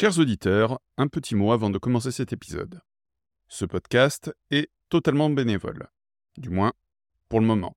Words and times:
Chers 0.00 0.18
auditeurs, 0.18 0.80
un 0.96 1.08
petit 1.08 1.34
mot 1.34 1.52
avant 1.52 1.68
de 1.68 1.76
commencer 1.76 2.10
cet 2.10 2.32
épisode. 2.32 2.80
Ce 3.48 3.66
podcast 3.66 4.34
est 4.50 4.70
totalement 4.88 5.28
bénévole, 5.28 5.90
du 6.38 6.48
moins 6.48 6.72
pour 7.28 7.38
le 7.38 7.44
moment. 7.44 7.76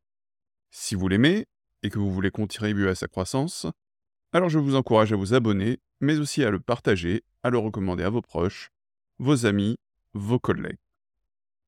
Si 0.71 0.95
vous 0.95 1.09
l'aimez 1.09 1.47
et 1.81 1.89
que 1.89 1.99
vous 1.99 2.13
voulez 2.13 2.31
contribuer 2.31 2.87
à 2.87 2.95
sa 2.95 3.09
croissance, 3.09 3.67
alors 4.31 4.47
je 4.47 4.57
vous 4.57 4.75
encourage 4.75 5.11
à 5.11 5.17
vous 5.17 5.33
abonner, 5.33 5.81
mais 5.99 6.17
aussi 6.17 6.45
à 6.45 6.49
le 6.49 6.61
partager, 6.61 7.25
à 7.43 7.49
le 7.49 7.57
recommander 7.57 8.05
à 8.05 8.09
vos 8.09 8.21
proches, 8.21 8.69
vos 9.19 9.45
amis, 9.45 9.75
vos 10.13 10.39
collègues. 10.39 10.79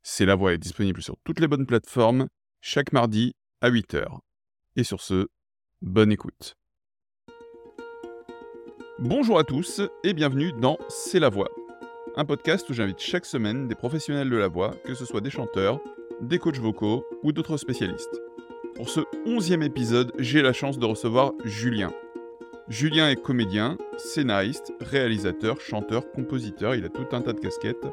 C'est 0.04 0.26
la 0.26 0.36
voix 0.36 0.54
est 0.54 0.58
disponible 0.58 1.02
sur 1.02 1.18
toutes 1.26 1.42
les 1.42 1.50
bonnes 1.50 1.68
plateformes, 1.68 2.30
chaque 2.62 2.94
mardi 2.94 3.36
à 3.60 3.70
8h. 3.70 4.20
Et 4.78 4.86
sur 4.86 5.02
ce, 5.02 5.28
bonne 5.82 6.14
écoute. 6.14 6.56
Bonjour 9.00 9.38
à 9.38 9.44
tous 9.44 9.82
et 10.06 10.14
bienvenue 10.14 10.54
dans 10.54 10.78
C'est 10.88 11.20
la 11.20 11.28
voix, 11.28 11.50
un 12.16 12.24
podcast 12.24 12.70
où 12.70 12.74
j'invite 12.74 13.02
chaque 13.02 13.26
semaine 13.26 13.68
des 13.68 13.76
professionnels 13.76 14.30
de 14.30 14.38
la 14.38 14.48
voix, 14.48 14.72
que 14.86 14.94
ce 14.94 15.04
soit 15.04 15.20
des 15.20 15.30
chanteurs, 15.30 15.82
des 16.22 16.40
coachs 16.40 16.60
vocaux 16.60 17.06
ou 17.22 17.34
d'autres 17.34 17.58
spécialistes. 17.58 18.22
Pour 18.74 18.88
ce 18.88 19.02
onzième 19.26 19.64
épisode, 19.64 20.14
j'ai 20.18 20.42
la 20.42 20.54
chance 20.54 20.80
de 20.80 20.86
recevoir 20.86 21.34
Julien. 21.44 21.92
Julien 22.70 23.10
est 23.10 23.22
comédien, 23.22 23.78
scénariste, 23.98 24.72
réalisateur, 24.80 25.60
chanteur, 25.60 26.10
compositeur, 26.14 26.74
il 26.74 26.86
a 26.86 26.90
tout 26.90 27.08
un 27.12 27.20
tas 27.20 27.34
de 27.34 27.40
casquettes. 27.42 27.88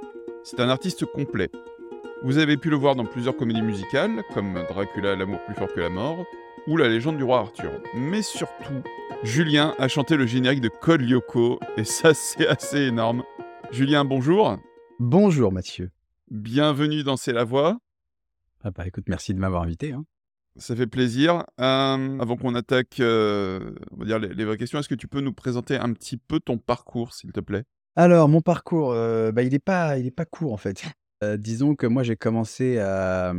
C'est 0.45 0.61
un 0.61 0.69
artiste 0.69 1.05
complet. 1.05 1.51
Vous 2.23 2.39
avez 2.39 2.57
pu 2.57 2.71
le 2.71 2.77
voir 2.77 2.95
dans 2.95 3.07
plusieurs 3.07 3.37
comédies 3.37 3.63
musicales, 3.63 4.23
comme 4.33 4.55
Dracula, 4.69 5.17
l'amour 5.17 5.41
plus 5.47 5.57
fort 5.57 5.73
que 5.73 5.81
la 5.81 5.89
mort, 5.89 6.25
ou 6.67 6.77
La 6.77 6.89
légende 6.89 7.17
du 7.17 7.25
roi 7.25 7.41
Arthur. 7.41 7.73
Mais 7.95 8.23
surtout, 8.23 8.83
Julien 9.23 9.75
a 9.79 9.89
chanté 9.89 10.17
le 10.17 10.27
générique 10.27 10.61
de 10.61 10.69
Code 10.69 11.01
Lyoko, 11.01 11.59
et 11.77 11.85
ça 11.85 12.15
c'est 12.15 12.47
assez 12.47 12.83
énorme. 12.83 13.23
Julien, 13.73 14.05
bonjour. 14.05 14.57
Bonjour 15.01 15.53
Mathieu. 15.53 15.91
Bienvenue 16.31 17.03
dans 17.03 17.17
C'est 17.17 17.33
la 17.33 17.45
voix. 17.45 17.79
Ah 18.63 18.71
bah 18.71 18.87
écoute, 18.87 19.05
merci 19.09 19.35
de 19.35 19.41
m'avoir 19.41 19.63
invité. 19.63 19.93
Hein. 19.93 20.05
Ça 20.57 20.77
fait 20.77 20.87
plaisir. 20.87 21.45
Euh, 21.61 22.19
avant 22.21 22.37
qu'on 22.37 22.55
attaque 22.55 23.01
euh, 23.01 23.75
on 23.91 23.97
va 23.97 24.05
dire 24.05 24.19
les, 24.19 24.45
vraies 24.45 24.59
questions, 24.59 24.79
est-ce 24.79 24.89
que 24.89 24.95
tu 24.95 25.09
peux 25.09 25.21
nous 25.21 25.33
présenter 25.33 25.77
un 25.77 25.93
petit 25.93 26.17
peu 26.17 26.39
ton 26.39 26.59
parcours, 26.59 27.15
s'il 27.15 27.33
te 27.33 27.41
plaît? 27.41 27.65
Alors, 27.97 28.29
mon 28.29 28.41
parcours, 28.41 28.93
euh, 28.93 29.33
bah, 29.33 29.43
il 29.43 29.53
n'est 29.53 29.59
pas, 29.59 29.99
il 29.99 30.07
est 30.07 30.11
pas 30.13 30.25
court 30.25 30.53
en 30.53 30.59
fait. 30.59 30.85
disons 31.39 31.75
que 31.75 31.87
moi, 31.87 32.03
j'ai 32.03 32.17
commencé 32.17 32.79
à, 32.79 33.35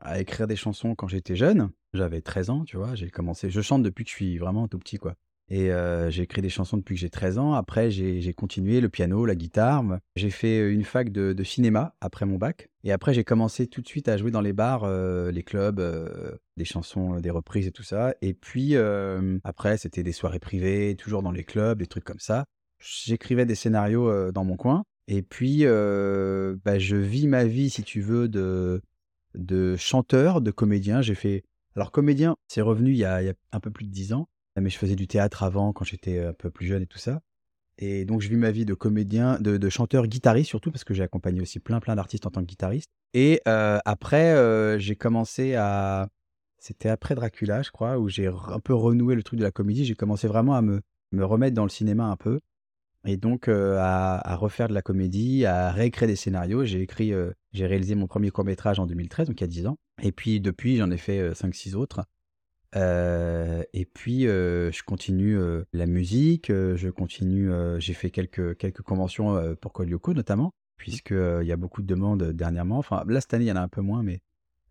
à 0.00 0.20
écrire 0.20 0.46
des 0.46 0.56
chansons 0.56 0.94
quand 0.94 1.08
j'étais 1.08 1.36
jeune. 1.36 1.70
J'avais 1.92 2.20
13 2.20 2.50
ans, 2.50 2.64
tu 2.64 2.76
vois. 2.76 2.94
J'ai 2.94 3.10
commencé. 3.10 3.50
Je 3.50 3.60
chante 3.60 3.82
depuis 3.82 4.04
que 4.04 4.10
je 4.10 4.14
suis 4.16 4.38
vraiment 4.38 4.68
tout 4.68 4.78
petit, 4.78 4.98
quoi. 4.98 5.14
Et 5.52 5.70
j'ai 6.10 6.22
écrit 6.22 6.42
des 6.42 6.48
chansons 6.48 6.76
depuis 6.76 6.94
que 6.94 7.00
j'ai 7.00 7.10
13 7.10 7.38
ans. 7.38 7.54
Après, 7.54 7.90
j'ai 7.90 8.32
continué 8.34 8.80
le 8.80 8.88
piano, 8.88 9.26
la 9.26 9.34
guitare. 9.34 9.84
J'ai 10.14 10.30
fait 10.30 10.70
une 10.70 10.84
fac 10.84 11.10
de, 11.10 11.42
cinéma 11.42 11.96
après 12.00 12.24
mon 12.24 12.38
bac. 12.38 12.70
Et 12.84 12.92
après, 12.92 13.14
j'ai 13.14 13.24
commencé 13.24 13.66
tout 13.66 13.82
de 13.82 13.88
suite 13.88 14.08
à 14.08 14.16
jouer 14.16 14.30
dans 14.30 14.40
les 14.40 14.52
bars, 14.52 14.88
les 14.88 15.42
clubs, 15.42 15.82
des 16.56 16.64
chansons, 16.64 17.18
des 17.18 17.30
reprises 17.30 17.66
et 17.66 17.72
tout 17.72 17.82
ça. 17.82 18.14
Et 18.22 18.32
puis, 18.32 18.76
après, 19.42 19.76
c'était 19.76 20.04
des 20.04 20.12
soirées 20.12 20.38
privées, 20.38 20.94
toujours 20.96 21.22
dans 21.22 21.32
les 21.32 21.44
clubs, 21.44 21.80
des 21.80 21.88
trucs 21.88 22.04
comme 22.04 22.20
ça. 22.20 22.44
J'écrivais 22.78 23.44
des 23.44 23.56
scénarios 23.56 24.30
dans 24.30 24.44
mon 24.44 24.56
coin. 24.56 24.84
Et 25.08 25.22
puis, 25.22 25.64
bah, 25.64 26.78
je 26.78 26.96
vis 26.96 27.26
ma 27.26 27.44
vie, 27.44 27.70
si 27.70 27.82
tu 27.82 28.00
veux, 28.00 28.28
de, 28.28 28.82
de 29.34 29.74
chanteur, 29.74 30.40
de 30.40 30.52
comédien. 30.52 31.02
J'ai 31.02 31.16
fait 31.16 31.42
alors 31.76 31.92
comédien, 31.92 32.36
c'est 32.48 32.60
revenu 32.60 32.90
il 32.90 32.96
y, 32.96 33.04
a, 33.04 33.20
un 33.52 33.60
peu 33.60 33.70
plus 33.70 33.84
de 33.84 33.90
dix 33.90 34.12
ans, 34.12 34.28
mais 34.60 34.70
je 34.70 34.78
faisais 34.78 34.96
du 34.96 35.06
théâtre 35.06 35.42
avant 35.42 35.72
quand 35.72 35.84
j'étais 35.84 36.18
un 36.24 36.32
peu 36.32 36.50
plus 36.50 36.66
jeune 36.66 36.82
et 36.82 36.86
tout 36.86 36.98
ça. 36.98 37.20
Et 37.78 38.04
donc 38.04 38.20
je 38.20 38.28
vis 38.28 38.36
ma 38.36 38.50
vie 38.50 38.64
de 38.64 38.74
comédien, 38.74 39.38
de, 39.40 39.68
chanteur, 39.68 40.06
guitariste 40.06 40.48
surtout, 40.48 40.70
parce 40.70 40.84
que 40.84 40.94
j'ai 40.94 41.02
accompagné 41.02 41.40
aussi 41.40 41.60
plein 41.60 41.80
plein 41.80 41.96
d'artistes 41.96 42.26
en 42.26 42.30
tant 42.30 42.40
que 42.40 42.46
guitariste. 42.46 42.90
Et 43.14 43.40
après, 43.46 44.78
j'ai 44.78 44.96
commencé 44.96 45.54
à... 45.54 46.08
C'était 46.58 46.90
après 46.90 47.14
Dracula, 47.14 47.62
je 47.62 47.70
crois, 47.70 47.98
où 47.98 48.10
j'ai 48.10 48.26
un 48.26 48.60
peu 48.60 48.74
renoué 48.74 49.14
le 49.14 49.22
truc 49.22 49.38
de 49.38 49.44
la 49.44 49.50
comédie. 49.50 49.86
J'ai 49.86 49.94
commencé 49.94 50.28
vraiment 50.28 50.54
à 50.54 50.60
me 50.60 50.82
remettre 51.12 51.54
dans 51.54 51.64
le 51.64 51.70
cinéma 51.70 52.04
un 52.04 52.16
peu. 52.16 52.40
Et 53.06 53.16
donc 53.16 53.48
à, 53.48 54.36
refaire 54.36 54.68
de 54.68 54.74
la 54.74 54.82
comédie, 54.82 55.46
à 55.46 55.70
réécrire 55.70 56.08
des 56.08 56.16
scénarios. 56.16 56.64
J'ai 56.64 56.82
écrit, 56.82 57.12
j'ai 57.52 57.66
réalisé 57.66 57.94
mon 57.94 58.06
premier 58.06 58.30
court 58.30 58.44
métrage 58.44 58.78
en 58.78 58.86
2013, 58.86 59.28
donc 59.28 59.40
il 59.40 59.44
y 59.44 59.44
a 59.44 59.48
10 59.48 59.66
ans. 59.66 59.78
Et 60.02 60.12
puis 60.12 60.40
depuis, 60.40 60.76
j'en 60.76 60.90
ai 60.90 60.96
fait 60.98 61.30
5-6 61.32 61.74
autres. 61.74 62.04
et 62.74 63.88
puis 63.94 64.24
je 64.24 64.82
continue 64.84 65.38
la 65.72 65.86
musique, 65.86 66.48
je 66.48 66.90
continue, 66.90 67.50
j'ai 67.78 67.94
fait 67.94 68.10
quelques, 68.10 68.56
quelques 68.58 68.82
conventions 68.82 69.56
pour 69.60 69.72
Kolyoko 69.72 70.12
notamment, 70.12 70.52
puisqu'il 70.76 71.46
y 71.46 71.52
a 71.52 71.56
beaucoup 71.56 71.82
de 71.82 71.86
demandes 71.86 72.22
dernièrement. 72.32 72.78
Enfin, 72.78 73.02
là, 73.08 73.20
cette 73.20 73.32
année, 73.34 73.46
il 73.46 73.48
y 73.48 73.52
en 73.52 73.56
a 73.56 73.62
un 73.62 73.68
peu 73.68 73.80
moins, 73.80 74.02
mais 74.02 74.20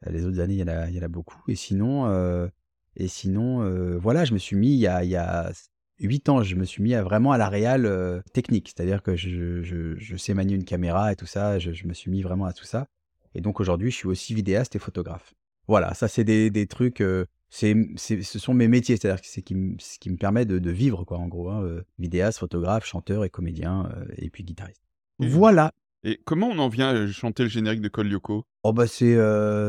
les 0.06 0.26
autres 0.26 0.40
années, 0.40 0.54
il 0.54 0.60
y 0.60 0.64
en 0.64 0.68
a, 0.68 0.88
il 0.88 0.96
y 0.96 1.00
en 1.00 1.04
a 1.04 1.08
beaucoup. 1.08 1.42
Et 1.48 1.56
sinon, 1.56 2.48
et 2.96 3.08
sinon 3.08 3.98
voilà, 3.98 4.24
je 4.24 4.34
me 4.34 4.40
suis 4.40 4.56
mis 4.56 4.74
il 4.74 4.80
y 4.80 4.88
a, 4.88 5.04
il 5.04 5.10
y 5.10 5.16
a 5.16 5.52
8 6.00 6.30
ans, 6.30 6.44
je 6.44 6.56
me 6.56 6.64
suis 6.64 6.82
mis 6.82 6.94
à, 6.94 7.04
vraiment 7.04 7.32
à 7.32 7.38
la 7.38 7.50
réal 7.50 7.86
euh, 7.86 8.22
technique, 8.34 8.70
c'est-à-dire 8.70 9.04
que 9.04 9.16
je, 9.16 9.62
je, 9.64 10.16
sais 10.18 10.34
manier 10.34 10.56
une 10.56 10.64
caméra 10.64 11.12
et 11.12 11.16
tout 11.16 11.26
ça, 11.26 11.60
je, 11.60 11.86
me 11.86 11.94
suis 11.94 12.10
mis 12.10 12.22
vraiment 12.22 12.46
à 12.46 12.54
tout 12.54 12.66
ça. 12.66 12.88
Et 13.36 13.42
donc 13.42 13.60
aujourd'hui, 13.60 13.92
je 13.92 13.96
suis 13.96 14.08
aussi 14.08 14.34
vidéaste 14.34 14.76
et 14.76 14.80
photographe. 14.80 15.34
Voilà, 15.68 15.94
ça 15.94 16.08
c'est 16.08 16.24
des, 16.24 16.50
des, 16.50 16.68
trucs, 16.68 17.02
euh, 17.02 17.26
c'est, 17.50 17.76
ce 17.98 18.40
sont 18.40 18.54
mes 18.54 18.68
métiers, 18.68 18.98
c'est-à-dire 18.98 19.22
que 19.22 19.28
c'est 19.28 19.42
qui 19.42 19.56
ce 19.80 20.00
qui 20.00 20.10
me 20.10 20.18
permet 20.18 20.46
de, 20.46 20.58
de, 20.58 20.72
vivre, 20.72 21.04
quoi, 21.04 21.18
en 21.18 21.28
gros. 21.28 21.50
Hein, 21.50 21.64
euh, 21.64 21.84
vidéaste, 22.00 22.40
photographe, 22.40 22.86
chanteur 22.86 23.24
et 23.24 23.30
comédien, 23.30 23.90
et 24.18 24.30
puis 24.30 24.44
guitariste. 24.44 24.82
voilà. 25.20 25.74
Et 26.04 26.20
comment 26.24 26.48
on 26.48 26.60
en 26.60 26.70
vient 26.70 26.90
à 26.90 27.08
chanter 27.08 27.44
le 27.44 27.50
générique 27.50 27.82
de 27.82 27.90
Col 27.90 28.10
Yoko? 28.10 28.46
Oh 28.64 28.72
bah 28.72 28.88
c'est, 28.88 29.18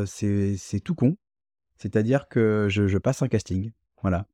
c'est, 0.07 0.79
tout 0.79 0.95
con. 0.95 1.17
C'est-à-dire 1.77 2.29
que 2.29 2.67
je 2.69 2.97
passe 2.97 3.21
un 3.21 3.27
casting. 3.27 3.71
Voilà. 4.01 4.25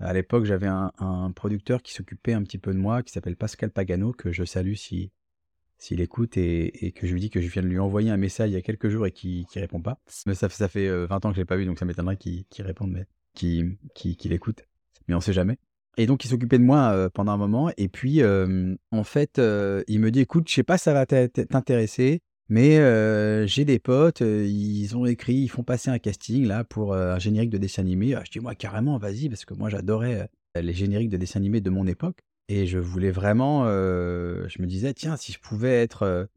À 0.00 0.12
l'époque, 0.12 0.44
j'avais 0.44 0.68
un, 0.68 1.32
producteur 1.34 1.82
qui 1.82 1.92
s'occupait 1.92 2.32
un 2.32 2.42
petit 2.42 2.58
peu 2.58 2.72
de 2.72 2.78
moi, 2.78 3.02
qui 3.02 3.12
s'appelle 3.12 3.36
Pascal 3.36 3.70
Pagano, 3.70 4.12
que 4.12 4.32
je 4.32 4.44
salue 4.44 4.74
si 4.74 5.10
s'il 5.80 6.00
écoute 6.00 6.36
et, 6.36 6.92
que 6.96 7.06
je 7.06 7.12
lui 7.12 7.20
dis 7.20 7.30
que 7.30 7.40
je 7.40 7.46
viens 7.46 7.62
de 7.62 7.68
lui 7.68 7.78
envoyer 7.78 8.10
un 8.10 8.16
message 8.16 8.50
il 8.50 8.54
y 8.54 8.56
a 8.56 8.62
quelques 8.62 8.88
jours 8.88 9.06
et 9.06 9.12
qui 9.12 9.46
ne 9.54 9.60
répond 9.60 9.80
pas. 9.80 10.00
Mais 10.26 10.34
ça, 10.34 10.48
fait 10.48 10.88
20 10.88 10.92
euh, 10.92 11.08
ans 11.08 11.20
que 11.20 11.34
je 11.34 11.40
l'ai 11.40 11.44
pas 11.44 11.56
vu, 11.56 11.66
donc 11.66 11.78
ça 11.78 11.84
m'étonnerait 11.84 12.16
qu'il 12.16 12.44
réponde, 12.58 12.90
mais 12.90 13.06
qu'il 13.34 13.76
qui 13.94 14.16
écoute. 14.30 14.64
Mais 15.06 15.14
on 15.14 15.20
sait 15.20 15.32
jamais. 15.32 15.56
Et 15.96 16.06
donc, 16.06 16.24
il 16.24 16.28
s'occupait 16.28 16.58
de 16.58 16.64
moi 16.64 16.90
euh, 16.92 17.08
pendant 17.08 17.32
un 17.32 17.36
moment. 17.36 17.70
Et 17.76 17.88
puis, 17.88 18.22
euh, 18.22 18.74
en 18.90 19.04
fait, 19.04 19.40
il 19.88 20.00
me 20.00 20.10
dit, 20.10 20.20
écoute, 20.20 20.48
je 20.48 20.54
sais 20.54 20.62
pas 20.64 20.78
ça 20.78 20.92
va 20.92 21.06
t'intéresser, 21.06 22.22
mais 22.48 23.46
j'ai 23.46 23.64
des 23.64 23.78
potes, 23.78 24.20
ils 24.20 24.96
ont 24.96 25.06
écrit, 25.06 25.34
ils 25.34 25.48
font 25.48 25.62
passer 25.62 25.90
un 25.90 25.98
casting 25.98 26.46
là 26.46 26.64
pour 26.64 26.94
un 26.94 27.18
générique 27.18 27.50
de 27.50 27.58
dessin 27.58 27.82
animé. 27.82 28.14
Ah, 28.14 28.22
je 28.24 28.30
dis 28.30 28.40
moi 28.40 28.54
carrément, 28.54 28.98
vas-y, 28.98 29.28
parce 29.28 29.44
que 29.44 29.54
moi 29.54 29.68
j'adorais 29.68 30.28
les 30.54 30.72
génériques 30.72 31.10
de 31.10 31.16
dessin 31.16 31.40
animé 31.40 31.60
de 31.60 31.70
mon 31.70 31.86
époque. 31.86 32.18
Et 32.48 32.66
je 32.66 32.78
voulais 32.78 33.10
vraiment, 33.10 33.64
je 33.66 34.62
me 34.62 34.66
disais, 34.66 34.94
tiens, 34.94 35.16
si 35.16 35.32
je 35.32 35.38
pouvais 35.38 35.82
être 35.82 36.28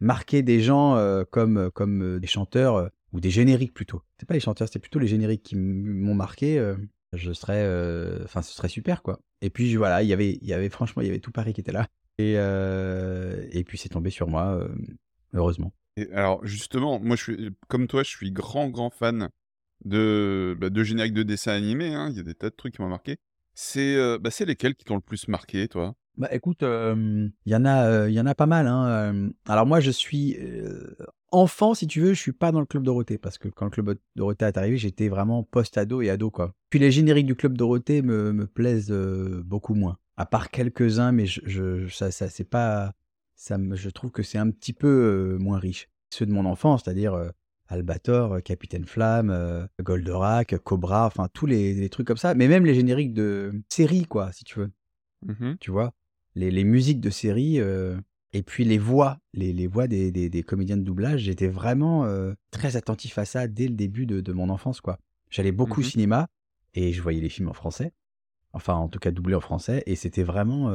marqué 0.00 0.42
des 0.42 0.60
gens 0.60 0.96
comme, 1.30 2.18
des 2.18 2.26
chanteurs 2.26 2.90
ou 3.12 3.20
des 3.20 3.30
génériques 3.30 3.74
plutôt. 3.74 4.02
C'est 4.18 4.26
pas 4.26 4.34
les 4.34 4.40
chanteurs, 4.40 4.68
c'est 4.72 4.78
plutôt 4.78 4.98
les 4.98 5.06
génériques 5.06 5.42
qui 5.42 5.56
m'ont 5.56 6.14
marqué. 6.14 6.74
je 7.12 7.32
serais, 7.32 7.66
enfin, 8.24 8.40
ce 8.40 8.54
serait 8.54 8.68
super 8.68 9.02
quoi. 9.02 9.20
Et 9.42 9.50
puis 9.50 9.76
voilà, 9.76 10.02
il 10.02 10.08
y 10.08 10.12
avait, 10.52 10.68
franchement, 10.70 11.02
il 11.02 11.06
y 11.06 11.10
avait 11.10 11.20
tout 11.20 11.32
Paris 11.32 11.52
qui 11.52 11.60
était 11.60 11.72
là. 11.72 11.86
Et 12.18 13.64
puis 13.66 13.76
c'est 13.76 13.90
tombé 13.90 14.08
sur 14.08 14.28
moi 14.28 14.66
heureusement. 15.32 15.72
Et 15.96 16.10
alors 16.12 16.44
justement, 16.46 17.00
moi 17.00 17.16
je 17.16 17.22
suis 17.22 17.50
comme 17.68 17.86
toi, 17.86 18.02
je 18.02 18.10
suis 18.10 18.30
grand 18.30 18.68
grand 18.68 18.90
fan 18.90 19.30
de, 19.84 20.56
bah, 20.60 20.70
de 20.70 20.82
génériques 20.82 21.14
de 21.14 21.22
dessins 21.22 21.52
animés. 21.52 21.94
Hein. 21.94 22.08
Il 22.10 22.16
y 22.16 22.20
a 22.20 22.22
des 22.22 22.34
tas 22.34 22.50
de 22.50 22.54
trucs 22.54 22.74
qui 22.74 22.82
m'ont 22.82 22.88
marqué. 22.88 23.16
C'est 23.54 23.96
euh, 23.96 24.18
bah, 24.18 24.30
lesquels 24.46 24.74
qui 24.74 24.84
t'ont 24.84 24.94
le 24.94 25.00
plus 25.00 25.28
marqué, 25.28 25.66
toi? 25.68 25.94
Bah 26.16 26.28
écoute, 26.32 26.62
il 26.62 27.32
y 27.46 27.54
en 27.54 27.64
a, 27.64 28.08
il 28.08 28.14
y 28.14 28.20
en 28.20 28.26
a 28.26 28.34
pas 28.34 28.46
mal. 28.46 28.66
Hein. 28.66 29.30
Alors 29.46 29.66
moi, 29.66 29.78
je 29.78 29.92
suis 29.92 30.36
enfant, 31.30 31.74
si 31.74 31.86
tu 31.86 32.00
veux, 32.00 32.12
je 32.12 32.20
suis 32.20 32.32
pas 32.32 32.50
dans 32.50 32.58
le 32.58 32.66
club 32.66 32.82
Dorothée 32.82 33.18
parce 33.18 33.38
que 33.38 33.48
quand 33.48 33.66
le 33.66 33.70
club 33.70 33.96
Dorothée 34.16 34.46
est 34.46 34.56
arrivé, 34.56 34.76
j'étais 34.78 35.08
vraiment 35.08 35.44
post-ado 35.44 36.02
et 36.02 36.10
ado 36.10 36.32
quoi. 36.32 36.54
Puis 36.70 36.80
les 36.80 36.90
génériques 36.90 37.26
du 37.26 37.36
club 37.36 37.56
Dorothée 37.56 38.02
me, 38.02 38.32
me 38.32 38.48
plaisent 38.48 38.92
beaucoup 39.44 39.74
moins. 39.74 39.98
À 40.16 40.26
part 40.26 40.50
quelques-uns, 40.50 41.12
mais 41.12 41.26
je, 41.26 41.40
je 41.44 41.88
ça, 41.88 42.10
ça 42.10 42.28
c'est 42.28 42.42
pas 42.42 42.94
ça 43.38 43.56
je 43.72 43.88
trouve 43.88 44.10
que 44.10 44.22
c'est 44.22 44.36
un 44.36 44.50
petit 44.50 44.74
peu 44.74 45.38
moins 45.40 45.58
riche. 45.58 45.88
Ceux 46.12 46.26
de 46.26 46.32
mon 46.32 46.44
enfance, 46.44 46.82
c'est-à-dire 46.84 47.32
Albator, 47.68 48.42
Capitaine 48.42 48.84
Flamme, 48.84 49.68
Goldorak, 49.80 50.58
Cobra, 50.58 51.06
enfin 51.06 51.28
tous 51.32 51.46
les, 51.46 51.88
trucs 51.88 52.06
comme 52.06 52.16
ça, 52.16 52.34
mais 52.34 52.48
même 52.48 52.66
les 52.66 52.74
génériques 52.74 53.14
de 53.14 53.62
séries, 53.68 54.06
quoi, 54.06 54.32
si 54.32 54.44
tu 54.44 54.58
veux. 54.58 54.70
Mmh 55.26 55.54
tu 55.60 55.70
vois, 55.70 55.92
les, 56.34 56.64
musiques 56.64 57.00
de 57.00 57.10
séries, 57.10 57.60
et 58.32 58.42
puis 58.42 58.64
les 58.64 58.78
voix, 58.78 59.18
les, 59.34 59.66
voix 59.66 59.86
des, 59.86 60.44
comédiens 60.46 60.76
de 60.76 60.82
doublage, 60.82 61.20
j'étais 61.22 61.48
vraiment 61.48 62.06
très 62.50 62.76
attentif 62.76 63.18
à 63.18 63.24
ça 63.24 63.46
dès 63.46 63.68
le 63.68 63.74
début 63.74 64.06
de, 64.06 64.32
mon 64.32 64.48
enfance, 64.48 64.80
quoi. 64.80 64.98
J'allais 65.30 65.52
beaucoup 65.52 65.80
au 65.80 65.84
mmh 65.84 65.88
cinéma 65.88 66.28
et 66.74 66.92
je 66.92 67.02
voyais 67.02 67.20
les 67.20 67.28
films 67.28 67.48
en 67.48 67.52
français, 67.52 67.92
enfin 68.54 68.74
en 68.74 68.88
tout 68.88 68.98
cas 68.98 69.10
doublés 69.10 69.34
en 69.34 69.40
français, 69.40 69.82
et 69.86 69.94
c'était 69.94 70.22
vraiment 70.22 70.70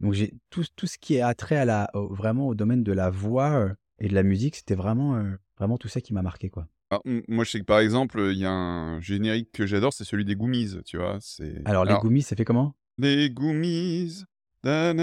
Donc 0.00 0.12
j'ai 0.12 0.34
tout, 0.50 0.64
tout 0.76 0.86
ce 0.86 0.98
qui 0.98 1.14
est 1.14 1.20
attrait 1.20 1.56
à 1.56 1.64
la, 1.64 1.90
vraiment 1.94 2.48
au 2.48 2.54
domaine 2.54 2.82
de 2.82 2.92
la 2.92 3.10
voix 3.10 3.70
et 3.98 4.08
de 4.08 4.14
la 4.14 4.22
musique, 4.22 4.56
c'était 4.56 4.74
vraiment, 4.74 5.22
vraiment 5.58 5.78
tout 5.78 5.88
ça 5.88 6.00
qui 6.00 6.12
m'a 6.12 6.22
marqué, 6.22 6.50
quoi. 6.50 6.68
Moi, 7.04 7.44
je 7.44 7.50
sais 7.50 7.60
que 7.60 7.64
par 7.64 7.80
exemple, 7.80 8.20
il 8.30 8.38
y 8.38 8.44
a 8.44 8.52
un 8.52 9.00
générique 9.00 9.50
que 9.52 9.66
j'adore, 9.66 9.92
c'est 9.92 10.04
celui 10.04 10.24
des 10.24 10.36
Goomies, 10.36 10.82
tu 10.84 10.98
vois. 10.98 11.18
C'est... 11.20 11.62
Alors, 11.64 11.84
les 11.84 11.94
Goomies, 11.94 12.22
ça 12.22 12.36
fait 12.36 12.44
comment? 12.44 12.74
Les 12.98 13.30
Goomies. 13.30 14.24
Alors, 14.62 14.94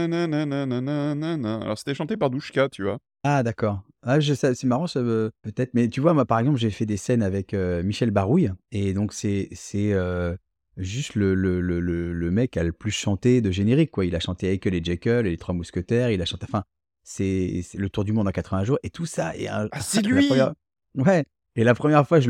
c'était 1.78 1.94
chanté 1.94 2.18
par 2.18 2.30
Douchka, 2.30 2.70
tu 2.70 2.84
vois. 2.84 3.00
Ah, 3.24 3.44
d'accord. 3.44 3.84
Ah, 4.02 4.20
c'est 4.22 4.64
marrant, 4.64 4.88
ça, 4.88 5.02
peut-être. 5.02 5.74
Mais 5.74 5.90
tu 5.90 6.02
vois, 6.02 6.14
moi, 6.14 6.26
par 6.26 6.40
exemple, 6.40 6.58
j'ai 6.58 6.70
fait 6.70 6.86
des 6.86 6.98
scènes 6.98 7.24
avec 7.24 7.54
Michel 7.54 8.12
Barouille. 8.12 8.52
Et 8.72 8.94
donc, 8.94 9.14
c'est 9.14 9.50
c'est 9.52 9.94
juste 10.78 11.16
le, 11.16 11.36
le, 11.36 11.62
le, 11.62 11.80
le, 11.80 12.32
mec 12.32 12.58
a 12.58 12.64
le 12.64 12.72
plus 12.72 12.92
chanté 12.92 13.42
de 13.42 13.52
générique, 13.52 13.92
quoi. 13.92 14.06
Il 14.06 14.16
a 14.16 14.20
chanté 14.20 14.52
Eichel 14.52 14.74
et 14.74 14.84
Jekyll 14.84 15.26
et 15.26 15.32
les 15.32 15.38
Trois 15.38 15.54
Mousquetaires. 15.54 16.12
Il 16.12 16.22
a 16.22 16.26
chanté. 16.26 16.46
Enfin, 16.50 16.64
c'est 17.04 17.64
le 17.76 17.90
tour 17.90 18.04
du 18.04 18.14
monde 18.14 18.28
en 18.28 18.32
80 18.32 18.64
jours. 18.64 18.80
Et 18.84 18.90
tout 18.90 19.06
ça. 19.06 19.36
Et 19.38 19.48
ah, 19.48 19.68
c'est 19.80 20.02
lui 20.02 20.30
Ouais. 20.96 21.26
Et 21.56 21.64
la 21.64 21.76
première 21.76 22.08
fois, 22.08 22.20
je 22.20 22.30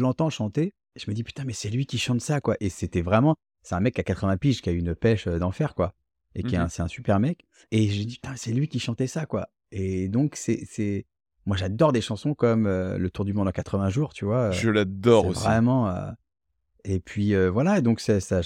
l'entends 0.00 0.30
chanter. 0.30 0.72
Je 0.96 1.10
me 1.10 1.14
dis, 1.14 1.24
putain, 1.24 1.44
mais 1.44 1.52
c'est 1.52 1.70
lui 1.70 1.86
qui 1.86 1.98
chante 1.98 2.20
ça, 2.20 2.40
quoi. 2.40 2.56
Et 2.60 2.68
c'était 2.68 3.02
vraiment. 3.02 3.36
C'est 3.62 3.74
un 3.74 3.80
mec 3.80 3.98
à 3.98 4.02
80 4.02 4.36
piges 4.36 4.60
qui 4.60 4.68
a 4.68 4.72
une 4.72 4.94
pêche 4.94 5.26
d'enfer, 5.26 5.74
quoi. 5.74 5.94
Et 6.36 6.42
qui 6.42 6.56
mmh 6.58 6.68
c'est 6.68 6.82
un 6.82 6.88
super 6.88 7.20
mec. 7.20 7.46
Et 7.70 7.88
j'ai 7.88 8.04
dit, 8.04 8.14
putain, 8.14 8.34
c'est 8.36 8.52
lui 8.52 8.68
qui 8.68 8.80
chantait 8.80 9.06
ça, 9.06 9.26
quoi. 9.26 9.48
Et 9.70 10.08
donc, 10.08 10.36
c'est. 10.36 11.06
Moi, 11.46 11.56
j'adore 11.56 11.92
des 11.92 12.00
chansons 12.00 12.34
comme 12.34 12.66
Le 12.66 13.10
Tour 13.10 13.24
du 13.24 13.32
Monde 13.32 13.48
en 13.48 13.52
80 13.52 13.90
jours, 13.90 14.14
tu 14.14 14.24
vois. 14.24 14.50
Je 14.50 14.70
l'adore 14.70 15.26
aussi. 15.26 15.42
Vraiment. 15.42 15.92
Et 16.84 17.00
puis 17.00 17.34
voilà, 17.48 17.80
donc 17.80 18.00
ça, 18.00 18.20
ça, 18.20 18.40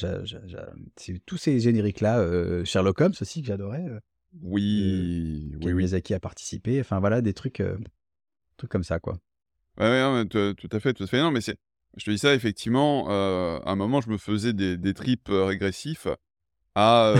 tous 1.26 1.37
ces 1.37 1.58
génériques-là, 1.58 2.64
Sherlock 2.64 3.00
Holmes 3.00 3.14
aussi 3.20 3.43
que 3.43 3.49
j'adorais. 3.49 3.87
oui, 4.43 5.52
oui, 5.62 5.75
Miyazaki 5.75 6.14
a 6.14 6.20
participé. 6.20 6.81
Enfin 6.81 7.00
voilà, 7.00 7.20
des 7.20 7.35
trucs, 7.35 7.62
trucs 8.56 8.70
comme 8.70 8.85
ça, 8.85 9.00
quoi. 9.00 9.19
Ouais, 9.79 10.25
tout 10.26 10.69
à 10.70 10.81
fait, 10.81 10.93
tout 10.93 11.05
à 11.05 11.06
fait. 11.08 11.20
Non, 11.20 11.32
mais 11.32 11.40
c'est, 11.40 11.56
je 11.96 12.05
te 12.05 12.11
dis 12.11 12.19
ça, 12.19 12.32
effectivement, 12.35 13.08
à 13.08 13.70
un 13.70 13.76
moment, 13.76 14.00
je 14.00 14.11
me 14.11 14.19
faisais 14.19 14.52
des, 14.52 14.76
des 14.76 14.94
trips 14.94 15.29
régressifs 15.31 16.06
à 16.76 17.14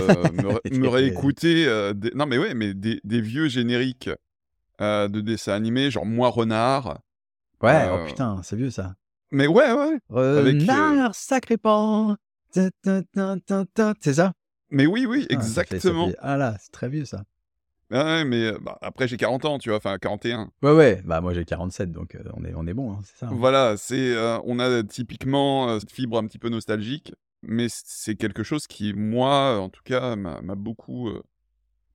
me, 0.71 0.87
réécouter. 0.87 1.65
des... 1.95 2.11
Non, 2.15 2.27
mais 2.27 2.37
ouais, 2.37 2.53
mais 2.53 2.73
des, 2.73 3.01
des 3.03 3.19
vieux 3.19 3.49
génériques 3.49 4.09
de 4.79 5.19
dessins 5.19 5.51
animés, 5.53 5.91
genre 5.91 6.05
Moi 6.05 6.29
Renard. 6.29 7.01
Ouais, 7.61 7.89
oh 7.91 8.05
putain, 8.05 8.41
c'est 8.41 8.55
vieux 8.55 8.69
ça. 8.69 8.95
Mais 9.31 9.47
ouais, 9.47 9.71
ouais. 9.73 9.99
Renard, 10.09 11.15
sacré 11.15 11.57
pan. 11.57 12.15
C'est 12.51 14.13
ça? 14.13 14.33
Mais 14.71 14.85
oui, 14.85 15.05
oui, 15.05 15.27
exactement. 15.29 16.09
Ah 16.19 16.37
là, 16.37 16.55
c'est 16.59 16.71
très 16.71 16.89
vieux 16.89 17.05
ça. 17.05 17.23
Ouais, 17.91 18.23
mais 18.23 18.51
bah, 18.61 18.77
après 18.81 19.07
j'ai 19.07 19.17
40 19.17 19.45
ans, 19.45 19.57
tu 19.57 19.69
vois, 19.69 19.77
enfin 19.77 19.97
41. 19.97 20.51
Ouais, 20.61 20.71
ouais, 20.71 21.01
bah 21.05 21.21
moi 21.21 21.33
j'ai 21.33 21.43
47, 21.43 21.91
donc 21.91 22.15
on, 22.35 22.45
est, 22.45 22.53
on 22.55 22.67
est 22.67 22.73
bon, 22.75 22.91
hein, 22.93 22.99
c'est 23.03 23.17
ça. 23.17 23.27
Hein. 23.27 23.33
Voilà, 23.33 23.77
c'est, 23.77 24.15
on 24.45 24.59
a 24.59 24.83
typiquement 24.83 25.79
cette 25.79 25.91
fibre 25.91 26.19
un 26.19 26.27
petit 26.27 26.37
peu 26.37 26.49
nostalgique, 26.49 27.15
mais 27.41 27.65
c'est 27.69 28.15
quelque 28.15 28.43
chose 28.43 28.67
qui, 28.67 28.93
moi, 28.93 29.59
en 29.59 29.69
tout 29.69 29.81
cas, 29.83 30.15
m'a 30.15 30.55
beaucoup, 30.55 31.09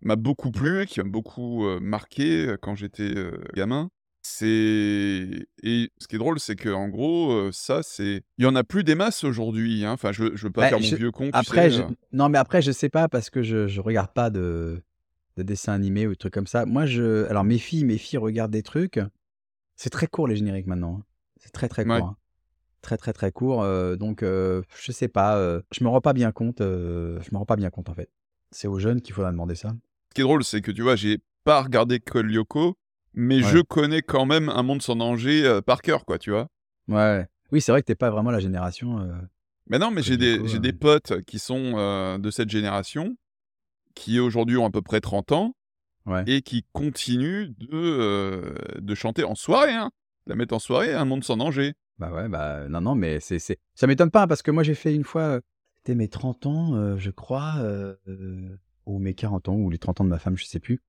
m'a 0.01 0.17
beaucoup 0.17 0.51
plu, 0.51 0.85
qui 0.87 1.01
m'a 1.01 1.09
beaucoup 1.09 1.65
marqué 1.81 2.57
quand 2.61 2.75
j'étais 2.75 3.15
gamin. 3.55 3.89
C'est 4.27 5.47
et 5.63 5.93
ce 5.99 6.09
qui 6.09 6.17
est 6.17 6.19
drôle, 6.19 6.41
c'est 6.41 6.57
que 6.57 6.71
en 6.71 6.89
gros, 6.89 7.53
ça, 7.53 7.83
c'est 7.83 8.23
il 8.39 8.45
y 8.45 8.47
en 8.47 8.57
a 8.57 8.65
plus 8.65 8.83
des 8.83 8.95
masses 8.95 9.23
aujourd'hui. 9.23 9.85
Hein. 9.85 9.93
Enfin, 9.93 10.13
je, 10.13 10.35
je 10.35 10.47
veux 10.47 10.53
pas 10.53 10.63
bah, 10.63 10.69
faire 10.71 10.81
mon 10.81 10.97
vieux 10.97 11.11
con. 11.11 11.29
Après, 11.35 11.71
non, 12.11 12.31
mais 12.31 12.39
après, 12.39 12.63
je 12.63 12.73
sais 12.73 12.89
pas 12.89 13.09
parce 13.09 13.29
que 13.29 13.43
je, 13.43 13.69
je 13.69 13.81
regarde 13.83 14.13
pas 14.15 14.31
de 14.31 14.83
de 15.37 15.43
dessins 15.43 15.75
animés 15.75 16.07
ou 16.07 16.11
de 16.11 16.15
trucs 16.15 16.33
comme 16.33 16.47
ça. 16.47 16.65
Moi, 16.65 16.87
je. 16.87 17.27
Alors, 17.27 17.45
mes 17.45 17.59
filles, 17.59 17.85
mes 17.85 17.99
filles 17.99 18.19
regardent 18.19 18.51
des 18.51 18.63
trucs. 18.63 18.99
C'est 19.77 19.91
très 19.91 20.07
court, 20.07 20.27
les 20.27 20.37
génériques 20.37 20.67
maintenant. 20.67 21.01
Hein. 21.01 21.05
C'est 21.37 21.53
très, 21.53 21.69
très 21.69 21.85
court. 21.85 21.95
Hein. 21.95 22.17
Très, 22.81 22.97
très, 22.97 23.13
très 23.13 23.31
court. 23.31 23.63
donc, 23.99 24.23
je 24.23 24.63
sais 24.91 25.09
pas. 25.09 25.61
je 25.71 25.85
me 25.85 25.89
rends 25.91 26.01
pas 26.01 26.15
bien 26.15 26.33
compte. 26.33 26.61
je 26.61 27.31
me 27.31 27.37
rends 27.37 27.47
pas 27.47 27.57
bien 27.57 27.69
compte, 27.69 27.91
en 27.91 27.95
fait. 27.95 28.09
C'est 28.53 28.69
aux 28.69 28.79
jeunes 28.79 29.03
qu'il 29.03 29.15
faudra 29.15 29.33
demander 29.33 29.55
ça. 29.55 29.75
Ce 30.11 30.15
qui 30.15 30.21
est 30.23 30.25
drôle, 30.25 30.45
c'est 30.45 30.63
que 30.63 30.71
tu 30.71 30.81
vois, 30.81 30.97
j'ai 30.97 31.19
pas 31.43 31.61
regardé 31.63 32.01
Col 32.01 32.27
Lyoko, 32.27 32.79
mais 33.15 33.41
je 33.41 33.59
connais 33.59 34.03
quand 34.03 34.27
même 34.27 34.49
un 34.49 34.63
monde 34.63 34.83
sans 34.83 34.97
danger 34.97 35.61
par 35.67 35.83
cœur, 35.83 36.05
quoi, 36.05 36.19
tu 36.19 36.31
vois. 36.31 36.49
Ouais. 36.89 37.27
Oui, 37.53 37.61
c'est 37.61 37.73
vrai 37.73 37.83
que 37.83 37.87
t'es 37.87 37.95
pas 37.95 38.11
vraiment 38.11 38.31
la 38.31 38.41
génération. 38.41 39.09
mais 39.69 39.79
non, 39.79 39.91
mais 39.91 40.03
j'ai 40.03 40.17
des, 40.17 40.47
j'ai 40.47 40.59
des 40.59 40.73
potes 40.73 41.23
qui 41.23 41.39
sont 41.39 42.19
de 42.19 42.31
cette 42.31 42.51
génération 42.51 43.17
qui 43.95 44.19
aujourd'hui 44.19 44.57
ont 44.57 44.67
à 44.67 44.71
peu 44.71 44.83
près 44.83 45.01
30 45.01 45.33
ans 45.33 45.55
et 46.27 46.43
qui 46.43 46.65
continuent 46.73 47.55
de, 47.59 47.69
euh, 47.73 48.55
de 48.79 48.95
chanter 48.95 49.25
en 49.25 49.35
soirée, 49.35 49.73
hein, 49.73 49.91
la 50.27 50.35
mettre 50.35 50.55
en 50.55 50.59
soirée, 50.59 50.93
un 50.93 51.05
monde 51.05 51.25
sans 51.25 51.37
danger. 51.37 51.75
Bah 51.99 52.13
ouais, 52.13 52.29
bah 52.29 52.69
non, 52.69 52.81
non, 52.81 52.95
mais 52.95 53.21
c'est, 53.21 53.39
c'est... 53.39 53.59
ça 53.75 53.87
m'étonne 53.87 54.11
pas 54.11 54.27
parce 54.27 54.43
que 54.43 54.51
moi 54.51 54.63
j'ai 54.63 54.75
fait 54.75 54.95
une 54.95 55.05
fois, 55.05 55.23
euh, 55.23 55.41
c'était 55.77 55.95
mes 55.95 56.09
30 56.09 56.47
ans, 56.47 56.75
euh, 56.75 56.97
je 56.99 57.11
crois, 57.11 57.55
ou 58.87 58.99
mes 58.99 59.15
40 59.15 59.49
ans, 59.49 59.55
ou 59.55 59.71
les 59.71 59.79
30 59.79 60.03
ans 60.03 60.05
de 60.05 60.11
ma 60.11 60.19
femme, 60.19 60.37
je 60.37 60.45
sais 60.45 60.61
plus. 60.61 60.81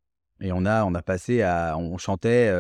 Et 0.42 0.52
on 0.52 0.66
a, 0.66 0.84
on 0.84 0.94
a 0.94 1.02
passé 1.02 1.42
à, 1.42 1.78
on 1.78 1.98
chantait 1.98 2.54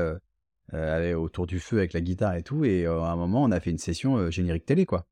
autour 1.15 1.47
du 1.47 1.59
feu 1.59 1.77
avec 1.77 1.93
la 1.93 2.01
guitare 2.01 2.35
et 2.35 2.43
tout, 2.43 2.65
et 2.65 2.85
à 2.85 2.91
un 2.91 3.15
moment 3.15 3.43
on 3.43 3.51
a 3.51 3.59
fait 3.59 3.71
une 3.71 3.77
session 3.77 4.31
générique 4.31 4.65
télé, 4.65 4.85
quoi. 4.85 5.07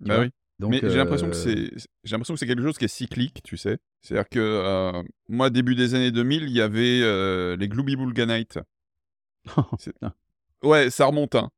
bah 0.00 0.20
oui 0.20 0.30
mais 0.68 0.80
j'ai 0.82 0.96
l'impression 0.96 1.28
que 1.28 1.36
c'est 1.36 1.70
j'ai 2.04 2.12
l'impression 2.12 2.34
que 2.34 2.40
c'est 2.40 2.46
quelque 2.46 2.62
chose 2.62 2.76
qui 2.76 2.84
est 2.84 2.88
cyclique, 2.88 3.42
tu 3.42 3.56
sais? 3.56 3.78
C'est-à-dire 4.02 4.28
que 4.28 4.92
moi 5.28 5.50
début 5.50 5.74
des 5.74 5.94
années 5.94 6.10
2000, 6.10 6.44
il 6.44 6.50
y 6.50 6.60
avait 6.60 7.56
les 7.56 7.68
Glooby 7.68 7.96
Boulga 7.96 8.26
Night. 8.26 8.58
ouais, 10.62 10.90
ça 10.90 11.06
remonte 11.06 11.34
hein. 11.34 11.50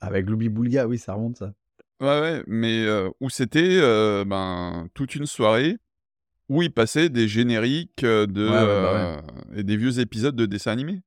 Avec 0.00 0.26
Glooby 0.26 0.48
Boulga, 0.48 0.86
oui, 0.86 0.98
ça 0.98 1.14
remonte 1.14 1.36
ça. 1.36 1.52
Ouais 2.00 2.20
ouais, 2.20 2.42
mais 2.46 2.86
où 3.20 3.30
c'était 3.30 3.80
ben 4.24 4.88
toute 4.94 5.14
une 5.14 5.26
soirée 5.26 5.76
où 6.48 6.62
passaient 6.70 7.08
des 7.08 7.28
génériques 7.28 8.04
de 8.04 8.48
bah 8.48 9.22
et 9.54 9.62
des 9.62 9.76
vieux 9.76 10.00
épisodes 10.00 10.36
de 10.36 10.46
dessins 10.46 10.72
animés. 10.72 11.02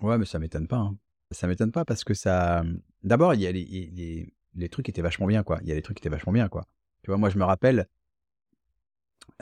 Ouais, 0.00 0.18
mais 0.18 0.24
ça 0.24 0.38
m'étonne 0.38 0.66
pas. 0.66 0.78
Hein. 0.78 0.96
Ça 1.30 1.46
m'étonne 1.46 1.72
pas 1.72 1.84
parce 1.84 2.04
que 2.04 2.14
ça. 2.14 2.64
D'abord, 3.02 3.34
il 3.34 3.40
y 3.40 3.46
a 3.46 3.52
les, 3.52 4.32
les 4.54 4.68
trucs 4.68 4.88
étaient 4.88 5.02
vachement 5.02 5.26
bien, 5.26 5.42
quoi. 5.42 5.58
Il 5.62 5.68
y 5.68 5.72
a 5.72 5.74
des 5.74 5.82
trucs 5.82 5.96
qui 5.96 6.00
étaient 6.00 6.08
vachement 6.08 6.32
bien, 6.32 6.48
quoi. 6.48 6.66
Tu 7.02 7.10
vois, 7.10 7.18
moi, 7.18 7.30
je 7.30 7.38
me 7.38 7.44
rappelle, 7.44 7.86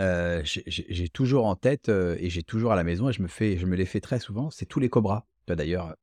euh, 0.00 0.42
j'ai 0.44 1.08
toujours 1.08 1.46
en 1.46 1.56
tête 1.56 1.88
euh, 1.88 2.16
et 2.18 2.28
j'ai 2.28 2.42
toujours 2.42 2.72
à 2.72 2.76
la 2.76 2.84
maison 2.84 3.08
et 3.08 3.12
je 3.12 3.22
me 3.22 3.28
fais, 3.28 3.56
je 3.56 3.66
me 3.66 3.76
les 3.76 3.86
fais 3.86 4.00
très 4.00 4.18
souvent. 4.18 4.50
C'est 4.50 4.66
tous 4.66 4.80
les 4.80 4.88
cobras. 4.88 5.26
Toi 5.46 5.56
d'ailleurs, 5.56 5.94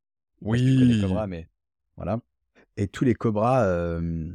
oui, 0.42 0.62
les 0.62 1.02
cobras, 1.02 1.28
mais 1.28 1.48
voilà. 1.98 2.20
Et 2.78 2.88
tous 2.88 3.04
les 3.04 3.14
cobras, 3.14 3.66
euh, 3.66 4.32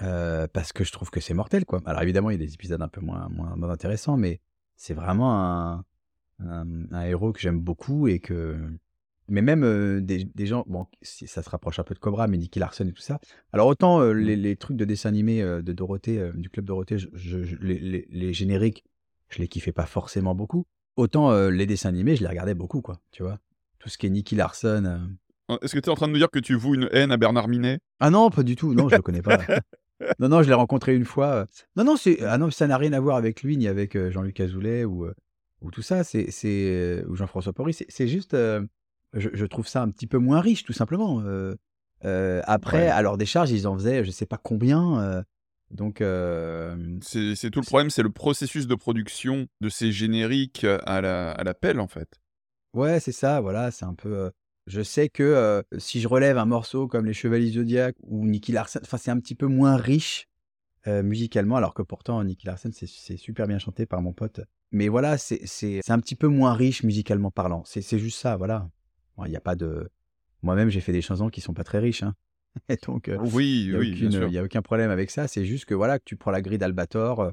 parce 0.00 0.72
que 0.72 0.84
je 0.84 0.92
trouve 0.92 1.10
que 1.10 1.20
c'est 1.20 1.34
mortel, 1.34 1.64
quoi. 1.64 1.82
Alors 1.86 2.02
évidemment, 2.02 2.30
il 2.30 2.40
y 2.40 2.42
a 2.42 2.46
des 2.46 2.54
épisodes 2.54 2.82
un 2.82 2.88
peu 2.88 3.00
moins, 3.00 3.28
moins, 3.28 3.70
intéressants, 3.70 4.16
mais 4.16 4.40
c'est 4.76 4.94
vraiment 4.94 5.34
un, 5.34 5.84
un 6.40 7.02
héros 7.02 7.32
que 7.32 7.40
j'aime 7.40 7.60
beaucoup 7.60 8.08
et 8.08 8.20
que 8.20 8.58
mais 9.28 9.42
même 9.42 10.00
des, 10.02 10.46
gens, 10.46 10.64
bon, 10.68 10.86
ça 11.02 11.42
se 11.42 11.50
rapproche 11.50 11.78
un 11.80 11.82
peu 11.82 11.94
de 11.94 11.98
Cobra, 11.98 12.28
mais 12.28 12.38
Nicky 12.38 12.60
Larson 12.60 12.86
et 12.86 12.92
tout 12.92 13.02
ça. 13.02 13.18
Alors 13.52 13.66
autant 13.66 14.00
mmh. 14.00 14.12
les, 14.12 14.56
trucs 14.56 14.76
de 14.76 14.84
dessin 14.84 15.08
animé 15.08 15.42
de 15.42 15.72
Dorothée, 15.72 16.30
du 16.34 16.48
club 16.48 16.64
Dorothée, 16.64 16.98
je, 16.98 17.38
les, 17.60 18.32
génériques, 18.32 18.84
je 19.28 19.40
les 19.40 19.48
kiffais 19.48 19.72
pas 19.72 19.86
forcément 19.86 20.34
beaucoup. 20.34 20.66
Autant 20.96 21.48
les 21.48 21.66
dessins 21.66 21.88
animés, 21.88 22.16
je 22.16 22.22
les 22.22 22.28
regardais 22.28 22.54
beaucoup, 22.54 22.82
quoi. 22.82 23.00
Tu 23.10 23.22
vois, 23.22 23.38
tout 23.78 23.88
ce 23.88 23.98
qui 23.98 24.06
est 24.06 24.10
Nicky 24.10 24.36
Larson. 24.36 25.08
Est-ce 25.62 25.74
que 25.74 25.80
tu 25.80 25.86
es 25.86 25.92
en 25.92 25.94
train 25.94 26.08
de 26.08 26.12
nous 26.12 26.18
dire 26.18 26.30
que 26.30 26.38
tu 26.38 26.54
voues 26.54 26.74
une 26.74 26.88
haine 26.92 27.12
à 27.12 27.16
Bernard 27.16 27.48
Minet? 27.48 27.78
Ah 28.00 28.10
non, 28.10 28.30
pas 28.30 28.42
du 28.42 28.56
tout. 28.56 28.74
Non, 28.74 28.88
je 28.88 28.96
le 28.96 29.02
connais 29.02 29.22
pas. 29.22 29.38
non, 30.18 30.28
non, 30.28 30.42
je 30.42 30.48
l'ai 30.48 30.54
rencontré 30.54 30.94
une 30.94 31.04
fois. 31.04 31.46
Non, 31.76 31.84
non, 31.84 31.96
c'est 31.96 32.22
ah 32.22 32.38
non, 32.38 32.50
ça 32.50 32.66
n'a 32.66 32.76
rien 32.76 32.92
à 32.92 33.00
voir 33.00 33.16
avec 33.16 33.42
lui 33.42 33.56
ni 33.56 33.68
avec 33.68 33.96
Jean-Luc 34.10 34.40
Azoulay 34.40 34.84
ou 34.84 35.06
ou 35.62 35.70
tout 35.70 35.82
ça. 35.82 36.04
C'est 36.04 36.30
c'est 36.30 37.04
ou 37.08 37.16
Jean-François 37.16 37.52
Porry. 37.52 37.74
C'est 37.74 38.08
juste 38.08 38.36
je, 39.14 39.46
trouve 39.46 39.66
ça 39.66 39.82
un 39.82 39.90
petit 39.90 40.06
peu 40.06 40.18
moins 40.18 40.40
riche, 40.40 40.64
tout 40.64 40.72
simplement. 40.72 41.22
après, 42.02 42.88
alors 42.88 43.16
des 43.16 43.26
charges, 43.26 43.50
ils 43.50 43.66
en 43.66 43.74
faisaient, 43.76 44.04
je 44.04 44.10
sais 44.10 44.26
pas 44.26 44.38
combien. 44.42 45.24
donc, 45.70 45.98
c'est 47.02 47.50
tout 47.50 47.60
le 47.60 47.66
problème, 47.66 47.90
c'est 47.90 48.02
le 48.02 48.10
processus 48.10 48.66
de 48.66 48.74
production 48.74 49.46
de 49.60 49.68
ces 49.68 49.92
génériques 49.92 50.64
à 50.64 51.00
la, 51.00 51.32
à 51.32 51.44
la 51.44 51.54
pelle, 51.54 51.80
en 51.80 51.88
fait. 51.88 52.20
Ouais, 52.74 53.00
c'est 53.00 53.12
ça, 53.12 53.40
voilà, 53.40 53.70
c'est 53.70 53.86
un 53.86 53.94
peu. 53.94 54.30
Je 54.66 54.82
sais 54.82 55.08
que 55.08 55.62
si 55.78 56.00
je 56.00 56.08
relève 56.08 56.38
un 56.38 56.44
morceau 56.44 56.88
comme 56.88 57.06
Les 57.06 57.12
Chevaliers 57.12 57.52
Zodiac 57.52 57.96
ou 58.02 58.26
Nicky 58.26 58.52
Larson, 58.52 58.80
c'est 58.82 59.10
un 59.10 59.20
petit 59.20 59.34
peu 59.34 59.46
moins 59.46 59.76
riche 59.76 60.28
musicalement, 60.86 61.56
alors 61.56 61.74
que 61.74 61.82
pourtant, 61.82 62.22
Nicky 62.22 62.46
Larson, 62.46 62.70
c'est 62.72 63.16
super 63.16 63.46
bien 63.46 63.58
chanté 63.58 63.86
par 63.86 64.02
mon 64.02 64.12
pote. 64.12 64.40
Mais 64.72 64.88
voilà, 64.88 65.18
c'est 65.18 65.80
un 65.88 66.00
petit 66.00 66.16
peu 66.16 66.28
moins 66.28 66.52
riche 66.52 66.82
musicalement 66.82 67.30
parlant. 67.30 67.62
C'est 67.64 67.98
juste 67.98 68.18
ça, 68.18 68.36
voilà. 68.36 68.68
Il 69.24 69.30
n'y 69.30 69.36
a 69.36 69.40
pas 69.40 69.56
de. 69.56 69.88
Moi-même, 70.42 70.68
j'ai 70.68 70.80
fait 70.80 70.92
des 70.92 71.02
chansons 71.02 71.28
qui 71.28 71.40
sont 71.40 71.54
pas 71.54 71.64
très 71.64 71.78
riches. 71.78 72.02
Hein. 72.02 72.14
Et 72.68 72.76
donc, 72.76 73.10
oui, 73.32 73.66
il 73.68 73.76
oui, 73.76 74.08
n'y 74.08 74.38
a 74.38 74.42
aucun 74.42 74.62
problème 74.62 74.90
avec 74.90 75.10
ça. 75.10 75.28
C'est 75.28 75.44
juste 75.44 75.64
que 75.64 75.74
voilà, 75.74 75.98
que 75.98 76.04
tu 76.04 76.16
prends 76.16 76.30
la 76.30 76.42
grille 76.42 76.58
d'Albator, 76.58 77.32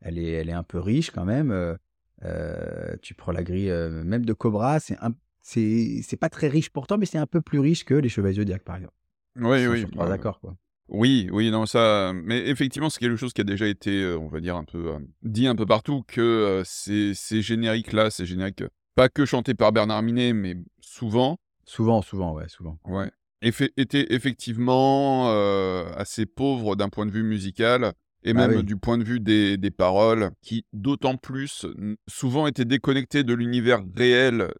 elle 0.00 0.18
est, 0.18 0.32
elle 0.32 0.48
est 0.48 0.54
un 0.54 0.62
peu 0.62 0.78
riche 0.78 1.10
quand 1.10 1.24
même. 1.24 1.76
Euh, 2.24 2.96
tu 3.02 3.14
prends 3.14 3.32
la 3.32 3.42
grille 3.42 3.70
euh, 3.70 4.04
même 4.04 4.24
de 4.24 4.32
Cobra, 4.32 4.78
c'est 4.80 4.96
un 5.00 5.12
c'est 5.42 6.00
c'est 6.02 6.16
pas 6.16 6.28
très 6.28 6.48
riche 6.48 6.70
pourtant, 6.70 6.98
mais 6.98 7.06
c'est 7.06 7.18
un 7.18 7.26
peu 7.26 7.40
plus 7.40 7.58
riche 7.58 7.84
que 7.84 7.94
les 7.94 8.08
Chevaliers 8.08 8.36
Zodiac, 8.36 8.62
par 8.62 8.76
exemple. 8.76 8.94
Oui, 9.36 9.66
oui. 9.66 9.86
bah, 9.96 10.08
d'accord, 10.08 10.40
quoi. 10.40 10.56
oui, 10.88 11.28
oui, 11.32 11.50
non, 11.50 11.66
ça. 11.66 12.12
Mais 12.14 12.48
effectivement, 12.48 12.90
c'est 12.90 13.00
quelque 13.00 13.16
chose 13.16 13.32
qui 13.32 13.40
a 13.40 13.44
déjà 13.44 13.66
été, 13.66 14.02
euh, 14.02 14.18
on 14.18 14.28
va 14.28 14.40
dire, 14.40 14.56
un 14.56 14.64
peu 14.64 14.92
euh, 14.92 14.98
dit 15.22 15.46
un 15.46 15.56
peu 15.56 15.64
partout 15.66 16.02
que 16.06 16.20
euh, 16.20 16.62
ces, 16.64 17.14
ces 17.14 17.40
génériques-là, 17.42 18.10
ces 18.10 18.26
génériques, 18.26 18.62
pas 18.94 19.08
que 19.08 19.24
chantés 19.24 19.54
par 19.54 19.72
Bernard 19.72 20.02
Minet, 20.02 20.32
mais 20.32 20.56
souvent, 20.80 21.38
Souvent, 21.64 22.02
souvent, 22.02 22.34
ouais, 22.34 22.48
souvent. 22.48 22.78
ouais, 22.84 23.10
effe- 23.42 23.70
étaient 23.76 24.12
effectivement 24.12 25.30
euh, 25.30 25.90
assez 25.96 26.26
pauvres 26.26 26.76
d'un 26.76 26.88
point 26.90 27.06
de 27.06 27.10
vue 27.12 27.22
musical 27.22 27.92
et 28.24 28.34
Bah 28.34 28.46
même 28.48 28.58
oui. 28.58 28.64
du 28.64 28.76
point 28.76 28.98
de 28.98 29.04
vue 29.04 29.20
des, 29.20 29.56
des 29.56 29.70
paroles, 29.70 30.30
qui 30.42 30.66
d'autant 30.72 31.16
plus 31.16 31.64
souvent 32.08 32.46
étaient 32.46 32.64
déconnectées 32.66 33.24
de 33.24 33.32
l'univers 33.34 33.82
réel 33.96 34.52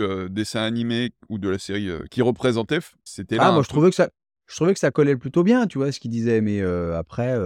euh, 0.00 0.28
dessin 0.28 0.62
animé 0.62 1.12
ou 1.28 1.38
de 1.38 1.48
la 1.48 1.58
série 1.58 1.88
euh, 1.88 2.04
qui 2.10 2.22
représentait. 2.22 2.78
C'était 3.04 3.36
là 3.36 3.48
Ah, 3.48 3.52
moi, 3.52 3.62
je 3.62 3.68
trouvais 3.68 3.90
que 3.90 3.96
ça 3.96 4.10
je 4.48 4.56
trouvais 4.56 4.74
que 4.74 4.80
ça 4.80 4.90
collait 4.90 5.16
plutôt 5.16 5.44
bien, 5.44 5.66
tu 5.66 5.78
vois, 5.78 5.92
ce 5.92 6.00
qu'il 6.00 6.10
disait, 6.10 6.42
mais 6.42 6.60
heu, 6.60 6.94
après, 6.94 7.38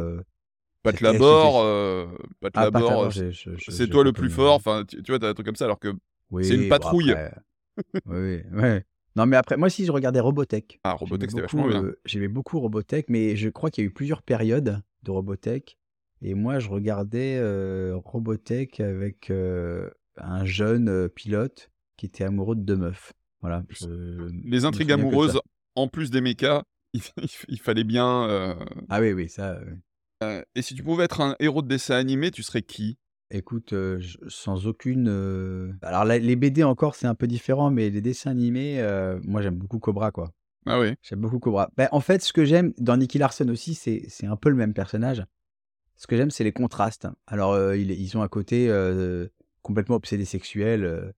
Pat 0.87 1.01
Labor, 1.01 1.63
euh, 1.63 2.07
Pat 2.41 2.53
ah, 2.55 2.61
Pat 2.61 2.65
Labor, 2.65 2.91
Labor, 2.91 3.05
euh, 3.05 3.11
j'ai 3.11 3.33
je 3.33 3.51
je 3.57 3.71
c'est 3.71 3.89
toi 3.89 4.05
le 4.05 4.13
plus 4.13 4.31
fort. 4.31 4.55
Enfin, 4.55 4.85
tu, 4.87 5.03
tu 5.03 5.13
vois, 5.13 5.19
t'as 5.19 5.31
un 5.31 5.35
truc 5.35 5.47
comme 5.47 5.57
ça, 5.57 5.65
alors 5.65 5.81
que 5.81 5.89
c'est 5.89 6.55
une 6.55 6.61
Oui, 6.61 6.63
bon 6.63 6.69
patrouille. 6.69 7.11
après 7.13 7.35
oui, 8.07 8.43
oui, 8.53 8.61
ouais. 8.61 8.85
Non, 9.17 9.27
mais 9.27 9.37
après 9.37 9.57
moi 9.57 9.67
aussi, 9.67 9.85
je 9.85 9.93
regardais 9.93 10.21
Robotech. 10.21 10.79
Ah, 10.85 10.93
Robotech, 10.93 11.31
c'était 11.31 11.43
beaucoup, 11.43 11.57
vachement 11.57 11.81
bien. 11.83 11.93
j'aimais 12.05 12.29
beaucoup 12.29 12.61
Robotech, 12.61 13.07
mais 13.09 13.37
je 13.37 13.49
crois 13.49 13.71
qu'il 13.71 13.83
y 13.83 13.87
a 13.87 13.89
eu 13.89 13.93
plusieurs 13.93 14.23
périodes 14.23 14.81
de 15.03 15.11
Robotech 15.11 15.79
et 16.23 16.35
moi, 16.35 16.59
je 16.59 16.69
regardais, 16.69 17.41
Robotech 17.93 18.81
avec, 18.81 19.31
un 20.19 20.45
jeune, 20.45 21.09
pilote 21.11 21.71
qui 21.97 22.07
était 22.07 22.25
amoureux 22.25 22.57
de 22.57 22.63
2 22.63 22.77
meufs. 22.77 23.13
Voilà, 23.41 23.63
je 23.71 24.31
Les 24.45 24.65
intrigues 24.65 24.93
amoureuses, 24.93 25.41
en 25.75 25.89
plus 25.89 26.11
des 26.11 26.21
mechas, 26.21 26.63
il, 26.95 27.03
il 27.49 27.61
fallait 27.61 27.85
bien. 27.85 28.29
euh, 28.29 28.55
Ah 28.89 29.01
oui, 29.01 29.13
oui, 29.13 29.29
ça, 29.29 29.59
euh, 30.23 30.43
et 30.55 30.63
si 30.63 30.75
tu 30.75 30.83
pouvais 30.83 31.05
être 31.05 31.21
un 31.21 31.37
héros 31.41 31.61
de 31.63 31.69
dessin 31.69 31.97
animé, 31.97 32.31
tu 32.31 32.43
serais 32.43 32.63
qui? 32.63 32.97
Écoute, 33.31 33.73
heu, 33.73 33.99
j 34.01 34.19
sans 34.29 34.67
aucune, 34.67 35.09
alors 35.83 36.05
la 36.05 36.19
les 36.19 36.37
BD 36.37 36.63
encore, 36.63 36.95
c'est 36.95 37.07
un 37.07 37.15
peu 37.15 37.27
différent, 37.27 37.71
mais 37.71 37.91
les 37.91 38.01
dessins 38.01 38.31
animés, 38.31 38.81
moi, 39.25 39.43
j'aime 39.43 39.57
beaucoup 39.57 39.79
Cobra, 39.79 40.11
quoi. 40.13 40.33
Ah 40.65 40.81
oui. 40.81 40.95
J'aime 41.03 41.21
beaucoup 41.21 41.39
Cobra. 41.39 41.71
Bah, 41.77 41.89
en 41.93 42.01
fait, 42.01 42.23
ce 42.23 42.33
que 42.33 42.45
j'aime 42.45 42.73
dans 42.79 42.97
Nicky 42.97 43.19
Larson 43.19 43.49
aussi, 43.49 43.75
c'est 43.75 44.05
c'est 44.09 44.27
un 44.27 44.37
peu 44.37 44.49
le 44.49 44.57
même 44.57 44.75
personnage. 44.75 45.25
Ce 45.97 46.07
que 46.07 46.17
j'aime, 46.17 46.31
c'est 46.31 46.45
les 46.45 46.53
contrastes. 46.53 47.09
Alors, 47.27 47.75
ils 47.75 47.91
ils 47.91 48.17
ont 48.17 48.23
un 48.23 48.29
côté, 48.29 48.69
complètement 49.63 49.97
obsédé 49.97 50.25
sexuel, 50.25 51.13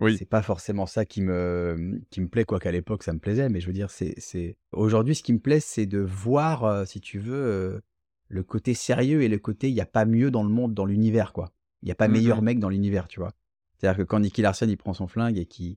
Oui. 0.00 0.18
c'est 0.18 0.28
pas 0.28 0.42
forcément 0.42 0.86
ça 0.86 1.04
qui 1.06 1.22
me 1.22 2.00
qui 2.10 2.20
me 2.20 2.28
plaît, 2.28 2.44
quoiqu'à 2.44 2.72
l'époque, 2.72 3.02
ça 3.02 3.12
me 3.12 3.18
plaisait, 3.18 3.48
mais 3.48 3.60
je 3.60 3.66
veux 3.66 3.72
dire, 3.72 3.90
c'est 3.90 4.14
c'est 4.18 4.56
aujourd'hui, 4.72 5.14
ce 5.14 5.22
qui 5.22 5.32
me 5.32 5.38
plaît, 5.40 5.60
c'est 5.60 5.86
de 5.86 5.98
voir, 5.98 6.64
heu, 6.66 6.86
si 6.86 7.00
tu 7.00 7.18
veux, 7.18 7.34
heu, 7.34 7.82
le 8.28 8.42
côté 8.42 8.74
sérieux 8.74 9.22
et 9.22 9.28
le 9.28 9.38
côté 9.38 9.68
il 9.70 9.74
y 9.74 9.80
a 9.80 9.86
pas 9.86 10.04
mieux 10.04 10.30
dans 10.30 10.42
le 10.44 10.50
monde, 10.50 10.74
dans 10.74 10.84
l'univers, 10.86 11.32
quoi. 11.32 11.52
Il 11.82 11.88
y 11.88 11.92
a 11.92 11.94
pas 11.96 12.08
meilleur 12.08 12.40
Mhm. 12.40 12.42
mec 12.42 12.58
dans 12.58 12.68
l'univers, 12.70 13.08
tu 13.08 13.20
vois? 13.20 13.32
C'est-à-dire 13.78 13.98
que 13.98 14.02
quand 14.04 14.20
Nicky 14.20 14.42
Larson, 14.42 14.66
il 14.68 14.76
prend 14.76 14.94
son 14.94 15.06
flingue 15.08 15.38
et 15.38 15.46
qu'il 15.46 15.76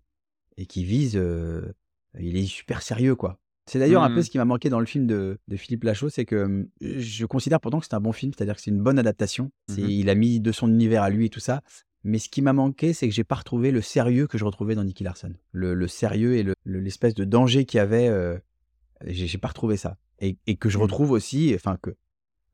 et 0.57 0.65
qu'il 0.67 0.85
vise, 0.85 1.17
heu, 1.17 1.73
il 2.19 2.37
est 2.37 2.45
super 2.45 2.81
sérieux, 2.81 3.15
quoi. 3.15 3.39
C'est 3.69 3.79
d'ailleurs 3.79 4.03
un 4.03 4.09
peu 4.11 4.21
Mhm. 4.21 4.23
ce 4.23 4.29
qui 4.31 4.37
m'a 4.39 4.45
manqué 4.45 4.69
dans 4.69 4.79
le 4.79 4.85
film 4.85 5.07
de 5.07 5.39
de 5.47 5.57
Philippe 5.57 5.83
Lachaud, 5.83 6.09
c'est 6.09 6.25
que, 6.25 6.45
mmh, 6.45 6.69
je 6.81 7.25
considère 7.25 7.59
pourtant 7.61 7.79
que 7.79 7.85
c'est 7.85 7.95
un 7.95 7.99
bon 8.01 8.13
film, 8.13 8.31
c'est-à-dire 8.35 8.55
que 8.55 8.61
c'est 8.61 8.71
une 8.71 8.81
bonne 8.83 8.99
adaptation. 8.99 9.51
Mhm. 9.67 9.97
il 9.99 10.09
a 10.09 10.15
mis 10.15 10.39
de 10.39 10.51
son 10.53 10.69
univers 10.69 11.03
à 11.03 11.09
lui 11.09 11.25
et 11.27 11.29
tout 11.29 11.39
ça, 11.41 11.61
mais 12.03 12.19
ce 12.19 12.29
qui 12.29 12.41
m'a 12.41 12.53
manqué, 12.53 12.93
c'est 12.93 13.07
que 13.07 13.13
j'ai 13.13 13.23
pas 13.23 13.35
retrouvé 13.35 13.71
le 13.71 13.81
sérieux 13.81 14.27
que 14.27 14.37
je 14.37 14.45
retrouvais 14.45 14.75
dans 14.75 14.83
Nicky 14.83 15.03
Larson. 15.03 15.33
Le 15.51 15.73
le 15.73 15.87
sérieux 15.87 16.35
et 16.35 16.43
le 16.43 16.53
le 16.63 16.79
l'espèce 16.79 17.13
de 17.13 17.25
danger 17.25 17.65
qu'il 17.65 17.77
y 17.79 17.81
avait, 17.81 18.07
heu, 18.09 18.39
j'ai 19.05 19.37
pas 19.37 19.49
retrouvé 19.49 19.77
ça 19.77 19.97
et 20.19 20.37
et 20.47 20.55
que 20.57 20.69
je 20.69 20.77
Mhm. 20.77 20.83
retrouve 20.83 21.11
aussi, 21.11 21.53
enfin 21.55 21.77
que 21.81 21.95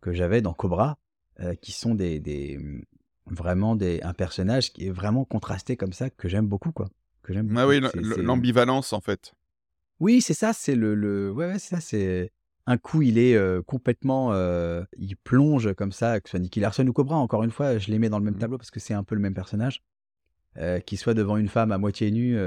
que 0.02 0.14
j'avais 0.14 0.42
dans 0.42 0.54
Cobra, 0.54 0.98
heu, 1.42 1.56
qui 1.56 1.72
sont 1.72 1.96
des 1.96 2.20
des, 2.20 2.58
mmh, 2.58 2.84
vraiment 3.28 3.76
des 3.76 4.02
un 4.04 4.14
personnage 4.14 4.74
qui 4.74 4.88
est 4.88 4.92
vraiment 4.92 5.26
contrasté 5.26 5.78
comme 5.78 5.94
ça, 5.94 6.10
que 6.10 6.28
j'aime 6.30 6.48
beaucoup, 6.48 6.72
quoi. 6.72 6.90
Que 7.24 7.34
j'aime 7.34 7.54
Ah 7.58 7.68
oui, 7.68 7.80
l'ambivalence 8.18 8.92
en 8.94 9.00
fait. 9.02 9.34
oui, 10.00 10.22
c'est 10.22 10.34
ça, 10.34 10.54
c'est 10.54 10.76
le 10.76 10.96
le 10.96 11.32
ouais, 11.32 11.48
ouais, 11.48 11.60
c'est 11.60 11.76
ça, 11.76 11.82
c'est 11.82 12.32
un 12.66 12.78
coup, 12.78 13.02
il 13.02 13.18
est, 13.18 13.38
complètement, 13.66 14.34
il 14.98 15.16
plonge 15.24 15.74
comme 15.74 15.92
ça, 15.92 16.20
que 16.22 16.30
ce 16.30 16.32
soit 16.32 16.40
Nicky 16.40 16.60
Larson 16.60 16.88
ou 16.88 16.94
Cobra, 16.94 17.18
encore 17.18 17.44
une 17.44 17.52
fois, 17.52 17.78
je 17.78 17.92
les 17.92 18.00
mets 18.00 18.10
dans 18.10 18.20
le 18.20 18.26
même 18.26 18.36
Mhm. 18.36 18.40
tableau 18.40 18.58
parce 18.58 18.72
que 18.72 18.80
c'est 18.80 18.94
un 18.94 19.04
peu 19.04 19.16
le 19.16 19.22
même 19.22 19.34
personnage, 19.34 19.82
qu'il 20.86 20.98
soit 20.98 21.14
devant 21.14 21.38
une 21.38 21.50
femme 21.50 21.72
à 21.72 21.78
moitié 21.78 22.12
nue, 22.12 22.38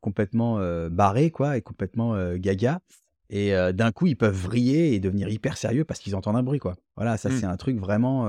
complètement, 0.00 0.60
heu, 0.60 0.88
barré 0.88 1.30
quoi 1.30 1.56
et 1.56 1.62
complètement, 1.62 2.14
gaga 2.36 2.80
et 3.28 3.50
d'un 3.72 3.90
coup, 3.90 4.06
ils 4.06 4.16
peuvent 4.16 4.36
vriller 4.36 4.94
et 4.94 5.00
devenir 5.00 5.28
hyper 5.28 5.56
sérieux 5.56 5.84
parce 5.84 5.98
qu'ils 5.98 6.14
entendent 6.14 6.36
un 6.36 6.44
bruit, 6.44 6.60
quoi. 6.60 6.76
Voilà, 6.96 7.16
ça, 7.16 7.28
Mm. 7.28 7.32
c'est 7.32 7.46
un 7.46 7.56
truc 7.56 7.78
vraiment, 7.78 8.26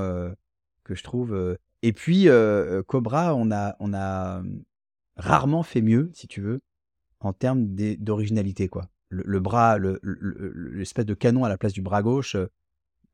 que 0.83 0.95
je 0.95 1.03
trouve, 1.03 1.57
et 1.83 1.93
puis, 1.93 2.27
Cobra, 2.87 3.35
on 3.35 3.51
a 3.51 3.75
on 3.79 3.93
a, 3.93 4.41
mmh, 4.41 4.63
rarement 5.17 5.63
fait 5.63 5.81
mieux, 5.81 6.09
si 6.13 6.27
tu 6.27 6.41
veux, 6.41 6.61
en 7.19 7.33
termes 7.33 7.67
d'originalité, 7.75 8.67
quoi. 8.69 8.87
Le 9.09 9.23
le 9.25 9.39
bras, 9.39 9.77
le 9.77 9.99
le 10.01 10.17
le 10.21 10.69
l'espèce 10.77 11.05
de 11.05 11.13
canon 11.13 11.43
à 11.45 11.49
la 11.49 11.57
place 11.57 11.73
du 11.73 11.81
bras 11.81 12.01
gauche, 12.03 12.35
heu, 12.35 12.49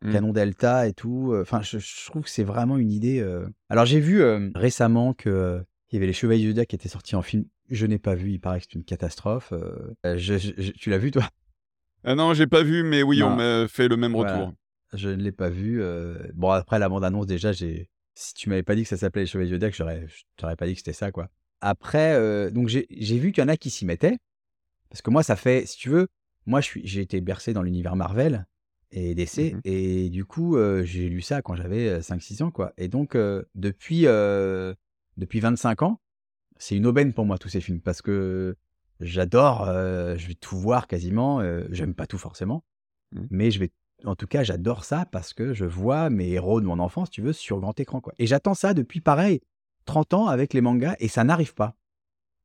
Mm. 0.01 0.11
canon 0.11 0.33
delta 0.33 0.87
et 0.87 0.93
tout, 0.93 1.31
heu, 1.33 1.41
enfin, 1.41 1.61
je 1.61 1.77
je 1.79 2.05
trouve 2.11 2.23
que 2.23 2.29
c'est 2.29 2.43
vraiment 2.43 2.77
une 2.77 2.91
idée, 2.91 3.19
heu 3.21 3.47
alors 3.69 3.85
j'ai 3.85 4.01
vu, 4.01 4.21
récemment 4.53 5.13
que, 5.13 5.29
heu, 5.29 5.63
il 5.91 5.95
y 5.95 5.97
avait 5.97 6.07
Les 6.07 6.13
Chevaliers 6.13 6.41
du 6.41 6.47
Zodiac 6.49 6.67
qui 6.67 6.75
étaient 6.75 6.89
sortis 6.89 7.15
en 7.15 7.21
film. 7.21 7.45
Je 7.69 7.85
n'ai 7.85 7.99
pas 7.99 8.13
vu, 8.15 8.31
il 8.31 8.39
paraît 8.39 8.59
que 8.59 8.65
c'est 8.69 8.73
une 8.75 8.83
catastrophe, 8.83 9.53
je 10.03 10.37
je 10.37 10.71
tu 10.71 10.89
l'as 10.89 10.97
vu 10.97 11.11
toi? 11.11 11.23
Ah 12.03 12.15
non, 12.15 12.33
j'ai 12.33 12.47
pas 12.47 12.63
vu, 12.63 12.83
mais 12.83 13.01
oui, 13.01 13.23
on 13.23 13.33
m'a 13.35 13.67
fait 13.69 13.87
le 13.87 13.95
même 13.95 14.13
voilà, 14.13 14.33
retour. 14.33 14.53
je 14.93 15.07
ne 15.09 15.23
l'ai 15.23 15.31
pas 15.31 15.49
vu, 15.49 15.81
bon 16.33 16.49
après 16.49 16.79
la 16.79 16.89
bande 16.89 17.05
annonce 17.05 17.27
déjà, 17.27 17.51
j'ai 17.53 17.89
si 18.15 18.33
tu 18.33 18.49
m'avais 18.49 18.63
pas 18.63 18.75
dit 18.75 18.83
que 18.83 18.89
ça 18.89 18.97
s'appelait 18.97 19.21
Les 19.23 19.27
Chevaliers 19.27 19.49
du 19.49 19.55
Zodiac, 19.55 19.73
j'aurais 19.73 20.05
je 20.07 20.23
t'aurais 20.35 20.55
pas 20.57 20.65
dit 20.67 20.73
que 20.73 20.79
c'était 20.79 20.91
ça, 20.93 21.11
quoi. 21.11 21.29
Après, 21.61 22.51
donc 22.51 22.67
j'ai 22.67 23.17
vu 23.19 23.31
qu'il 23.31 23.41
y 23.41 23.45
en 23.45 23.47
a 23.49 23.55
qui 23.55 23.69
s'y 23.69 23.85
mettaient, 23.85 24.17
parce 24.93 25.01
que 25.01 25.09
moi 25.09 25.23
ça 25.23 25.35
fait 25.35 25.65
si 25.65 25.75
tu 25.77 25.89
veux, 25.89 26.07
moi 26.45 26.61
j'ai 26.61 27.01
été 27.01 27.19
bercé 27.19 27.51
dans 27.51 27.63
l'univers 27.63 27.95
Marvel 27.95 28.45
et 28.91 29.15
DC 29.15 29.53
Mhm. 29.55 29.61
et 29.65 30.09
du 30.11 30.23
coup, 30.23 30.55
heu, 30.55 30.83
j'ai 30.83 31.09
lu 31.09 31.21
ça 31.21 31.41
quand 31.41 31.55
j'avais, 31.55 31.89
heu, 31.97 32.01
5-6 32.01 32.43
ans, 32.43 32.51
quoi 32.51 32.73
et 32.77 32.87
donc 32.87 33.15
heu, 33.15 33.47
depuis, 33.55 34.03
depuis 35.17 35.39
25 35.39 35.81
ans, 35.81 35.99
c'est 36.57 36.75
une 36.77 36.85
aubaine 36.85 37.11
pour 37.13 37.25
moi 37.25 37.39
tous 37.39 37.49
ces 37.49 37.59
films 37.59 37.81
parce 37.81 38.03
que 38.03 38.55
j'adore, 38.99 39.65
je 39.65 40.27
vais 40.27 40.35
tout 40.35 40.57
voir 40.57 40.87
quasiment, 40.87 41.41
j'aime 41.71 41.95
pas 41.95 42.05
tout 42.05 42.19
forcément, 42.19 42.63
Mhm. 43.13 43.27
mais 43.31 43.49
je 43.51 43.59
vais 43.59 43.71
en 44.05 44.15
tout 44.15 44.27
cas, 44.27 44.43
j'adore 44.43 44.83
ça 44.83 45.05
parce 45.11 45.33
que 45.33 45.53
je 45.53 45.65
vois 45.65 46.09
mes 46.11 46.29
héros 46.29 46.61
de 46.61 46.65
mon 46.67 46.77
enfance, 46.77 47.09
tu 47.09 47.21
veux, 47.21 47.33
sur 47.33 47.59
grand 47.59 47.79
écran, 47.79 47.99
quoi 47.99 48.13
et 48.19 48.27
j'attends 48.27 48.53
ça 48.53 48.73
depuis 48.75 49.01
pareil, 49.01 49.41
30 49.85 50.13
ans 50.13 50.27
avec 50.27 50.53
les 50.53 50.61
mangas 50.61 50.95
et 50.99 51.07
ça 51.07 51.23
n'arrive 51.23 51.55
pas 51.55 51.75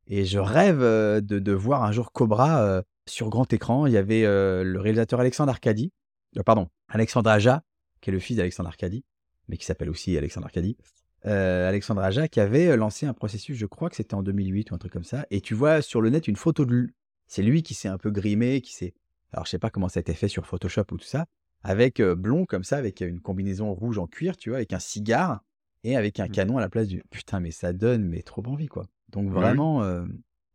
et 0.09 0.25
je 0.25 0.39
rêve, 0.39 0.81
de 0.81 1.39
de 1.39 1.53
voir 1.53 1.85
un 1.85 1.93
jour 1.93 2.13
Cobra, 2.13 2.83
sur 3.07 3.31
grand 3.31 3.51
écran. 3.53 3.87
Il 3.87 3.93
y 3.93 3.97
avait, 3.97 4.23
le 4.23 4.81
réalisateur 4.81 5.21
Alexandre 5.21 5.51
Arcadi, 5.51 5.93
heu, 6.37 6.43
pardon, 6.43 6.69
Alexandre 6.89 7.31
Aja, 7.31 7.63
qui 8.01 8.11
est 8.11 8.13
le 8.13 8.19
fils 8.19 8.37
d'Alexandre 8.37 8.69
Arcadi, 8.69 9.05
mais 9.49 9.57
qui 9.57 9.65
s'appelle 9.65 9.91
aussi 9.91 10.17
Alexandre 10.19 10.47
Arcadi. 10.47 10.77
Alexandre 11.25 12.03
Aja 12.03 12.29
qui 12.29 12.41
avait, 12.41 12.77
lancé 12.77 13.07
un 13.07 13.13
processus, 13.13 13.57
je 13.57 13.67
crois 13.67 13.91
que 13.91 13.97
c'était 13.97 14.15
en 14.15 14.23
2008 14.23 14.71
ou 14.71 14.75
un 14.75 14.79
truc 14.79 14.93
comme 14.93 15.05
ça 15.05 15.27
et 15.31 15.41
tu 15.41 15.55
vois 15.55 15.83
sur 15.83 16.01
le 16.01 16.11
net 16.11 16.29
une 16.29 16.37
photo 16.37 16.65
de 16.65 16.73
lui. 16.73 16.95
C'est 17.27 17.43
lui 17.43 17.63
qui 17.63 17.75
s'est 17.75 17.89
un 17.89 17.99
peu 17.99 18.11
grimé, 18.11 18.61
qui 18.61 18.73
s'est 18.73 18.95
alors 19.33 19.45
je 19.45 19.51
sais 19.51 19.59
pas 19.59 19.69
comment 19.69 19.89
ça 19.89 19.99
a 19.99 20.01
été 20.01 20.15
fait 20.15 20.29
sur 20.29 20.47
Photoshop 20.47 20.85
ou 20.93 20.97
tout 20.97 21.05
ça, 21.05 21.27
avec, 21.63 22.01
blond 22.01 22.47
comme 22.47 22.65
ça, 22.65 22.79
avec, 22.79 23.01
une 23.03 23.21
combinaison 23.21 23.75
rouge 23.75 23.99
en 23.99 24.07
cuir, 24.07 24.37
tu 24.37 24.49
vois? 24.51 24.59
Avec 24.59 24.73
un 24.73 24.79
cigare 24.79 25.43
et 25.85 25.97
avec 25.97 26.21
un 26.21 26.29
Mm. 26.29 26.31
canon 26.31 26.59
à 26.59 26.61
la 26.61 26.69
place 26.69 26.89
du 26.89 27.03
putain, 27.11 27.41
mais 27.41 27.51
ça 27.51 27.73
donne 27.73 28.05
mais 28.05 28.23
trop 28.23 28.43
envie, 28.47 28.69
quoi. 28.69 28.87
Donc 29.11 29.31
Bah 29.31 29.41
vraiment, 29.41 29.83
heu, 29.85 30.07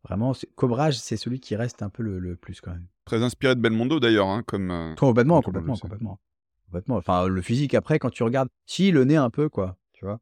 vraiment 0.04 0.34
c'est 0.34 0.52
Cobra, 0.54 0.92
c'est 0.92 1.16
celui 1.16 1.40
qui 1.40 1.56
reste 1.56 1.82
un 1.82 1.90
peu 1.90 2.02
le 2.02 2.18
le 2.18 2.36
plus 2.36 2.60
quand 2.60 2.72
même. 2.72 2.86
Très 3.04 3.22
inspiré 3.22 3.54
de 3.54 3.60
Belmondo 3.60 4.00
d'ailleurs, 4.00 4.28
hein, 4.28 4.42
comme, 4.42 4.70
euh, 4.70 4.94
Complètement, 4.94 5.36
comme 5.36 5.44
complètement, 5.44 5.76
complètement. 5.76 6.20
Complètement. 6.66 6.96
Enfin, 6.96 7.26
le 7.26 7.42
physique 7.42 7.74
après 7.74 7.98
quand 7.98 8.10
tu 8.10 8.22
regardes 8.22 8.48
si 8.66 8.90
le 8.90 9.04
nez 9.04 9.16
un 9.16 9.30
peu 9.30 9.48
quoi, 9.48 9.76
tu 9.92 10.04
vois? 10.04 10.20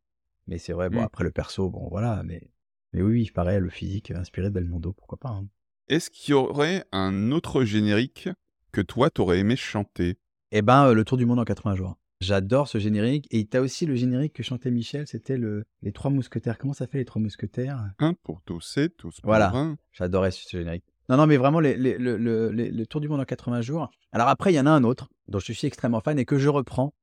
Mais 0.48 0.58
c'est 0.58 0.72
vrai, 0.72 0.90
bon 0.90 1.00
Mm. 1.00 1.04
après 1.04 1.24
le 1.24 1.30
perso, 1.30 1.70
bon 1.70 1.88
voilà, 1.88 2.22
mais 2.24 2.50
mais 2.92 3.00
oui, 3.02 3.12
oui, 3.12 3.30
pareil, 3.32 3.58
le 3.60 3.70
physique 3.70 4.10
inspiré 4.10 4.48
de 4.48 4.52
Belmondo, 4.54 4.92
pourquoi 4.92 5.18
pas, 5.18 5.30
hein. 5.30 5.46
Est-ce 5.88 6.10
qu'il 6.10 6.32
y 6.32 6.34
aurait 6.34 6.84
un 6.92 7.30
autre 7.32 7.64
générique 7.64 8.28
que 8.72 8.80
toi 8.80 9.10
t'aurais 9.10 9.38
aimé 9.38 9.56
chanter? 9.56 10.18
Et 10.50 10.62
ben, 10.62 10.86
heu, 10.88 10.94
Le 10.94 11.04
Tour 11.04 11.18
du 11.18 11.26
monde 11.26 11.38
en 11.40 11.44
80 11.44 11.74
jours. 11.76 11.96
J'adore 12.26 12.68
ce 12.68 12.78
générique 12.78 13.26
et 13.32 13.44
tu 13.46 13.56
as 13.56 13.60
aussi 13.60 13.84
le 13.84 13.96
générique 13.96 14.32
que 14.34 14.44
chantait 14.44 14.70
Michel, 14.70 15.08
c'était 15.08 15.36
le 15.36 15.64
Les 15.82 15.90
Trois 15.90 16.08
Mousquetaires. 16.10 16.56
Comment 16.56 16.72
ça 16.72 16.86
fait 16.86 16.98
Les 16.98 17.04
Trois 17.04 17.20
Mousquetaires? 17.20 17.84
Un 17.98 18.14
pour 18.22 18.40
tous 18.42 18.76
et 18.78 18.90
tous 18.90 19.20
pour 19.20 19.28
Voilà, 19.30 19.50
un. 19.54 19.76
j'adorais 19.92 20.30
ce 20.30 20.48
générique. 20.56 20.84
Non, 21.08 21.16
non, 21.16 21.26
mais 21.26 21.36
vraiment 21.36 21.58
les 21.58 21.76
les 21.76 21.98
le 21.98 22.16
le 22.16 22.50
les 22.52 22.70
le 22.70 22.86
Tour 22.86 23.00
du 23.00 23.08
monde 23.08 23.20
en 23.20 23.24
80 23.24 23.60
jours. 23.60 23.90
Alors 24.12 24.28
après, 24.28 24.52
il 24.52 24.56
y 24.56 24.60
en 24.60 24.66
a 24.66 24.70
un 24.70 24.84
autre 24.84 25.08
dont 25.26 25.40
je 25.40 25.52
suis 25.52 25.66
extrêmement 25.66 26.00
fan 26.00 26.16
et 26.18 26.24
que 26.24 26.38
je 26.38 26.48
reprends, 26.48 26.94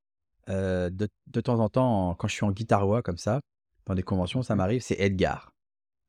heu, 0.50 0.90
de 0.90 1.10
de 1.28 1.42
temps 1.42 1.60
en 1.60 1.68
temps 1.68 2.10
en 2.12 2.16
quand 2.16 2.30
je 2.30 2.34
suis 2.36 2.46
en 2.46 2.52
guitarois 2.52 3.02
comme 3.02 3.18
ça. 3.18 3.42
dans 3.88 3.96
des 3.96 4.04
conventions, 4.04 4.42
ça 4.44 4.56
m'arrive, 4.56 4.82
c'est 4.82 5.00
Edgar. 5.00 5.52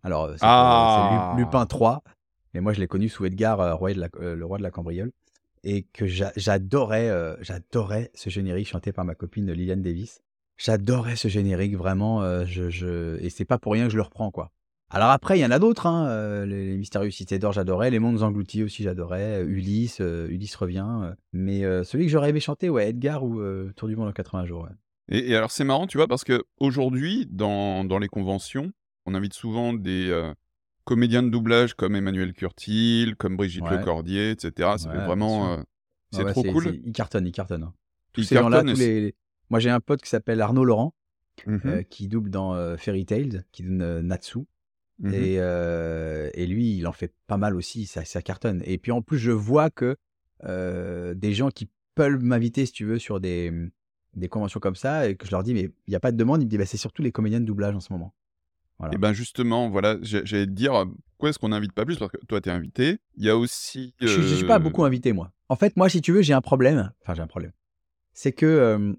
Alors, 0.02 0.29
c'est 0.33 0.38
Ah. 0.43 1.35
Lupin 1.37 1.64
3, 1.67 2.02
mais 2.55 2.61
moi 2.61 2.73
je 2.75 2.81
l'ai 2.81 2.87
connu 2.87 3.09
sous 3.09 3.25
Edgar, 3.25 3.59
euh, 3.61 3.75
roi 3.75 3.93
de 3.95 4.00
la- 4.00 4.09
euh, 4.21 4.37
le 4.37 4.45
roi 4.45 4.59
de 4.59 4.62
la 4.62 4.71
cambriole, 4.71 5.11
et 5.64 5.83
que 5.93 6.07
j'a- 6.07 6.33
j'adorais, 6.37 7.09
euh, 7.11 7.37
j'adorais 7.43 8.11
ce 8.14 8.31
générique 8.31 8.69
chanté 8.69 8.93
par 8.93 9.05
ma 9.05 9.14
copine 9.14 9.50
Liliane 9.52 9.83
Davis. 9.83 10.21
J'adorais 10.59 11.17
ce 11.17 11.29
générique, 11.29 11.76
vraiment, 11.76 12.23
euh, 12.23 12.45
je, 12.47 13.19
et 13.21 13.31
c'est 13.31 13.45
pas 13.45 13.59
pour 13.59 13.73
rien 13.73 13.85
que 13.87 13.90
je 13.90 13.97
le 13.97 14.02
reprends, 14.02 14.31
quoi. 14.31 14.50
Alors 14.93 15.11
après, 15.11 15.38
il 15.38 15.43
y 15.43 15.47
en 15.47 15.50
a 15.52 15.59
d'autres, 15.59 15.87
hein, 15.87 16.09
euh, 16.09 16.45
les, 16.45 16.67
les 16.73 16.76
Mystérieuses 16.76 17.14
Cités 17.14 17.38
d'Or, 17.38 17.52
j'adorais, 17.52 17.90
Les 17.90 17.99
Mondes 18.00 18.23
Engloutis 18.23 18.64
aussi, 18.64 18.83
j'adorais, 18.83 19.43
Ulysse, 19.45 20.00
Ulysse 20.00 20.57
revient, 20.57 21.12
mais 21.33 21.62
celui 21.85 22.07
que 22.07 22.11
j'aurais 22.11 22.31
aimé 22.31 22.40
chanter, 22.40 22.69
ouais, 22.69 22.88
Edgar 22.90 23.23
ou 23.25 23.40
Tour 23.76 23.88
du 23.88 23.95
monde 23.97 24.09
en 24.09 24.12
80 24.12 24.47
jours. 24.47 24.69
Et, 25.09 25.31
et 25.31 25.37
alors 25.37 25.50
c'est 25.52 25.64
marrant, 25.64 25.87
tu 25.87 25.97
vois, 25.97 26.09
parce 26.09 26.25
que 26.25 26.43
aujourd'hui, 26.59 27.26
dans, 27.31 27.85
dans 27.85 27.99
les 27.99 28.09
conventions, 28.09 28.73
on 29.07 29.14
invite 29.14 29.33
souvent 29.35 29.73
des 29.73 30.11
comédiens 30.91 31.23
de 31.23 31.29
doublage 31.31 31.75
comme 31.75 31.95
Emmanuel 31.95 32.33
Curtil, 32.33 33.15
comme 33.17 33.37
Brigitte 33.37 33.63
Ouais. 33.63 33.79
Lecordier, 33.79 34.33
etc. 34.33 34.77
Ça 34.77 34.89
Ouais, 34.89 34.93
fait 34.93 34.99
bien 34.99 35.07
vraiment... 35.07 35.53
euh, 35.55 35.63
c'est 36.11 36.25
ouais, 36.25 36.33
trop 36.33 36.43
cool. 36.43 36.65
c'est- 36.65 36.81
Il 36.85 36.93
cartonne, 36.93 37.27
il 37.27 37.33
cartonne. 37.33 37.63
hein. 37.63 37.73
Tous 38.13 38.25
ces 38.25 38.35
gens-là, 38.35 38.65
c'est- 38.75 39.01
les... 39.01 39.15
Moi, 39.51 39.61
j'ai 39.61 39.71
un 39.71 39.79
pote 39.81 40.03
qui 40.03 40.09
s'appelle 40.11 40.41
Arnaud 40.41 40.65
Laurent, 40.65 40.95
Mhm, 41.47 41.61
euh, 41.65 41.83
qui 41.85 42.09
double 42.09 42.29
dans 42.31 42.55
euh, 42.55 42.77
Fairy 42.77 43.07
Tail, 43.07 43.45
qui 43.53 43.63
donne 43.63 43.81
euh, 43.83 44.03
Natsu. 44.03 44.41
mhm. 44.99 45.15
Et, 45.15 45.37
euh, 45.39 46.29
et 46.35 46.47
lui, 46.47 46.77
il 46.77 46.87
en 46.89 46.93
fait 46.93 47.15
pas 47.29 47.37
mal 47.37 47.55
aussi, 47.55 47.87
ça, 47.87 48.05
ça 48.05 48.21
cartonne. 48.21 48.61
Et 48.67 48.77
puis 48.79 48.91
en 48.93 49.01
plus, 49.01 49.19
je 49.19 49.31
vois 49.31 49.71
que 49.71 49.97
euh, 50.45 51.15
des 51.15 51.33
gens 51.33 51.51
qui 51.51 51.69
peuvent 51.95 52.23
m'inviter, 52.23 52.67
si 52.67 52.73
tu 52.73 52.85
veux, 52.85 52.99
sur 52.99 53.21
des, 53.21 53.53
des 54.17 54.29
conventions 54.29 54.59
comme 54.61 54.75
ça, 54.77 55.09
et 55.09 55.15
que 55.15 55.25
je 55.27 55.31
leur 55.31 55.43
dis, 55.45 55.55
mais 55.55 55.71
il 55.87 55.91
n'y 55.91 55.95
a 55.95 56.01
pas 56.01 56.11
de 56.13 56.17
demande, 56.17 56.43
il 56.43 56.47
me 56.47 56.51
dit, 56.51 56.59
bah, 56.59 56.67
c'est 56.67 56.77
surtout 56.77 57.03
les 57.03 57.13
comédiens 57.13 57.41
de 57.41 57.45
doublage 57.47 57.75
en 57.77 57.81
ce 57.81 57.93
moment. 57.93 58.13
Voilà. 58.81 58.95
Et 58.95 58.99
ben 58.99 59.13
justement, 59.13 59.69
voilà, 59.71 59.97
j'allais 60.03 60.47
te 60.47 60.51
dire, 60.51 60.73
pourquoi 61.11 61.29
est-ce 61.29 61.39
qu'on 61.39 61.51
n'invite 61.51 61.73
pas 61.75 61.85
plus? 61.85 61.97
Parce 61.99 62.11
que 62.11 62.17
toi, 62.27 62.41
t'es 62.41 62.51
invité. 62.51 62.99
Il 63.17 63.25
y 63.25 63.31
a 63.31 63.37
aussi... 63.37 63.95
Je 64.01 64.21
ne 64.21 64.35
suis 64.37 64.47
pas 64.47 64.57
euh, 64.57 64.59
beaucoup 64.59 64.85
invité, 64.85 65.13
moi. 65.13 65.33
En 65.51 65.57
fait, 65.57 65.77
moi, 65.77 65.89
si 65.91 66.01
tu 66.01 66.13
veux, 66.13 66.23
j'ai 66.23 66.33
un 66.33 66.41
problème. 66.41 66.91
Enfin, 67.03 67.15
j'ai 67.15 67.21
un 67.23 67.27
problème. 67.27 67.53
C'est 68.15 68.33
que, 68.33 68.47
euh, 68.47 68.93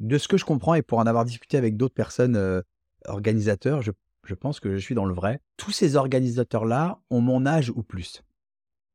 de 0.00 0.18
ce 0.18 0.28
que 0.28 0.36
je 0.36 0.44
comprends, 0.44 0.74
et 0.74 0.82
pour 0.82 0.98
en 0.98 1.06
avoir 1.06 1.24
discuté 1.24 1.56
avec 1.56 1.76
d'autres 1.78 1.94
personnes 1.94 2.36
euh, 2.36 2.60
organisateurs, 3.06 3.80
je, 3.80 3.90
je 4.24 4.34
pense 4.34 4.60
que 4.60 4.74
je 4.76 4.78
suis 4.78 4.94
dans 4.94 5.06
le 5.06 5.14
vrai. 5.14 5.40
Tous 5.56 5.70
ces 5.70 5.96
organisateurs-là 5.96 7.00
ont 7.10 7.22
mon 7.22 7.46
âge 7.46 7.70
ou 7.74 7.82
plus. 7.82 8.22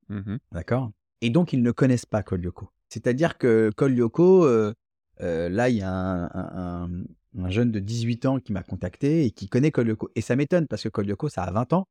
mhm. 0.10 0.38
D'accord? 0.51 0.92
Et 1.22 1.30
donc, 1.32 1.51
ils 1.54 1.63
ne 1.63 1.72
connaissent 1.72 2.06
pas 2.06 2.22
Col 2.24 2.42
Lyoko. 2.42 2.70
C'est-à-dire 2.90 3.38
que 3.40 3.72
Col 3.75 3.94
Lyoko, 3.94 4.46
euh, 4.46 4.74
là, 5.20 5.70
il 5.70 5.78
y 5.78 5.82
a 5.82 5.92
un, 5.92 6.25
un- 6.25 6.84
un- 6.84 7.04
un 7.38 7.50
jeune 7.50 7.72
de 7.72 7.80
18 7.80 8.26
ans 8.26 8.40
qui 8.40 8.52
m'a 8.54 8.64
contacté 8.64 9.26
et 9.26 9.32
qui 9.32 9.48
connaît 9.48 9.72
Col 9.72 9.88
Lyoko. 9.88 10.10
Et 10.16 10.22
ça 10.22 10.36
m'étonne 10.36 10.68
parce 10.68 10.84
que 10.84 10.90
Col 10.90 11.06
Lyoko, 11.06 11.30
ça 11.30 11.44
a 11.44 11.52
20 11.52 11.72
ans. 11.74 11.88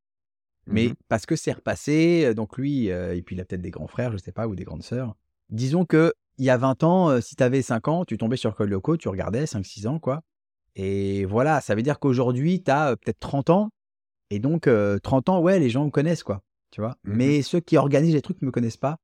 Mais 0.67 0.89
Mhm. 0.89 0.95
parce 1.09 1.25
que 1.27 1.37
c'est 1.37 1.53
repassé, 1.53 2.25
euh, 2.27 2.35
donc 2.35 2.59
lui, 2.59 2.91
euh, 2.91 3.15
et 3.17 3.23
puis 3.23 3.35
il 3.35 3.41
a 3.41 3.45
peut-être 3.45 3.63
des 3.63 3.71
grands 3.71 3.87
frères, 3.87 4.13
je 4.13 4.19
sais 4.19 4.33
pas, 4.33 4.47
ou 4.47 4.55
des 4.55 4.65
grandes 4.65 4.83
sœurs. 4.83 5.17
Disons 5.49 5.85
que 5.87 6.13
il 6.39 6.45
y 6.45 6.51
a 6.51 6.57
20 6.57 6.83
ans, 6.85 7.09
euh, 7.11 7.21
si 7.21 7.35
tu 7.37 7.43
avais 7.43 7.63
5 7.63 7.89
ans, 7.89 8.05
tu 8.05 8.17
tombais 8.19 8.37
sur 8.37 8.55
Col 8.55 8.69
Lyoko, 8.71 8.97
tu 8.97 9.09
regardais 9.09 9.47
5-6 9.47 9.87
ans, 9.87 9.99
quoi. 9.99 10.23
Et 10.77 11.25
voilà, 11.25 11.61
ça 11.61 11.75
veut 11.75 11.83
dire 11.83 11.99
qu'aujourd'hui, 11.99 12.63
tu 12.63 12.71
as 12.71 12.97
peut-être 12.97 13.19
30 13.21 13.51
ans. 13.51 13.71
Et 14.31 14.39
donc, 14.39 14.67
euh, 14.69 14.99
30 14.99 15.29
ans, 15.29 15.41
ouais, 15.41 15.59
les 15.59 15.71
gens 15.71 15.85
me 15.85 15.91
connaissent, 15.91 16.23
quoi. 16.23 16.43
Tu 16.71 16.81
vois 16.81 16.97
Mhm. 17.05 17.17
Mais 17.17 17.43
ceux 17.43 17.61
qui 17.61 17.77
organisent 17.77 18.15
les 18.15 18.23
trucs 18.23 18.41
ne 18.43 18.47
me 18.47 18.53
connaissent 18.53 18.77
pas. 18.77 18.99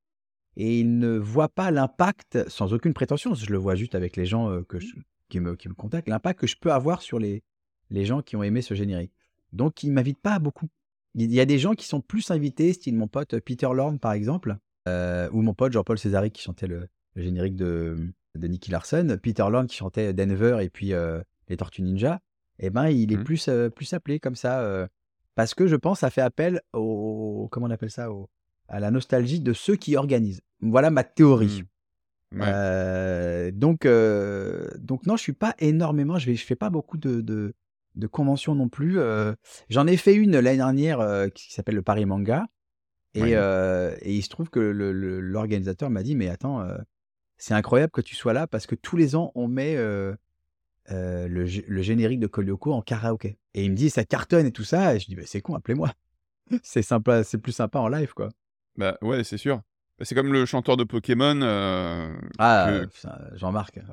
Et 0.55 0.79
ils 0.79 0.97
ne 0.99 1.17
voient 1.17 1.49
pas 1.49 1.69
l'impact, 1.71 2.47
sans 2.49 2.73
aucune 2.73 2.93
prétention, 2.93 3.33
je 3.33 3.51
le 3.51 3.57
vois 3.57 3.75
juste 3.75 3.93
avec 3.95 4.15
les 4.15 4.25
gens 4.25 4.63
que 4.63 4.79
je- 4.79 4.95
qui, 5.29 5.39
me, 5.39 5.55
qui 5.55 5.69
me 5.69 5.73
contactent, 5.73 6.07
l'impact 6.09 6.39
que 6.41 6.47
je 6.47 6.55
peux 6.59 6.71
avoir 6.71 7.01
sur 7.01 7.19
les, 7.19 7.43
les 7.89 8.05
gens 8.05 8.21
qui 8.21 8.35
ont 8.35 8.43
aimé 8.43 8.61
ce 8.61 8.73
générique. 8.73 9.13
Donc, 9.53 9.83
ils 9.83 9.89
ne 9.89 9.93
m'invitent 9.93 10.21
pas 10.21 10.39
beaucoup. 10.39 10.67
Il 11.15 11.33
y 11.33 11.39
a 11.39 11.45
des 11.45 11.57
gens 11.57 11.73
qui 11.73 11.85
sont 11.87 12.01
plus 12.01 12.29
invités, 12.31 12.73
style 12.73 12.95
mon 12.95 13.07
pote 13.07 13.39
Peter 13.39 13.69
Lorne, 13.73 13.97
par 13.99 14.13
exemple, 14.13 14.57
euh, 14.87 15.29
ou 15.31 15.41
mon 15.41 15.53
pote 15.53 15.73
Jean-Paul 15.73 15.97
Césari 15.97 16.31
qui 16.31 16.41
chantait 16.43 16.67
le, 16.67 16.87
le 17.15 17.21
générique 17.23 17.55
de, 17.55 17.97
de 18.35 18.47
Nicky 18.47 18.71
Larson, 18.71 19.17
Peter 19.21 19.43
Lorne 19.49 19.67
qui 19.67 19.77
chantait 19.77 20.13
Denver 20.13 20.59
et 20.61 20.69
puis 20.69 20.93
euh, 20.93 21.21
les 21.47 21.57
Tortues 21.57 21.81
Ninja. 21.81 22.19
Eh 22.59 22.69
ben, 22.69 22.87
il 22.89 23.11
est 23.13 23.17
Mhm. 23.17 23.23
plus, 23.23 23.47
euh, 23.47 23.69
plus 23.69 23.91
appelé 23.93 24.19
comme 24.19 24.35
ça. 24.35 24.61
euh, 24.61 24.87
parce 25.35 25.53
que 25.53 25.67
je 25.67 25.75
pense 25.75 25.99
ça 25.99 26.09
fait 26.09 26.21
appel 26.21 26.61
au. 26.73 27.47
Comment 27.51 27.67
on 27.67 27.71
appelle 27.71 27.91
ça 27.91 28.11
au- 28.11 28.29
À 28.67 28.79
la 28.79 28.89
nostalgie 28.91 29.39
de 29.39 29.53
ceux 29.53 29.75
qui 29.75 29.95
organisent. 29.95 30.41
Voilà 30.61 30.89
ma 30.89 31.03
théorie. 31.03 31.63
Ouais. 32.33 32.41
Euh, 32.45 33.51
donc, 33.51 33.85
euh, 33.85 34.67
donc 34.79 35.05
non, 35.05 35.15
je 35.15 35.21
suis 35.21 35.33
pas 35.33 35.55
énormément, 35.59 36.17
je 36.19 36.33
je 36.33 36.43
fais 36.45 36.55
pas 36.55 36.69
beaucoup 36.69 36.97
de, 36.97 37.21
de, 37.21 37.53
de 37.95 38.07
conventions 38.07 38.53
non 38.53 38.67
plus. 38.69 38.99
euh. 38.99 39.33
J'en 39.69 39.87
ai 39.87 39.95
fait 39.97 40.13
une 40.15 40.33
l'année 40.39 40.57
dernière 40.57 41.27
qui 41.33 41.53
s'appelle 41.53 41.75
le 41.75 41.81
Paris 41.81 42.05
Manga. 42.05 42.45
Et, 43.13 43.21
Ouais. 43.21 43.97
et 44.01 44.13
il 44.13 44.21
se 44.21 44.29
trouve 44.29 44.49
que 44.49 44.59
l'organisateur 44.59 45.89
m'a 45.89 46.03
dit, 46.03 46.15
mais 46.15 46.29
attends, 46.29 46.67
c'est 47.37 47.53
incroyable 47.53 47.91
que 47.91 48.01
tu 48.01 48.13
sois 48.15 48.33
là 48.33 48.45
parce 48.45 48.67
que 48.67 48.75
tous 48.75 48.97
les 48.97 49.15
ans, 49.15 49.31
on 49.33 49.47
met 49.47 49.75
le 50.89 51.45
générique 51.81 52.19
de 52.19 52.27
Kolyoko 52.27 52.73
en 52.73 52.81
karaoké. 52.81 53.39
Et 53.53 53.63
il 53.63 53.71
me 53.71 53.75
dit, 53.75 53.89
ça 53.89 54.03
cartonne 54.03 54.45
et 54.45 54.51
tout 54.51 54.63
ça. 54.65 54.95
Et 54.95 54.99
je 54.99 55.07
dis, 55.07 55.15
bah, 55.15 55.23
c'est 55.25 55.41
con, 55.41 55.55
appelez-moi. 55.55 55.91
c'est 56.63 56.81
sympa, 56.83 57.23
c'est 57.23 57.37
plus 57.39 57.53
sympa 57.53 57.79
en 57.79 57.87
live, 57.87 58.13
quoi. 58.13 58.29
Bah 58.75 58.97
ouais, 59.01 59.23
c'est 59.23 59.37
sûr. 59.37 59.61
C'est 60.01 60.13
comme 60.15 60.31
le 60.31 60.45
chanteur 60.45 60.77
de 60.77 60.83
Pokémon, 60.83 61.41
euh, 61.41 62.13
Ah, 62.37 62.67
que- 62.69 63.37
Jean-Marc. 63.37 63.77
ouais. 63.77 63.83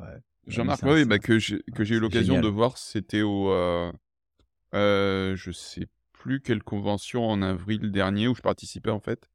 Jean-Marc, 0.47 0.83
oui, 0.85 1.05
bah, 1.07 1.19
que 1.19 1.39
j'ai 1.39 1.57
eu 1.57 1.99
l'occasion 1.99 2.41
de 2.41 2.49
voir, 2.49 2.77
c'était 2.77 3.23
au... 3.23 3.51
euh, 3.51 3.91
euh, 4.75 5.35
je 5.37 5.51
sais 5.51 5.87
plus 6.13 6.41
quelle 6.41 6.63
convention 6.63 7.27
en 7.27 7.41
avril 7.43 7.91
dernier 7.91 8.29
où 8.29 8.35
je 8.35 8.43
participais 8.43 8.91
en 8.91 9.01
fait, 9.01 9.29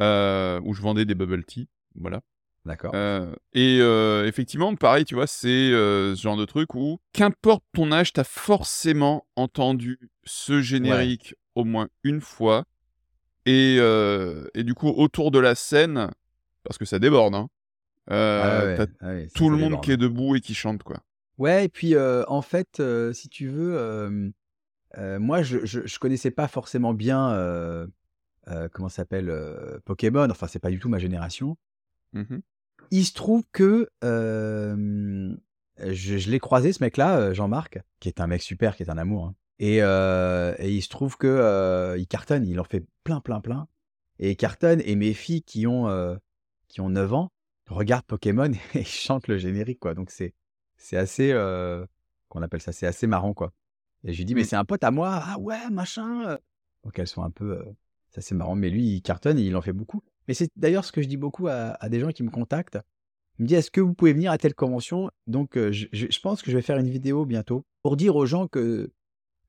euh, 0.00 0.60
où 0.64 0.74
je 0.74 0.82
vendais 0.82 1.04
des 1.04 1.14
bubble 1.14 1.44
tea, 1.44 1.68
voilà. 1.94 2.22
D'accord. 2.66 2.92
Euh, 2.94 3.34
et 3.52 3.78
effectivement, 4.28 4.74
pareil, 4.74 5.04
tu 5.04 5.14
vois, 5.14 5.26
c'est 5.28 5.70
ce 5.70 6.18
genre 6.20 6.36
de 6.36 6.44
truc 6.44 6.74
où, 6.74 6.98
qu'importe 7.12 7.62
ton 7.72 7.92
âge, 7.92 8.12
t'as 8.12 8.24
forcément 8.24 9.26
entendu 9.36 9.98
ce 10.24 10.60
générique 10.60 11.34
au 11.54 11.64
moins 11.64 11.88
une 12.02 12.20
fois. 12.20 12.64
Et, 13.50 13.78
euh, 13.80 14.46
et 14.54 14.62
du 14.62 14.74
coup, 14.74 14.88
autour 14.88 15.32
de 15.32 15.40
la 15.40 15.56
scène, 15.56 16.08
parce 16.62 16.78
que 16.78 16.84
ça 16.84 17.00
déborde, 17.00 17.34
hein, 17.34 17.48
euh, 18.10 18.42
Ah 18.44 18.64
ouais, 18.64 18.76
t'as 18.76 18.86
ah 19.00 19.08
ouais, 19.08 19.28
tout 19.34 19.50
le 19.50 19.56
monde 19.56 19.80
qui 19.80 19.90
est 19.90 19.96
debout 19.96 20.36
et 20.36 20.40
qui 20.40 20.54
chante, 20.54 20.84
quoi. 20.84 21.00
Ouais, 21.38 21.64
et 21.64 21.68
puis 21.68 21.96
euh, 21.96 22.22
en 22.28 22.42
fait, 22.42 22.80
si 23.12 23.28
tu 23.28 23.48
veux, 23.48 24.32
moi 25.18 25.42
je, 25.42 25.64
je, 25.64 25.86
je 25.86 25.98
connaissais 25.98 26.30
pas 26.30 26.48
forcément 26.48 26.94
bien 26.94 27.88
comment 28.72 28.88
s'appelle 28.88 29.32
Pokémon. 29.84 30.28
Enfin, 30.30 30.46
c'est 30.46 30.58
pas 30.58 30.70
du 30.70 30.78
tout 30.78 30.88
ma 30.88 30.98
génération. 30.98 31.56
Mhm. 32.12 32.42
Il 32.92 33.04
se 33.04 33.12
trouve 33.14 33.44
que 33.52 33.88
je, 34.02 35.36
je 36.18 36.30
l'ai 36.30 36.40
croisé 36.40 36.72
ce 36.72 36.82
mec-là, 36.84 37.32
Jean-Marc, 37.32 37.80
qui 38.00 38.08
est 38.08 38.20
un 38.20 38.26
mec 38.26 38.42
super, 38.42 38.76
qui 38.76 38.82
est 38.82 38.90
un 38.90 38.98
amour. 38.98 39.26
hein. 39.26 39.34
Et, 39.60 39.82
euh, 39.82 40.54
et 40.58 40.72
il 40.72 40.80
se 40.80 40.88
trouve 40.88 41.18
que 41.18 41.26
euh, 41.26 41.98
il 41.98 42.06
cartonne, 42.06 42.46
il 42.46 42.58
en 42.58 42.64
fait 42.64 42.82
plein, 43.04 43.20
plein, 43.20 43.40
plein. 43.40 43.68
Et 44.18 44.30
il 44.30 44.36
cartonne. 44.36 44.80
Et 44.86 44.96
mes 44.96 45.12
filles 45.12 45.42
qui 45.42 45.66
ont 45.66 45.86
euh, 45.88 46.16
qui 46.68 46.80
ont 46.80 46.88
9 46.88 47.12
ans 47.12 47.30
regardent 47.68 48.06
Pokémon 48.06 48.50
et 48.74 48.84
chantent 48.84 49.28
le 49.28 49.36
générique, 49.36 49.78
quoi. 49.78 49.94
Donc 49.94 50.10
c'est 50.10 50.34
c'est 50.78 50.96
assez 50.96 51.32
qu'on 52.30 52.42
appelle 52.42 52.62
ça, 52.62 52.72
c'est 52.72 52.86
assez 52.86 53.06
marrant, 53.06 53.34
quoi. 53.34 53.52
Et 54.04 54.14
je 54.14 54.18
lui 54.18 54.24
dis 54.24 54.34
mais 54.34 54.42
Mm. 54.42 54.44
c'est 54.44 54.56
un 54.56 54.64
pote 54.64 54.82
à 54.82 54.90
moi, 54.90 55.20
ah 55.22 55.38
ouais 55.38 55.68
machin. 55.70 56.38
Donc 56.84 56.98
elles 56.98 57.06
sont 57.06 57.22
un 57.22 57.30
peu, 57.30 57.62
ça 58.08 58.22
c'est 58.22 58.34
marrant. 58.34 58.54
Mais 58.56 58.70
lui 58.70 58.94
il 58.96 59.02
cartonne 59.02 59.38
et 59.38 59.42
il 59.42 59.54
en 59.56 59.60
fait 59.60 59.74
beaucoup. 59.74 60.02
Mais 60.26 60.32
c'est 60.32 60.48
d'ailleurs 60.56 60.86
ce 60.86 60.92
que 60.92 61.02
je 61.02 61.08
dis 61.08 61.18
beaucoup 61.18 61.48
à, 61.48 61.76
à 61.80 61.88
des 61.90 62.00
gens 62.00 62.12
qui 62.12 62.22
me 62.22 62.30
contactent. 62.30 62.78
Il 63.38 63.42
me 63.42 63.46
dit 63.48 63.56
est-ce 63.56 63.70
que 63.70 63.82
vous 63.82 63.92
pouvez 63.92 64.14
venir 64.14 64.32
à 64.32 64.38
telle 64.38 64.54
convention? 64.54 65.10
Donc 65.26 65.56
je 65.56 66.20
pense 66.20 66.40
que 66.40 66.50
je 66.50 66.56
vais 66.56 66.62
faire 66.62 66.78
une 66.78 66.88
vidéo 66.88 67.26
bientôt 67.26 67.66
pour 67.82 67.98
dire 67.98 68.16
aux 68.16 68.24
gens 68.24 68.48
que 68.48 68.90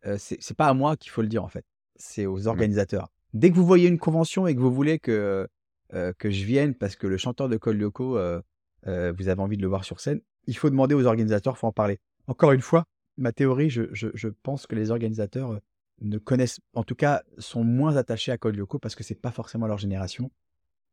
euh, 0.06 0.18
c'est 0.20 0.56
pas 0.58 0.68
à 0.68 0.74
moi 0.74 0.98
qu'il 0.98 1.12
faut 1.12 1.22
le 1.22 1.28
dire 1.28 1.44
en 1.44 1.48
fait, 1.50 1.66
c'est 1.96 2.26
aux 2.26 2.48
organisateurs. 2.48 3.10
Dès 3.34 3.50
que 3.50 3.56
vous 3.56 3.66
voyez 3.66 3.88
une 3.88 4.00
convention 4.00 4.48
et 4.48 4.56
que 4.56 4.60
vous 4.60 4.74
voulez 4.74 5.00
que 5.00 5.48
euh, 5.94 6.14
que 6.18 6.30
je 6.32 6.46
vienne 6.46 6.74
parce 6.76 6.96
que 6.96 7.08
le 7.08 7.18
chanteur 7.18 7.50
de 7.50 7.58
Col 7.58 7.82
euh, 7.82 8.42
euh, 8.88 9.14
vous 9.18 9.28
avez 9.28 9.42
envie 9.42 9.58
de 9.58 9.62
le 9.62 9.68
voir 9.68 9.84
sur 9.84 10.00
scène, 10.00 10.22
il 10.48 10.56
faut 10.58 10.70
demander 10.70 10.96
aux 10.96 11.06
organisateurs, 11.06 11.58
faut 11.58 11.68
en 11.68 11.72
parler. 11.72 12.00
Encore 12.28 12.52
une 12.52 12.62
fois, 12.62 12.86
ma 13.18 13.32
théorie, 13.32 13.70
je, 13.70 13.84
je, 13.94 14.08
je 14.14 14.30
pense 14.30 14.68
que 14.68 14.76
les 14.76 14.90
organisateurs 14.92 15.60
ne 16.02 16.18
connaissent, 16.18 16.60
en 16.74 16.84
tout 16.84 16.96
cas, 16.96 17.22
sont 17.38 17.64
moins 17.64 17.96
attachés 17.98 18.32
à 18.32 18.38
Col 18.38 18.56
Lyoko 18.56 18.80
parce 18.80 18.96
que 18.96 19.04
c'est 19.04 19.16
pas 19.22 19.32
forcément 19.32 19.68
leur 19.68 19.78
génération. 19.78 20.32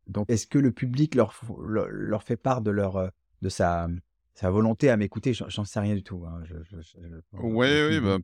Donc, 0.06 0.28
est-ce 0.30 0.46
que 0.46 0.58
le 0.58 0.72
public 0.72 1.14
leur, 1.14 1.32
leur, 1.60 2.22
fait 2.22 2.36
part 2.36 2.60
de 2.62 2.70
leur 2.70 3.10
de 3.42 3.48
sa 3.48 3.88
sa 4.34 4.50
volonté 4.50 4.90
à 4.90 4.96
m'écouter? 4.96 5.32
J'en 5.32 5.64
sais 5.64 5.80
rien 5.80 5.94
du 5.94 6.02
tout. 6.02 6.24
hein. 6.26 6.40
Je, 6.44 6.54
je- 6.64 6.80
je- 6.80 6.98
oui, 7.32 7.66
idée. 7.96 8.00
bah, 8.00 8.18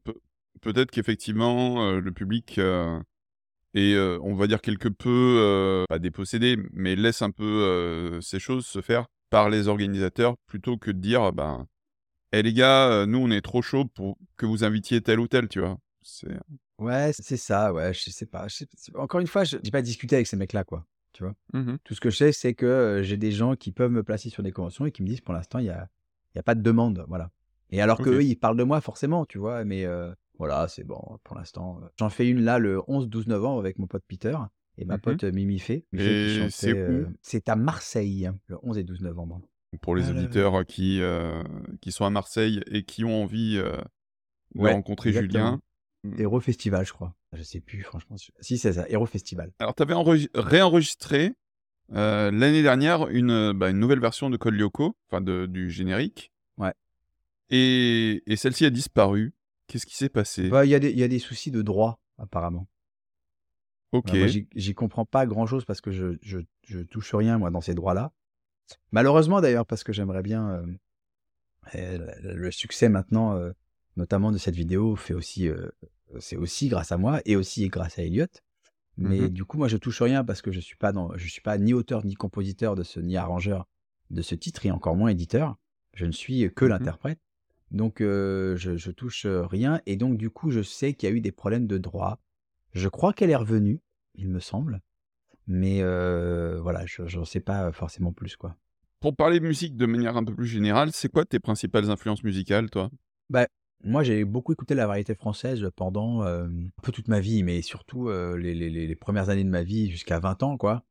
peut-être 0.61 0.91
qu'effectivement, 0.91 1.89
euh, 1.89 2.01
le 2.01 2.13
public 2.13 2.59
euh, 2.59 3.01
est, 3.75 3.95
euh, 3.95 4.19
on 4.23 4.35
va 4.35 4.47
dire, 4.47 4.61
quelque 4.61 4.89
peu, 4.89 5.85
pas 5.89 5.99
dépossédé, 5.99 6.59
mais 6.73 6.97
laisse 6.97 7.23
un 7.23 7.31
peu 7.31 8.19
ces 8.23 8.39
choses 8.39 8.67
se 8.67 8.81
faire 8.81 9.07
par 9.31 9.51
les 9.51 9.69
organisateurs 9.69 10.37
plutôt 10.47 10.77
que 10.77 10.91
de 10.91 10.99
dire, 10.99 11.33
ben, 11.33 11.67
Eh 12.33 12.43
les 12.43 12.53
gars, 12.53 13.07
nous 13.07 13.19
on 13.19 13.31
est 13.31 13.41
trop 13.43 13.63
chaud 13.63 13.85
pour 13.85 14.19
que 14.37 14.47
vous 14.47 14.65
invitiez 14.65 15.01
tel 15.01 15.21
ou 15.21 15.29
tel, 15.29 15.49
tu 15.49 15.61
vois. 15.61 15.79
C'est 16.03 16.37
Ouais, 16.79 17.13
c'est 17.19 17.37
ça, 17.37 17.73
ouais, 17.73 17.95
je 17.95 18.11
sais 18.11 18.27
pas. 18.27 18.49
je 18.49 18.57
sais- 18.57 18.69
c'est- 18.75 18.97
Encore 18.97 19.21
une 19.21 19.29
fois, 19.29 19.45
je 19.45 19.57
n'ai 19.59 19.71
pas 19.71 19.83
discuté 19.83 20.17
avec 20.17 20.27
ces 20.27 20.37
mecs-là, 20.37 20.65
quoi. 20.65 20.85
Tu 21.13 21.23
vois. 21.23 21.35
Mhm. 21.53 21.79
Tout 21.85 21.95
ce 21.95 22.01
que 22.01 22.11
je 22.11 22.17
sais, 22.17 22.33
c'est 22.33 22.55
que 22.55 22.67
euh, 22.67 23.03
j'ai 23.05 23.17
des 23.17 23.31
gens 23.31 23.55
qui 23.55 23.71
peuvent 23.71 23.93
me 23.93 24.03
placer 24.03 24.29
sur 24.31 24.43
des 24.43 24.51
conventions 24.51 24.85
et 24.85 24.91
qui 24.91 25.03
me 25.03 25.07
disent 25.07 25.21
pour 25.21 25.33
l'instant, 25.35 25.61
il 25.61 25.65
n'y 25.67 25.71
a, 25.71 25.89
il 26.35 26.39
y 26.39 26.41
a 26.41 26.43
pas 26.43 26.57
de 26.57 26.63
demande. 26.63 27.05
Voilà. 27.09 27.31
Et 27.71 27.81
alors 27.81 28.01
Ok. 28.01 28.07
qu'eux, 28.07 28.25
ils 28.25 28.35
parlent 28.37 28.57
de 28.57 28.65
moi 28.65 28.81
forcément, 28.81 29.25
tu 29.25 29.39
vois. 29.39 29.65
Mais 29.65 29.85
euh, 29.85 30.13
voilà, 30.39 30.69
c'est 30.69 30.85
bon 30.85 31.19
pour 31.25 31.37
l'instant. 31.37 31.81
euh. 31.83 31.87
J'en 31.99 32.11
fais 32.11 32.29
une 32.29 32.43
là 32.43 32.59
le 32.59 32.81
11-12 32.89 33.27
novembre 33.29 33.61
avec 33.61 33.79
mon 33.79 33.87
pote 33.87 34.05
Peter 34.09 34.37
et 34.79 34.85
ma 34.85 34.95
Mhm. 34.95 35.01
pote 35.01 35.25
euh, 35.25 35.33
Mimi 35.33 35.59
Fé. 35.59 35.85
C'est 36.51 36.75
euh, 36.77 37.07
C'est 37.23 37.49
à 37.49 37.57
Marseille, 37.57 38.31
le 38.49 38.59
11 38.63 38.79
et 38.79 38.85
12 38.85 39.01
novembre. 39.01 39.41
Pour 39.81 39.97
les 39.97 40.05
Ah 40.05 40.07
là 40.09 40.13
là. 40.13 40.21
auditeurs 40.21 40.65
qui, 40.67 41.01
euh, 41.01 41.43
qui 41.81 41.91
sont 41.93 42.05
à 42.05 42.11
Marseille 42.11 42.63
et 42.71 42.85
qui 42.85 43.05
ont 43.05 43.23
envie 43.23 43.57
euh, 43.59 43.77
de 44.55 44.61
Ouais, 44.61 44.73
rencontrer 44.73 45.11
exactement. 45.11 45.61
Julien. 46.05 46.19
Hero 46.19 46.39
Festival, 46.39 46.85
je 46.87 46.93
crois. 46.93 47.15
Je 47.33 47.43
sais 47.43 47.61
plus, 47.61 47.83
franchement. 47.83 48.17
Si, 48.41 48.59
c'est 48.59 48.75
ça, 48.75 48.89
Hero 48.89 49.07
Festival. 49.07 49.53
Alors, 49.59 49.75
tu 49.75 49.83
avais 49.83 49.95
réenregistré 50.35 51.35
euh, 51.93 52.31
l'année 52.31 52.63
dernière 52.63 53.09
une, 53.09 53.53
bah, 53.53 53.71
une 53.71 53.79
nouvelle 53.79 54.01
version 54.01 54.31
de 54.31 54.37
Code 54.37 54.55
Lyoko, 54.55 54.97
enfin 55.09 55.21
de- 55.21 55.47
du 55.47 55.71
générique. 55.71 56.31
Ouais. 56.57 56.73
Et, 57.51 58.23
et 58.27 58.37
celle-ci 58.37 58.65
a 58.65 58.71
disparu. 58.71 59.35
Qu'est-ce 59.67 59.87
qui 59.87 59.97
s'est 59.97 60.09
passé? 60.09 60.49
Bah, 60.49 60.65
Il 60.65 60.71
y, 60.71 60.75
a 60.75 60.79
des- 60.79 60.91
il 60.91 60.99
y 60.99 61.03
a 61.03 61.09
des 61.09 61.19
soucis 61.19 61.51
de 61.51 61.63
droit, 61.63 62.01
apparemment. 62.19 62.67
Ok. 63.93 64.13
Moi, 64.15 64.27
j'y- 64.27 64.49
j'y 64.55 64.75
comprends 64.75 65.05
pas 65.07 65.27
grand 65.27 65.47
chose 65.47 65.65
parce 65.65 65.81
que 65.81 65.91
je, 65.91 66.17
je, 66.23 66.39
je 66.67 66.81
touche 66.81 67.15
rien, 67.15 67.39
moi, 67.39 67.51
dans 67.51 67.61
ces 67.61 67.75
droits-là. 67.75 68.13
Malheureusement, 68.93 69.41
d'ailleurs, 69.41 69.67
parce 69.67 69.85
que 69.85 69.93
j'aimerais 69.93 70.23
bien. 70.23 70.51
euh, 70.51 70.67
euh, 71.75 72.15
le 72.23 72.35
le 72.35 72.51
succès 72.51 72.89
maintenant, 72.89 73.37
euh, 73.37 73.53
notamment 73.97 74.33
de 74.33 74.39
cette 74.39 74.57
vidéo, 74.57 74.97
fait 74.97 75.15
aussi. 75.15 75.49
euh, 75.49 75.69
c'est 76.21 76.37
aussi 76.37 76.69
grâce 76.69 76.93
à 76.93 76.99
moi 76.99 77.21
et 77.25 77.37
aussi 77.37 77.69
grâce 77.69 77.99
à 77.99 78.03
Elliot. 78.03 78.27
Mais 78.97 79.23
Mhm. 79.23 79.29
du 79.31 79.45
coup, 79.45 79.59
moi, 79.59 79.69
je 79.69 79.77
touche 79.77 80.03
rien 80.03 80.25
parce 80.25 80.43
que 80.43 80.53
je 80.53 80.61
suis 80.61 80.77
pas 80.77 80.93
dans, 80.93 81.17
je 81.17 81.29
suis 81.29 81.41
pas 81.41 81.59
ni 81.59 81.75
auteur 81.75 82.05
ni 82.05 82.15
compositeur 82.15 82.75
de 82.77 82.83
ce, 82.85 83.01
ni 83.01 83.17
arrangeur 83.17 83.67
de 84.11 84.23
ce 84.23 84.35
titre 84.35 84.67
et 84.67 84.71
encore 84.71 84.97
moins 84.97 85.11
éditeur. 85.11 85.57
Je 85.95 86.07
ne 86.07 86.13
suis 86.13 86.53
que 86.55 86.65
Mhm. 86.65 86.71
l'interprète. 86.71 87.21
Donc, 87.71 88.01
euh, 88.01 88.57
je, 88.57 88.77
je 88.77 88.91
touche 88.91 89.27
rien 89.27 89.81
et 89.87 89.97
donc 89.97 90.17
du 90.17 90.31
coup, 90.31 90.51
je 90.51 90.63
sais 90.63 90.95
qu'il 90.95 91.09
y 91.09 91.13
a 91.13 91.15
eu 91.15 91.21
des 91.21 91.33
problèmes 91.33 91.67
de 91.67 91.79
droit. 91.79 92.19
Je 92.73 92.89
crois 92.89 93.13
qu'elle 93.13 93.31
est 93.31 93.37
revenue, 93.37 93.81
il 94.15 94.29
me 94.29 94.41
semble. 94.41 94.81
Mais 95.47 95.81
euh, 95.83 96.61
voilà, 96.61 96.87
je 96.87 97.03
n'en 97.17 97.25
sais 97.25 97.41
pas 97.41 97.71
forcément 97.73 98.13
plus, 98.13 98.37
quoi. 98.37 98.57
Pour 99.01 99.15
parler 99.15 99.39
de 99.41 99.47
musique 99.47 99.77
de 99.77 99.85
manière 99.87 100.17
un 100.17 100.25
peu 100.25 100.35
plus 100.35 100.47
générale, 100.47 100.91
c'est 100.93 101.11
quoi 101.11 101.25
tes 101.27 101.39
principales 101.39 101.91
influences 101.91 102.25
musicales, 102.25 102.71
toi? 102.71 102.91
Bah, 103.29 103.47
moi, 103.83 104.03
j'ai 104.03 104.25
beaucoup 104.25 104.53
écouté 104.53 104.75
la 104.75 104.87
variété 104.87 105.15
française 105.15 105.69
pendant 105.77 106.23
euh, 106.23 106.47
un 106.47 106.83
peu 106.83 106.91
toute 106.91 107.09
ma 107.09 107.21
vie, 107.21 107.43
mais 107.43 107.61
surtout 107.61 108.09
euh, 108.09 108.39
les, 108.39 108.55
les- 108.55 108.71
les- 108.71 108.87
les 108.87 108.97
premières 108.97 109.29
années 109.29 109.45
de 109.45 109.51
ma 109.51 109.63
vie 109.63 109.91
jusqu'à 109.91 110.19
20 110.21 110.43
ans, 110.43 110.57
quoi. 110.57 110.85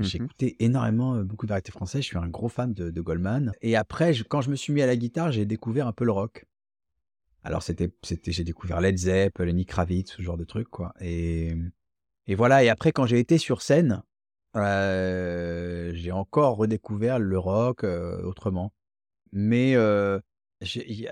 J'ai 0.00 0.18
Mhm. 0.18 0.24
écouté 0.24 0.56
énormément 0.60 1.14
euh, 1.14 1.24
beaucoup 1.24 1.46
de 1.46 1.50
variété 1.50 1.72
française. 1.72 2.02
Je 2.02 2.06
suis 2.08 2.18
un 2.18 2.28
gros 2.28 2.48
fan 2.48 2.72
de, 2.72 3.00
Goldman. 3.00 3.52
Et 3.62 3.76
après, 3.76 4.14
quand 4.28 4.40
je 4.40 4.50
me 4.50 4.56
suis 4.56 4.72
mis 4.72 4.82
à 4.82 4.86
la 4.86 4.96
guitare, 4.96 5.32
j'ai 5.32 5.44
découvert 5.44 5.86
un 5.86 5.92
peu 5.92 6.04
le 6.04 6.12
rock. 6.12 6.46
Alors, 7.42 7.62
c'était, 7.62 7.90
j'ai 8.26 8.44
découvert 8.44 8.80
Led 8.80 8.98
Zepp, 8.98 9.38
Lenny 9.38 9.64
Kravitz, 9.64 10.12
ce 10.12 10.22
genre 10.22 10.36
de 10.36 10.44
trucs, 10.44 10.68
quoi. 10.68 10.92
Et, 11.00 11.54
voilà. 12.28 12.62
Et 12.64 12.68
après, 12.68 12.92
quand 12.92 13.06
j'ai 13.06 13.18
été 13.18 13.38
sur 13.38 13.62
scène, 13.62 14.02
euh, 14.56 15.92
j'ai 15.94 16.12
encore 16.12 16.56
redécouvert 16.56 17.18
le 17.18 17.38
rock 17.38 17.84
euh, 17.84 18.22
autrement. 18.22 18.72
Mais 19.32 19.74
j'ai- 20.60 21.08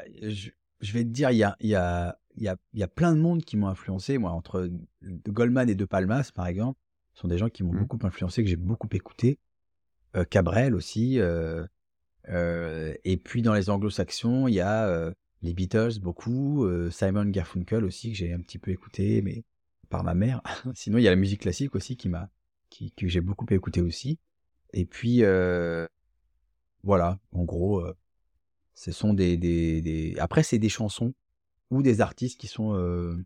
je, 0.81 0.93
vais 0.93 1.05
te 1.05 1.09
dire, 1.09 1.31
il 1.31 1.39
y 1.39 1.75
a, 1.75 2.87
plein 2.95 3.15
de 3.15 3.21
monde 3.21 3.43
qui 3.45 3.57
m'ont 3.57 3.69
influencé. 3.69 4.19
Moi, 4.19 4.31
entre 4.31 4.71
Goldman 5.03 5.71
et 5.71 5.75
De 5.75 5.85
Palmas, 5.87 6.31
par 6.35 6.47
exemple, 6.47 6.79
sont 7.19 7.29
des 7.29 7.39
gens 7.39 7.49
qui 7.49 7.63
m'ont 7.63 7.73
Mhm. 7.73 7.81
beaucoup 7.81 7.99
influencé, 8.07 8.43
que 8.43 8.49
j'ai 8.49 8.57
beaucoup 8.57 8.89
écouté. 8.93 9.39
Euh, 10.17 10.25
Cabrel 10.25 10.75
aussi. 10.75 11.19
euh, 11.21 11.67
euh, 12.29 12.95
et 13.05 13.17
puis 13.17 13.43
dans 13.43 13.55
les 13.55 13.71
anglo-saxons, 13.71 14.49
il 14.49 14.55
y 14.55 14.61
a 14.61 15.13
les 15.43 15.55
Beatles 15.55 16.01
beaucoup, 16.01 16.67
Simon 16.91 17.27
Garfunkel 17.27 17.85
aussi 17.85 18.11
que 18.13 18.17
j'ai 18.19 18.33
un 18.33 18.41
petit 18.41 18.59
peu 18.59 18.71
écouté, 18.71 19.23
mais 19.23 19.45
par 19.89 20.05
ma 20.05 20.15
mère. 20.15 20.43
Sinon, 20.75 20.99
il 20.99 21.05
y 21.05 21.09
a 21.09 21.11
la 21.11 21.17
musique 21.17 21.41
classique 21.43 21.75
aussi 21.75 21.97
qui 21.97 22.09
m'a, 22.09 22.29
qui, 22.71 22.93
que 22.93 23.07
j'ai 23.09 23.21
beaucoup 23.21 23.47
écouté 23.51 23.81
aussi. 23.81 24.19
Et 24.75 24.85
puis 24.85 25.23
voilà, 26.83 27.19
en 27.33 27.45
gros, 27.45 27.85
ce 28.75 28.93
sont 28.93 29.13
des, 29.15 29.37
des, 29.37 29.83
des... 29.83 30.17
après 30.19 30.43
c'est 30.43 30.59
des 30.59 30.69
chansons 30.69 31.13
ou 31.71 31.83
des 31.83 32.01
artistes 32.01 32.39
qui 32.41 32.47
sont 32.47 32.75
euh, 32.75 33.17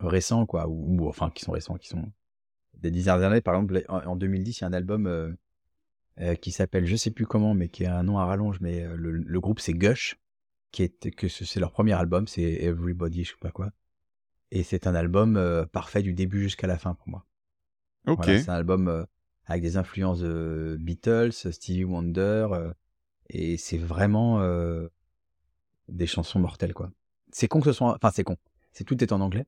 récents 0.00 0.44
quoi, 0.46 0.68
ou, 0.68 1.00
ou, 1.00 1.08
enfin 1.08 1.30
qui 1.30 1.44
sont 1.44 1.52
récents, 1.52 1.76
qui 1.76 1.88
sont 1.88 2.12
des 2.82 2.90
dizaines 2.90 3.20
d'années. 3.20 3.40
Par 3.40 3.54
exemple, 3.54 3.84
en, 3.88 3.98
en 4.06 4.16
2010, 4.16 4.58
il 4.60 4.62
y 4.62 4.64
a 4.64 4.68
un 4.68 4.72
album 4.74 5.06
euh, 5.06 5.32
euh, 6.20 6.34
qui 6.36 6.52
s'appelle 6.52 6.86
je 6.86 6.96
sais 6.96 7.10
plus 7.10 7.26
comment, 7.26 7.54
mais 7.54 7.68
qui 7.68 7.86
a 7.86 7.96
un 7.98 8.02
nom 8.02 8.18
à 8.18 8.26
rallonge, 8.26 8.60
mais 8.60 8.82
euh, 8.82 8.96
le, 8.96 9.12
le 9.12 9.40
groupe 9.40 9.60
c'est 9.60 9.74
Gush, 9.74 10.16
qui 10.72 10.82
est 10.84 11.10
que 11.12 11.28
ce- 11.28 11.44
c'est 11.44 11.60
leur 11.60 11.72
premier 11.72 11.94
album, 11.94 12.26
c'est 12.28 12.42
Everybody, 12.42 13.24
je 13.24 13.30
sais 13.32 13.36
pas 13.40 13.50
quoi, 13.52 13.70
et 14.50 14.62
c'est 14.62 14.86
un 14.86 14.94
album 14.94 15.40
parfait 15.72 16.02
du 16.02 16.12
début 16.14 16.40
jusqu'à 16.42 16.66
la 16.66 16.78
fin 16.78 16.94
pour 16.94 17.08
moi. 17.08 17.26
Ok. 18.06 18.16
Voilà, 18.18 18.36
c'est 18.38 18.50
un 18.50 18.54
album 18.54 19.06
avec 19.46 19.62
des 19.62 19.76
influences 19.76 20.20
de 20.20 20.76
Beatles, 20.80 21.32
Stevie 21.32 21.84
Wonder, 21.84 22.48
et 23.30 23.56
c'est 23.58 23.78
vraiment 23.78 24.40
des 25.88 26.06
chansons 26.06 26.38
mortelles 26.40 26.74
quoi. 26.74 26.90
C'est 27.30 27.48
con 27.48 27.60
que 27.60 27.66
ce 27.66 27.72
soit, 27.72 27.94
enfin 27.96 28.10
c'est 28.12 28.24
con, 28.24 28.36
c'est 28.72 28.84
tout 28.84 29.02
est 29.02 29.12
en 29.12 29.20
anglais. 29.20 29.46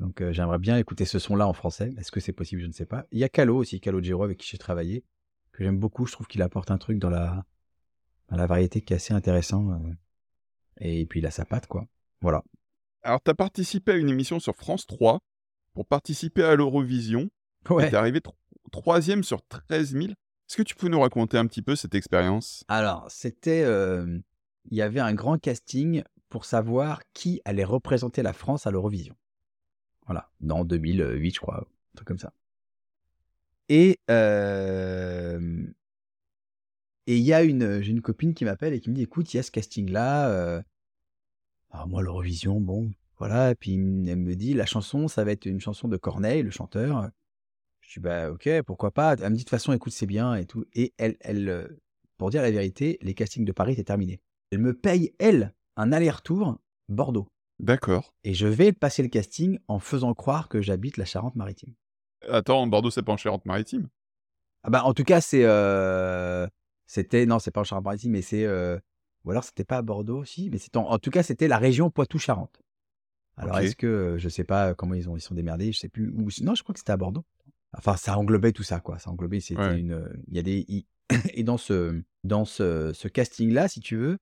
Donc 0.00 0.20
euh, 0.20 0.32
j'aimerais 0.32 0.58
bien 0.58 0.76
écouter 0.76 1.04
ce 1.04 1.18
son-là 1.18 1.46
en 1.46 1.52
français. 1.52 1.92
Est-ce 1.98 2.10
que 2.12 2.20
c'est 2.20 2.32
possible? 2.32 2.60
Je 2.62 2.66
ne 2.66 2.72
sais 2.72 2.86
pas. 2.86 3.06
Il 3.12 3.18
y 3.18 3.24
a 3.24 3.28
Calo 3.28 3.56
aussi, 3.56 3.80
Calo 3.80 4.00
Giro 4.02 4.22
avec 4.24 4.38
qui 4.38 4.48
j'ai 4.48 4.58
travaillé, 4.58 5.04
que 5.52 5.62
j'aime 5.64 5.78
beaucoup. 5.78 6.06
Je 6.06 6.12
trouve 6.12 6.26
qu'il 6.26 6.42
apporte 6.42 6.70
un 6.70 6.78
truc 6.78 6.98
dans 6.98 7.10
la 7.10 7.44
dans 8.28 8.36
la 8.36 8.46
variété 8.46 8.80
qui 8.80 8.92
est 8.92 8.96
assez 8.96 9.14
intéressant. 9.14 9.70
euh. 9.72 9.92
Et 10.80 11.06
puis 11.06 11.20
il 11.20 11.26
a 11.26 11.30
sa 11.30 11.44
patte 11.44 11.66
quoi. 11.66 11.86
Voilà. 12.20 12.42
Alors, 13.02 13.20
tu 13.22 13.30
as 13.30 13.34
participé 13.34 13.92
à 13.92 13.96
une 13.96 14.08
émission 14.08 14.40
sur 14.40 14.56
France 14.56 14.86
3 14.86 15.20
pour 15.74 15.86
participer 15.86 16.42
à 16.42 16.54
l'Eurovision. 16.56 17.28
Ouais. 17.68 17.88
Tu 17.88 17.94
es 17.94 17.98
arrivé 17.98 18.20
tro- 18.20 18.34
troisième 18.72 19.22
sur 19.22 19.42
13 19.46 19.92
000. 19.92 20.04
Est-ce 20.06 20.56
que 20.56 20.62
tu 20.62 20.74
peux 20.74 20.88
nous 20.88 21.00
raconter 21.00 21.36
un 21.38 21.46
petit 21.46 21.62
peu 21.62 21.76
cette 21.76 21.94
expérience? 21.94 22.64
Alors, 22.68 23.06
c'était. 23.10 23.62
euh, 23.64 24.18
il 24.70 24.76
y 24.76 24.82
avait 24.82 25.00
un 25.00 25.12
grand 25.14 25.38
casting 25.38 26.02
pour 26.30 26.46
savoir 26.46 27.02
qui 27.12 27.40
allait 27.44 27.64
représenter 27.64 28.22
la 28.22 28.32
France 28.32 28.66
à 28.66 28.70
l'Eurovision. 28.70 29.14
Voilà, 30.06 30.30
dans 30.40 30.64
2008, 30.64 31.34
je 31.34 31.40
crois, 31.40 31.60
un 31.60 31.96
truc 31.96 32.08
comme 32.08 32.18
ça. 32.18 32.32
Et. 33.68 33.98
euh, 34.10 35.66
et 37.06 37.18
il 37.18 37.22
y 37.22 37.34
a 37.34 37.42
une, 37.42 37.82
j'ai 37.82 37.90
une 37.90 38.00
copine 38.00 38.34
qui 38.34 38.44
m'appelle 38.44 38.72
et 38.72 38.80
qui 38.80 38.88
me 38.90 38.94
dit 38.94 39.02
écoute, 39.02 39.32
il 39.34 39.36
y 39.36 39.40
a 39.40 39.42
ce 39.42 39.50
casting-là. 39.50 40.30
euh, 40.30 40.62
alors 41.70 41.88
moi, 41.88 42.02
l'Eurovision, 42.02 42.60
bon, 42.60 42.92
voilà. 43.18 43.50
Et 43.50 43.54
puis 43.54 43.74
elle 43.74 44.16
me 44.16 44.34
dit 44.34 44.54
la 44.54 44.66
chanson, 44.66 45.08
ça 45.08 45.24
va 45.24 45.32
être 45.32 45.46
une 45.46 45.60
chanson 45.60 45.88
de 45.88 45.96
Corneille, 45.96 46.42
le 46.42 46.50
chanteur. 46.50 47.10
Je 47.80 47.94
dis 47.94 48.00
bah 48.00 48.30
ok, 48.30 48.48
pourquoi 48.62 48.90
pas. 48.90 49.16
Elle 49.16 49.30
me 49.30 49.36
dit 49.36 49.38
de 49.38 49.38
toute 49.40 49.50
façon, 49.50 49.72
écoute, 49.72 49.92
c'est 49.92 50.06
bien 50.06 50.34
et 50.34 50.46
tout. 50.46 50.64
Et 50.72 50.94
elle, 50.96 51.16
elle, 51.20 51.48
euh, 51.48 51.68
pour 52.16 52.30
dire 52.30 52.42
la 52.42 52.50
vérité, 52.50 52.98
les 53.02 53.14
castings 53.14 53.44
de 53.44 53.52
Paris 53.52 53.74
étaient 53.74 53.84
terminés. 53.84 54.20
Elle 54.50 54.60
me 54.60 54.74
paye 54.74 55.14
elle 55.18 55.54
un 55.76 55.92
aller-retour 55.92 56.58
Bordeaux. 56.88 57.28
D'accord. 57.60 58.14
Et 58.24 58.34
je 58.34 58.46
vais 58.46 58.72
passer 58.72 59.02
le 59.02 59.08
casting 59.08 59.58
en 59.68 59.78
faisant 59.78 60.12
croire 60.14 60.48
que 60.48 60.60
j'habite 60.60 60.96
la 60.96 61.04
Charente-Maritime. 61.04 61.72
Attends, 62.28 62.66
Bordeaux, 62.66 62.90
c'est 62.90 63.02
pas 63.02 63.12
en 63.12 63.16
Charente-Maritime? 63.16 63.88
Ah 64.66 64.70
bah 64.70 64.82
en 64.84 64.94
tout 64.94 65.04
cas 65.04 65.20
c'est 65.20 65.44
euh, 65.44 66.48
c'était 66.86 67.26
non 67.26 67.38
c'est 67.38 67.50
pas 67.50 67.60
en 67.60 67.64
Charente-Maritime 67.64 68.12
mais 68.12 68.22
c'est 68.22 68.44
euh, 68.46 68.78
ou 69.24 69.30
alors 69.30 69.44
c'était 69.44 69.62
pas 69.64 69.76
à 69.76 69.82
Bordeaux 69.82 70.16
aussi 70.18 70.48
mais 70.48 70.56
c'est 70.56 70.74
en, 70.78 70.88
en 70.88 70.98
tout 70.98 71.10
cas 71.10 71.22
c'était 71.22 71.48
la 71.48 71.58
région 71.58 71.90
Poitou-Charentes. 71.90 72.62
Alors 73.36 73.58
est-ce 73.58 73.76
que 73.76 73.86
euh, 73.86 74.18
je 74.18 74.26
sais 74.30 74.44
pas 74.44 74.72
comment 74.72 74.94
ils 74.94 75.10
ont 75.10 75.18
ils 75.18 75.20
sont 75.20 75.34
démerdés 75.34 75.70
je 75.72 75.78
sais 75.80 75.90
plus 75.90 76.14
non 76.40 76.54
je 76.54 76.62
crois 76.62 76.72
que 76.72 76.78
c'était 76.78 76.92
à 76.92 76.96
Bordeaux. 76.96 77.26
Enfin 77.76 77.96
ça 77.98 78.16
englobait 78.16 78.52
tout 78.52 78.62
ça 78.62 78.80
quoi 78.80 78.98
ça 78.98 79.10
englobait 79.10 79.40
c'était 79.40 79.60
Ouais. 79.60 79.78
une 79.78 80.08
il 80.28 80.34
y 80.34 80.38
a 80.38 80.42
des 80.42 80.64
il- 80.68 80.86
et 81.34 81.42
dans 81.44 81.58
ce 81.58 82.00
dans 82.24 82.46
ce, 82.46 82.92
ce 82.94 83.06
casting 83.08 83.52
là 83.52 83.68
si 83.68 83.80
tu 83.80 83.96
veux 83.96 84.16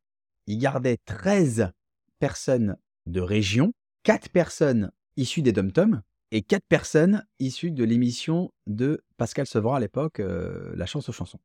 ils 0.49 0.59
gardaient 0.59 0.99
13 1.05 1.71
personnes 2.19 2.77
de 3.07 3.21
région, 3.21 3.73
4 4.05 4.29
personnes 4.31 4.91
issues 5.17 5.43
des 5.43 5.53
dom 5.53 6.03
et 6.31 6.43
4 6.43 6.65
personnes 6.69 7.27
issues 7.39 7.71
de 7.71 7.85
l'émission 7.85 8.53
de 8.67 9.03
Pascal 9.17 9.47
Sevran 9.47 9.75
à 9.75 9.81
l'époque, 9.81 10.21
euh, 10.21 10.73
La 10.77 10.87
chance 10.87 11.09
aux 11.09 11.13
chansons. 11.13 11.41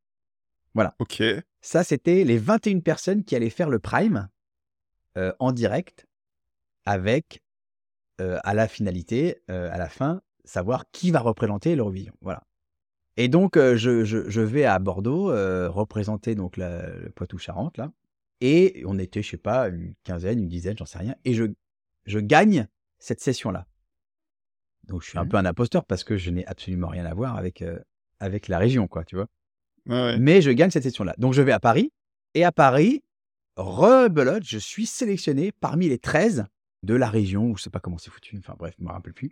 Ok. 1.00 1.24
Ça, 1.62 1.84
c'était 1.84 2.24
les 2.24 2.38
21 2.38 2.80
personnes 2.82 3.24
qui 3.24 3.36
allaient 3.36 3.50
faire 3.50 3.70
le 3.70 3.80
prime 3.80 4.30
euh, 5.18 5.34
en 5.40 5.52
direct 5.52 6.06
avec, 6.86 7.42
euh, 8.22 8.40
à 8.44 8.54
la 8.54 8.68
finalité, 8.68 9.42
à 9.48 9.78
la 9.78 9.90
fin, 9.90 10.22
savoir 10.46 10.86
qui 10.92 11.12
va 11.12 11.20
représenter 11.20 11.76
l'Eurovision. 11.76 12.14
Voilà. 12.22 12.44
Et 13.18 13.28
donc, 13.28 13.58
je, 13.58 14.04
je- 14.06 14.30
je 14.30 14.42
vais 14.42 14.64
à 14.66 14.78
Bordeaux 14.80 15.26
représenter 15.72 16.36
donc 16.36 16.56
la- 16.56 16.88
le 16.96 17.10
Poitou-Charentes, 17.10 17.78
là. 17.78 17.92
Et 18.42 18.84
on 18.86 19.00
était, 19.00 19.24
je 19.24 19.32
sais 19.32 19.38
pas, 19.38 19.70
une 19.70 19.94
quinzaine, 20.04 20.40
une 20.40 20.48
dizaine, 20.48 20.78
j'en 20.78 20.86
sais 20.86 21.00
rien. 21.00 21.16
Et 21.26 21.34
je, 21.34 21.46
je 22.06 22.20
gagne 22.20 22.68
cette 23.00 23.20
session-là. 23.20 23.66
Donc 24.84 25.02
je 25.02 25.10
suis 25.10 25.18
un 25.18 25.26
peu 25.26 25.38
un 25.38 25.46
imposteur 25.46 25.86
parce 25.86 26.04
que 26.04 26.18
je 26.18 26.30
n'ai 26.30 26.46
absolument 26.46 26.88
rien 26.88 27.06
à 27.06 27.14
voir 27.14 27.36
avec, 27.36 27.62
euh, 27.62 27.80
avec 28.20 28.48
la 28.48 28.58
région, 28.58 28.88
quoi, 28.88 29.04
tu 29.04 29.16
vois. 29.16 29.28
Ouais. 29.88 30.18
Mais 30.18 30.42
je 30.42 30.52
gagne 30.52 30.70
cette 30.70 30.84
session-là. 30.84 31.16
Donc 31.18 31.34
je 31.34 31.42
vais 31.42 31.52
à 31.52 31.60
Paris. 31.60 31.92
Et 32.34 32.44
à 32.44 32.52
Paris, 32.52 33.04
rebelote, 33.56 34.44
je 34.44 34.58
suis 34.58 34.86
sélectionné 34.86 35.52
parmi 35.52 35.90
les 35.90 35.98
13 35.98 36.46
de 36.84 36.94
la 36.94 37.10
région, 37.10 37.50
ou 37.50 37.58
je 37.58 37.64
sais 37.64 37.70
pas 37.70 37.80
comment 37.80 37.98
c'est 37.98 38.12
foutu, 38.12 38.38
enfin 38.38 38.56
bref, 38.58 38.76
je 38.78 38.84
me 38.84 38.92
rappelle 38.92 39.14
plus. 39.14 39.32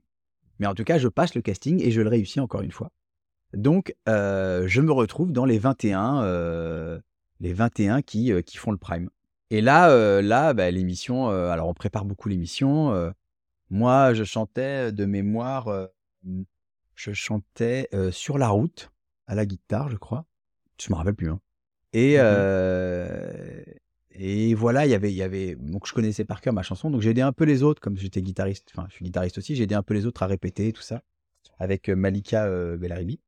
Mais 0.59 0.67
en 0.67 0.73
tout 0.73 0.83
cas, 0.83 0.97
je 0.97 1.07
passe 1.07 1.35
le 1.35 1.41
casting 1.41 1.81
et 1.81 1.91
je 1.91 2.01
le 2.01 2.09
réussis 2.09 2.39
encore 2.39 2.61
une 2.61 2.71
fois. 2.71 2.91
Donc, 3.53 3.95
euh, 4.09 4.67
je 4.67 4.81
me 4.81 4.91
retrouve 4.91 5.31
dans 5.31 5.45
les 5.45 5.59
21, 5.59 6.23
euh, 6.23 6.99
les 7.39 7.53
21 7.53 8.01
qui, 8.01 8.31
euh, 8.31 8.41
qui 8.41 8.57
font 8.57 8.71
le 8.71 8.77
prime. 8.77 9.09
Et 9.51 9.61
là, 9.61 9.89
euh, 9.91 10.21
là 10.21 10.53
bah, 10.53 10.69
l'émission, 10.71 11.29
euh, 11.29 11.49
alors 11.49 11.67
on 11.67 11.73
prépare 11.73 12.05
beaucoup 12.05 12.29
l'émission. 12.29 13.13
moi, 13.69 14.13
je 14.13 14.23
chantais 14.23 14.91
de 14.91 15.05
mémoire, 15.05 15.89
je 16.95 17.13
chantais 17.13 17.89
sur 18.11 18.37
la 18.37 18.49
route 18.49 18.91
à 19.27 19.35
la 19.35 19.45
guitare, 19.45 19.89
je 19.89 19.97
crois. 19.97 20.25
Je 20.79 20.91
me 20.91 20.95
rappelle 20.95 21.15
plus. 21.15 21.29
hein. 21.29 21.39
Et, 21.93 22.15
euh, 22.17 23.63
et 24.11 24.53
voilà, 24.53 24.85
il 24.85 24.91
y 24.91 24.93
avait, 24.93 25.11
il 25.11 25.15
y 25.15 25.23
avait, 25.23 25.55
donc 25.55 25.87
je 25.87 25.93
connaissais 25.93 26.25
par 26.25 26.41
cœur 26.41 26.53
ma 26.53 26.61
chanson, 26.61 26.89
donc 26.89 27.01
j'ai 27.01 27.11
aidé 27.11 27.21
un 27.21 27.31
peu 27.31 27.45
les 27.45 27.63
autres, 27.63 27.79
comme 27.81 27.97
j'étais 27.97 28.21
guitariste, 28.21 28.69
enfin 28.75 28.85
je 28.89 28.95
suis 28.95 29.05
guitariste 29.05 29.37
aussi, 29.37 29.55
j'ai 29.55 29.63
aidé 29.63 29.75
un 29.75 29.83
peu 29.83 29.93
les 29.93 30.05
autres 30.05 30.21
à 30.23 30.27
répéter 30.27 30.73
tout 30.73 30.81
ça, 30.81 31.03
avec 31.57 31.87
Malika 31.87 32.45
euh, 32.47 32.75
Bellaribi. 32.75 33.21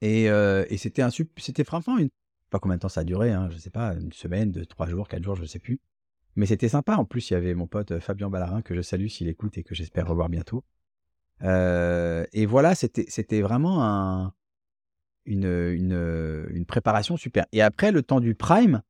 Et, 0.00 0.30
euh, 0.30 0.64
et 0.68 0.78
c'était 0.78 1.02
un 1.02 1.10
c'était 1.10 1.64
franchement, 1.64 1.98
une, 1.98 2.10
pas 2.50 2.58
combien 2.58 2.76
de 2.76 2.80
temps 2.80 2.88
ça 2.88 3.00
a 3.00 3.04
duré, 3.04 3.32
hein, 3.32 3.48
je 3.50 3.58
sais 3.58 3.70
pas, 3.70 3.94
une 3.94 4.12
semaine, 4.12 4.50
deux, 4.50 4.66
trois 4.66 4.88
jours, 4.88 5.08
quatre 5.08 5.22
jours, 5.22 5.36
je 5.36 5.44
sais 5.44 5.58
plus. 5.58 5.80
Mais 6.36 6.46
c'était 6.46 6.68
sympa. 6.68 6.96
En 6.96 7.04
plus, 7.04 7.30
il 7.30 7.34
y 7.34 7.36
avait 7.36 7.54
mon 7.54 7.66
pote 7.66 7.92
euh, 7.92 8.00
Fabien 8.00 8.30
Ballarin 8.30 8.62
que 8.62 8.74
je 8.74 8.82
salue 8.82 9.08
s'il 9.08 9.28
écoute 9.28 9.58
et 9.58 9.62
que 9.62 9.74
j'espère 9.74 10.06
revoir 10.06 10.28
bientôt. 10.28 10.64
Euh, 11.42 12.24
et 12.32 12.46
voilà, 12.46 12.74
c'était 12.74 13.40
vraiment 13.40 13.82
un, 13.84 14.32
une, 15.24 16.64
préparation 16.66 17.16
super. 17.16 17.46
Et 17.52 17.62
après, 17.62 17.92
le 17.92 18.02
temps 18.02 18.20
du 18.20 18.34
prime, 18.34 18.82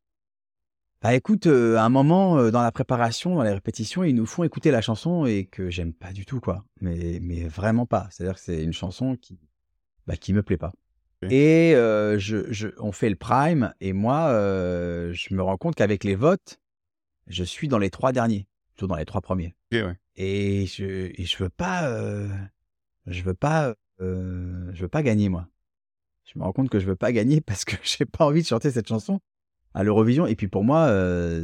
bah 1.03 1.15
écoute, 1.15 1.47
euh, 1.47 1.77
à 1.77 1.85
un 1.85 1.89
moment 1.89 2.51
dans 2.51 2.63
la 2.63 2.73
préparation, 2.73 3.37
dans 3.37 3.43
les 3.43 3.53
répétitions, 3.53 4.05
ils 4.05 4.15
nous 4.15 4.27
font 4.27 4.43
écouter 4.45 4.71
la 4.71 4.83
chanson 4.83 5.25
et 5.27 5.47
que 5.47 5.71
j'aime 5.71 5.95
pas 5.95 6.13
du 6.13 6.27
tout, 6.27 6.41
quoi. 6.41 6.65
Mais, 6.81 7.21
mais 7.23 7.45
vraiment 7.45 7.87
pas. 7.87 8.09
C'est-à-dire 8.11 8.35
que 8.35 8.41
c'est 8.41 8.63
une 8.63 8.73
chanson 8.73 9.17
qui, 9.17 9.39
bah, 10.07 10.17
qui 10.17 10.33
me 10.33 10.43
plaît 10.43 10.59
pas. 10.59 10.73
Et 11.29 11.75
euh, 11.75 12.19
je, 12.19 12.51
je, 12.51 12.69
on 12.79 12.93
fait 12.93 13.11
le 13.11 13.17
prime 13.17 13.75
et 13.81 13.93
moi, 13.93 14.29
euh, 14.29 15.13
je 15.13 15.35
me 15.35 15.43
rends 15.43 15.59
compte 15.59 15.75
qu'avec 15.75 16.05
les 16.05 16.15
votes, 16.15 16.61
je 17.27 17.45
suis 17.45 17.69
dans 17.69 17.79
les 17.79 17.91
trois 17.91 18.13
derniers, 18.13 18.47
plutôt 18.69 18.87
dans 18.87 18.97
les 18.97 19.05
trois 19.05 19.21
premiers. 19.21 19.55
Ouais. 19.73 19.99
Et 20.17 20.67
je, 20.67 21.11
et 21.15 21.25
je 21.25 21.43
veux 21.43 21.51
pas, 21.51 21.89
euh, 21.89 22.29
je 23.07 23.23
veux 23.23 23.35
pas, 23.35 23.75
je 23.99 24.81
veux 24.81 24.89
pas 24.89 25.03
gagner 25.03 25.29
moi. 25.29 25.47
Je 26.25 26.39
me 26.39 26.45
rends 26.45 26.53
compte 26.53 26.71
que 26.71 26.79
je 26.79 26.87
veux 26.87 26.97
pas 26.97 27.13
gagner 27.13 27.41
parce 27.47 27.65
que 27.65 27.77
j'ai 27.83 28.07
pas 28.07 28.25
envie 28.25 28.43
de 28.43 28.47
chanter 28.47 28.71
cette 28.71 28.89
chanson 28.89 29.21
à 29.75 29.85
l'Eurovision. 29.85 30.27
Et 30.27 30.37
puis 30.37 30.49
pour 30.49 30.65
moi, 30.65 30.89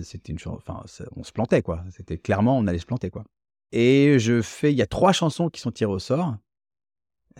c'était 0.02 0.32
une 0.32 0.38
enfin, 0.46 0.82
on 1.16 1.22
se 1.22 1.32
plantait 1.32 1.62
quoi. 1.62 1.84
C'était 1.90 2.16
clairement, 2.16 2.56
on 2.56 2.66
allait 2.66 2.78
se 2.78 2.86
planter 2.86 3.10
quoi. 3.10 3.24
Et 3.72 4.18
je 4.18 4.40
fais, 4.42 4.72
il 4.72 4.76
y 4.76 4.82
a 4.82 4.86
trois 4.86 5.12
chansons 5.12 5.50
qui 5.50 5.60
sont 5.60 5.72
tirées 5.72 5.92
au 5.92 5.98
sort. 5.98 6.36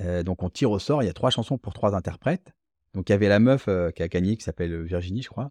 Euh, 0.01 0.23
donc 0.23 0.43
on 0.43 0.51
tire 0.51 0.71
au 0.71 0.79
sort, 0.79 1.03
il 1.03 1.07
y 1.07 1.09
a 1.09 1.15
trois 1.15 1.31
chansons 1.31 1.59
pour 1.59 1.73
trois 1.73 1.95
interprètes. 1.95 2.53
Donc 2.95 3.09
il 3.09 3.13
y 3.13 3.15
avait 3.15 3.29
la 3.29 3.39
meuf 3.39 3.69
euh, 3.69 3.91
qui 3.91 4.03
a 4.03 4.09
gagné, 4.09 4.37
qui 4.37 4.45
s'appelle 4.45 4.83
Virginie, 4.83 5.23
je 5.23 5.29
crois, 5.29 5.51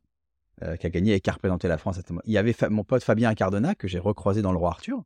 euh, 0.64 0.76
qui 0.78 0.88
a 0.88 0.90
gagné 0.90 1.14
et 1.14 1.20
qui 1.20 1.30
a 1.30 1.34
représenté 1.34 1.68
la 1.68 1.78
France. 1.78 2.00
Il 2.26 2.32
y 2.34 2.38
avait 2.38 2.56
mon 2.70 2.84
pote 2.84 3.04
Fabien 3.04 3.34
Cardona, 3.36 3.76
que 3.76 3.88
j'ai 3.88 4.00
recroisé 4.00 4.42
dans 4.42 4.52
le 4.52 4.58
Roi 4.58 4.70
Arthur, 4.70 5.04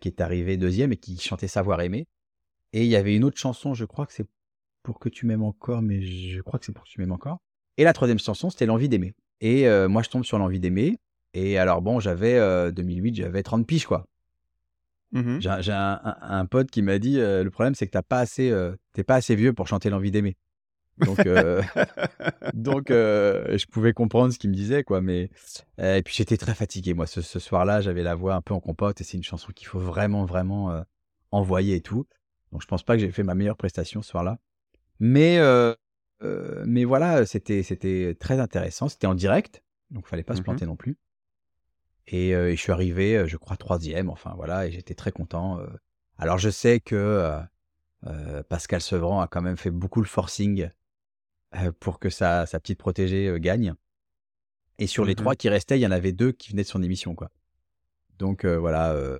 qui 0.00 0.08
est 0.08 0.20
arrivé 0.20 0.56
deuxième 0.56 0.92
et 0.92 0.96
qui 0.96 1.18
chantait 1.18 1.48
Savoir 1.48 1.80
aimer. 1.80 2.06
Et 2.72 2.84
il 2.84 2.88
y 2.88 2.96
avait 2.96 3.14
une 3.14 3.24
autre 3.24 3.38
chanson, 3.38 3.74
je 3.74 3.84
crois 3.84 4.06
que 4.06 4.12
c'est 4.12 4.26
Pour 4.82 4.98
que 4.98 5.08
tu 5.08 5.26
m'aimes 5.26 5.42
encore, 5.42 5.82
mais 5.82 6.02
je 6.02 6.40
crois 6.40 6.58
que 6.58 6.66
c'est 6.66 6.72
Pour 6.72 6.84
que 6.84 6.90
tu 6.90 7.00
m'aimes 7.00 7.12
encore. 7.12 7.38
Et 7.76 7.84
la 7.84 7.92
troisième 7.92 8.18
chanson, 8.18 8.50
c'était 8.50 8.66
L'envie 8.66 8.88
d'aimer. 8.88 9.14
Et 9.40 9.68
euh, 9.68 9.88
moi, 9.88 10.02
je 10.02 10.10
tombe 10.10 10.24
sur 10.24 10.38
L'envie 10.38 10.60
d'aimer. 10.60 10.98
Et 11.34 11.58
alors 11.58 11.82
bon, 11.82 12.00
j'avais, 12.00 12.34
euh, 12.34 12.70
2008, 12.70 13.16
j'avais 13.16 13.42
30 13.42 13.66
piges, 13.66 13.86
quoi. 13.86 14.06
Mhm. 15.16 15.40
J'ai 15.40 15.72
un, 15.72 16.46
pote 16.46 16.70
qui 16.70 16.82
m'a 16.82 16.98
dit 16.98 17.18
euh, 17.20 17.42
le 17.42 17.50
problème 17.50 17.74
c'est 17.74 17.86
que 17.86 17.92
t'as 17.92 18.02
pas 18.02 18.18
assez, 18.18 18.50
euh, 18.50 18.76
t'es 18.92 19.04
pas 19.04 19.14
assez 19.14 19.34
vieux 19.34 19.52
pour 19.52 19.66
chanter 19.66 19.88
l'envie 19.90 20.10
d'aimer. 20.10 20.36
Donc, 20.98 21.24
euh, 21.26 21.62
donc 22.54 22.88
je 22.88 23.66
pouvais 23.66 23.92
comprendre 23.92 24.32
ce 24.32 24.38
qu'il 24.38 24.50
me 24.50 24.54
disait 24.54 24.84
quoi. 24.84 25.00
Mais 25.00 25.30
et 25.78 26.02
puis 26.04 26.14
j'étais 26.14 26.36
très 26.36 26.54
fatigué 26.54 26.94
moi 26.94 27.06
ce, 27.06 27.20
ce 27.22 27.38
soir-là. 27.38 27.80
J'avais 27.80 28.02
la 28.02 28.14
voix 28.14 28.34
un 28.34 28.42
peu 28.42 28.54
en 28.54 28.60
compote 28.60 29.00
et 29.00 29.04
c'est 29.04 29.16
une 29.16 29.22
chanson 29.22 29.52
qu'il 29.54 29.66
faut 29.66 29.78
vraiment 29.78 30.24
vraiment 30.24 30.84
envoyer 31.30 31.76
et 31.76 31.80
tout. 31.80 32.06
Donc 32.52 32.62
je 32.62 32.66
pense 32.66 32.82
pas 32.82 32.94
que 32.94 33.00
j'ai 33.00 33.10
fait 33.10 33.22
ma 33.24 33.34
meilleure 33.34 33.56
prestation 33.56 34.02
ce 34.02 34.10
soir-là. 34.10 34.38
Mais 35.00 35.38
mais 36.64 36.84
voilà, 36.84 37.26
c'était 37.26 37.62
c'était 37.62 38.16
très 38.18 38.38
intéressant. 38.40 38.88
C'était 38.88 39.06
en 39.06 39.14
direct, 39.14 39.62
donc 39.90 40.06
fallait 40.06 40.22
pas 40.24 40.34
se 40.34 40.40
Mhm. 40.40 40.44
planter 40.44 40.66
non 40.66 40.76
plus. 40.76 40.96
Et, 42.08 42.34
euh, 42.34 42.50
et 42.50 42.56
je 42.56 42.60
suis 42.60 42.72
arrivé, 42.72 43.26
je 43.26 43.36
crois, 43.36 43.56
troisième, 43.56 44.08
enfin 44.10 44.32
voilà, 44.36 44.66
et 44.66 44.70
j'étais 44.72 44.94
très 44.94 45.12
content. 45.12 45.60
Alors 46.18 46.38
je 46.38 46.50
sais 46.50 46.80
que 46.80 47.40
euh, 48.06 48.42
Pascal 48.44 48.80
Sevran 48.80 49.20
a 49.20 49.26
quand 49.26 49.42
même 49.42 49.56
fait 49.56 49.70
beaucoup 49.70 50.00
le 50.00 50.06
forcing 50.06 50.70
pour 51.80 51.98
que 51.98 52.10
sa, 52.10 52.46
sa 52.46 52.60
petite 52.60 52.78
protégée 52.78 53.34
gagne. 53.40 53.74
Et 54.78 54.86
sur 54.86 55.04
les 55.04 55.12
Mhm. 55.12 55.16
trois 55.16 55.34
qui 55.34 55.48
restaient, 55.48 55.78
il 55.78 55.82
y 55.82 55.86
en 55.86 55.90
avait 55.90 56.12
deux 56.12 56.32
qui 56.32 56.50
venaient 56.50 56.62
de 56.62 56.68
son 56.68 56.82
émission, 56.82 57.14
quoi. 57.14 57.30
Donc 58.18 58.44
euh, 58.44 58.58
voilà, 58.58 58.92
euh, 58.92 59.18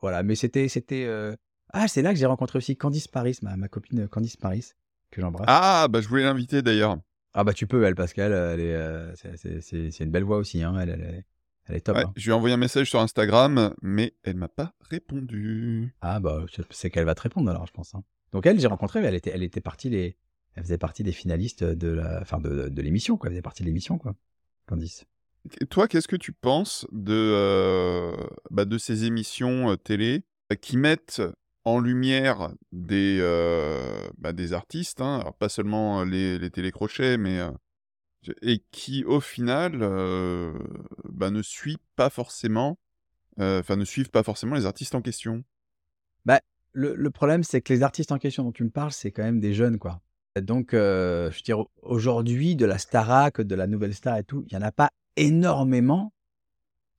voilà. 0.00 0.22
Mais 0.22 0.34
c'était, 0.36 0.68
c'était. 0.68 1.04
euh, 1.06 1.34
Ah, 1.74 1.88
c'est 1.88 2.02
là 2.02 2.12
que 2.12 2.18
j'ai 2.18 2.26
rencontré 2.26 2.56
aussi 2.58 2.76
Candice 2.76 3.08
Paris, 3.08 3.36
ma, 3.42 3.56
ma 3.56 3.68
copine 3.68 4.06
Candice 4.08 4.36
Paris, 4.36 4.72
que 5.10 5.20
j'embrasse. 5.20 5.46
Ah, 5.48 5.88
bah 5.90 6.00
je 6.00 6.08
voulais 6.08 6.22
l'inviter 6.24 6.62
d'ailleurs. 6.62 6.98
Ah 7.34 7.44
bah 7.44 7.52
tu 7.52 7.66
peux, 7.66 7.82
elle, 7.84 7.94
Pascal, 7.94 8.32
elle 8.32 8.60
est, 8.60 9.60
c'est, 9.62 10.00
une 10.04 10.10
belle 10.10 10.24
voix 10.24 10.36
aussi, 10.36 10.62
hein. 10.62 10.78
Elle, 10.78 10.90
elle 10.90 11.24
elle 11.66 11.76
est 11.76 11.80
top. 11.80 11.96
Ouais, 11.96 12.04
hein. 12.04 12.12
je 12.16 12.24
lui 12.24 12.30
ai 12.30 12.34
envoyé 12.34 12.54
un 12.54 12.58
message 12.58 12.88
sur 12.90 13.00
Instagram, 13.00 13.74
mais 13.82 14.14
elle 14.24 14.36
m'a 14.36 14.48
pas 14.48 14.74
répondu. 14.90 15.94
Ah 16.00 16.20
bah 16.20 16.44
c'est- 16.70 16.90
qu'elle 16.90 17.04
va 17.04 17.14
te 17.14 17.22
répondre 17.22 17.50
alors, 17.50 17.66
je 17.66 17.72
pense. 17.72 17.94
hein. 17.94 18.02
Donc 18.32 18.46
elle, 18.46 18.58
j'ai 18.58 18.66
rencontré, 18.66 19.00
mais 19.00 19.08
elle 19.08 19.14
était, 19.14 19.30
elle 19.34 19.42
était 19.42 19.60
partie 19.60 19.90
les, 19.90 20.16
elle 20.54 20.62
faisait 20.64 20.78
partie 20.78 21.02
des 21.02 21.12
finalistes 21.12 21.64
de 21.64 21.88
la, 21.88 22.20
enfin 22.20 22.38
de, 22.38 22.68
de 22.68 22.82
l'émission, 22.82 23.16
quoi. 23.16 23.28
Elle 23.28 23.34
faisait 23.34 23.42
partie 23.42 23.62
de 23.62 23.68
l'émission, 23.68 23.98
quoi. 23.98 24.14
Candice. 24.66 25.04
Et 25.60 25.66
toi, 25.66 25.88
qu'est-ce 25.88 26.08
que 26.08 26.16
tu 26.16 26.32
penses 26.32 26.86
de, 26.92 27.12
euh, 27.14 28.16
bah, 28.50 28.64
de 28.64 28.78
ces 28.78 29.04
émissions 29.04 29.70
euh, 29.72 29.76
télé 29.76 30.24
euh, 30.52 30.54
qui 30.56 30.76
mettent 30.76 31.20
en 31.64 31.78
lumière 31.80 32.52
des, 32.72 33.18
euh, 33.20 34.08
bah, 34.18 34.32
des 34.32 34.52
artistes, 34.52 35.00
hein, 35.00 35.18
alors 35.20 35.34
pas 35.34 35.48
seulement 35.48 36.04
les, 36.04 36.38
les 36.38 36.50
télécrochets, 36.50 37.18
mais 37.18 37.40
et 38.42 38.62
qui 38.70 39.04
au 39.04 39.20
final 39.20 39.82
euh, 39.82 40.52
bah, 41.04 41.30
ne 41.30 41.42
suivent 41.42 41.78
pas 41.96 42.10
forcément, 42.10 42.78
euh, 43.40 43.60
enfin 43.60 43.76
ne 43.76 43.84
suivent 43.84 44.10
pas 44.10 44.22
forcément 44.22 44.54
les 44.54 44.66
artistes 44.66 44.94
en 44.94 45.02
question. 45.02 45.44
Le, 46.74 46.94
le 46.94 47.10
problème, 47.10 47.44
c'est 47.44 47.60
que 47.60 47.70
les 47.70 47.82
artistes 47.82 48.12
en 48.12 48.18
question 48.18 48.44
dont 48.44 48.52
tu 48.52 48.64
me 48.64 48.70
parles, 48.70 48.92
c'est 48.92 49.10
quand 49.10 49.22
même 49.22 49.40
des 49.40 49.52
jeunes, 49.52 49.78
quoi. 49.78 50.00
Donc, 50.40 50.72
euh, 50.72 51.30
je 51.30 51.36
veux 51.36 51.42
dire, 51.42 51.66
aujourd'hui, 51.82 52.56
de 52.56 52.64
la 52.64 52.78
Starac, 52.78 53.42
de 53.42 53.54
la 53.54 53.66
Nouvelle 53.66 53.92
Star 53.92 54.16
et 54.16 54.24
tout, 54.24 54.42
il 54.46 54.54
y 54.54 54.56
en 54.56 54.62
a 54.62 54.72
pas 54.72 54.88
énormément 55.16 56.14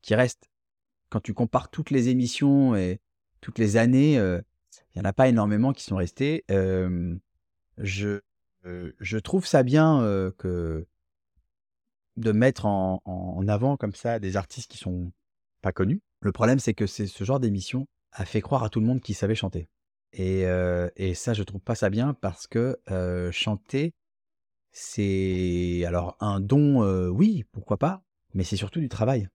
qui 0.04 0.14
restent. 0.14 0.52
Quand 1.10 1.22
tu 1.22 1.34
compares 1.34 1.72
toutes 1.72 1.90
les 1.90 2.10
émissions 2.10 2.76
et 2.76 3.00
toutes 3.42 3.58
les 3.58 3.76
années, 3.76 4.14
il 4.14 4.98
y 4.98 5.02
en 5.02 5.06
a 5.06 5.14
pas 5.14 5.28
énormément 5.28 5.74
qui 5.74 5.84
sont 5.84 5.96
restés. 5.96 6.44
Je, 7.80 8.20
trouve 9.24 9.48
ça 9.48 9.64
bien 9.64 10.32
que 10.38 10.86
de 12.18 12.32
mettre 12.32 12.66
en, 12.66 13.48
avant 13.48 13.78
comme 13.78 13.94
ça 13.94 14.20
des 14.20 14.38
artistes 14.38 14.70
qui 14.70 14.78
sont 14.78 15.12
pas 15.62 15.72
connus. 15.72 16.02
Le 16.22 16.32
problème, 16.32 16.60
c'est 16.60 16.74
que 16.74 16.88
c'est 16.88 17.08
ce 17.08 17.24
genre 17.24 17.40
d'émission 17.40 17.88
a 18.12 18.26
fait 18.26 18.42
croire 18.42 18.64
à 18.64 18.70
tout 18.70 18.80
le 18.80 18.86
monde 18.86 19.02
qu'ils 19.02 19.16
savaient 19.16 19.36
chanter. 19.36 19.68
Et, 20.14 20.46
euh, 20.46 20.90
et 20.96 21.16
ça, 21.16 21.34
je 21.34 21.42
trouve 21.44 21.62
pas 21.62 21.76
ça 21.76 21.90
bien 21.90 22.14
parce 22.14 22.46
que 22.46 22.78
euh, 22.92 23.32
chanter, 23.32 23.94
c'est 24.72 25.84
alors 25.88 26.16
un 26.20 26.40
don, 26.40 26.84
euh, 26.84 27.08
oui, 27.08 27.46
pourquoi 27.52 27.78
pas, 27.78 28.04
mais 28.34 28.44
c'est 28.44 28.58
surtout 28.58 28.80
du 28.80 28.90
travail. 28.90 29.28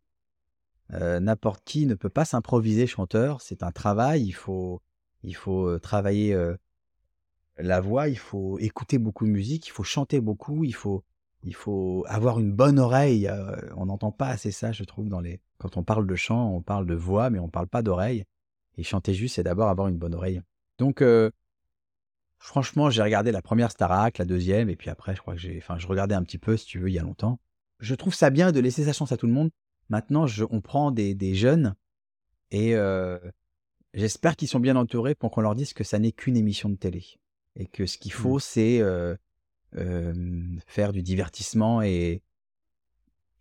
N'importe 0.91 1.65
qui 1.67 1.85
ne 1.85 1.95
peut 1.95 2.09
pas 2.09 2.25
s'improviser 2.25 2.87
chanteur, 2.87 3.43
c'est 3.43 3.63
un 3.63 3.73
travail, 3.73 4.25
il 4.25 4.33
faut, 4.33 4.81
il 5.23 5.37
faut 5.37 5.79
travailler 5.81 6.35
la 7.59 7.81
voix, 7.83 8.09
il 8.09 8.19
faut 8.19 8.59
écouter 8.59 8.97
beaucoup 8.97 9.27
de 9.27 9.31
musique, 9.31 9.67
il 9.67 9.71
faut 9.71 9.83
chanter 9.83 10.19
beaucoup, 10.23 10.65
il 10.65 10.75
faut, 10.75 11.05
il 11.45 11.55
faut 11.55 12.05
avoir 12.09 12.39
une 12.41 12.53
bonne 12.53 12.79
oreille. 12.79 13.29
euh, 13.29 13.57
on 13.77 13.87
n'entend 13.87 14.13
pas 14.13 14.29
assez 14.29 14.51
ça, 14.51 14.73
je 14.73 14.85
trouve, 14.85 15.09
dans 15.09 15.21
les. 15.21 15.41
Quand 15.59 15.77
on 15.77 15.85
parle 15.85 16.07
de 16.07 16.17
chant, 16.17 16.53
on 16.55 16.63
parle 16.63 16.87
de 16.87 16.95
voix, 16.95 17.31
mais 17.31 17.39
on 17.39 17.49
parle 17.49 17.69
pas 17.69 17.83
d'oreille. 17.83 18.25
Et 18.77 18.83
chanter 18.83 19.15
juste, 19.15 19.37
c'est 19.37 19.43
d'abord 19.43 19.69
avoir 19.69 19.89
une 19.89 19.99
bonne 19.99 20.15
oreille. 20.15 20.41
Donc, 20.79 21.03
euh, 21.03 21.31
franchement, 22.39 22.91
j'ai 22.91 23.03
regardé 23.03 23.33
la 23.33 23.43
première 23.43 23.71
Starac, 23.71 24.19
la 24.19 24.25
deuxième, 24.25 24.69
et 24.71 24.77
puis 24.77 24.91
après, 24.91 25.15
je 25.17 25.21
crois 25.21 25.35
que 25.35 25.41
j'ai. 25.41 25.59
Enfin, 25.59 25.79
je 25.79 25.87
regardais 25.87 26.15
un 26.15 26.23
petit 26.23 26.39
peu, 26.39 26.57
si 26.57 26.67
tu 26.67 26.79
veux, 26.79 26.89
il 26.89 26.95
y 26.95 26.99
a 26.99 27.03
longtemps. 27.03 27.41
Je 27.81 27.95
trouve 27.95 28.15
ça 28.15 28.31
bien 28.31 28.53
de 28.53 28.61
laisser 28.61 28.85
sa 28.85 28.93
chance 28.93 29.13
à 29.13 29.17
tout 29.17 29.27
le 29.27 29.33
monde, 29.33 29.51
maintenant, 29.89 30.27
je 30.27 30.45
on 30.51 30.61
prend 30.61 30.91
des 30.91 31.15
des 31.15 31.35
jeunes 31.35 31.75
et 32.51 32.75
heu, 32.75 33.21
j'espère 33.95 34.37
qu'ils 34.37 34.49
sont 34.49 34.61
bien 34.61 34.77
entourés 34.77 35.15
pour 35.15 35.31
qu'on 35.31 35.43
leur 35.43 35.55
dise 35.55 35.73
que 35.73 35.85
ça 35.85 35.99
n'est 35.99 36.13
qu'une 36.13 36.37
émission 36.37 36.69
de 36.69 36.77
télé 36.77 37.05
et 37.57 37.67
que 37.67 37.87
ce 37.87 37.99
qu'il 37.99 38.13
Mmh. 38.13 38.15
faut, 38.15 38.39
c'est, 38.39 38.81
faire 40.67 40.93
du 40.93 41.03
divertissement 41.03 41.83
et 41.83 42.23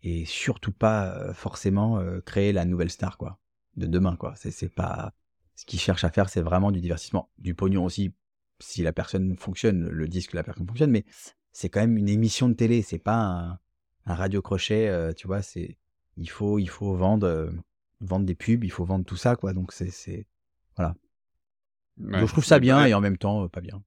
et 0.02 0.24
surtout 0.24 0.72
pas, 0.72 1.28
heu, 1.30 1.32
forcément, 1.32 2.00
heu, 2.00 2.20
créer 2.20 2.52
la 2.52 2.64
nouvelle 2.64 2.90
star, 2.90 3.18
quoi, 3.18 3.38
de 3.76 3.86
demain, 3.86 4.16
quoi. 4.16 4.34
C'est 4.36 4.68
pas 4.72 5.12
ce 5.56 5.64
qu'ils 5.64 5.80
cherchent 5.80 6.04
à 6.04 6.10
faire, 6.10 6.28
c'est 6.28 6.40
vraiment 6.40 6.70
du 6.70 6.80
divertissement. 6.80 7.30
Du 7.38 7.54
pognon 7.54 7.84
aussi, 7.84 8.12
si 8.60 8.82
la 8.82 8.92
personne 8.92 9.36
fonctionne, 9.36 9.88
le 9.88 10.08
disque, 10.08 10.32
la 10.34 10.42
personne 10.44 10.66
fonctionne, 10.66 10.90
mais 10.90 11.04
c'est 11.52 11.68
quand 11.68 11.80
même 11.80 11.96
une 11.96 12.08
émission 12.08 12.48
de 12.48 12.54
télé, 12.54 12.82
c'est 12.82 12.98
pas 12.98 13.16
un 13.16 13.58
un 14.06 14.14
radio 14.14 14.40
crochet, 14.40 15.12
tu 15.16 15.26
vois? 15.26 15.42
C'est 15.42 15.76
il 16.16 16.30
faut 16.30 16.58
il 16.58 16.68
faut 16.70 16.94
vendre, 16.94 17.52
vendre 18.00 18.24
des 18.24 18.34
pubs, 18.34 18.64
il 18.64 18.70
faut 18.70 18.84
vendre 18.86 19.04
tout 19.04 19.16
ça, 19.16 19.36
quoi, 19.36 19.52
donc 19.52 19.72
c'est 19.72 20.26
voilà. 20.76 20.94
Ouais, 22.12 22.18
Donc 22.18 22.28
je 22.28 22.32
trouve 22.34 22.44
ça 22.44 22.58
bien 22.58 22.84
et 22.84 22.92
en 22.92 23.00
même 23.00 23.16
temps, 23.18 23.48
pas 23.48 23.60
bien. 23.60 23.82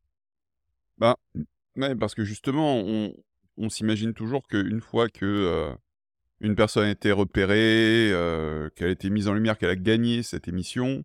bah, 0.97 1.17
Mmh. 1.35 1.43
Ouais, 1.81 1.95
parce 1.95 2.15
que 2.15 2.23
justement, 2.23 2.77
on 2.77 3.13
on 3.57 3.69
s'imagine 3.69 4.13
toujours 4.13 4.47
qu'une 4.47 4.81
fois 4.81 5.09
que, 5.09 5.25
heu, 5.25 5.75
une 6.39 6.55
personne 6.55 6.85
a 6.85 6.89
été 6.89 7.11
repérée, 7.11 8.09
heu, 8.11 8.71
qu'elle 8.75 8.87
a 8.87 8.91
été 8.91 9.09
mise 9.09 9.27
en 9.27 9.33
lumière, 9.33 9.57
qu'elle 9.57 9.69
a 9.69 9.75
gagné 9.75 10.23
cette 10.23 10.47
émission 10.47 11.03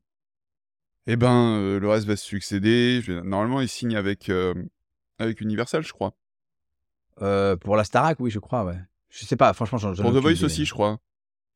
et 1.09 1.17
ben, 1.17 1.59
heu, 1.59 1.79
le 1.79 1.89
reste 1.89 2.07
va 2.07 2.17
se 2.17 2.25
succéder. 2.25 3.01
Je 3.03 3.13
normalement, 3.13 3.61
ils 3.61 3.69
signent 3.69 3.97
avec, 3.97 4.31
avec 5.19 5.41
Universal, 5.41 5.83
je 5.83 5.93
crois. 5.93 6.17
Pour 7.17 7.77
la 7.77 7.85
Starac, 7.85 8.19
oui, 8.21 8.31
je 8.31 8.39
crois, 8.39 8.65
ouais. 8.65 8.79
Je 9.11 9.25
sais 9.25 9.37
pas, 9.37 9.53
franchement, 9.53 9.79
j'en 9.79 9.95
Pour 9.95 10.13
The 10.13 10.17
Voice 10.17 10.33
idée, 10.33 10.45
aussi, 10.45 10.63
hein. 10.63 10.65
je 10.65 10.73
crois. 10.73 10.99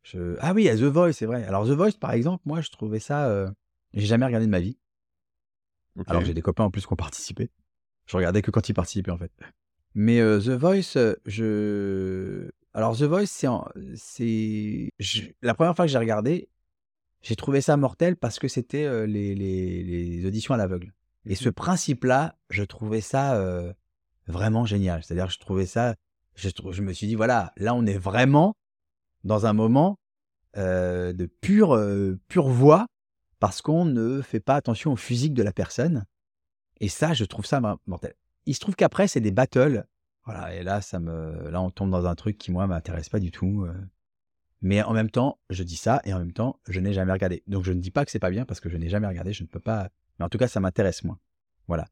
Je 0.02 0.36
ah 0.40 0.52
oui, 0.54 0.68
a 0.68 0.76
The 0.76 0.82
Voice, 0.82 1.12
c'est 1.12 1.26
vrai. 1.26 1.44
Alors 1.44 1.66
The 1.66 1.72
Voice, 1.72 1.92
par 1.98 2.12
exemple, 2.12 2.42
moi, 2.46 2.60
je 2.60 2.70
trouvais 2.70 3.00
ça, 3.00 3.52
j'ai 3.92 4.06
jamais 4.06 4.26
regardé 4.26 4.46
de 4.46 4.50
ma 4.50 4.60
vie. 4.60 4.78
Alors 6.06 6.22
que 6.22 6.24
OK. 6.24 6.26
j'ai 6.28 6.34
des 6.34 6.42
copains 6.42 6.64
en 6.64 6.70
plus 6.70 6.86
qui 6.86 6.92
ont 6.92 6.96
participé. 6.96 7.50
Je 8.10 8.16
regardais 8.16 8.42
que 8.42 8.50
quand 8.50 8.68
ils 8.68 8.74
participaient, 8.74 9.12
en 9.12 9.18
fait. 9.18 9.30
Mais, 9.94 10.18
heu, 10.18 10.40
The 10.40 10.48
Voice, 10.50 10.96
heu, 10.96 11.16
je 11.26 12.50
alors 12.74 12.96
The 12.96 13.02
Voice, 13.02 13.26
c'est 13.26 13.46
en 13.46 13.68
c'est 13.94 14.90
je 14.98 15.22
la 15.42 15.54
première 15.54 15.76
fois 15.76 15.84
que 15.86 15.92
j'ai 15.92 15.98
regardé, 15.98 16.48
j'ai 17.22 17.36
trouvé 17.36 17.60
ça 17.60 17.76
mortel 17.76 18.16
parce 18.16 18.40
que 18.40 18.48
c'était, 18.48 18.84
heu, 18.84 19.04
les 19.04 19.36
les 19.36 19.84
les 19.84 20.26
auditions 20.26 20.54
à 20.54 20.56
l'aveugle 20.56 20.92
et 21.26 21.36
ce 21.36 21.48
Mmh 21.50 21.52
principe-là, 21.52 22.36
je 22.50 22.64
trouvais 22.64 23.00
ça, 23.00 23.40
vraiment 24.26 24.64
génial. 24.66 25.04
C'est-à-dire, 25.04 25.30
je 25.30 25.38
trouvais 25.38 25.66
ça 25.66 25.94
je 26.34 26.48
trou 26.50 26.72
je 26.72 26.82
me 26.82 26.92
suis 26.92 27.06
dit: 27.06 27.14
«Voilà, 27.14 27.52
là, 27.58 27.74
on 27.74 27.86
est 27.86 27.98
vraiment 27.98 28.56
dans 29.24 29.46
un 29.46 29.52
moment, 29.52 29.98
de 30.56 31.26
pure, 31.40 31.78
pure 32.28 32.48
voix 32.48 32.86
parce 33.40 33.62
qu'on 33.62 33.84
ne 33.84 34.20
fait 34.22 34.40
pas 34.40 34.56
attention 34.56 34.92
au 34.92 34.96
physique 34.96 35.34
de 35.34 35.44
la 35.44 35.52
personne» 35.52 36.06
et 36.80 36.88
ça, 36.88 37.12
je 37.14 37.24
trouve 37.24 37.46
ça 37.46 37.60
mortel. 37.86 38.14
Il 38.46 38.54
se 38.54 38.60
trouve 38.60 38.74
qu'après, 38.76 39.08
c'est 39.08 39.20
des 39.20 39.30
battles, 39.32 39.86
voilà 40.24 40.54
et 40.54 40.62
là, 40.62 40.80
ça 40.80 40.98
me 41.00 41.50
là, 41.50 41.60
on 41.62 41.70
tombe 41.70 41.90
dans 41.90 42.06
un 42.06 42.14
truc 42.14 42.38
qui, 42.38 42.50
moi, 42.52 42.66
m'intéresse 42.66 43.08
pas 43.08 43.20
du 43.20 43.30
tout, 43.30 43.64
heu, 43.66 43.74
mais 44.62 44.82
en 44.82 44.92
même 44.92 45.10
temps, 45.10 45.38
je 45.50 45.62
dis 45.62 45.76
ça 45.76 46.00
et 46.04 46.12
en 46.12 46.18
même 46.18 46.32
temps, 46.32 46.60
je 46.68 46.80
n'ai 46.80 46.92
jamais 46.92 47.12
regardé. 47.12 47.42
Donc 47.46 47.64
je 47.64 47.72
ne 47.72 47.80
dis 47.80 47.90
pas 47.90 48.04
que 48.04 48.10
c'est 48.10 48.18
pas 48.18 48.30
bien 48.30 48.44
parce 48.44 48.60
que 48.60 48.68
je 48.68 48.76
n'ai 48.76 48.88
jamais 48.88 49.06
regardé, 49.06 49.32
je 49.32 49.42
ne 49.42 49.48
peux 49.48 49.60
pas 49.60 49.90
mais 50.18 50.26
en 50.26 50.28
tout 50.28 50.36
cas, 50.38 50.48
ça 50.48 50.60
m'intéresse 50.60 51.02
moins. 51.04 51.18
Voilà. 51.66 51.86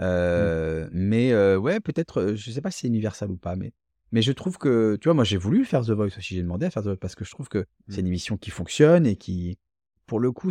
Mmh. 0.00 0.04
Heu, 0.04 0.90
mais 0.92 1.30
heu, 1.32 1.56
ouais, 1.58 1.80
peut-être, 1.80 2.34
je 2.34 2.50
sais 2.50 2.60
pas 2.60 2.70
si 2.72 2.80
c'est 2.80 2.88
Universal 2.88 3.30
ou 3.30 3.36
pas, 3.36 3.56
mais 3.56 3.72
mais 4.10 4.22
je 4.22 4.32
trouve 4.32 4.56
que, 4.58 4.96
tu 5.00 5.08
vois, 5.08 5.14
moi, 5.14 5.24
j'ai 5.24 5.36
voulu 5.36 5.64
faire 5.66 5.84
The 5.84 5.90
Voice 5.90 6.16
aussi. 6.18 6.34
J'ai 6.34 6.42
demandé 6.42 6.64
à 6.66 6.70
faire 6.70 6.82
The 6.82 6.86
Voice 6.86 6.96
parce 6.96 7.14
que 7.14 7.24
je 7.26 7.30
trouve 7.30 7.48
que 7.48 7.66
c'est 7.88 7.98
Mmh. 7.98 8.00
une 8.00 8.06
émission 8.08 8.36
qui 8.38 8.50
fonctionne 8.50 9.06
et 9.06 9.16
qui, 9.16 9.58
pour 10.06 10.18
le 10.18 10.32
coup, 10.32 10.50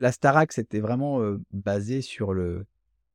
la 0.00 0.12
Starac, 0.12 0.52
c'était 0.52 0.80
vraiment, 0.80 1.22
heu, 1.22 1.40
basé 1.52 2.02
sur 2.02 2.34
le 2.34 2.66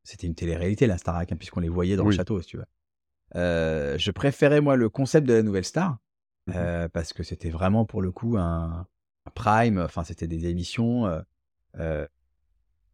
c'était 0.09 0.27
une 0.27 0.35
télé-réalité, 0.35 0.87
la 0.87 0.97
Starac, 0.97 1.31
hein, 1.31 1.35
puisqu'on 1.37 1.59
les 1.59 1.69
voyait 1.69 1.95
dans 1.95 2.05
le 2.05 2.11
château, 2.11 2.41
si 2.41 2.47
tu 2.47 2.57
veux. 2.57 2.65
Heu, 3.35 3.97
je 3.97 4.11
préférais, 4.11 4.61
moi, 4.61 4.75
le 4.75 4.89
concept 4.89 5.27
de 5.27 5.33
la 5.33 5.43
Nouvelle 5.43 5.65
Star, 5.65 5.97
Mmh 6.47 6.51
mh. 6.51 6.55
heu, 6.55 6.89
parce 6.89 7.13
que 7.13 7.23
c'était 7.23 7.49
vraiment, 7.51 7.85
pour 7.85 8.01
le 8.01 8.11
coup, 8.11 8.37
un 8.37 8.87
un 9.25 9.31
prime, 9.31 9.77
enfin, 9.79 10.03
c'était 10.03 10.27
des 10.27 10.47
émissions, 10.47 11.05
heu, 11.05 12.07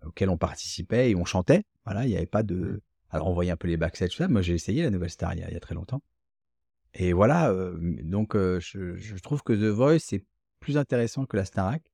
auxquelles 0.06 0.30
on 0.30 0.38
participait 0.38 1.12
et 1.12 1.16
on 1.16 1.26
chantait. 1.26 1.64
Voilà, 1.86 2.06
il 2.06 2.12
y 2.12 2.18
avait 2.18 2.26
pas 2.26 2.44
Mmh. 2.44 2.48
de 2.48 2.82
alors 3.12 3.28
on 3.28 3.34
voyait 3.34 3.52
un 3.52 3.56
peu 3.58 3.68
les 3.68 3.78
backstage, 3.78 4.10
tout 4.12 4.18
ça. 4.18 4.28
Moi, 4.28 4.42
j'ai 4.42 4.54
essayé 4.54 4.84
la 4.84 4.90
Nouvelle 4.90 5.10
Star 5.10 5.34
il 5.34 5.40
y 5.40 5.44
a 5.44 5.50
il 5.50 5.54
y 5.54 5.58
a 5.58 5.60
très 5.60 5.76
longtemps 5.76 6.02
et 6.98 7.14
voilà, 7.14 7.54
donc 8.04 8.36
je 8.36 8.96
je 8.96 9.16
trouve 9.18 9.44
que 9.44 9.54
The 9.54 9.66
Voice, 9.74 10.00
c'est 10.00 10.24
plus 10.62 10.78
intéressant 10.78 11.26
que 11.26 11.36
la 11.38 11.46
Starac. 11.46 11.92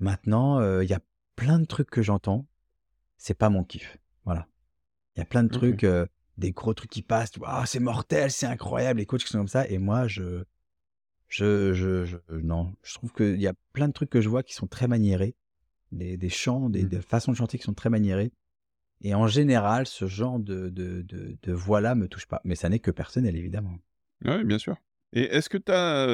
Maintenant, 0.00 0.60
il 0.80 0.88
y 0.90 0.94
a 0.94 1.00
plein 1.36 1.58
de 1.60 1.66
trucs 1.66 1.90
que 1.90 2.02
j'entends, 2.02 2.46
c'est 3.18 3.34
pas 3.38 3.50
mon 3.50 3.64
kiff. 3.64 3.98
Il 5.20 5.24
y 5.24 5.26
a 5.26 5.26
plein 5.26 5.42
de 5.42 5.48
OK. 5.48 5.52
trucs, 5.52 5.86
des 6.38 6.52
gros 6.52 6.72
trucs 6.74 6.90
qui 6.90 7.02
passent, 7.02 7.36
vois? 7.36 7.48
«Ah, 7.50 7.66
c'est 7.66 7.80
mortel, 7.80 8.30
c'est 8.30 8.46
incroyable», 8.46 9.00
les 9.00 9.06
coachs 9.06 9.22
qui 9.22 9.28
sont 9.28 9.38
comme 9.38 9.48
ça 9.48 9.68
et 9.68 9.78
moi 9.78 10.08
je 10.08 10.44
je 11.28 11.72
je 11.74 12.04
je 12.04 12.16
non, 12.30 12.74
je 12.82 12.94
trouve 12.94 13.12
qu'il 13.12 13.40
y 13.40 13.46
a 13.46 13.54
plein 13.72 13.88
de 13.88 13.92
trucs 13.92 14.10
que 14.10 14.20
je 14.20 14.28
vois 14.28 14.42
qui 14.42 14.54
sont 14.54 14.66
très 14.66 14.88
maniérés, 14.88 15.34
des 15.92 16.16
des 16.16 16.28
chants, 16.30 16.70
des 16.70 16.84
Mmh. 16.84 16.88
des 16.88 17.02
façons 17.02 17.32
de 17.32 17.36
chanter 17.36 17.58
qui 17.58 17.64
sont 17.64 17.74
très 17.74 17.90
maniérées 17.90 18.32
et 19.02 19.14
en 19.14 19.26
général, 19.26 19.86
ce 19.86 20.06
genre 20.06 20.38
de 20.38 20.68
de 20.68 21.02
de 21.02 21.36
de 21.42 21.52
voix-là 21.52 21.94
me 21.94 22.08
touche 22.08 22.26
pas, 22.26 22.40
mais 22.44 22.54
ça 22.54 22.68
n'est 22.68 22.80
que 22.80 22.90
personnel, 22.90 23.36
évidemment. 23.36 23.78
Ouais, 24.24 24.44
bien 24.44 24.58
sûr. 24.58 24.76
Et 25.12 25.22
est-ce 25.22 25.48
que 25.48 25.58
tu 25.58 25.72
as, 25.72 26.06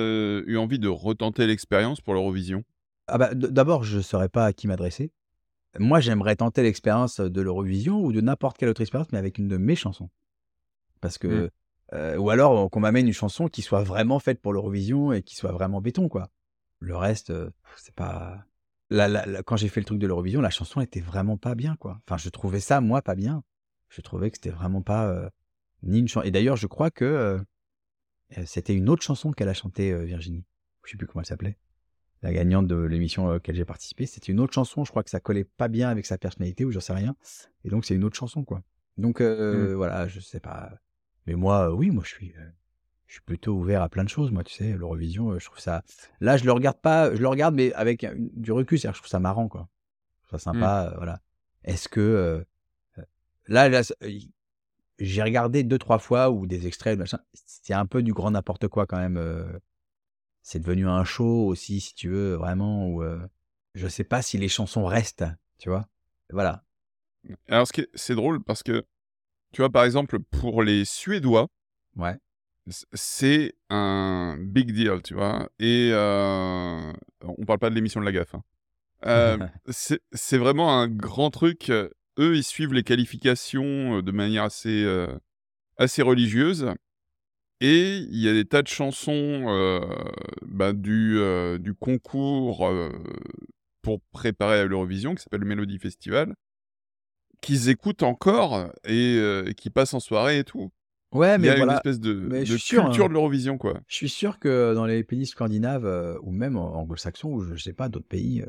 eu 0.46 0.56
envie 0.56 0.78
de 0.78 0.88
retenter 0.88 1.46
l'expérience 1.46 2.00
pour 2.00 2.14
l'Eurovision? 2.14 2.64
Ah 3.08 3.18
bah, 3.18 3.34
d'abord, 3.34 3.84
je 3.84 4.00
saurais 4.00 4.28
pas 4.28 4.46
à 4.46 4.52
qui 4.52 4.66
m'adresser. 4.68 5.12
Moi, 5.78 6.00
j'aimerais 6.00 6.36
tenter 6.36 6.62
l'expérience, 6.62 7.20
de 7.20 7.40
l'Eurovision 7.40 8.00
ou 8.00 8.12
de 8.12 8.20
n'importe 8.20 8.58
quelle 8.58 8.68
autre 8.68 8.80
expérience, 8.80 9.10
mais 9.12 9.18
avec 9.18 9.38
une 9.38 9.48
de 9.48 9.56
mes 9.56 9.76
chansons. 9.76 10.10
Parce 11.00 11.16
Mmh. 11.16 11.20
que, 11.20 11.50
heu, 11.92 12.18
ou 12.18 12.30
alors, 12.30 12.66
heu, 12.66 12.68
qu'on 12.68 12.80
m'amène 12.80 13.06
une 13.06 13.12
chanson 13.12 13.48
qui 13.48 13.62
soit 13.62 13.82
vraiment 13.82 14.18
faite 14.18 14.40
pour 14.40 14.52
l'Eurovision 14.52 15.12
et 15.12 15.22
qui 15.22 15.36
soit 15.36 15.52
vraiment 15.52 15.80
béton, 15.80 16.08
quoi. 16.08 16.30
Le 16.80 16.96
reste, 16.96 17.32
c'est 17.76 17.94
pas 17.94 18.44
la 18.90 19.08
la 19.08 19.26
la 19.26 19.42
quand 19.42 19.56
j'ai 19.56 19.68
fait 19.68 19.80
le 19.80 19.86
truc 19.86 19.98
de 19.98 20.06
l'Eurovision, 20.06 20.40
la 20.40 20.50
chanson 20.50 20.80
était 20.80 21.00
vraiment 21.00 21.36
pas 21.36 21.54
bien, 21.54 21.76
quoi. 21.76 22.00
Enfin, 22.06 22.16
je 22.16 22.28
trouvais 22.28 22.60
ça, 22.60 22.80
moi, 22.80 23.02
pas 23.02 23.14
bien. 23.14 23.42
Je 23.88 24.00
trouvais 24.00 24.30
que 24.30 24.36
c'était 24.36 24.50
vraiment 24.50 24.82
pas, 24.82 25.30
ni 25.82 26.00
une 26.00 26.08
chan 26.08 26.22
et 26.22 26.30
d'ailleurs, 26.30 26.56
je 26.56 26.66
crois 26.66 26.90
que, 26.90 27.40
c'était 28.44 28.74
une 28.74 28.88
autre 28.88 29.02
chanson 29.02 29.32
qu'elle 29.32 29.48
a 29.48 29.54
chantée, 29.54 29.94
Virginie. 30.04 30.44
Je 30.84 30.92
sais 30.92 30.96
plus 30.96 31.06
comment 31.06 31.22
elle 31.22 31.26
s'appelait. 31.26 31.56
La 32.22 32.32
gagnante 32.32 32.66
de 32.66 32.76
l'émission, 32.76 33.30
heu, 33.30 33.36
auquel 33.36 33.54
j'ai 33.56 33.64
participé, 33.64 34.06
c'était 34.06 34.32
une 34.32 34.40
autre 34.40 34.52
chanson, 34.54 34.84
je 34.84 34.90
crois 34.90 35.02
que 35.02 35.10
ça 35.10 35.20
collait 35.20 35.44
pas 35.44 35.68
bien 35.68 35.88
avec 35.90 36.06
sa 36.06 36.18
personnalité 36.18 36.64
ou 36.64 36.70
j'en 36.72 36.80
sais 36.80 36.92
rien 36.94 37.14
et 37.64 37.68
donc 37.68 37.84
c'est 37.84 37.94
une 37.94 38.04
autre 38.04 38.16
chanson, 38.16 38.44
quoi. 38.44 38.62
Donc 38.96 39.20
Mmh. 39.20 39.22
heu, 39.22 39.74
voilà, 39.74 40.08
je 40.08 40.20
sais 40.20 40.40
pas. 40.40 40.72
Mais 41.26 41.34
moi, 41.34 41.68
heu, 41.68 41.72
oui, 41.74 41.90
moi 41.90 42.02
je 42.04 42.10
suis, 42.10 42.32
je 43.06 43.12
suis 43.14 43.22
plutôt 43.22 43.54
ouvert 43.54 43.82
à 43.82 43.88
plein 43.88 44.04
de 44.04 44.08
choses, 44.08 44.30
moi, 44.32 44.44
tu 44.44 44.54
sais? 44.54 44.72
L'Eurovision, 44.72 45.38
je 45.38 45.44
trouve 45.44 45.58
ça 45.60 45.82
là, 46.20 46.36
je 46.36 46.44
le 46.44 46.52
regarde 46.52 46.80
pas 46.80 47.14
je 47.14 47.20
le 47.20 47.28
regarde 47.28 47.54
mais 47.54 47.72
avec 47.74 48.06
du 48.34 48.52
recul, 48.52 48.78
c'est-à-dire 48.78 48.92
que 48.92 48.96
je 48.98 49.02
trouve 49.02 49.10
ça 49.10 49.20
marrant, 49.20 49.48
quoi. 49.48 49.68
Je 50.22 50.28
trouve 50.28 50.40
ça 50.40 50.44
Mmh. 50.52 50.52
sympa, 50.52 50.94
voilà. 50.96 51.20
Est-ce 51.64 51.88
que, 51.88 52.44
là 53.48 53.68
là, 53.68 53.82
j'ai 54.98 55.22
regardé 55.22 55.62
deux 55.62 55.78
trois 55.78 55.98
fois 55.98 56.30
ou 56.30 56.46
des 56.46 56.66
extraits, 56.66 56.98
machin, 56.98 57.18
c'est 57.34 57.74
un 57.74 57.86
peu 57.86 58.02
du 58.02 58.12
grand 58.12 58.30
n'importe 58.30 58.68
quoi 58.68 58.86
quand 58.86 58.98
même, 58.98 59.18
c'est 60.46 60.60
devenu 60.60 60.86
un 60.86 61.02
show 61.02 61.48
aussi, 61.48 61.80
si 61.80 61.92
tu 61.96 62.08
veux, 62.08 62.34
vraiment 62.34 62.86
où, 62.86 63.02
heu, 63.02 63.20
je 63.74 63.88
sais 63.88 64.04
pas 64.04 64.22
si 64.22 64.38
les 64.38 64.46
chansons 64.48 64.86
restent, 64.86 65.24
tu 65.58 65.68
vois? 65.68 65.88
Voilà. 66.30 66.62
Alors 67.48 67.66
ce 67.66 67.72
qui 67.72 67.80
est 67.80 67.88
c'est 67.94 68.14
drôle 68.14 68.40
parce 68.44 68.62
que, 68.62 68.84
tu 69.52 69.60
vois, 69.60 69.70
par 69.70 69.82
exemple, 69.82 70.20
pour 70.20 70.62
les 70.62 70.84
Suédois, 70.84 71.48
Ouais. 71.96 72.16
c'est 72.92 73.54
un 73.70 74.36
big 74.38 74.70
deal, 74.70 75.02
tu 75.02 75.14
vois? 75.14 75.48
Et 75.58 75.90
heu, 75.92 76.92
on 77.24 77.44
parle 77.44 77.58
pas 77.58 77.68
de 77.70 77.74
l'émission 77.74 77.98
de 77.98 78.04
la 78.04 78.12
gaffe, 78.12 78.36
hein. 78.36 78.44
Hem, 79.02 79.50
c'est 79.68 80.38
vraiment 80.38 80.78
un 80.80 80.86
grand 80.86 81.30
truc, 81.32 81.70
heu, 81.70 81.90
eux, 82.20 82.36
ils 82.36 82.44
suivent 82.44 82.72
les 82.72 82.84
qualifications, 82.84 83.96
heu, 83.98 84.02
de 84.02 84.12
manière 84.12 84.44
assez, 84.44 84.86
assez 85.76 86.02
religieuse 86.02 86.72
et 87.60 87.98
il 87.98 88.18
y 88.20 88.28
a 88.28 88.32
des 88.32 88.44
tas 88.44 88.62
de 88.62 88.68
chansons, 88.68 89.46
heu, 89.48 89.80
bah, 90.46 90.72
du, 90.72 91.16
heu, 91.18 91.58
du 91.58 91.74
concours, 91.74 92.66
heu, 92.68 92.92
pour 93.82 94.00
préparer 94.12 94.60
à 94.60 94.64
l'Eurovision 94.66 95.14
qui 95.14 95.22
s'appelle 95.22 95.40
le 95.40 95.46
Melody 95.46 95.78
Festival 95.78 96.34
Qu'ils 97.40 97.68
écoutent 97.68 98.02
encore 98.02 98.72
et 98.84 99.20
qui 99.56 99.70
passent 99.70 99.94
en 99.94 100.00
soirée 100.00 100.38
et 100.38 100.44
tout. 100.44 100.72
Ouais, 101.12 101.38
Il 101.38 101.44
y 101.44 101.48
mais 101.48 101.50
a 101.50 101.58
une 101.58 101.70
espèce 101.70 102.00
de 102.00 102.28
mais 102.28 102.44
je 102.44 102.56
sûr, 102.56 102.82
culture 102.82 103.04
hein. 103.04 103.08
de 103.08 103.12
l'Eurovision, 103.14 103.58
quoi. 103.58 103.80
Je 103.86 103.94
suis 103.94 104.08
sûr 104.08 104.38
que 104.38 104.74
dans 104.74 104.86
les 104.86 105.04
pays 105.04 105.26
scandinaves, 105.26 106.18
ou 106.22 106.32
même 106.32 106.56
anglo-saxons 106.56 107.28
ou 107.30 107.54
je 107.54 107.62
sais 107.62 107.72
pas, 107.72 107.88
d'autres 107.88 108.08
pays, 108.08 108.44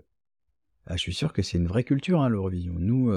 bah, 0.88 0.96
je 0.96 1.02
suis 1.02 1.14
sûr 1.14 1.34
que 1.34 1.42
c'est 1.42 1.58
une 1.58 1.68
vraie 1.68 1.84
culture, 1.84 2.22
hein, 2.22 2.30
l'Eurovision. 2.30 2.74
Nous, 2.78 3.12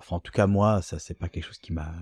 enfin, 0.00 0.16
en 0.16 0.20
tout 0.20 0.32
cas, 0.32 0.46
moi, 0.46 0.82
ça, 0.82 0.98
c'est 0.98 1.18
pas 1.18 1.28
quelque 1.28 1.44
chose 1.44 1.58
qui 1.58 1.72
m'a 1.72 1.92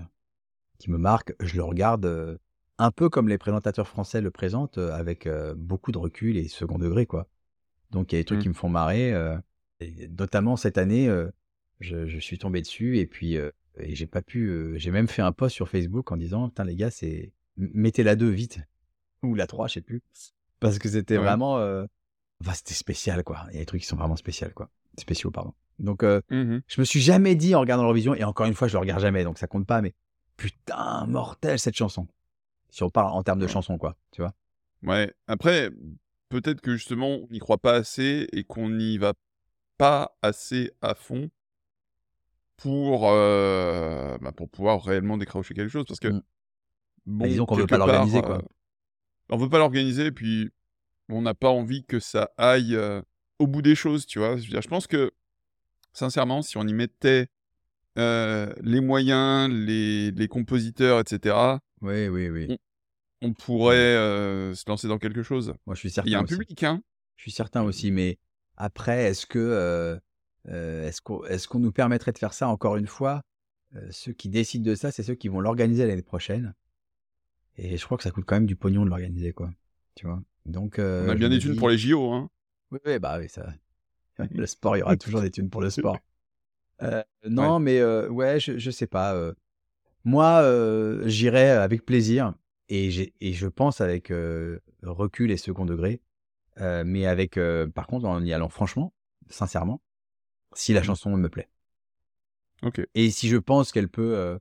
qui 0.79 0.91
me 0.91 0.97
marque. 0.97 1.33
Je 1.41 1.55
le 1.55 1.63
regarde, 1.63 2.39
un 2.77 2.91
peu 2.91 3.09
comme 3.09 3.27
les 3.29 3.37
présentateurs 3.37 3.87
français 3.87 4.21
le 4.21 4.31
présentent, 4.31 4.77
euh, 4.77 4.91
avec 4.93 5.27
euh, 5.27 5.53
beaucoup 5.55 5.91
de 5.91 5.97
recul 5.97 6.37
et 6.37 6.47
second 6.47 6.77
degré, 6.77 7.05
quoi. 7.05 7.27
Donc 7.91 8.11
il 8.11 8.15
y 8.15 8.17
a 8.17 8.21
des 8.21 8.25
trucs 8.25 8.39
Mmh. 8.39 8.41
qui 8.43 8.49
me 8.49 8.53
font 8.53 8.69
marrer, 8.69 9.13
euh, 9.13 9.37
et 9.79 10.07
notamment 10.09 10.55
cette 10.57 10.77
année, 10.77 11.07
je, 11.79 12.07
je 12.07 12.19
suis 12.19 12.37
tombé 12.37 12.61
dessus 12.61 12.97
et 12.97 13.05
puis 13.05 13.35
et 13.35 13.93
j'ai 13.95 14.07
pas 14.07 14.21
pu, 14.21 14.73
j'ai 14.77 14.89
même 14.91 15.07
fait 15.07 15.21
un 15.21 15.31
post 15.33 15.53
sur 15.55 15.67
Facebook 15.69 16.11
en 16.11 16.17
disant, 16.17 16.47
putain 16.49 16.63
les 16.63 16.75
gars, 16.75 16.89
c'est 16.91 17.31
mettez 17.57 18.03
la 18.03 18.15
2 18.15 18.29
vite 18.29 18.59
ou 19.23 19.35
la 19.35 19.47
3, 19.47 19.67
je 19.67 19.73
sais 19.75 19.81
plus, 19.81 20.01
parce 20.59 20.79
que 20.79 20.89
c'était 20.89 21.17
Ouais. 21.17 21.23
vraiment, 21.23 21.57
euh, 21.59 21.85
enfin 22.41 22.53
c'était 22.53 22.73
spécial, 22.73 23.23
quoi. 23.23 23.45
Il 23.49 23.53
y 23.53 23.57
a 23.57 23.59
des 23.59 23.65
trucs 23.65 23.81
qui 23.81 23.87
sont 23.87 23.97
vraiment 23.97 24.15
spéciaux, 24.15 24.47
quoi, 24.55 24.69
spéciaux, 24.97 25.31
pardon. 25.31 25.53
Donc 25.79 26.03
euh, 26.03 26.21
Mmh 26.29 26.59
je 26.67 26.81
me 26.81 26.85
suis 26.85 27.01
jamais 27.01 27.35
dit 27.35 27.53
en 27.53 27.59
regardant 27.59 27.83
l'Eurovision, 27.83 28.15
et 28.15 28.23
encore 28.23 28.45
une 28.47 28.53
fois, 28.55 28.67
je 28.67 28.73
le 28.73 28.79
regarde 28.79 29.01
jamais, 29.01 29.23
donc 29.23 29.37
ça 29.37 29.47
compte 29.47 29.67
pas, 29.67 29.81
mais 29.81 29.93
putain, 30.37 31.05
mortel 31.07 31.59
cette 31.59 31.75
chanson. 31.75 32.07
Si 32.69 32.83
on 32.83 32.89
parle 32.89 33.11
en 33.13 33.23
termes 33.23 33.39
de 33.39 33.45
Ouais. 33.45 33.51
chanson, 33.51 33.77
quoi, 33.77 33.95
tu 34.11 34.21
vois. 34.21 34.33
Ouais, 34.83 35.13
après, 35.27 35.71
peut-être 36.29 36.61
que 36.61 36.73
justement, 36.75 37.07
on 37.07 37.27
n'y 37.31 37.39
croit 37.39 37.57
pas 37.57 37.73
assez 37.73 38.27
et 38.33 38.43
qu'on 38.43 38.69
n'y 38.69 38.97
va 38.97 39.13
pas 39.77 40.17
assez 40.21 40.71
à 40.81 40.95
fond 40.95 41.29
pour, 42.57 43.09
euh, 43.09 44.17
bah, 44.21 44.31
pour 44.31 44.49
pouvoir 44.49 44.83
réellement 44.83 45.17
décrocher 45.17 45.53
quelque 45.53 45.69
chose. 45.69 45.85
Parce 45.87 45.99
que, 45.99 46.09
Mm. 46.09 46.21
bon, 47.05 47.27
disons 47.27 47.45
qu'on 47.45 47.55
veut 47.55 47.67
pas 47.67 47.77
l'organiser, 47.77 48.21
part, 48.21 48.29
quoi. 48.29 48.37
euh, 48.37 48.41
on 49.29 49.37
veut 49.37 49.49
pas 49.49 49.57
l'organiser, 49.59 50.11
puis 50.11 50.51
on 51.09 51.21
n'a 51.21 51.33
pas 51.33 51.49
envie 51.49 51.83
que 51.83 51.99
ça 51.99 52.31
aille 52.37 52.75
euh, 52.75 53.01
au 53.39 53.47
bout 53.47 53.61
des 53.61 53.75
choses, 53.75 54.05
tu 54.05 54.19
vois. 54.19 54.37
Je 54.37 54.43
veux 54.43 54.49
dire, 54.49 54.61
je 54.61 54.67
pense 54.67 54.87
que, 54.87 55.11
sincèrement, 55.93 56.41
si 56.41 56.57
on 56.57 56.67
y 56.67 56.73
mettait 56.73 57.27
euh, 57.97 58.53
les 58.61 58.81
moyens, 58.81 59.49
les, 59.51 60.11
les 60.11 60.27
compositeurs, 60.27 60.99
etc., 60.99 61.59
Oui, 61.85 62.07
oui, 62.07 62.29
oui. 62.29 62.57
On 63.21 63.33
pourrait 63.33 63.75
euh, 63.75 64.53
se 64.55 64.63
lancer 64.67 64.87
dans 64.87 64.97
quelque 64.97 65.23
chose. 65.23 65.53
Moi, 65.65 65.75
je 65.75 65.79
suis 65.79 65.89
Il 65.89 65.91
y 65.91 65.95
certain 65.95 66.17
a 66.17 66.19
un 66.19 66.23
aussi. 66.23 66.35
public, 66.35 66.63
hein. 66.63 66.81
Je 67.15 67.21
suis 67.23 67.31
certain 67.31 67.63
aussi, 67.63 67.91
mais 67.91 68.17
après, 68.57 69.05
est-ce 69.05 69.25
que 69.25 69.39
euh, 69.39 69.97
euh, 70.49 70.87
est-ce 70.87 71.01
qu'on 71.01 71.23
est-ce 71.25 71.47
qu'on 71.47 71.59
nous 71.59 71.71
permettrait 71.71 72.11
de 72.11 72.17
faire 72.17 72.33
ça 72.33 72.47
encore 72.49 72.77
une 72.77 72.87
fois? 72.87 73.21
Ceux 73.91 74.13
qui 74.13 74.29
décident 74.29 74.63
de 74.69 74.75
ça, 74.75 74.91
c'est 74.91 75.03
ceux 75.03 75.15
qui 75.15 75.27
vont 75.27 75.39
l'organiser 75.41 75.85
l'année 75.85 76.01
prochaine. 76.01 76.53
Et 77.57 77.77
je 77.77 77.85
crois 77.85 77.97
que 77.97 78.03
ça 78.03 78.11
coûte 78.11 78.25
quand 78.25 78.35
même 78.35 78.45
du 78.45 78.55
pognon 78.55 78.85
de 78.85 78.89
l'organiser, 78.89 79.33
quoi. 79.33 79.51
Tu 79.95 80.05
vois? 80.05 80.21
Donc, 80.45 80.75
On 80.79 81.09
a 81.09 81.15
bien 81.15 81.29
des 81.29 81.39
thunes 81.39 81.53
dis- 81.53 81.57
pour 81.57 81.69
les 81.69 81.77
JO, 81.77 82.11
hein. 82.11 82.29
Oui, 82.71 82.79
oui, 82.85 82.99
bah 82.99 83.17
oui, 83.19 83.29
ça. 83.29 83.53
Le 84.31 84.45
sport, 84.45 84.77
il 84.77 84.79
y 84.79 84.83
aura 84.83 84.97
toujours 84.97 85.21
des 85.21 85.31
thunes 85.31 85.49
pour 85.49 85.61
le 85.61 85.69
sport. 85.69 85.99
Non, 87.27 87.59
mais 87.59 87.83
ouais, 87.83 88.39
je, 88.39 88.57
je 88.57 88.71
sais 88.71 88.87
pas. 88.87 89.33
Moi, 90.05 90.41
euh, 90.43 91.03
j'irai 91.07 91.49
avec 91.51 91.85
plaisir 91.85 92.33
et, 92.69 92.91
j'ai- 92.91 93.13
et 93.21 93.33
je 93.33 93.47
pense 93.47 93.81
avec 93.81 94.11
euh, 94.11 94.59
recul 94.83 95.31
et 95.31 95.37
second 95.37 95.65
degré, 95.65 96.01
euh, 96.59 96.83
mais 96.85 97.05
avec, 97.07 97.37
euh, 97.37 97.67
par 97.67 97.87
contre, 97.87 98.05
en 98.07 98.23
y 98.23 98.33
allant 98.33 98.49
franchement, 98.49 98.93
sincèrement, 99.29 99.81
si 100.55 100.73
la 100.73 100.81
Mm. 100.81 100.85
chanson 100.85 101.17
me 101.17 101.29
plaît 101.29 101.49
Ok. 102.63 102.79
et 102.95 103.11
si 103.11 103.27
je 103.29 103.37
pense 103.37 103.71
qu'elle 103.71 103.89
peut 103.89 104.15
euh, 104.17 104.37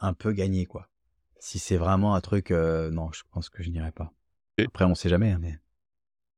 un 0.00 0.14
peu 0.14 0.32
gagner, 0.32 0.66
quoi. 0.66 0.88
Si 1.38 1.58
c'est 1.58 1.76
vraiment 1.76 2.14
un 2.14 2.20
truc, 2.20 2.50
euh, 2.50 2.90
non, 2.90 3.12
je 3.12 3.22
pense 3.30 3.48
que 3.50 3.62
je 3.62 3.70
n'irai 3.70 3.92
pas. 3.92 4.12
Et- 4.58 4.64
Après, 4.66 4.84
on 4.84 4.94
sait 4.94 5.08
jamais, 5.08 5.30
hein, 5.32 5.38
mais 5.40 5.58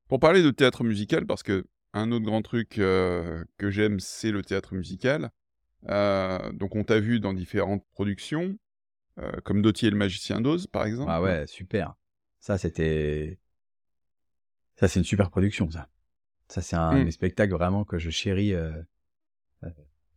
Pour 0.08 0.20
parler 0.20 0.42
de 0.42 0.50
théâtre 0.50 0.84
musical, 0.84 1.26
parce 1.26 1.42
que 1.42 1.66
un 1.94 2.12
autre 2.12 2.24
grand 2.24 2.42
truc 2.42 2.78
euh, 2.78 3.44
que 3.56 3.70
j'aime, 3.70 4.00
c'est 4.00 4.30
le 4.30 4.42
théâtre 4.42 4.74
musical. 4.74 5.30
Euh, 5.88 6.52
donc, 6.52 6.74
on 6.76 6.84
t'a 6.84 7.00
vu 7.00 7.20
dans 7.20 7.32
différentes 7.32 7.84
productions, 7.92 8.58
euh, 9.20 9.32
comme 9.44 9.62
Dotier 9.62 9.88
et 9.88 9.90
le 9.92 9.98
magicien 9.98 10.40
d'Oz, 10.40 10.66
par 10.68 10.86
exemple. 10.86 11.10
ah 11.10 11.22
ouais, 11.22 11.46
super. 11.46 11.94
Ça, 12.40 12.58
c'était, 12.58 13.38
ça, 14.76 14.88
c'est 14.88 14.98
une 15.00 15.04
super 15.04 15.30
production, 15.30 15.70
ça. 15.70 15.88
Ça, 16.48 16.62
c'est 16.62 16.76
un 16.76 17.00
Mm. 17.00 17.04
des 17.04 17.12
spectacles 17.12 17.52
vraiment 17.54 17.84
que 17.84 17.98
je 17.98 18.10
chéris 18.10 18.54
euh, 18.54 18.72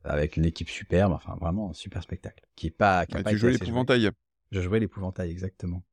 avec 0.03 0.37
une 0.37 0.45
équipe 0.45 0.69
superbe. 0.69 1.13
Enfin, 1.13 1.35
vraiment 1.39 1.71
un 1.71 1.73
super 1.73 2.03
spectacle. 2.03 2.43
Qui 2.55 2.67
est 2.67 2.71
pas, 2.71 3.05
qui 3.05 3.15
a 3.15 3.17
Ouais, 3.17 3.23
pas 3.23 3.29
tu 3.31 3.37
jouais 3.37 3.51
joué. 3.51 3.59
l'épouvantail. 3.59 4.09
Je 4.51 4.61
jouais 4.61 4.79
l'épouvantail, 4.79 5.31
exactement. 5.31 5.83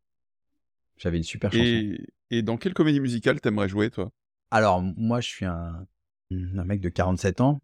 J'avais 0.99 1.17
une 1.17 1.23
super 1.23 1.53
chanson. 1.53 1.77
Et, 1.77 2.01
et 2.31 2.43
dans 2.43 2.57
quelle 2.57 2.75
comédie 2.75 3.01
musicale 3.01 3.41
t'aimerais 3.41 3.69
jouer, 3.69 3.91
toi? 3.91 4.11
Alors, 4.51 4.83
moi, 4.83 5.21
je 5.21 5.29
suis 5.29 5.45
un, 5.47 5.87
un 6.31 6.65
mec 6.65 6.81
de 6.81 6.89
47 6.89 7.41
ans. 7.41 7.61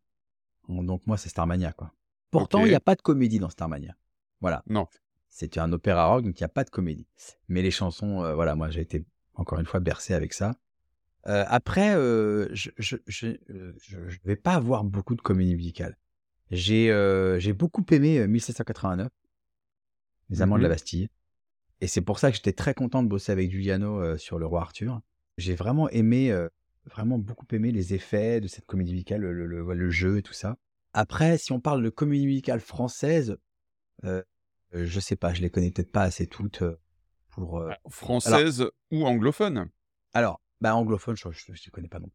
Donc, 0.68 1.06
moi, 1.06 1.16
c'est 1.16 1.28
Starmania, 1.28 1.72
quoi. 1.72 1.92
Pourtant, 2.30 2.64
il 2.64 2.68
n'y 2.70 2.74
a 2.74 2.80
pas 2.80 2.94
de 2.96 3.02
comédie 3.02 3.38
dans 3.38 3.48
Starmania. 3.50 3.94
Voilà. 4.40 4.62
Non. 4.68 4.86
C'est 5.28 5.58
un 5.58 5.72
opéra 5.72 6.06
rock, 6.06 6.24
donc 6.24 6.38
il 6.38 6.42
n'y 6.42 6.46
a 6.46 6.48
pas 6.48 6.64
de 6.64 6.70
comédie. 6.70 7.06
Mais 7.48 7.62
les 7.62 7.70
chansons, 7.70 8.22
euh, 8.24 8.34
voilà, 8.34 8.54
moi, 8.54 8.70
j'ai 8.70 8.80
été, 8.80 9.04
encore 9.34 9.58
une 9.60 9.66
fois, 9.66 9.80
bercé 9.80 10.14
avec 10.14 10.32
ça. 10.32 10.54
Euh, 11.26 11.44
après, 11.48 11.94
euh, 11.96 12.48
je 12.52 12.70
je, 12.78 12.96
je, 13.06 13.28
je- 13.48 14.08
je 14.08 14.18
vais 14.24 14.36
pas 14.36 14.54
avoir 14.54 14.84
beaucoup 14.84 15.14
de 15.14 15.22
comédie 15.22 15.54
musicale. 15.56 15.96
J'ai 16.50 16.90
euh, 16.90 17.38
j'ai 17.40 17.52
beaucoup 17.54 17.84
aimé 17.90 18.18
euh, 18.18 18.26
1789, 18.28 19.08
Les 20.30 20.42
Amants 20.42 20.56
de 20.58 20.62
la 20.62 20.68
Mhm. 20.68 20.74
Bastille. 20.74 21.08
Et 21.80 21.86
c'est 21.86 22.02
pour 22.02 22.18
ça 22.18 22.30
que 22.30 22.36
j'étais 22.36 22.52
très 22.52 22.74
content 22.74 23.02
de 23.02 23.08
bosser 23.08 23.32
avec 23.32 23.50
Giuliano 23.50 24.00
euh, 24.00 24.18
sur 24.18 24.38
Le 24.38 24.46
Roi 24.46 24.60
Arthur. 24.60 25.00
J'ai 25.38 25.54
vraiment 25.54 25.88
aimé, 25.90 26.30
euh, 26.30 26.48
vraiment 26.86 27.18
beaucoup 27.18 27.46
aimé 27.52 27.72
les 27.72 27.94
effets 27.94 28.40
de 28.40 28.48
cette 28.48 28.66
comédie 28.66 28.92
musicale, 28.92 29.20
le, 29.22 29.46
le- 29.46 29.90
jeu 29.90 30.18
et 30.18 30.22
tout 30.22 30.32
ça. 30.32 30.56
Après, 30.92 31.38
si 31.38 31.52
on 31.52 31.60
parle 31.60 31.82
de 31.82 31.90
comédie 31.90 32.26
musicale 32.26 32.60
française, 32.60 33.36
euh, 34.04 34.22
euh, 34.74 34.84
je 34.86 35.00
sais 35.00 35.16
pas, 35.16 35.32
je 35.34 35.42
les 35.42 35.50
connais 35.50 35.70
peut-être 35.70 35.92
pas 35.92 36.02
assez 36.02 36.26
toutes 36.26 36.62
euh, 36.62 36.76
pour. 37.30 37.58
euh, 37.58 37.72
Française 37.88 38.66
ou 38.90 39.04
anglophone? 39.04 39.68
Alors, 40.12 40.40
bah 40.60 40.74
anglophone, 40.74 41.16
je 41.16 41.28
ne 41.28 41.32
les 41.54 41.70
connais 41.72 41.88
pas 41.88 41.98
non. 42.00 42.10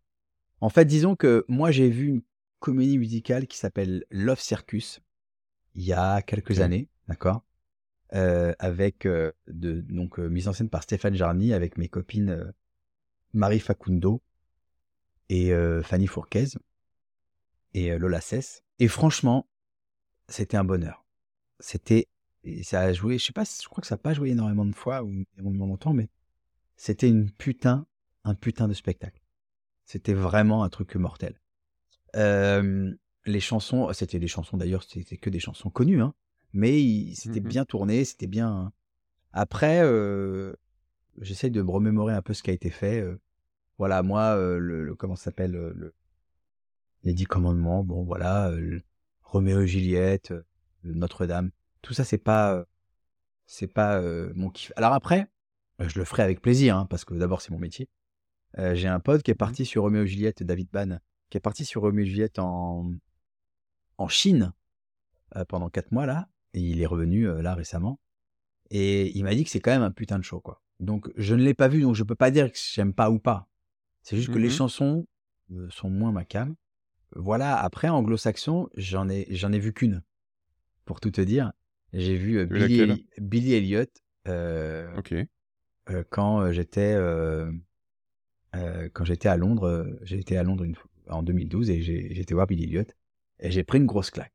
En 0.62 0.70
fait, 0.70 0.86
disons 0.86 1.16
que 1.16 1.46
moi 1.48 1.72
j'ai 1.72 1.90
vu 1.90 2.08
une 2.08 2.22
comédie 2.60 2.98
musicale 2.98 3.48
qui 3.48 3.58
s'appelle 3.58 4.06
Love 4.12 4.40
Circus 4.40 5.02
il 5.76 5.84
y 5.84 5.94
a 5.94 6.22
quelques 6.22 6.60
années, 6.62 6.90
d'accord, 7.08 7.44
Euh, 8.14 8.54
avec 8.60 9.06
de 9.06 9.82
donc 9.82 10.18
mise 10.18 10.48
en 10.48 10.54
scène 10.54 10.70
par 10.70 10.82
Stéphane 10.84 11.14
Jarny 11.16 11.54
avec 11.54 11.78
mes 11.78 11.88
copines 11.90 12.54
Marie 13.34 13.60
Facundo 13.60 14.22
et 15.30 15.54
euh, 15.54 15.82
Fanny 15.84 16.08
Fourquez 16.08 16.46
et 17.74 17.92
euh, 17.92 17.98
Lola 18.00 18.22
Cesse. 18.22 18.64
Et 18.80 18.88
franchement, 18.88 19.48
c'était 20.28 20.58
un 20.58 20.64
bonheur. 20.64 21.06
C'était 21.60 22.08
ça 22.64 22.80
a 22.82 22.94
joué, 22.94 23.18
je 23.18 23.26
sais 23.26 23.34
pas, 23.34 23.44
je 23.44 23.68
crois 23.68 23.82
que 23.82 23.88
ça 23.88 23.96
n'a 23.96 24.00
pas 24.00 24.14
joué 24.14 24.30
énormément 24.30 24.66
de 24.66 24.74
fois 24.74 25.04
ou 25.04 25.12
énormément 25.38 25.66
longtemps, 25.68 25.94
mais 25.94 26.08
c'était 26.78 27.10
une 27.10 27.30
putain, 27.30 27.86
un 28.24 28.34
putain 28.34 28.68
de 28.70 28.74
spectacle. 28.74 29.22
C'était 29.86 30.14
vraiment 30.14 30.64
un 30.64 30.70
truc 30.70 30.96
mortel. 30.96 31.40
Euh, 32.16 32.94
les 33.26 33.40
chansons, 33.42 33.92
c'était 33.94 34.20
des 34.20 34.28
chansons 34.30 34.56
d'ailleurs, 34.58 34.84
c'était 34.84 35.18
que 35.18 35.30
des 35.30 35.40
chansons 35.42 35.70
connues, 35.70 36.02
hein, 36.02 36.14
mais 36.54 36.82
il- 36.82 37.16
c'était 37.16 37.42
bien 37.50 37.66
tourné, 37.66 38.06
c'était 38.06 38.28
bien. 38.28 38.72
Après, 39.34 39.82
euh, 39.84 40.54
j'essaie 41.20 41.50
de 41.50 41.62
me 41.62 41.70
remémorer 41.70 42.14
un 42.14 42.22
peu 42.22 42.34
ce 42.34 42.42
qui 42.42 42.50
a 42.52 42.54
été 42.54 42.70
fait. 42.70 43.02
euh. 43.02 43.20
Voilà, 43.80 44.04
moi, 44.04 44.38
euh, 44.38 44.60
le, 44.60 44.86
le- 44.86 44.96
comment 44.96 45.16
ça 45.18 45.26
s'appelle 45.26 45.56
euh, 45.56 45.74
le, 45.76 45.96
les 47.04 47.14
Dix 47.14 47.26
Commandements, 47.26 47.84
bon 47.84 48.04
voilà, 48.04 48.50
euh, 48.50 48.80
Roméo 49.24 49.62
et 49.62 49.68
Juliette, 49.68 50.34
Notre-Dame, 50.84 51.52
tout 51.82 51.94
ça, 51.94 52.04
c'est 52.04 52.18
pas, 52.18 52.66
c'est 53.48 53.68
pas 53.68 54.02
mon 54.36 54.50
kiff. 54.52 54.74
Alors 54.78 54.94
après, 54.94 55.28
je 55.80 56.00
le 56.00 56.06
ferai 56.06 56.24
avec 56.24 56.42
plaisir, 56.42 56.78
hein, 56.78 56.88
parce 56.88 57.06
que 57.06 57.16
d'abord 57.16 57.42
c'est 57.42 57.52
mon 57.52 57.60
métier. 57.60 57.90
Euh, 58.60 58.76
J'ai 58.76 58.90
un 58.90 59.02
pote 59.02 59.24
qui 59.24 59.32
est 59.32 59.36
parti 59.36 59.66
sur 59.66 59.84
Roméo 59.84 60.04
et 60.04 60.08
Juliette, 60.08 60.44
David 60.44 60.70
Ban, 60.72 61.00
qui 61.30 61.38
est 61.38 61.42
parti 61.42 61.66
sur 61.66 61.84
Roméo 61.84 62.06
et 62.06 62.10
Juliette 62.10 62.40
en, 62.40 62.92
en 63.98 64.08
Chine 64.08 64.54
euh, 65.38 65.46
pendant 65.46 65.70
quatre 65.70 65.94
mois 65.94 66.08
là, 66.08 66.30
et 66.56 66.62
il 66.62 66.82
est 66.82 66.88
revenu 66.88 67.28
euh, 67.30 67.44
là 67.44 67.56
récemment. 67.56 68.00
Et 68.72 69.18
il 69.18 69.26
m'a 69.26 69.36
dit 69.36 69.46
que 69.46 69.52
c'est 69.52 69.62
quand 69.62 69.72
même 69.72 69.84
un 69.84 69.92
putain 69.92 70.20
de 70.20 70.26
show, 70.26 70.42
quoi. 70.42 70.64
Donc 70.82 71.12
je 71.18 71.36
ne 71.36 71.44
l'ai 71.44 71.56
pas 71.56 71.70
vu, 71.70 71.82
donc 71.84 71.96
je 71.96 72.06
peux 72.06 72.16
pas 72.16 72.32
dire 72.32 72.52
que 72.52 72.60
j'aime 72.60 72.94
pas 72.94 73.12
ou 73.12 73.20
pas. 73.20 73.49
C'est 74.10 74.16
juste 74.18 74.34
que 74.34 74.40
les 74.40 74.48
Mhm. 74.48 74.54
chansons 74.54 75.08
euh, 75.52 75.68
sont 75.70 75.92
moins 75.92 76.12
ma 76.12 76.26
cam. 76.26 76.56
Voilà, 77.16 77.56
après 77.60 77.90
anglo-saxon, 77.90 78.68
j'en 78.76 79.08
ai, 79.08 79.28
j'en 79.30 79.52
ai 79.52 79.60
vu 79.60 79.72
qu'une. 79.72 80.02
Pour 80.86 81.00
tout 81.00 81.12
te 81.12 81.22
dire, 81.22 81.54
j'ai 81.94 82.16
vu 82.16 82.44
Billy, 82.48 82.80
Eli- 82.82 83.06
Billy 83.20 83.54
Elliot 83.54 83.86
quand 86.10 86.52
j'étais 86.52 86.98
quand 88.94 89.06
j'étais 89.06 89.30
à 89.30 89.38
Londres. 89.38 89.98
J'ai 90.02 90.18
été 90.18 90.38
à 90.38 90.44
Londres 90.44 90.64
une 90.64 90.76
en 91.08 91.22
2012 91.24 91.70
et 91.70 92.20
été 92.20 92.34
voir 92.34 92.48
Billy 92.48 92.64
Elliot 92.64 92.86
et 93.40 93.52
j'ai 93.52 93.64
pris 93.64 93.78
une 93.78 93.86
grosse 93.86 94.10
claque. 94.12 94.34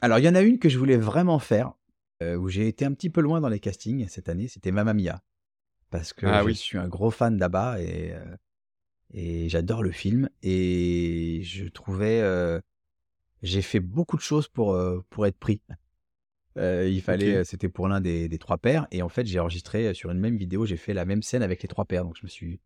Alors 0.00 0.18
il 0.18 0.24
y 0.24 0.28
en 0.28 0.34
a 0.34 0.42
une 0.42 0.58
que 0.58 0.68
je 0.68 0.78
voulais 0.78 0.96
vraiment 0.96 1.38
faire 1.38 1.72
euh, 2.24 2.36
où 2.36 2.48
j'ai 2.48 2.66
été 2.68 2.84
un 2.84 2.92
petit 2.92 3.10
peu 3.10 3.20
loin 3.20 3.40
dans 3.40 3.48
les 3.48 3.60
castings 3.60 4.08
cette 4.08 4.28
année. 4.28 4.48
C'était 4.48 4.72
Mamma 4.72 4.94
Mia 4.94 5.22
parce 5.90 6.12
que 6.12 6.26
Ah 6.26 6.40
je 6.42 6.46
oui. 6.46 6.54
suis 6.56 6.78
un 6.78 6.88
gros 6.88 7.10
fan 7.10 7.36
d'Abba 7.36 7.80
et 7.80 8.12
euh, 8.14 8.24
et 9.12 9.48
j'adore 9.48 9.82
le 9.82 9.90
film 9.92 10.28
et 10.42 11.40
je 11.44 11.66
trouvais 11.66 12.20
euh, 12.22 12.60
j'ai 13.42 13.62
fait 13.62 13.80
beaucoup 13.80 14.16
de 14.16 14.22
choses 14.22 14.48
pour 14.48 14.74
euh, 14.74 15.04
pour 15.10 15.26
être 15.26 15.38
pris 15.38 15.60
Heu, 16.58 16.90
il 16.90 17.00
fallait, 17.00 17.44
c'était 17.44 17.68
pour 17.68 17.88
l'un 17.88 18.00
des 18.00 18.28
des 18.28 18.38
3 18.38 18.58
pères 18.58 18.86
et 18.90 19.02
en 19.02 19.08
fait, 19.08 19.26
j'ai 19.26 19.40
enregistré, 19.40 19.94
sur 19.94 20.10
une 20.10 20.18
même 20.20 20.36
vidéo, 20.36 20.66
j'ai 20.66 20.76
fait 20.76 20.94
la 20.94 21.04
même 21.06 21.22
scène 21.22 21.42
avec 21.42 21.62
les 21.62 21.68
3 21.68 21.86
pères. 21.86 22.04
Donc 22.04 22.16
je 22.18 22.24
me 22.24 22.28
suis, 22.28 22.60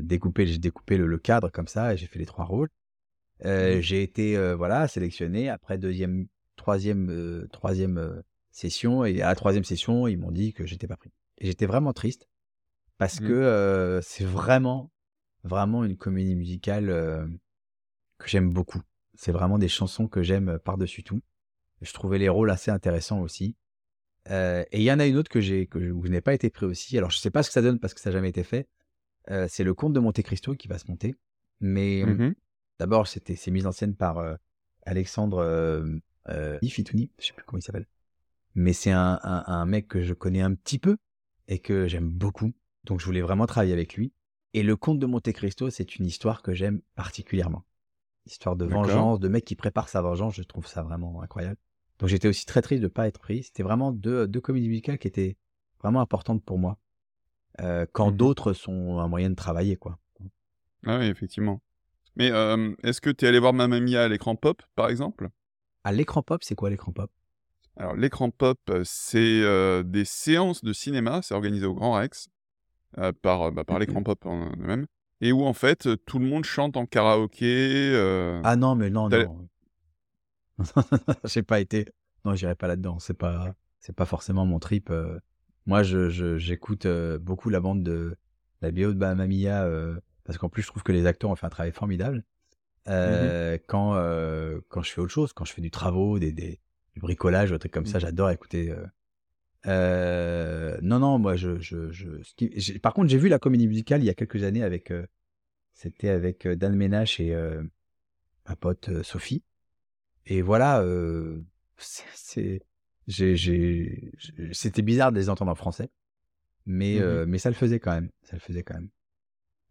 découpé 0.00 0.46
j'ai 0.46 0.58
découpé 0.58 0.96
le 0.96 1.06
le 1.06 1.18
cadre 1.18 1.50
comme 1.50 1.68
ça 1.68 1.94
et 1.94 1.96
j'ai 1.96 2.06
fait 2.06 2.18
les 2.18 2.26
3 2.26 2.44
rôles. 2.44 2.68
Mmh 3.44 3.80
j'ai 3.80 4.02
été, 4.02 4.36
voilà, 4.54 4.88
sélectionné. 4.88 5.48
Après 5.48 5.78
2e, 5.78 6.26
3e, 6.56 7.10
heu, 7.10 7.48
3e, 7.52 8.22
session 8.50 9.04
et 9.04 9.20
à 9.22 9.28
la 9.28 9.34
3e 9.34 9.64
session, 9.64 10.06
ils 10.06 10.18
m'ont 10.18 10.32
dit 10.32 10.52
que 10.52 10.64
j'étais 10.66 10.86
pas 10.86 10.96
pris 10.96 11.10
et 11.38 11.46
j'étais 11.46 11.66
vraiment 11.66 11.92
triste 11.92 12.28
parce 12.98 13.20
que, 13.20 13.32
Mmh. 13.32 13.36
heu, 13.98 14.00
c'est 14.02 14.24
vraiment, 14.24 14.90
vraiment 15.46 15.84
une 15.84 15.96
comédie 15.96 16.36
musicale, 16.36 16.90
heu, 16.90 17.28
que 18.18 18.28
j'aime 18.28 18.52
beaucoup. 18.52 18.82
C'est 19.14 19.32
vraiment 19.32 19.58
des 19.58 19.68
chansons 19.68 20.08
que 20.08 20.22
j'aime, 20.22 20.58
par-dessus 20.64 21.02
tout. 21.02 21.20
Je 21.82 21.92
trouvais 21.92 22.18
les 22.18 22.28
rôles 22.28 22.50
assez 22.50 22.70
intéressants 22.70 23.20
aussi. 23.20 23.56
Heu 24.30 24.64
et 24.72 24.78
il 24.78 24.82
y 24.82 24.90
en 24.90 24.98
a 24.98 25.06
une 25.06 25.16
autre 25.16 25.30
que 25.30 25.40
j'ai 25.40 25.66
que 25.66 25.78
où 25.78 26.04
je 26.04 26.10
n'ai 26.10 26.20
pas 26.20 26.34
été 26.34 26.50
pris 26.50 26.66
aussi. 26.66 26.98
Alors 26.98 27.10
je 27.10 27.18
sais 27.18 27.30
pas 27.30 27.42
ce 27.42 27.50
que 27.50 27.54
ça 27.54 27.62
donne 27.62 27.78
parce 27.78 27.94
que 27.94 28.00
ça 28.00 28.10
a 28.10 28.12
jamais 28.12 28.30
été 28.30 28.42
fait. 28.42 28.68
C'est 29.48 29.64
Le 29.64 29.74
Comte 29.74 29.92
de 29.92 30.00
Monte 30.00 30.22
Cristo 30.22 30.54
qui 30.54 30.68
va 30.68 30.78
se 30.78 30.88
monter. 30.88 31.14
Mais, 31.60 32.04
mmh, 32.04 32.34
d'abord 32.78 33.06
c'était 33.08 33.36
c'est 33.36 33.50
mis 33.50 33.66
en 33.66 33.72
scène 33.72 33.94
par, 33.94 34.22
Alexandre, 34.84 35.42
heu, 36.28 36.58
Ifitouni, 36.62 37.10
je 37.18 37.26
sais 37.26 37.32
plus 37.32 37.44
comment 37.44 37.58
il 37.58 37.62
s'appelle. 37.62 37.86
Mais 38.54 38.72
c'est 38.72 38.90
un 38.90 39.20
un 39.22 39.44
un 39.46 39.66
mec 39.66 39.88
que 39.88 40.02
je 40.02 40.14
connais 40.14 40.42
un 40.42 40.54
petit 40.54 40.78
peu 40.78 40.96
et 41.48 41.58
que 41.58 41.86
j'aime 41.88 42.08
beaucoup. 42.08 42.52
Donc 42.84 43.00
je 43.00 43.06
voulais 43.06 43.22
vraiment 43.22 43.46
travailler 43.46 43.72
avec 43.72 43.94
lui 43.94 44.12
et 44.54 44.62
Le 44.62 44.76
Comte 44.76 44.98
de 44.98 45.06
Monte 45.06 45.32
Cristo, 45.32 45.70
c'est 45.70 45.96
une 45.96 46.06
histoire 46.06 46.42
que 46.42 46.54
j'aime 46.54 46.80
particulièrement. 46.94 47.64
Histoire 48.26 48.56
de 48.56 48.64
vengeance, 48.64 49.20
de 49.20 49.28
mec 49.28 49.44
qui 49.44 49.56
prépare 49.56 49.88
sa 49.88 50.02
vengeance, 50.02 50.34
je 50.34 50.42
trouve 50.42 50.66
ça 50.66 50.82
vraiment 50.82 51.22
incroyable. 51.22 51.58
Donc 51.98 52.08
j'étais 52.08 52.28
aussi 52.28 52.44
très 52.46 52.62
triste 52.62 52.82
de 52.82 52.88
pas 52.88 53.06
être 53.06 53.20
pris. 53.20 53.44
C'était 53.44 53.62
vraiment 53.62 53.92
deux 53.92 54.26
2 54.26 54.40
comédies 54.40 54.68
musicales 54.68 54.98
qui 54.98 55.08
étaient 55.08 55.36
vraiment 55.80 56.00
importantes 56.00 56.42
pour 56.44 56.58
moi, 56.58 56.78
heu, 57.60 57.86
quand 57.92 58.10
Mmh 58.10 58.16
d'autres 58.16 58.52
sont 58.52 58.98
un 58.98 59.08
moyen 59.08 59.30
de 59.30 59.34
travailler, 59.34 59.76
quoi. 59.76 59.98
Ah 60.86 60.98
oui, 60.98 61.06
effectivement. 61.06 61.60
Mais, 62.16 62.28
hem, 62.28 62.76
est-ce 62.82 63.00
que 63.00 63.10
tu 63.10 63.24
es 63.24 63.28
allé 63.28 63.38
voir 63.38 63.52
Mamma 63.52 63.80
Mia 63.80 64.04
à 64.04 64.08
l'écran 64.08 64.36
pop, 64.36 64.62
par 64.74 64.88
exemple? 64.88 65.30
À 65.84 65.92
l'écran 65.92 66.22
pop, 66.22 66.42
c'est 66.44 66.54
quoi 66.54 66.70
l'écran 66.70 66.92
pop? 66.92 67.10
Alors 67.76 67.94
l'écran 67.94 68.30
pop, 68.30 68.58
heu, 68.70 68.82
c'est, 68.84 69.42
des 69.84 70.04
séances 70.04 70.64
de 70.64 70.72
cinéma, 70.72 71.20
c'est 71.22 71.34
organisé 71.34 71.66
au 71.66 71.74
Grand 71.74 71.92
Rex, 71.92 72.28
par, 73.22 73.48
heu, 73.48 73.50
bah, 73.50 73.64
par 73.64 73.78
l'écran 73.78 74.02
pop 74.02 74.24
en 74.26 74.50
eux-mêmes 74.52 74.86
et 75.20 75.32
où 75.32 75.44
en 75.44 75.52
fait, 75.54 75.86
heu, 75.86 75.96
tout 75.96 76.18
le 76.18 76.26
monde 76.26 76.44
chante 76.44 76.76
en 76.76 76.86
karaoké, 76.86 77.90
heu, 77.94 78.40
Ah 78.42 78.56
non, 78.56 78.74
mais 78.76 78.88
non, 78.90 79.10
non. 79.10 79.48
J'ai 81.24 81.42
pas 81.42 81.60
été. 81.60 81.86
Non, 82.24 82.34
j'irai 82.34 82.54
pas 82.54 82.66
là-dedans. 82.66 82.98
C'est 82.98 83.14
pas 83.14 83.54
c'est 83.80 83.94
pas 83.94 84.06
forcément 84.06 84.46
mon 84.46 84.58
trip. 84.58 84.92
Moi, 85.66 85.82
je 85.82 86.38
j'écoute, 86.38 86.86
beaucoup 87.20 87.50
la 87.50 87.60
bande 87.60 87.82
de 87.82 88.16
la 88.62 88.70
BO 88.70 88.92
de 88.92 88.98
Mamma 88.98 89.26
Mia, 89.26 89.66
heu, 89.66 90.00
parce 90.24 90.38
qu'en 90.38 90.48
plus, 90.48 90.62
je 90.62 90.68
trouve 90.68 90.82
que 90.82 90.92
les 90.92 91.06
acteurs 91.06 91.30
ont 91.30 91.36
fait 91.36 91.46
un 91.46 91.50
travail 91.50 91.72
formidable. 91.72 92.24
mmh 93.04 93.32
Heu, 93.32 93.58
quand, 93.68 93.94
quand 94.68 94.82
je 94.82 94.92
fais 94.92 95.00
autre 95.00 95.12
chose, 95.12 95.32
quand 95.32 95.44
je 95.44 95.52
fais 95.52 95.62
du 95.62 95.70
travaux, 95.70 96.18
des 96.18 96.32
des 96.32 96.60
du 96.94 97.00
bricolage, 97.00 97.50
des 97.50 97.58
trucs 97.58 97.72
comme 97.72 97.86
ça, 97.86 97.98
Mmh. 97.98 98.00
j'adore 98.00 98.30
écouter, 98.30 98.74
heu, 99.66 100.78
non, 100.82 100.98
non, 101.00 101.18
moi, 101.18 101.36
je 101.36 101.58
je 101.60 101.90
je 101.92 102.22
ce 102.22 102.34
qui 102.34 102.50
j'ai 102.56 102.78
par 102.78 102.94
contre, 102.94 103.08
j'ai 103.10 103.18
vu 103.18 103.28
la 103.28 103.38
comédie 103.38 103.68
musicale 103.68 104.02
il 104.02 104.06
y 104.06 104.10
a 104.10 104.14
quelques 104.14 104.42
années 104.44 104.62
avec, 104.62 104.90
heu, 104.92 105.06
c'était 105.74 106.10
avec, 106.10 106.46
heu, 106.46 106.56
Dan 106.56 106.74
Ménach 106.76 107.20
et 107.20 107.34
ma 108.48 108.56
pote, 108.56 109.02
Sophie 109.02 109.42
et 110.26 110.42
voilà, 110.42 110.84
c'est 111.78 112.62
c'était 114.52 114.82
bizarre 114.82 115.12
de 115.12 115.18
les 115.18 115.28
entendre 115.28 115.50
en 115.52 115.54
français, 115.54 115.90
mais 116.66 117.00
Mmh 117.00 117.26
mais 117.26 117.38
ça 117.38 117.50
le 117.50 117.54
faisait 117.56 117.80
quand 117.80 117.92
même, 117.92 118.10
ça 118.22 118.36
le 118.36 118.40
faisait 118.40 118.62
quand 118.62 118.74
même. 118.74 118.90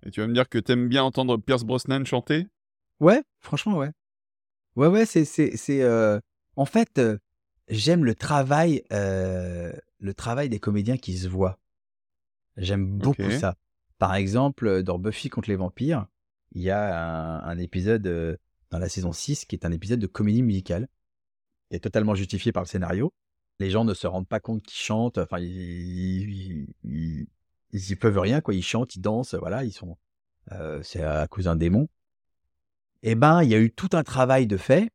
et 0.05 0.11
tu 0.11 0.21
vas 0.21 0.27
me 0.27 0.33
dire 0.33 0.47
que 0.47 0.57
t'aimes 0.57 0.87
bien 0.87 1.03
entendre 1.03 1.35
Pierce 1.37 1.65
Brosnan 1.65 2.05
chanter? 2.05 2.47
Ouais, 2.99 3.21
franchement, 3.41 3.77
ouais. 3.77 3.91
Ouais, 4.75 4.87
ouais, 4.87 5.05
c'est 5.05 5.25
c'est 5.25 5.57
c'est, 5.57 5.83
en 6.57 6.65
fait, 6.65 7.01
j'aime 7.68 8.05
le 8.05 8.16
travail, 8.16 8.84
heu, 8.91 9.74
le 9.99 10.13
travail 10.13 10.49
des 10.49 10.59
comédiens 10.59 10.97
qui 10.97 11.18
se 11.18 11.28
voient. 11.28 11.59
J'aime 12.57 12.86
beaucoup 12.88 13.32
ça. 13.32 13.55
Par 13.97 14.16
exemple, 14.16 14.68
heu, 14.68 14.84
dans 14.84 14.99
Buffy 14.99 15.30
contre 15.30 15.49
les 15.49 15.55
vampires, 15.55 16.07
il 16.53 16.61
y 16.61 16.70
a 16.70 17.39
un 17.39 17.43
un 17.43 17.57
épisode, 17.57 18.05
heu, 18.07 18.38
dans 18.72 18.80
la 18.80 18.89
saison 18.89 19.11
6 19.13 19.45
qui 19.45 19.55
est 19.55 19.66
un 19.66 19.72
épisode 19.72 19.99
de 19.99 20.07
comédie 20.07 20.43
musicale, 20.43 20.88
qui 21.70 21.78
est 21.78 21.80
totalement 21.80 22.16
justifié 22.16 22.51
par 22.51 22.63
le 22.63 22.68
scénario. 22.68 23.13
Les 23.59 23.70
gens 23.72 23.86
ne 23.86 23.93
se 23.93 24.07
rendent 24.07 24.28
pas 24.28 24.39
compte 24.39 24.63
qu'ils 24.63 24.78
chantent, 24.78 25.18
enfin 25.18 25.39
ils 25.39 25.47
ils 26.30 26.68
ils 26.84 27.28
ils 27.72 27.91
y 27.91 27.95
peuvent 27.95 28.20
rien 28.20 28.41
quoi, 28.41 28.53
ils 28.53 28.63
chantent, 28.63 28.95
ils 28.95 29.01
dansent, 29.01 29.36
voilà, 29.36 29.63
ils 29.66 29.72
sont, 29.74 29.97
heu, 30.53 30.82
c'est 30.84 31.03
à 31.03 31.28
cause 31.28 31.45
d'un 31.45 31.55
démon. 31.55 31.88
Et 33.03 33.16
ben, 33.16 33.43
il 33.43 33.49
y 33.49 33.55
a 33.55 33.59
eu 33.59 33.72
tout 33.72 33.89
un 33.93 34.03
travail 34.03 34.47
de 34.47 34.57
fait 34.57 34.89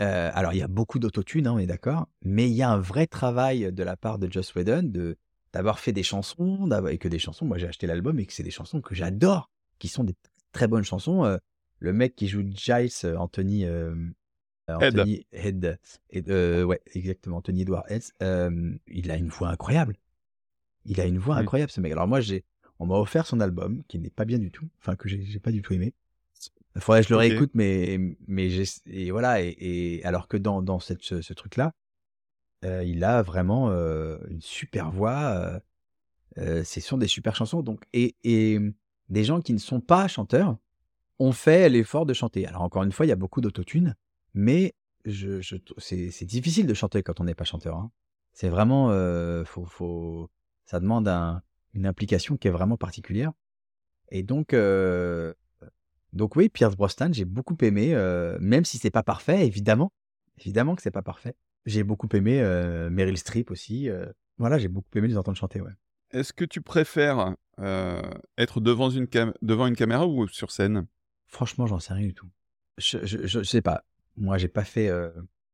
Heu, 0.00 0.04
alors 0.34 0.52
il 0.52 0.58
y 0.58 0.62
a 0.62 0.68
beaucoup 0.68 0.98
d'autotune, 0.98 1.46
hein, 1.46 1.52
on 1.54 1.58
est 1.58 1.66
d'accord, 1.66 2.08
mais 2.22 2.48
il 2.50 2.54
y 2.54 2.62
a 2.62 2.68
un 2.70 2.78
vrai 2.78 3.06
travail 3.06 3.72
de 3.72 3.82
la 3.82 3.96
part 3.96 4.18
de 4.18 4.30
Joss 4.30 4.54
Whedon 4.54 4.82
de 4.84 5.16
d'avoir 5.54 5.78
fait 5.78 5.92
des 5.92 6.02
chansons, 6.02 6.68
et 6.90 6.98
que 6.98 7.08
des 7.08 7.18
chansons 7.18 7.46
moi 7.46 7.56
j'ai 7.56 7.66
acheté 7.68 7.86
l'album 7.86 8.18
et 8.20 8.26
que 8.26 8.32
c'est 8.34 8.42
des 8.42 8.50
chansons 8.50 8.82
que 8.82 8.94
j'adore, 8.94 9.50
qui 9.78 9.88
sont 9.88 10.04
des 10.04 10.14
très 10.52 10.68
bonnes 10.68 10.84
chansons, 10.84 11.24
heu, 11.24 11.38
le 11.78 11.92
mec 11.94 12.14
qui 12.14 12.28
joue 12.28 12.42
Giles, 12.46 12.90
heu, 13.04 13.16
Anthony, 13.18 13.64
Head 15.32 15.78
ouais 16.66 16.80
exactement, 16.94 17.38
Anthony 17.38 17.62
Edward 17.62 17.84
Head, 17.88 18.02
il 18.88 19.10
a 19.10 19.16
une 19.16 19.28
voix 19.28 19.48
incroyable. 19.48 19.96
Il 20.86 21.00
a 21.00 21.06
une 21.06 21.18
voix 21.18 21.36
Mmh. 21.36 21.40
incroyable 21.40 21.72
ce 21.72 21.80
mec. 21.80 21.92
Alors 21.92 22.08
moi 22.08 22.20
j'ai 22.20 22.44
on 22.80 22.86
m'a 22.86 22.96
offert 22.96 23.26
son 23.26 23.40
album 23.40 23.82
qui 23.88 23.98
n'est 23.98 24.10
pas 24.10 24.24
bien 24.26 24.38
du 24.38 24.50
tout, 24.52 24.68
enfin 24.78 24.96
que 24.96 25.08
j'ai 25.08 25.22
j'ai 25.24 25.40
pas 25.40 25.52
du 25.52 25.62
tout 25.62 25.74
aimé. 25.74 25.94
Il 26.76 26.82
faudrait 26.82 27.02
que 27.02 27.08
je 27.08 27.14
le 27.14 27.18
réécoute, 27.18 27.52
mais 27.54 27.98
mais 28.28 28.48
et 28.86 29.10
voilà 29.10 29.42
et 29.42 29.56
et 29.60 30.04
alors 30.04 30.28
que 30.28 30.36
dans 30.38 30.62
dans 30.62 30.80
cette 30.80 31.02
ce 31.02 31.22
ce 31.22 31.32
truc-là, 31.34 31.72
heu, 32.64 32.84
il 32.86 33.04
a 33.04 33.22
vraiment, 33.22 33.70
heu, 33.72 34.20
une 34.30 34.40
super 34.42 34.90
voix, 34.92 35.60
heu 36.38 36.42
heu, 36.60 36.64
ce 36.64 36.80
sont 36.80 36.98
des 36.98 37.08
super 37.08 37.36
chansons 37.36 37.62
donc 37.62 37.84
et 37.94 38.16
et 38.24 38.58
des 39.10 39.24
gens 39.24 39.40
qui 39.42 39.52
ne 39.54 39.58
sont 39.58 39.80
pas 39.80 40.08
chanteurs 40.08 40.58
ont 41.20 41.32
fait 41.32 41.68
l'effort 41.70 42.06
de 42.06 42.14
chanter. 42.14 42.46
Alors 42.46 42.62
encore 42.62 42.84
une 42.84 42.92
fois, 42.92 43.06
il 43.06 43.10
y 43.10 43.12
a 43.12 43.16
beaucoup 43.16 43.40
d'autotune, 43.42 43.94
mais 44.34 44.74
je 45.06 45.40
je 45.42 45.56
c'est 45.78 46.10
c'est 46.12 46.26
difficile 46.26 46.66
de 46.66 46.74
chanter 46.74 47.02
quand 47.02 47.20
on 47.20 47.24
n'est 47.24 47.34
pas 47.36 47.44
chanteur, 47.44 47.76
hein. 47.78 47.92
C'est 48.34 48.48
vraiment, 48.50 48.90
faut 49.46 49.64
faut 49.66 50.30
ça 50.66 50.80
demande 50.80 51.08
un 51.08 51.42
une 51.74 51.86
implication 51.86 52.36
qui 52.38 52.48
est 52.48 52.52
vraiment 52.52 52.76
particulière 52.78 53.32
et 54.10 54.22
donc 54.22 54.54
donc 56.16 56.36
oui, 56.36 56.48
Pierce 56.48 56.76
Brosnan, 56.76 57.12
j'ai 57.12 57.24
beaucoup 57.24 57.56
aimé, 57.62 57.94
même 58.40 58.64
si 58.64 58.78
c'est 58.78 58.90
pas 58.90 59.02
parfait 59.02 59.46
évidemment, 59.46 59.92
évidemment 60.38 60.74
que 60.74 60.82
c'est 60.82 60.90
pas 60.90 61.02
parfait. 61.02 61.34
J'ai 61.66 61.82
beaucoup 61.82 62.08
aimé, 62.14 62.40
Meryl 62.90 63.18
Streep 63.18 63.50
aussi, 63.50 63.88
voilà, 64.38 64.58
j'ai 64.58 64.68
beaucoup 64.68 64.88
aimé 64.96 65.08
les 65.08 65.16
entendre 65.16 65.36
chanter, 65.36 65.60
ouais. 65.60 65.72
Est-ce 66.12 66.32
que 66.32 66.44
tu 66.44 66.60
préfères, 66.60 67.34
être 68.38 68.60
devant 68.60 68.90
une 68.90 69.06
cam 69.06 69.32
devant 69.42 69.66
une 69.66 69.76
caméra 69.76 70.06
ou 70.06 70.28
sur 70.28 70.50
scène? 70.50 70.86
Franchement, 71.26 71.66
j'en 71.66 71.80
sais 71.80 71.94
rien 71.94 72.06
du 72.06 72.14
tout. 72.14 72.28
Je 72.78 72.98
je 73.04 73.26
je 73.26 73.42
sais 73.42 73.62
pas. 73.62 73.84
Moi, 74.16 74.38
j'ai 74.38 74.48
pas 74.48 74.64
fait, 74.64 74.90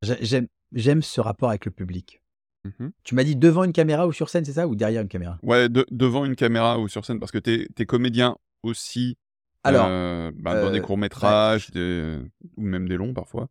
j'aime 0.02 0.48
j'aime 0.72 1.02
ce 1.02 1.20
rapport 1.20 1.48
avec 1.48 1.64
le 1.64 1.70
public. 1.70 2.22
Mmh 2.64 2.88
Tu 3.02 3.14
m'as 3.16 3.24
dit 3.24 3.34
devant 3.34 3.64
une 3.64 3.72
caméra 3.72 4.06
ou 4.06 4.12
sur 4.12 4.28
scène, 4.28 4.44
c'est 4.44 4.52
ça? 4.52 4.68
Ou 4.68 4.76
derrière 4.76 5.02
une 5.02 5.08
caméra? 5.08 5.38
Ouais, 5.42 5.68
de 5.68 5.84
devant 5.90 6.24
une 6.24 6.36
caméra 6.36 6.78
ou 6.78 6.86
sur 6.86 7.04
scène 7.04 7.18
parce 7.18 7.32
que 7.32 7.38
tu 7.38 7.68
es 7.76 7.86
comédien 7.86 8.36
aussi, 8.62 9.16
Alors, 9.64 9.88
heu, 9.88 10.32
ben, 10.36 10.56
dans 10.56 10.70
des 10.70 10.80
heu, 10.80 10.80
courts 10.80 10.98
bah, 11.20 11.34
métrages, 11.38 11.70
des 11.70 12.18
ou 12.56 12.62
même 12.62 12.88
des 12.88 12.96
longs 12.96 13.14
parfois. 13.14 13.48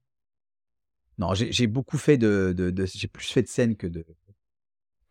non, 1.18 1.34
j'ai 1.34 1.68
beaucoup 1.68 1.98
fait 1.98 2.18
de 2.18 2.54
de 2.56 2.70
de 2.72 2.86
j'ai 2.86 3.08
plus 3.08 3.28
fait 3.28 3.44
de 3.44 3.48
scène 3.48 3.76
que 3.76 3.88
de 3.88 4.06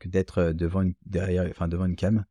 que 0.01 0.09
d'être, 0.09 0.39
heu, 0.41 0.55
devant 0.55 0.83
une 0.83 0.95
derrière 1.07 1.47
enfin 1.49 1.69
devant 1.69 1.87
une 1.87 1.95
cam. 1.97 2.25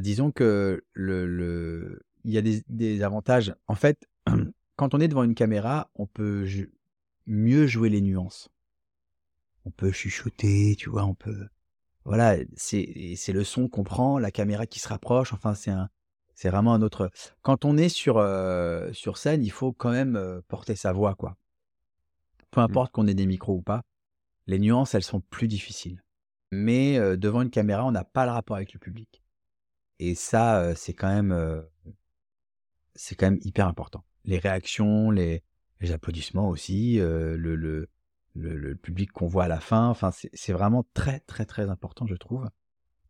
Disons 0.00 0.30
que 0.32 0.82
le 0.92 1.26
le 1.26 2.02
il 2.24 2.32
y 2.32 2.38
a 2.38 2.42
des 2.42 2.62
des 2.68 3.02
avantages. 3.02 3.54
En 3.66 3.74
fait, 3.74 4.08
quand 4.76 4.94
on 4.94 5.00
est 5.00 5.08
devant 5.08 5.24
une 5.24 5.34
caméra, 5.34 5.90
on 5.94 6.06
peut 6.06 6.46
mieux 7.26 7.66
jouer 7.66 7.88
les 7.90 8.00
nuances. 8.00 8.50
On 9.64 9.70
peut 9.70 9.90
chuchoter, 9.92 10.76
tu 10.76 10.90
vois? 10.90 11.04
On 11.04 11.14
peut 11.14 11.48
voilà, 12.04 12.36
c'est 12.56 13.32
le 13.32 13.44
son 13.44 13.68
qu'on 13.68 13.84
prend, 13.84 14.18
la 14.18 14.30
caméra 14.32 14.66
qui 14.66 14.80
se 14.80 14.88
rapproche, 14.88 15.32
enfin 15.34 15.54
c'est 15.54 15.70
un 15.72 15.90
c'est 16.40 16.50
vraiment 16.50 16.72
un 16.74 16.82
autre 16.82 17.10
quand 17.42 17.64
on 17.66 17.76
est 17.76 17.90
sur, 17.90 18.16
scène, 19.16 19.44
il 19.44 19.50
faut 19.50 19.72
quand 19.72 19.90
même, 19.90 20.40
porter 20.48 20.74
sa 20.74 20.92
voix, 20.92 21.14
quoi. 21.14 21.36
Peu 22.50 22.60
Mmh. 22.60 22.64
importe 22.64 22.92
qu'on 22.92 23.06
ait 23.06 23.14
des 23.14 23.26
micros 23.26 23.56
ou 23.56 23.62
pas, 23.62 23.82
les 24.46 24.58
nuances, 24.58 24.94
elles 24.94 25.04
sont 25.04 25.20
plus 25.20 25.48
difficiles. 25.48 26.02
Mais, 26.50 26.98
devant 27.18 27.42
une 27.42 27.50
caméra, 27.50 27.84
on 27.84 27.92
n'a 27.92 28.04
pas 28.04 28.24
le 28.26 28.32
rapport 28.32 28.56
avec 28.56 28.72
le 28.72 28.80
public 28.80 29.22
et 29.98 30.14
ça, 30.14 30.74
c'est 30.74 30.94
quand 30.94 31.08
même, 31.08 31.32
C'est 32.94 33.14
quand 33.16 33.26
même 33.30 33.40
hyper 33.42 33.66
important. 33.66 34.04
Les 34.24 34.38
réactions, 34.38 35.10
les 35.10 35.42
les 35.80 35.92
applaudissements 35.92 36.48
aussi, 36.48 36.96
le 36.98 37.36
le 37.36 37.88
le, 38.34 38.56
le 38.56 38.76
public 38.76 39.10
qu'on 39.12 39.26
voit 39.26 39.44
à 39.44 39.48
la 39.48 39.60
fin. 39.60 39.88
Enfin, 39.88 40.10
c'est 40.10 40.30
c'est 40.34 40.52
vraiment 40.52 40.84
très, 40.94 41.20
très, 41.20 41.46
très 41.46 41.68
important, 41.70 42.06
je 42.06 42.14
trouve, 42.16 42.48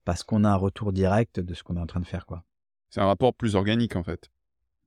parce 0.04 0.22
qu'on 0.24 0.44
a 0.44 0.50
un 0.50 0.56
retour 0.56 0.92
direct 0.92 1.40
de 1.40 1.54
ce 1.54 1.62
qu'on 1.62 1.76
est 1.76 1.80
en 1.80 1.86
train 1.86 2.00
de 2.00 2.06
faire, 2.06 2.26
quoi. 2.26 2.44
C'est 2.90 3.00
un 3.00 3.06
rapport 3.06 3.34
plus 3.34 3.54
organique 3.54 3.96
en 3.96 4.02
fait. 4.02 4.30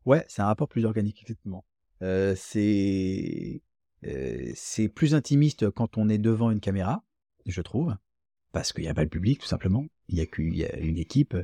Ouais, 0.06 0.26
c'est 0.28 0.41
un 0.41 0.45
rapport 0.45 0.68
plus 0.68 0.86
organique, 0.86 1.22
exactement. 1.22 1.66
Euh, 2.01 2.34
c'est 2.36 3.62
euh, 4.06 4.54
plus 4.93 5.16
intimiste 5.16 5.70
quand 5.70 5.97
on 5.97 6.10
est 6.10 6.18
devant 6.18 6.51
une 6.51 6.60
caméra, 6.60 7.04
je 7.45 7.62
trouve, 7.62 7.95
parce 8.51 8.74
qu'il 8.74 8.84
n'y 8.84 8.89
a 8.89 8.93
pas 8.93 9.04
le 9.04 9.10
public, 9.10 9.39
tout 9.39 9.47
simplement. 9.47 9.86
Il 10.10 10.18
y 10.18 10.22
a 10.22 10.26
qu'une 10.26 10.54
une 10.82 10.97
équipe. 10.97 11.38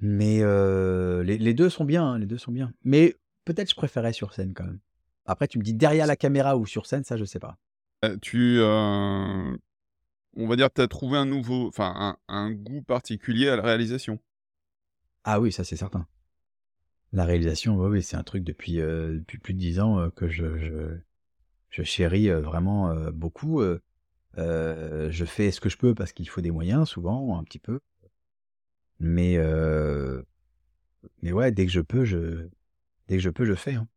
Mais 0.00 0.38
euh, 0.40 1.22
les, 1.22 1.36
les 1.36 1.54
deux 1.54 1.68
sont 1.68 1.84
bien, 1.84 2.04
hein, 2.04 2.18
les 2.18 2.26
deux 2.26 2.38
sont 2.38 2.52
bien. 2.52 2.72
Mais 2.84 3.14
peut-être 3.44 3.70
je 3.70 3.76
préférais 3.76 4.14
sur 4.14 4.32
scène 4.32 4.54
quand 4.54 4.64
même. 4.64 4.80
Après, 5.26 5.48
tu 5.48 5.58
me 5.58 5.62
dis 5.62 5.74
derrière 5.74 6.06
la 6.06 6.16
caméra 6.16 6.56
ou 6.56 6.64
sur 6.64 6.86
scène, 6.86 7.04
ça 7.04 7.16
je 7.18 7.24
sais 7.24 7.38
pas. 7.40 7.58
Euh, 8.04 8.16
tu, 8.22 8.60
on 8.62 10.46
va 10.46 10.56
dire, 10.56 10.70
tu 10.72 10.80
as 10.80 10.88
trouvé 10.88 11.18
un 11.18 11.26
nouveau, 11.26 11.66
enfin 11.68 11.92
un, 11.96 12.16
un 12.28 12.52
goût 12.52 12.82
particulier 12.82 13.48
à 13.48 13.56
la 13.56 13.62
réalisation. 13.62 14.18
Ah 15.28 15.40
oui, 15.40 15.50
ça 15.50 15.64
c'est 15.64 15.76
certain. 15.76 16.06
La 17.12 17.24
réalisation, 17.24 17.76
oui, 17.76 17.88
oui, 17.90 18.02
c'est 18.02 18.16
un 18.16 18.22
truc 18.22 18.44
depuis, 18.44 18.80
euh, 18.80 19.18
depuis 19.18 19.38
plus 19.38 19.54
de 19.54 19.58
dix 19.58 19.80
ans 19.80 19.98
euh, 19.98 20.08
que 20.10 20.28
je, 20.28 20.56
je, 20.56 20.98
je 21.70 21.82
chéris 21.82 22.30
euh, 22.30 22.40
vraiment 22.40 22.94
beaucoup. 23.10 23.60
je 24.36 25.24
fais 25.26 25.50
ce 25.50 25.60
que 25.60 25.68
je 25.68 25.78
peux 25.78 25.96
parce 25.96 26.12
qu'il 26.12 26.28
faut 26.28 26.40
des 26.40 26.52
moyens, 26.52 26.88
souvent, 26.88 27.38
un 27.38 27.42
petit 27.42 27.58
peu. 27.58 27.80
Mais, 29.00 29.36
mais 31.22 31.32
ouais, 31.32 31.50
dès 31.50 31.66
que 31.66 31.72
je 31.72 31.80
peux, 31.80 32.04
je, 32.04 32.46
dès 33.08 33.16
que 33.16 33.22
je 33.22 33.30
peux, 33.30 33.44
je 33.44 33.54
fais. 33.54 33.74
hein. 33.74 33.88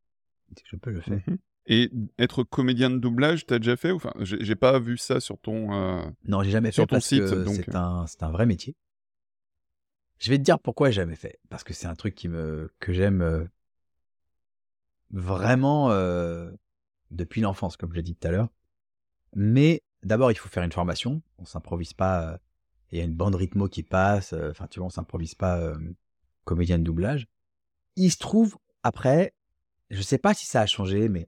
Dès 0.50 0.64
que 0.64 0.70
je 0.72 0.78
peux, 0.78 0.94
je 0.96 1.00
fais. 1.02 1.12
Mhm. 1.28 1.38
Et 1.68 1.92
être 2.18 2.44
comédien 2.44 2.90
de 2.90 2.98
doublage, 2.98 3.46
t'as 3.46 3.60
déjà 3.60 3.78
fait 3.78 3.92
Enfin, 3.92 4.14
j'ai 4.20 4.56
pas 4.56 4.80
vu 4.80 4.98
ça 4.98 5.20
sur 5.20 5.38
ton. 5.38 6.12
Non, 6.28 6.42
j'ai 6.42 6.50
jamais 6.50 6.72
Sur 6.72 6.84
fait 6.84 6.88
ton 6.88 6.96
parce 6.96 7.06
site, 7.06 7.46
c'est 7.46 7.76
un, 7.76 8.08
c'est 8.08 8.24
un 8.24 8.32
vrai 8.32 8.48
métier. 8.48 8.76
Je 10.20 10.30
vais 10.30 10.38
te 10.38 10.44
dire 10.44 10.60
pourquoi 10.60 10.90
j'ai 10.90 10.96
jamais 11.02 11.16
fait. 11.16 11.40
Parce 11.50 11.64
que 11.64 11.74
c'est 11.74 11.88
un 11.88 11.96
truc 11.96 12.16
que 12.16 12.94
j'aime 12.94 13.22
euh, 13.22 13.46
vraiment 15.12 15.92
euh, 15.92 16.52
depuis 17.12 17.42
l'enfance, 17.42 17.78
comme 17.78 17.92
je 17.92 17.98
l'ai 17.98 18.04
dit 18.04 18.16
tout 18.16 18.28
à 18.28 18.32
l'heure. 18.32 18.50
Mais 19.36 19.84
d'abord, 20.04 20.32
il 20.32 20.36
faut 20.38 20.50
faire 20.50 20.64
une 20.64 20.72
formation. 20.72 21.22
On 21.38 21.46
s'improvise 21.46 21.94
pas. 21.94 22.34
euh, 22.34 22.38
Il 22.92 23.00
y 23.00 23.02
a 23.02 23.06
une 23.06 23.16
bande 23.16 23.36
rythmo 23.36 23.68
qui 23.68 23.84
passe. 23.84 24.34
euh, 24.34 24.52
Enfin, 24.52 24.68
tu 24.68 24.80
vois, 24.80 24.88
on 24.88 24.92
s'improvise 24.92 25.36
pas 25.36 25.60
euh, 25.60 25.78
comédien 26.46 26.80
de 26.80 26.84
doublage. 26.84 27.28
Il 27.96 28.12
se 28.12 28.18
trouve 28.18 28.58
après, 28.84 29.34
je 29.90 30.02
sais 30.02 30.18
pas 30.18 30.34
si 30.34 30.46
ça 30.46 30.62
a 30.62 30.66
changé, 30.66 31.10
mais 31.10 31.28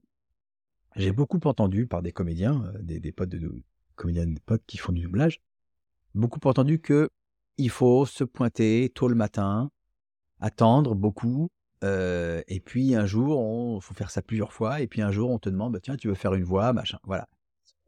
j'ai 0.96 1.12
beaucoup 1.12 1.40
entendu 1.46 1.88
par 1.88 2.02
des 2.02 2.12
comédiens, 2.12 2.64
euh, 2.66 2.80
des, 2.82 3.00
des 3.00 3.12
potes 3.12 3.30
de 3.30 3.64
comédiens 3.96 4.26
potes 4.46 4.64
qui 4.68 4.78
font 4.78 4.92
du 4.94 5.04
doublage, 5.04 5.42
beaucoup 6.16 6.40
entendu 6.48 6.80
que 6.80 7.10
il 7.62 7.70
faut 7.70 8.06
se 8.06 8.24
pointer 8.24 8.92
tôt 8.94 9.08
le 9.08 9.16
matin, 9.16 9.72
attendre 10.40 10.96
beaucoup, 10.96 11.50
euh, 11.84 12.42
et 12.48 12.60
puis 12.60 12.96
un 12.96 13.06
jour, 13.06 13.40
on 13.40 13.80
faut 13.80 13.94
faire 13.94 14.12
ça 14.12 14.22
plusieurs 14.22 14.54
fois, 14.54 14.82
et 14.82 14.88
puis 14.88 15.02
un 15.02 15.12
jour, 15.12 15.30
on 15.30 15.40
te 15.40 15.50
demande, 15.50 15.74
bah, 15.74 15.80
tiens, 15.80 15.96
tu 15.96 16.08
veux 16.08 16.16
faire 16.16 16.34
une 16.34 16.44
voix, 16.44 16.74
machin, 16.74 17.00
voilà. 17.04 17.28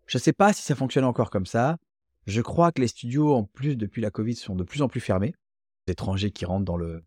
Je 0.06 0.18
sais 0.18 0.34
pas 0.34 0.54
si 0.54 0.62
ça 0.62 0.76
fonctionne 0.76 1.06
encore 1.06 1.30
comme 1.30 1.46
ça. 1.46 1.78
Je 2.28 2.42
crois 2.42 2.72
que 2.72 2.82
les 2.82 2.88
studios, 2.88 3.34
en 3.34 3.44
plus, 3.44 3.76
depuis 3.76 4.02
la 4.02 4.12
Covid, 4.12 4.36
sont 4.36 4.56
de 4.56 4.64
plus 4.64 4.82
en 4.82 4.88
plus 4.88 5.00
fermés. 5.00 5.34
Des 5.88 5.94
étrangers 5.94 6.32
qui 6.32 6.46
rentrent 6.46 6.66
dans 6.66 6.78
le, 6.78 7.04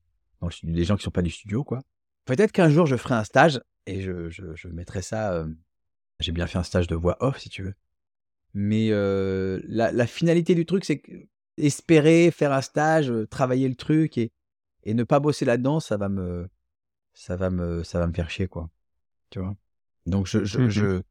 studio, 0.50 0.74
des 0.74 0.84
gens 0.84 0.96
qui 0.96 1.04
sont 1.04 1.10
pas 1.10 1.22
du 1.22 1.30
studio, 1.30 1.64
quoi. 1.64 1.80
Peut-être 2.24 2.52
qu'un 2.52 2.68
jour, 2.68 2.86
je 2.86 2.96
ferai 2.96 3.14
un 3.14 3.24
stage, 3.24 3.60
et 3.86 4.00
je, 4.00 4.28
je, 4.30 4.54
je 4.54 4.68
mettrai 4.68 5.02
ça, 5.02 5.32
euh, 5.32 5.46
j'ai 6.20 6.32
bien 6.32 6.46
fait 6.46 6.58
un 6.58 6.64
stage 6.64 6.86
de 6.88 6.96
voix 6.96 7.16
off, 7.20 7.38
si 7.38 7.48
tu 7.48 7.62
veux. 7.62 7.74
Mais 8.54 8.88
euh, 8.90 9.60
la, 9.64 9.92
la 9.92 10.06
finalité 10.06 10.54
du 10.54 10.66
truc, 10.66 10.84
c'est 10.84 10.98
que 10.98 11.12
espérer 11.58 12.30
faire 12.30 12.52
un 12.52 12.60
stage, 12.60 13.10
euh, 13.10 13.26
travailler 13.26 13.68
le 13.68 13.74
truc 13.74 14.18
et, 14.18 14.32
et 14.84 14.94
ne 14.94 15.04
pas 15.04 15.20
bosser 15.20 15.44
là-dedans, 15.44 15.80
ça 15.80 15.96
va 15.96 16.08
me, 16.08 16.48
ça 17.14 17.36
va 17.36 17.50
me, 17.50 17.82
ça 17.84 17.98
va 17.98 18.06
me 18.06 18.12
faire 18.12 18.30
chier, 18.30 18.48
quoi. 18.48 18.70
Tu 19.30 19.40
vois? 19.40 19.56
Donc 20.06 20.26
je, 20.26 20.44
je, 20.44 20.60
Mhm. 20.60 20.70
je, 20.70 21.02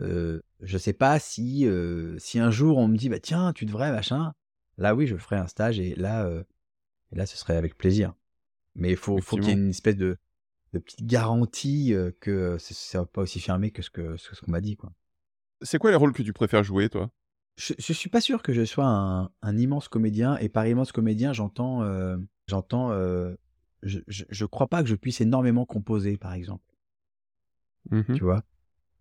euh, 0.00 0.42
je 0.60 0.78
sais 0.78 0.92
pas 0.92 1.18
si, 1.18 1.66
euh, 1.66 2.18
si 2.18 2.38
un 2.38 2.50
jour 2.50 2.78
on 2.78 2.88
me 2.88 2.96
dit, 2.96 3.08
bah 3.08 3.20
tiens, 3.20 3.52
tu 3.52 3.64
devrais, 3.66 3.92
machin. 3.92 4.34
Là, 4.78 4.94
oui, 4.94 5.06
je 5.06 5.16
ferai 5.16 5.36
un 5.36 5.46
stage 5.46 5.78
et 5.80 5.94
là, 5.94 6.24
euh, 6.26 6.42
et 7.12 7.16
là, 7.16 7.26
ce 7.26 7.36
serait 7.36 7.56
avec 7.56 7.76
plaisir. 7.76 8.14
Mais 8.74 8.90
il 8.90 8.96
faut, 8.96 9.20
faut 9.20 9.36
qu'il 9.36 9.48
y 9.48 9.50
ait 9.50 9.58
une 9.58 9.70
espèce 9.70 9.96
de, 9.96 10.16
de 10.72 10.78
petite 10.80 11.06
garantie 11.06 11.94
que 12.20 12.56
c'est 12.58 12.98
pas 13.12 13.22
aussi 13.22 13.38
fermé 13.38 13.70
que 13.70 13.82
ce 13.82 13.90
que 13.90 14.16
ce 14.16 14.40
qu'on 14.40 14.50
m'a 14.50 14.60
dit, 14.60 14.76
quoi. 14.76 14.92
C'est 15.62 15.78
quoi 15.78 15.90
les 15.90 15.96
rôles 15.96 16.12
que 16.12 16.22
tu 16.22 16.32
préfères 16.32 16.64
jouer, 16.64 16.88
toi? 16.88 17.10
Je, 17.56 17.72
je 17.78 17.92
suis 17.92 18.10
pas 18.10 18.20
sûr 18.20 18.42
que 18.42 18.52
je 18.52 18.64
sois 18.64 18.86
un, 18.86 19.30
un 19.42 19.56
immense 19.56 19.88
comédien 19.88 20.36
et 20.38 20.48
par 20.48 20.66
immense 20.66 20.90
comédien 20.92 21.32
j'entends 21.32 21.82
euh, 21.82 22.16
j'entends 22.48 22.90
euh, 22.90 23.34
je, 23.82 24.00
je 24.08 24.24
je 24.28 24.44
crois 24.44 24.66
pas 24.68 24.82
que 24.82 24.88
je 24.88 24.96
puisse 24.96 25.20
énormément 25.20 25.64
composer 25.64 26.16
par 26.16 26.32
exemple. 26.34 26.64
Mhm. 27.90 28.16
tu 28.16 28.24
vois? 28.24 28.42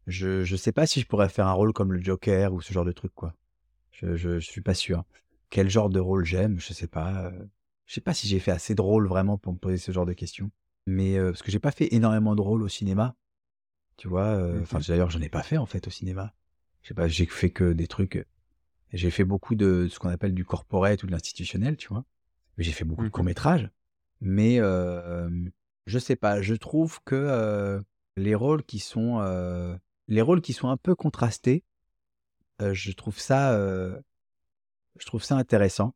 Je 0.08 0.44
je 0.44 0.56
sais 0.56 0.72
pas 0.72 0.86
si 0.88 1.02
je 1.02 1.08
pourrais 1.08 1.30
faire 1.30 1.48
un 1.48 1.54
rôle 1.54 1.74
comme 1.74 1.94
le 1.94 2.02
Joker 2.04 2.54
ou 2.54 2.62
ce 2.62 2.74
genre 2.74 2.86
de 2.86 2.92
truc 2.92 3.14
quoi. 3.16 3.36
Je 3.92 4.16
je, 4.18 4.40
suis 4.40 4.62
pas 4.62 4.74
sûr. 4.74 5.04
Quel 5.50 5.70
genre 5.70 5.90
de 5.90 6.00
rôle 6.00 6.26
j'aime 6.26 6.60
je 6.60 6.74
sais 6.74 6.88
pas 6.88 7.26
euh, 7.28 7.46
je 7.86 7.94
sais 7.96 8.02
pas 8.02 8.14
si 8.14 8.28
j'ai 8.28 8.40
fait 8.40 8.52
assez 8.52 8.76
de 8.76 8.82
rôles 8.82 9.08
vraiment 9.08 9.38
pour 9.38 9.54
me 9.54 9.58
poser 9.58 9.78
ce 9.78 9.92
genre 9.92 10.06
de 10.06 10.14
questions. 10.14 10.52
Mais 10.88 11.18
euh, 11.18 11.32
parce 11.32 11.44
que 11.44 11.52
j'ai 11.52 11.60
pas 11.60 11.72
fait 11.72 11.94
énormément 11.94 12.36
de 12.36 12.42
rôles 12.42 12.64
au 12.64 12.68
cinéma. 12.68 13.16
Tu 13.98 14.08
vois 14.08 14.26
euh, 14.28 14.62
enfin 14.62 14.80
Mhm. 14.80 14.86
d'ailleurs 14.88 15.10
j'en 15.10 15.22
ai 15.22 15.30
pas 15.30 15.44
fait 15.44 15.58
en 15.58 15.66
fait 15.66 15.88
au 15.88 15.92
cinéma. 15.92 16.34
Je 16.82 16.90
sais 16.90 16.94
pas 16.94 17.08
j'ai 17.08 17.26
fait 17.26 17.52
que 17.52 17.74
des 17.74 17.88
trucs 17.88 18.26
j'ai 18.94 19.12
fait 19.12 19.24
beaucoup 19.26 19.56
de 19.56 19.88
ce 19.90 20.00
qu'on 20.00 20.10
appelle 20.10 20.34
du 20.34 20.46
corporate 20.46 21.04
ou 21.04 21.08
de 21.08 21.12
l'institutionnel, 21.12 21.76
tu 21.78 21.90
vois. 21.90 22.06
J'ai 22.58 22.72
fait 22.72 22.86
beaucoup 22.86 23.02
de 23.02 23.08
Mhm. 23.08 23.12
courts-métrages. 23.12 23.70
Mais 24.22 24.60
euh, 24.60 25.30
je 25.86 26.00
sais 26.00 26.16
pas, 26.16 26.42
je 26.42 26.54
trouve 26.54 27.00
que 27.04 27.16
euh, 27.16 27.82
les 28.16 28.36
rôles 28.36 28.64
qui 28.64 28.80
sont 28.80 29.20
euh, 29.20 29.76
les 30.08 30.22
rôles 30.22 30.42
qui 30.42 30.54
sont 30.54 30.70
un 30.70 30.78
peu 30.78 30.96
contrastés, 30.96 31.64
je 32.62 32.92
trouve 32.94 33.20
ça 33.20 33.58
je 35.00 35.06
trouve 35.06 35.24
ça 35.24 35.36
intéressant. 35.36 35.96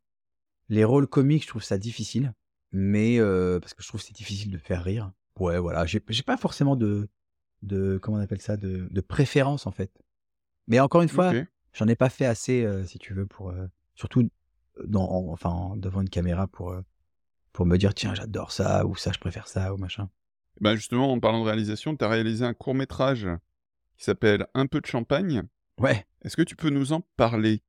Les 0.70 0.84
rôles 0.84 1.08
comiques, 1.08 1.44
je 1.44 1.48
trouve 1.48 1.64
ça 1.64 1.78
difficile, 1.78 2.34
mais 2.74 3.20
parce 3.62 3.74
que 3.74 3.84
je 3.84 3.88
trouve 3.88 4.02
que 4.02 4.08
c'est 4.08 4.16
difficile 4.16 4.52
de 4.52 4.58
faire 4.58 4.84
rire. 4.84 5.12
Ouais, 5.40 5.60
voilà, 5.60 5.86
j'ai 5.86 6.00
pas 6.02 6.38
forcément 6.38 6.76
de 6.76 7.08
de 7.64 7.98
comment 8.02 8.18
on 8.18 8.22
appelle 8.22 8.42
ça 8.42 8.58
de, 8.58 8.88
de 8.92 9.02
préférence 9.02 9.66
en 9.68 9.72
fait. 9.72 9.92
Mais 10.68 10.80
encore 10.80 11.02
une 11.04 11.10
fois. 11.10 11.32
J'en 11.78 11.88
ai 11.88 11.96
pas 11.96 12.10
fait 12.10 12.26
assez, 12.26 12.64
euh, 12.64 12.84
si 12.86 12.98
tu 12.98 13.14
veux, 13.14 13.28
pour 13.28 13.50
euh, 13.52 13.68
surtout 13.96 14.30
dans, 14.84 15.08
en- 15.10 15.32
enfin 15.32 15.50
en- 15.50 15.76
devant 15.78 16.02
une 16.02 16.10
caméra 16.10 16.48
pour 16.48 16.72
euh, 16.72 16.82
pour 17.54 17.66
me 17.68 17.78
dire 17.78 17.94
tiens 17.94 18.14
j'adore 18.16 18.52
ça 18.52 18.86
ou 18.86 18.96
ça 18.96 19.12
je 19.12 19.20
préfère 19.20 19.48
ça 19.48 19.74
ou 19.74 19.78
machin. 19.78 20.10
Bah 20.60 20.76
justement, 20.76 21.12
en 21.12 21.20
parlant 21.20 21.42
de 21.42 21.46
réalisation, 21.46 21.96
tu 21.96 22.04
as 22.04 22.10
réalisé 22.10 22.44
un 22.46 22.54
court 22.56 22.74
métrage 22.74 23.28
qui 23.96 24.04
s'appelle 24.06 24.48
Un 24.56 24.66
peu 24.66 24.82
de 24.82 24.88
champagne. 24.88 25.44
Ouais. 25.80 26.06
Est-ce 26.24 26.36
que 26.36 26.42
tu 26.42 26.56
peux 26.56 26.70
nous 26.72 26.94
en 26.94 27.02
parler? 27.16 27.62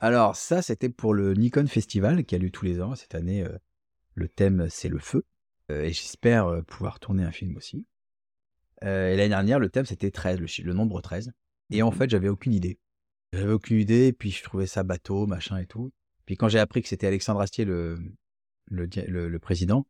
Alors 0.00 0.34
ça 0.34 0.60
c'était 0.60 0.88
pour 0.88 1.14
le 1.14 1.34
Nikon 1.34 1.66
Festival 1.68 2.24
qui 2.24 2.34
a 2.34 2.38
lieu 2.38 2.50
tous 2.50 2.64
les 2.64 2.80
ans. 2.82 2.96
Cette 2.96 3.14
année 3.14 3.44
euh, 3.44 3.56
le 4.14 4.28
thème 4.28 4.66
c'est 4.68 4.88
le 4.88 4.98
feu 4.98 5.24
Euh, 5.70 5.82
et 5.84 5.92
j'espère 5.92 6.46
euh, 6.48 6.62
pouvoir 6.62 6.98
tourner 6.98 7.22
un 7.24 7.30
film 7.30 7.56
aussi. 7.56 7.86
Euh, 8.82 9.12
et 9.12 9.16
l'année 9.16 9.28
dernière 9.30 9.58
le 9.60 9.70
thème 9.70 9.86
c'était 9.86 10.10
13, 10.10 10.40
le, 10.40 10.46
le 10.64 10.72
nombre 10.74 11.00
13. 11.00 11.32
Et 11.70 11.82
en 11.82 11.90
Mhm. 11.90 11.96
fait 11.96 12.10
j'avais 12.10 12.28
aucune 12.28 12.52
idée. 12.52 12.78
J'avais 13.34 13.52
aucune 13.52 13.78
idée 13.78 14.12
puis 14.12 14.30
je 14.30 14.42
trouvais 14.42 14.66
ça 14.66 14.82
bateau 14.82 15.26
machin 15.26 15.58
et 15.58 15.66
tout. 15.66 15.92
Puis 16.26 16.36
quand 16.36 16.48
j'ai 16.48 16.58
appris 16.58 16.82
que 16.82 16.88
c'était 16.88 17.06
Alexandre 17.06 17.40
Astier 17.40 17.64
le 17.64 17.98
le, 18.70 19.28
le, 19.28 19.38
président, 19.38 19.86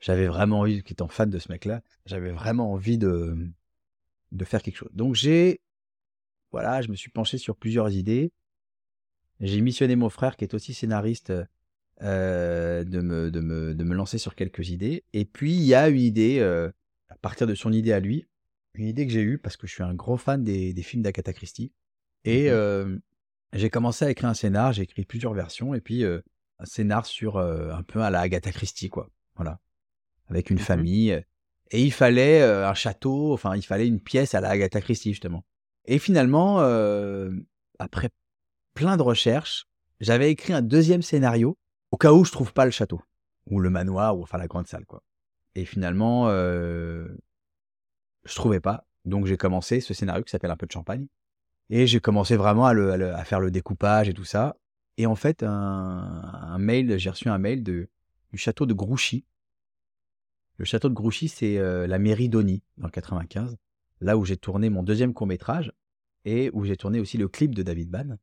j'avais 0.00 0.26
vraiment 0.26 0.60
envie, 0.60 0.82
qui 0.82 0.92
étant 0.92 1.08
fan 1.08 1.30
de 1.30 1.38
ce 1.38 1.50
mec-là, 1.50 1.82
j'avais 2.06 2.32
vraiment 2.32 2.72
envie 2.72 2.98
de, 2.98 3.36
de 4.32 4.44
faire 4.44 4.62
quelque 4.62 4.76
chose. 4.76 4.90
Donc 4.92 5.14
j'ai, 5.14 5.60
voilà, 6.52 6.82
je 6.82 6.88
me 6.88 6.96
suis 6.96 7.10
penché 7.10 7.38
sur 7.38 7.56
plusieurs 7.56 7.92
idées. 7.92 8.32
J'ai 9.40 9.60
missionné 9.60 9.96
mon 9.96 10.08
frère, 10.08 10.36
qui 10.36 10.44
est 10.44 10.54
aussi 10.54 10.74
scénariste, 10.74 11.32
euh, 12.02 12.84
de, 12.84 13.00
me, 13.00 13.30
de, 13.30 13.40
me, 13.40 13.74
de 13.74 13.84
me 13.84 13.94
lancer 13.94 14.18
sur 14.18 14.34
quelques 14.34 14.70
idées. 14.70 15.04
Et 15.12 15.24
puis 15.24 15.54
il 15.54 15.62
y 15.62 15.74
a 15.74 15.88
une 15.88 16.00
idée, 16.00 16.38
euh, 16.40 16.70
à 17.08 17.16
partir 17.16 17.46
de 17.46 17.54
son 17.54 17.72
idée 17.72 17.92
à 17.92 18.00
lui, 18.00 18.26
une 18.74 18.86
idée 18.86 19.06
que 19.06 19.12
j'ai 19.12 19.22
eue 19.22 19.38
parce 19.38 19.56
que 19.56 19.66
je 19.66 19.74
suis 19.74 19.84
un 19.84 19.94
gros 19.94 20.16
fan 20.16 20.42
des, 20.42 20.72
des 20.72 20.82
films 20.82 21.02
d'Agatha 21.02 21.32
Christie. 21.32 21.72
Et 22.24 22.50
euh, 22.50 22.96
j'ai 23.52 23.70
commencé 23.70 24.04
à 24.04 24.10
écrire 24.10 24.30
un 24.30 24.34
scénar, 24.34 24.72
j'ai 24.72 24.82
écrit 24.82 25.04
plusieurs 25.04 25.34
versions, 25.34 25.74
et 25.74 25.80
puis 25.80 26.04
euh, 26.04 26.20
un 26.58 26.64
scénar 26.64 27.06
sur 27.06 27.36
euh, 27.36 27.70
un 27.72 27.82
peu 27.82 28.02
à 28.02 28.10
la 28.10 28.20
Agatha 28.20 28.50
Christie, 28.52 28.88
quoi. 28.88 29.08
Voilà. 29.36 29.60
Avec 30.28 30.50
une 30.50 30.58
Mhm. 30.58 30.64
famille. 30.64 31.24
Et 31.70 31.82
il 31.82 31.92
fallait 31.92 32.42
un 32.42 32.74
château, 32.74 33.32
enfin, 33.32 33.56
il 33.56 33.62
fallait 33.62 33.88
une 33.88 34.00
pièce 34.00 34.34
à 34.34 34.40
la 34.40 34.50
Agatha 34.50 34.80
Christie, 34.80 35.10
justement. 35.10 35.44
Et 35.86 35.98
finalement, 35.98 36.58
après 37.78 38.10
plein 38.74 38.96
de 38.96 39.02
recherches, 39.02 39.66
j'avais 40.00 40.30
écrit 40.30 40.52
un 40.52 40.62
deuxième 40.62 41.02
scénario 41.02 41.58
au 41.90 41.96
cas 41.96 42.12
où 42.12 42.24
je 42.24 42.32
trouve 42.32 42.52
pas 42.52 42.64
le 42.64 42.70
château, 42.70 43.00
ou 43.46 43.60
le 43.60 43.70
manoir, 43.70 44.16
ou 44.16 44.22
enfin 44.22 44.38
la 44.38 44.46
grande 44.46 44.66
salle, 44.68 44.84
quoi. 44.86 45.02
Et 45.56 45.64
finalement, 45.64 46.28
je 46.28 47.08
trouvais 48.34 48.60
pas. 48.60 48.86
Donc 49.04 49.26
j'ai 49.26 49.36
commencé 49.36 49.80
ce 49.80 49.94
scénario 49.94 50.22
qui 50.22 50.30
s'appelle 50.30 50.50
Un 50.50 50.56
peu 50.56 50.66
de 50.66 50.72
champagne. 50.72 51.06
Et 51.70 51.86
j'ai 51.86 52.00
commencé 52.00 52.36
vraiment 52.36 52.66
à, 52.66 52.74
le- 52.74 53.14
faire 53.24 53.40
le 53.40 53.50
découpage 53.50 54.08
et 54.08 54.14
tout 54.14 54.24
ça. 54.24 54.56
Et 54.96 55.06
en 55.06 55.14
fait, 55.14 55.42
un, 55.42 56.56
mail, 56.58 56.98
j'ai 56.98 57.10
reçu 57.10 57.28
un 57.28 57.38
mail 57.38 57.62
de, 57.62 57.88
du 58.32 58.38
château 58.38 58.66
de 58.66 58.74
Grouchy. 58.74 59.24
Le 60.56 60.64
château 60.64 60.88
de 60.88 60.94
Grouchy, 60.94 61.28
c'est 61.28 61.58
euh, 61.58 61.86
la 61.86 61.98
mairie 61.98 62.28
d'Oni, 62.28 62.62
dans 62.76 62.86
le 62.86 62.92
95, 62.92 63.56
là 64.00 64.16
où 64.16 64.24
j'ai 64.24 64.36
tourné 64.36 64.70
mon 64.70 64.82
deuxième 64.84 65.12
court-métrage 65.12 65.72
et 66.24 66.50
où 66.52 66.64
j'ai 66.64 66.76
tourné 66.76 67.00
aussi 67.00 67.18
le 67.18 67.28
clip 67.28 67.54
de 67.54 67.62
David 67.62 67.90
Ban. 67.90 68.16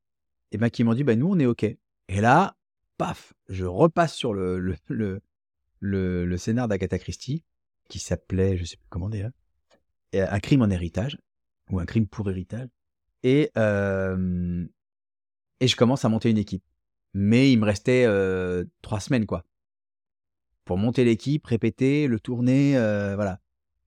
Et 0.52 0.58
ben 0.58 0.70
qui 0.70 0.84
m'ont 0.84 0.94
dit, 0.94 1.04
bah, 1.04 1.16
nous, 1.16 1.28
on 1.28 1.40
est 1.40 1.46
OK. 1.46 1.64
Et 1.64 2.22
là, 2.22 2.56
paf, 2.98 3.34
je 3.50 3.66
repasse 3.66 4.14
sur 4.14 4.34
le, 4.34 4.60
le 5.80 6.38
scénar 6.38 6.68
d'Agatha 6.68 7.00
Christie, 7.00 7.44
qui 7.90 8.00
s'appelait, 8.00 8.58
je 8.58 8.64
sais 8.64 8.78
plus 8.78 8.88
comment 8.90 9.10
dire, 9.10 9.32
Un 10.14 10.40
crime 10.40 10.62
en 10.62 10.70
héritage, 10.70 11.18
ou 11.70 11.80
un 11.80 11.86
crime 11.86 12.08
pour 12.08 12.30
héritage. 12.30 12.70
Et, 13.24 13.52
je 13.56 14.68
commence 15.76 16.06
à 16.06 16.10
monter 16.10 16.30
une 16.30 16.38
équipe. 16.38 16.64
Mais 17.14 17.52
il 17.52 17.60
me 17.60 17.66
restait 17.66 18.08
trois 18.82 19.00
semaines, 19.00 19.26
quoi. 19.26 19.46
Pour 20.66 20.78
monter 20.78 21.04
l'équipe, 21.04 21.46
répéter, 21.46 22.08
le 22.08 22.20
tourner, 22.20 22.74
voilà. 23.16 23.40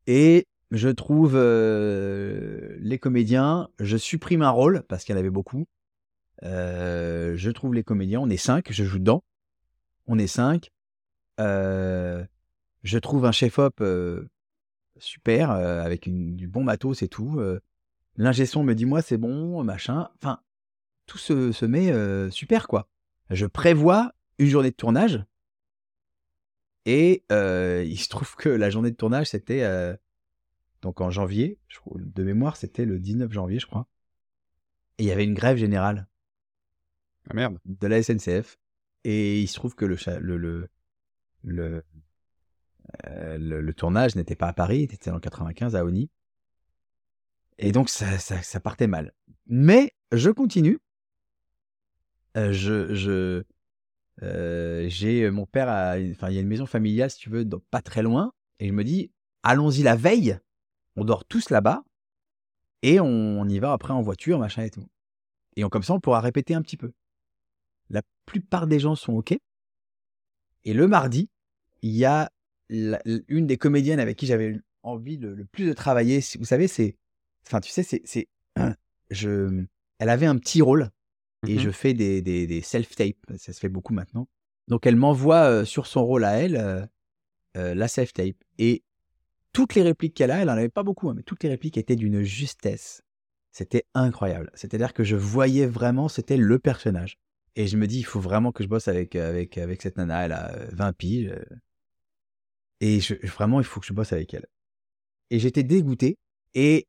Et 0.07 0.47
je 0.71 0.89
trouve 0.89 1.37
les 1.37 2.99
comédiens, 2.99 3.69
je 3.79 3.97
supprime 3.97 4.43
un 4.43 4.51
rôle, 4.51 4.83
parce 4.89 5.05
qu'il 5.05 5.15
y 5.15 5.17
en 5.17 5.21
avait 5.21 5.31
beaucoup. 5.31 5.67
Je 6.43 7.51
trouve 7.51 7.75
les 7.75 7.85
comédiens, 7.85 8.21
on 8.21 8.29
est 8.29 8.37
cinq, 8.37 8.71
je 8.71 8.85
joue 8.85 8.99
dedans. 8.99 9.25
On 10.07 10.19
est 10.19 10.27
cinq. 10.27 10.71
Je 11.39 12.99
trouve 12.99 13.25
un 13.25 13.33
chef-op 13.33 13.83
super, 14.99 15.51
avec 15.51 16.09
du 16.11 16.47
bon 16.47 16.63
matos 16.63 17.03
et 17.03 17.09
tout. 17.09 17.41
L'ingé 18.17 18.47
son 18.47 18.63
me 18.65 18.75
dit, 18.75 18.85
moi, 18.87 19.03
c'est 19.03 19.17
bon, 19.19 19.63
machin. 19.65 20.09
Enfin, 20.17 20.41
tout 21.07 21.19
se, 21.19 21.53
se 21.53 21.65
met 21.67 21.93
euh, 21.93 22.31
super, 22.31 22.69
quoi. 22.69 22.89
Je 23.31 23.47
prévois 23.47 24.15
une 24.39 24.49
journée 24.49 24.71
de 24.71 24.77
tournage. 24.77 25.25
Et 26.87 27.25
euh, 27.33 27.83
il 27.87 27.99
se 27.99 28.09
trouve 28.09 28.37
que 28.37 28.49
la 28.49 28.71
journée 28.71 28.91
de 28.91 28.97
tournage, 28.97 29.29
c'était 29.29 29.63
euh, 29.63 29.97
donc 30.83 31.01
en 31.01 31.11
janvier. 31.11 31.59
Je 31.69 31.79
crois, 31.79 31.99
de 31.99 32.23
mémoire, 32.23 32.57
c'était 32.57 32.85
le 32.85 32.99
19 32.99 33.33
janvier, 33.33 33.59
je 33.59 33.67
crois. 33.67 33.89
Et 34.99 35.05
il 35.05 35.07
y 35.07 35.13
avait 35.13 35.25
une 35.25 35.35
grève 35.35 35.57
générale 35.57 36.07
Ah 37.31 37.35
merde. 37.35 37.59
de 37.65 37.87
la 37.87 38.03
SNCF. 38.03 38.59
Et 39.05 39.41
il 39.41 39.49
se 39.49 39.55
trouve 39.55 39.75
que 39.75 39.85
le, 39.87 39.97
le, 40.21 40.37
le, 40.37 40.69
le, 41.43 41.85
euh, 43.07 43.39
le- 43.39 43.61
le 43.61 43.75
tournage 43.75 44.15
n'était 44.17 44.37
pas 44.37 44.49
à 44.49 44.53
Paris, 44.53 44.87
il 44.89 44.95
était 44.95 45.11
en 45.11 45.21
95 45.21 45.75
à 45.77 45.85
Oni. 45.85 46.11
Et 47.59 47.73
donc 47.73 47.89
ça, 47.89 48.19
ça, 48.19 48.43
ça 48.43 48.61
partait 48.61 48.87
mal. 48.87 49.13
Mais 49.47 49.95
je 50.13 50.31
continue. 50.31 50.79
Euh, 52.37 52.53
je, 52.53 52.95
je, 52.95 53.45
euh, 54.23 54.87
j'ai 54.89 55.31
mon 55.31 55.47
père, 55.47 55.69
enfin 56.13 56.31
il 56.31 56.35
y 56.35 56.39
a 56.39 56.41
une 56.41 56.49
maison 56.49 56.67
familiale 56.67 57.11
si 57.11 57.19
tu 57.19 57.31
veux, 57.31 57.49
pas 57.71 57.83
très 57.83 58.03
loin. 58.03 58.33
Et 58.61 58.69
je 58.69 58.73
me 58.73 58.85
dis, 58.85 59.11
allons-y 59.43 59.83
la 59.83 59.97
veille. 59.97 60.39
On 60.97 61.05
dort 61.05 61.25
tous 61.25 61.51
là-bas 61.51 61.85
et 62.83 63.01
on, 63.01 63.49
y 63.49 63.59
va 63.59 63.73
après 63.73 63.93
en 63.93 64.03
voiture, 64.03 64.39
machin 64.39 64.63
et 64.63 64.71
tout. 64.71 64.87
Et 65.57 65.65
on, 65.65 65.69
comme 65.69 65.83
ça, 65.83 65.95
on 65.95 66.01
pourra 66.01 66.21
répéter 66.21 66.55
un 66.55 66.63
petit 66.63 66.77
peu. 66.77 66.93
La 67.91 68.03
plupart 68.27 68.67
des 68.67 68.79
gens 68.79 68.95
sont 68.95 69.15
OK. 69.15 69.37
Et 70.65 70.75
le 70.75 70.87
mardi, 70.87 71.31
il 71.83 71.93
y 71.93 72.05
a 72.05 72.31
une 72.69 73.47
des 73.47 73.57
comédiennes 73.57 74.01
avec 74.01 74.19
qui 74.19 74.27
j'avais 74.27 74.61
envie 74.83 75.17
le, 75.17 75.45
plus 75.47 75.67
de 75.67 75.73
travailler. 75.73 76.21
Vous 76.39 76.45
savez, 76.45 76.69
c'est. 76.69 76.97
Enfin, 77.47 77.61
tu 77.61 77.71
sais, 77.71 77.83
c'est. 77.83 78.03
c'est- 78.05 78.29
Je, 79.11 79.65
elle 79.99 80.09
avait 80.09 80.27
un 80.27 80.39
petit 80.39 80.63
rôle 80.63 80.91
et 81.47 81.55
Mhm. 81.55 81.61
je 81.61 81.71
fais 81.71 81.93
des, 81.93 82.23
des, 82.23 82.47
des 82.47 82.63
self-tapes. 82.63 83.17
Ça 83.37 83.53
se 83.53 83.61
fait 83.61 83.69
beaucoup 83.69 83.93
maintenant. 83.93 84.29
Donc, 84.67 84.87
elle 84.87 84.97
m'envoie 84.97 85.45
euh, 85.45 85.65
sur 85.67 85.87
son 85.87 86.05
rôle 86.07 86.25
à 86.25 86.33
elle 86.41 86.57
euh, 87.57 87.75
la 87.75 87.87
self-tape. 87.87 88.37
Et 88.59 88.83
toutes 89.53 89.75
les 89.75 89.83
répliques 89.83 90.15
qu'elle 90.15 90.31
a, 90.31 90.39
elle 90.41 90.49
en 90.49 90.55
avait 90.55 90.71
pas 90.71 90.83
beaucoup, 90.83 91.11
hein, 91.11 91.15
mais 91.15 91.23
toutes 91.23 91.43
les 91.45 91.51
répliques 91.51 91.77
étaient 91.77 91.97
d'une 91.97 92.23
justesse. 92.23 93.03
C'était 93.53 93.85
incroyable. 93.93 94.51
C'est-à-dire 94.55 94.95
que 94.95 95.05
je 95.05 95.17
voyais 95.17 95.67
vraiment, 95.67 96.09
c'était 96.09 96.39
le 96.39 96.59
personnage. 96.59 97.19
Et 97.57 97.67
je 97.69 97.77
me 97.77 97.87
dis, 97.87 97.99
il 98.01 98.05
faut 98.07 98.21
vraiment 98.21 98.51
que 98.53 98.65
je 98.65 98.69
bosse 98.69 98.89
avec, 98.89 99.15
avec, 99.17 99.59
avec 99.59 99.83
cette 99.83 99.99
nana. 99.99 100.25
Elle 100.25 100.33
a 100.33 100.51
euh, 100.57 100.67
20 100.73 100.93
piges. 100.95 101.33
Et 102.81 103.01
je- 103.01 103.15
vraiment, 103.27 103.61
il 103.61 103.65
faut 103.67 103.81
que 103.81 103.87
je 103.87 103.93
bosse 103.93 104.13
avec 104.13 104.33
elle. 104.35 104.47
Et 105.31 105.39
j'étais 105.39 105.63
dégoûté. 105.63 106.17
Et 106.55 106.87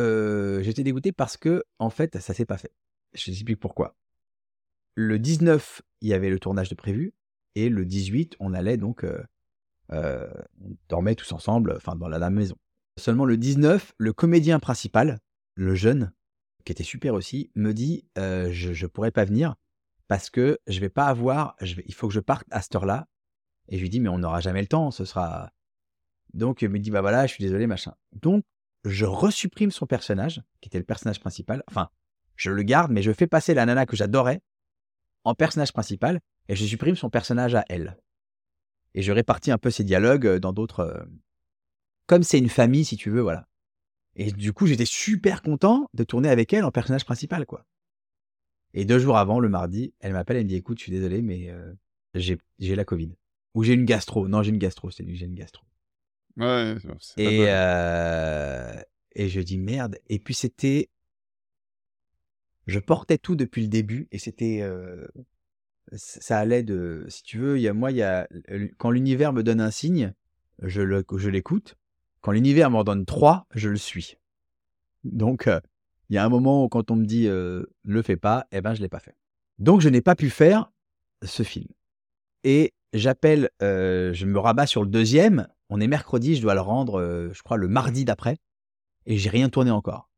euh, 0.00 0.62
j'étais 0.62 0.82
dégoûté 0.82 1.12
parce 1.12 1.36
que, 1.36 1.64
en 1.78 1.90
fait, 1.90 2.18
ça 2.18 2.34
s'est 2.34 2.46
pas 2.46 2.58
fait. 2.58 2.72
Je 3.14 3.26
t'explique 3.26 3.60
pourquoi. 3.60 3.96
Le 4.94 5.18
19, 5.18 5.82
il 6.00 6.08
y 6.08 6.14
avait 6.14 6.30
le 6.30 6.38
tournage 6.38 6.68
de 6.68 6.74
prévu. 6.74 7.14
Et 7.54 7.68
le 7.68 7.84
18, 7.84 8.36
on 8.40 8.54
allait 8.54 8.76
donc. 8.76 9.04
euh, 9.04 9.22
euh, 9.92 10.28
on 10.64 10.76
dormait 10.88 11.16
tous 11.16 11.32
ensemble, 11.32 11.74
enfin, 11.76 11.96
dans 11.96 12.08
la, 12.08 12.18
la 12.18 12.30
maison. 12.30 12.56
Seulement 12.96 13.24
le 13.24 13.36
19, 13.36 13.94
le 13.98 14.12
comédien 14.12 14.60
principal, 14.60 15.18
le 15.54 15.74
jeune, 15.74 16.12
qui 16.64 16.72
était 16.72 16.84
super 16.84 17.14
aussi, 17.14 17.50
me 17.56 17.72
dit 17.72 18.04
je, 18.16 18.72
je 18.72 18.86
pourrais 18.86 19.10
pas 19.10 19.24
venir 19.24 19.56
parce 20.06 20.30
que 20.30 20.58
je 20.66 20.78
vais 20.80 20.90
pas 20.90 21.06
avoir, 21.06 21.56
il 21.60 21.94
faut 21.94 22.06
que 22.08 22.14
je 22.14 22.20
parte 22.20 22.46
à 22.50 22.62
cette 22.62 22.74
heure-là. 22.76 23.08
Et 23.68 23.78
je 23.78 23.82
lui 23.82 23.88
dis 23.88 24.00
mais 24.00 24.08
on 24.08 24.18
n'aura 24.18 24.40
jamais 24.40 24.60
le 24.60 24.66
temps, 24.68 24.90
ce 24.90 25.04
sera. 25.04 25.50
Donc 26.34 26.62
il 26.62 26.68
me 26.68 26.78
dit 26.78 26.90
bah 26.90 27.00
voilà, 27.00 27.26
je 27.26 27.34
suis 27.34 27.42
désolé 27.42 27.66
machin. 27.66 27.94
Donc 28.12 28.44
je 28.84 29.04
resupprime 29.06 29.70
son 29.70 29.86
personnage, 29.86 30.42
qui 30.60 30.68
était 30.68 30.78
le 30.78 30.84
personnage 30.84 31.20
principal. 31.20 31.62
Enfin, 31.68 31.90
je 32.36 32.50
le 32.50 32.62
garde, 32.62 32.90
mais 32.90 33.02
je 33.02 33.12
fais 33.12 33.26
passer 33.26 33.54
la 33.54 33.66
nana 33.66 33.86
que 33.86 33.96
j'adorais 33.96 34.40
en 35.24 35.34
personnage 35.34 35.72
principal 35.72 36.20
et 36.48 36.56
je 36.56 36.64
supprime 36.64 36.96
son 36.96 37.10
personnage 37.10 37.54
à 37.54 37.64
elle. 37.68 37.98
Et 38.94 39.02
je 39.02 39.12
répartis 39.12 39.50
un 39.50 39.58
peu 39.58 39.70
ses 39.70 39.84
dialogues 39.84 40.26
euh, 40.26 40.38
dans 40.40 40.52
d'autres. 40.52 40.80
euh, 40.80 41.04
Comme 42.06 42.22
c'est 42.22 42.38
une 42.38 42.48
famille, 42.48 42.84
si 42.84 42.96
tu 42.96 43.10
veux, 43.10 43.20
voilà. 43.20 43.46
Et 44.16 44.32
du 44.32 44.52
coup, 44.52 44.66
j'étais 44.66 44.84
super 44.86 45.42
content 45.42 45.88
de 45.94 46.02
tourner 46.02 46.28
avec 46.28 46.52
elle 46.52 46.64
en 46.64 46.72
personnage 46.72 47.04
principal, 47.04 47.46
quoi. 47.46 47.64
Et 48.74 48.84
deux 48.84 48.98
jours 48.98 49.16
avant, 49.16 49.40
le 49.40 49.48
mardi, 49.48 49.94
elle 50.00 50.12
m'appelle, 50.12 50.38
elle 50.38 50.44
me 50.44 50.48
dit 50.48 50.56
Écoute, 50.56 50.78
je 50.78 50.84
suis 50.84 50.92
désolé, 50.92 51.22
mais 51.22 51.50
euh, 51.50 51.72
j'ai 52.14 52.38
la 52.74 52.84
Covid. 52.84 53.14
Ou 53.54 53.62
j'ai 53.62 53.74
une 53.74 53.84
gastro. 53.84 54.28
Non, 54.28 54.42
j'ai 54.42 54.50
une 54.50 54.58
gastro, 54.58 54.90
c'est 54.90 55.04
j'ai 55.14 55.26
une 55.26 55.34
gastro. 55.34 55.64
Ouais, 56.36 56.76
Et, 57.16 57.44
euh, 57.48 58.72
et 59.14 59.28
je 59.28 59.40
dis 59.40 59.58
merde. 59.58 59.98
Et 60.08 60.18
puis 60.18 60.34
c'était. 60.34 60.90
Je 62.66 62.78
portais 62.78 63.18
tout 63.18 63.36
depuis 63.36 63.62
le 63.62 63.68
début 63.68 64.08
et 64.12 64.18
c'était. 64.18 64.60
euh, 64.62 65.06
ça 65.92 66.38
allait 66.38 66.62
de. 66.62 67.04
Si 67.08 67.22
tu 67.22 67.38
veux, 67.38 67.58
y 67.58 67.68
a, 67.68 67.72
moi, 67.74 67.90
y 67.90 68.02
a, 68.02 68.28
quand 68.78 68.90
l'univers 68.90 69.32
me 69.32 69.42
donne 69.42 69.60
un 69.60 69.70
signe, 69.70 70.14
je 70.62 70.82
le- 70.82 71.04
je 71.16 71.28
l'écoute. 71.28 71.76
Quand 72.20 72.32
l'univers 72.32 72.70
m'en 72.70 72.84
donne 72.84 73.06
trois, 73.06 73.46
je 73.54 73.68
le 73.70 73.76
suis. 73.76 74.16
Donc, 75.04 75.46
euh, 75.46 75.58
il 76.10 76.14
y 76.14 76.18
a 76.18 76.24
un 76.24 76.28
moment 76.28 76.64
où 76.64 76.68
quand 76.68 76.90
on 76.90 76.96
me 76.96 77.06
dit 77.06 77.26
le 77.26 78.02
fais 78.02 78.16
pas, 78.16 78.46
eh 78.52 78.60
ben 78.60 78.74
je 78.74 78.82
l'ai 78.82 78.88
pas 78.88 79.00
fait. 79.00 79.16
Donc, 79.58 79.80
je 79.80 79.88
n'ai 79.88 80.02
pas 80.02 80.14
pu 80.14 80.30
faire 80.30 80.70
ce 81.22 81.42
film. 81.42 81.68
Et 82.44 82.74
j'appelle, 82.92 83.50
je 83.60 84.24
me 84.26 84.38
rabats 84.38 84.66
sur 84.66 84.82
le 84.82 84.90
deuxième. 84.90 85.48
On 85.70 85.80
est 85.80 85.86
mercredi, 85.86 86.34
je 86.36 86.42
dois 86.42 86.54
le 86.54 86.60
rendre, 86.60 87.00
euh, 87.00 87.30
je 87.32 87.42
crois, 87.42 87.56
le 87.56 87.68
mardi 87.68 88.04
d'après. 88.04 88.36
Et 89.06 89.16
j'ai 89.16 89.30
rien 89.30 89.48
tourné 89.48 89.70
encore. 89.70 90.10